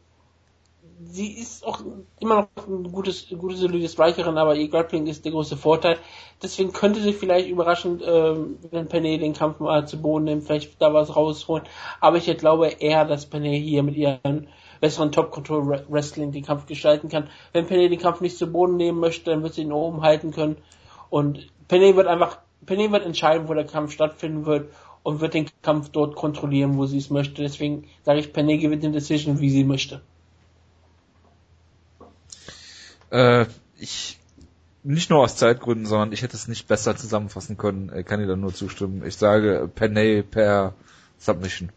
[1.04, 1.80] sie ist auch
[2.20, 5.98] immer noch ein gutes, gute solide Strikerin, aber ihr Grappling ist der große Vorteil.
[6.42, 10.80] Deswegen könnte sie vielleicht überraschend, ähm, wenn Penny den Kampf mal zu Boden nimmt, vielleicht
[10.80, 11.64] da was rausholen.
[12.00, 14.48] Aber ich glaube eher, dass Penny hier mit ihren
[14.80, 17.28] besseren Top-Control Wrestling den Kampf gestalten kann.
[17.52, 20.32] Wenn Penny den Kampf nicht zu Boden nehmen möchte, dann wird sie ihn oben halten
[20.32, 20.56] können.
[21.10, 24.70] Und Penny wird einfach, Penny wird entscheiden, wo der Kampf stattfinden wird
[25.02, 27.42] und wird den Kampf dort kontrollieren, wo sie es möchte.
[27.42, 30.00] Deswegen sage ich, Penny gewinnt den Decision, wie sie möchte.
[33.12, 33.46] Äh,
[33.78, 34.18] ich
[34.82, 37.92] nicht nur aus Zeitgründen, sondern ich hätte es nicht besser zusammenfassen können.
[37.96, 39.04] Ich kann dir da nur zustimmen.
[39.06, 40.74] Ich sage Penny per
[41.18, 41.70] Submission.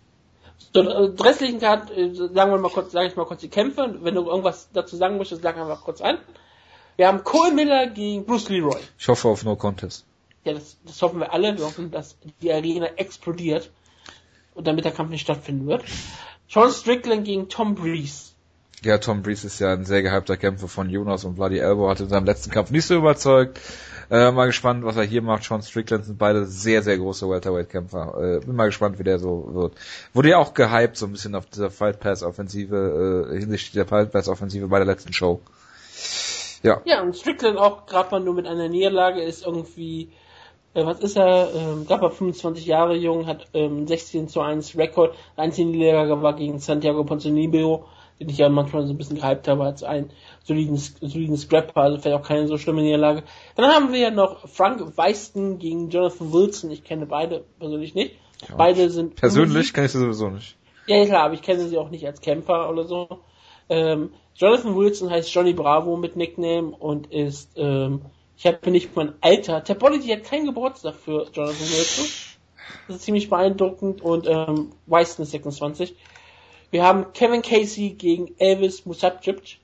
[0.73, 3.97] So, äh, restlichen Card, äh, sagen wir mal kurz, sage ich mal kurz die Kämpfe.
[4.01, 6.17] Wenn du irgendwas dazu sagen möchtest, sag einfach kurz ein.
[6.95, 8.79] Wir haben Cole Miller gegen Bruce Leroy.
[8.97, 10.05] Ich hoffe auf No Contest.
[10.45, 11.57] Ja, das, das hoffen wir alle.
[11.57, 13.71] Wir hoffen, dass die Arena explodiert
[14.53, 15.83] und damit der Kampf nicht stattfinden wird.
[16.47, 18.24] Sean Strickland gegen Tom Breeze.
[18.85, 22.01] Ja, Tom Breeze ist ja ein sehr gehypter Kämpfer von Jonas und Bloody Elbow hat
[22.01, 23.59] in seinem letzten Kampf nicht so überzeugt.
[24.11, 25.43] Äh, mal gespannt, was er hier macht.
[25.43, 28.37] Sean Strickland sind beide sehr, sehr große Welterweight-Kämpfer.
[28.41, 29.73] Äh, bin mal gespannt, wie der so wird.
[30.13, 34.11] Wurde ja auch gehypt, so ein bisschen auf dieser Fight Pass-Offensive, äh, hinsichtlich der Fight
[34.11, 35.41] Pass-Offensive bei der letzten Show.
[36.61, 36.81] Ja.
[36.85, 40.11] Ja, und Strickland auch gerade mal nur mit einer Niederlage ist irgendwie,
[40.75, 44.77] äh, was ist er, ähm, gerade mal 25 Jahre jung, hat ähm, 16 zu 1
[44.77, 45.15] Rekord.
[45.35, 47.85] Einzige Niederlage war gegen Santiago Ponzinibbio
[48.19, 50.09] den ich ja manchmal so ein bisschen gehypt habe als einen
[50.43, 53.23] soliden, soliden Scrapper, also vielleicht auch keine so schlimme Niederlage.
[53.55, 56.71] Dann haben wir ja noch Frank Weisten gegen Jonathan Wilson.
[56.71, 58.15] Ich kenne beide persönlich nicht.
[58.47, 59.15] Ja, beide sind.
[59.15, 60.55] Persönlich kenne ich sie sowieso nicht.
[60.87, 63.19] Ja, klar, aber ich kenne sie auch nicht als Kämpfer oder so.
[63.69, 68.01] Ähm, Jonathan Wilson heißt Johnny Bravo mit Nickname und ist, ähm,
[68.37, 69.63] ich habe nicht mein Alter.
[69.63, 72.05] Tapology hat keinen Geburtstag für Jonathan Wilson.
[72.87, 75.95] Das ist ziemlich beeindruckend und ähm, Weisten ist 26.
[76.71, 79.59] Wir haben Kevin Casey gegen Elvis Musabjic.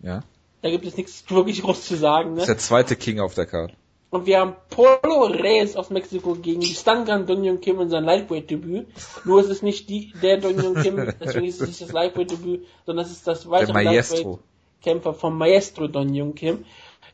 [0.00, 0.22] Ja.
[0.62, 2.30] Da gibt es nichts wirklich groß zu sagen.
[2.30, 2.40] Ne?
[2.40, 3.74] Das ist der zweite King auf der Karte.
[4.10, 8.86] Und wir haben Polo Reyes aus Mexiko gegen die Stangan Donyon Kim in sein Lightweight-Debüt.
[9.24, 13.04] Nur ist es nicht die, der Donyon Kim, deswegen ist es nicht das Lightweight-Debüt, sondern
[13.04, 16.64] es ist das weitere Lightweight-Kämpfer vom Maestro Donyon Kim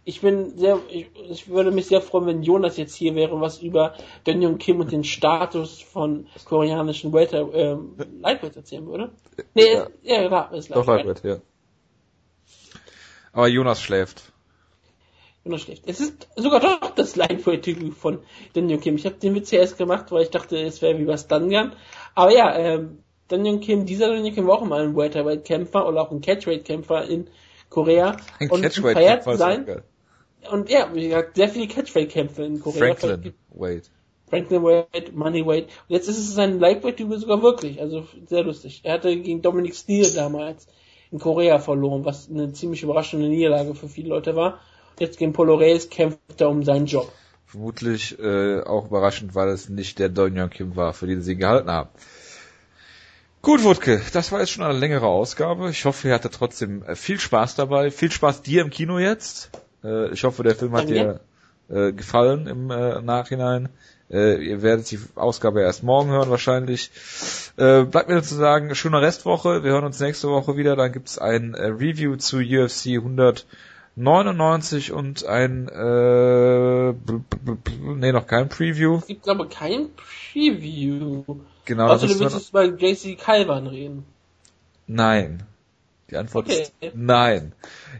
[0.04, 3.62] ich bin sehr, ich, ich, würde mich sehr freuen, wenn Jonas jetzt hier wäre, was
[3.62, 9.10] über Daniel Kim und den Status von koreanischen Welter, ähm, Lightweight erzählen würde.
[9.54, 10.88] Nee, ja, ja klar, ist Lightweight.
[10.88, 11.36] Doch Lightweight, ja.
[13.32, 14.32] Aber Jonas schläft.
[15.44, 15.84] Jonas schläft.
[15.86, 18.20] Es ist sogar doch das Lightweight-Debüt von
[18.54, 18.96] Daniel Kim.
[18.96, 21.74] Ich habe den Witz erst gemacht, weil ich dachte, es wäre wie was Dangan.
[22.14, 22.98] Aber ja, ähm,
[23.28, 27.30] Daniel Kim, dieser Daniel Kim war auch mal ein Welterweight-Kämpfer oder auch ein Catchweight-Kämpfer in
[27.70, 28.16] Korea.
[28.38, 29.82] Ein und Catchweight-Kämpfer sein.
[30.50, 32.94] Und ja, wie gesagt, sehr viele Catchweight-Kämpfe in Korea.
[32.94, 33.82] Franklin Wade.
[34.28, 35.64] Franklin Wade, Money Wade.
[35.64, 37.80] Und jetzt ist es sein Lightweight-Debüt sogar wirklich.
[37.80, 38.80] Also sehr lustig.
[38.82, 40.66] Er hatte gegen Dominic Steele damals
[41.10, 44.60] in Korea verloren, was eine ziemlich überraschende Niederlage für viele Leute war.
[44.98, 47.12] Jetzt gegen Polo Reyes kämpft er um seinen Job.
[47.46, 51.38] Vermutlich äh, auch überraschend, weil es nicht der Don Kim war, für den sie ihn
[51.38, 51.90] gehalten haben.
[53.42, 55.68] Gut, Wutke, das war jetzt schon eine längere Ausgabe.
[55.68, 57.90] Ich hoffe, ihr hattet trotzdem äh, viel Spaß dabei.
[57.90, 59.50] Viel Spaß dir im Kino jetzt.
[59.84, 61.20] Äh, ich hoffe, der Film hat dir
[61.68, 63.68] äh, gefallen im äh, Nachhinein.
[64.10, 66.90] Äh, ihr werdet die Ausgabe erst morgen hören wahrscheinlich.
[67.56, 69.64] Äh, bleibt mir zu sagen, schöne Restwoche.
[69.64, 70.76] Wir hören uns nächste Woche wieder.
[70.76, 76.92] Dann gibt's ein äh, Review zu UFC 199 und ein äh,
[77.96, 78.98] nee, noch kein Preview.
[78.98, 81.24] Es gibt aber kein Preview.
[81.64, 81.88] Genau.
[81.88, 84.04] Also du willst jetzt bei JC Calvan reden.
[84.86, 85.44] Nein.
[86.12, 86.66] Die Antwort okay.
[86.80, 87.52] ist nein.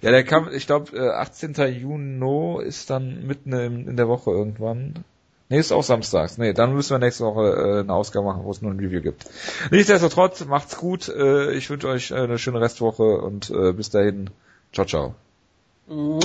[0.02, 1.54] Ja, der kam, ich glaube, 18.
[1.80, 5.04] Juni ist dann mitten in, in der Woche irgendwann.
[5.48, 6.36] Nee, ist auch samstags.
[6.36, 9.00] Nee, dann müssen wir nächste Woche äh, eine Ausgabe machen, wo es nur ein Review
[9.00, 9.24] gibt.
[9.70, 11.08] Nichtsdestotrotz, macht's gut.
[11.08, 14.28] Äh, ich wünsche euch eine schöne Restwoche und äh, bis dahin.
[14.74, 15.14] Ciao, ciao.
[15.88, 16.20] Mhm.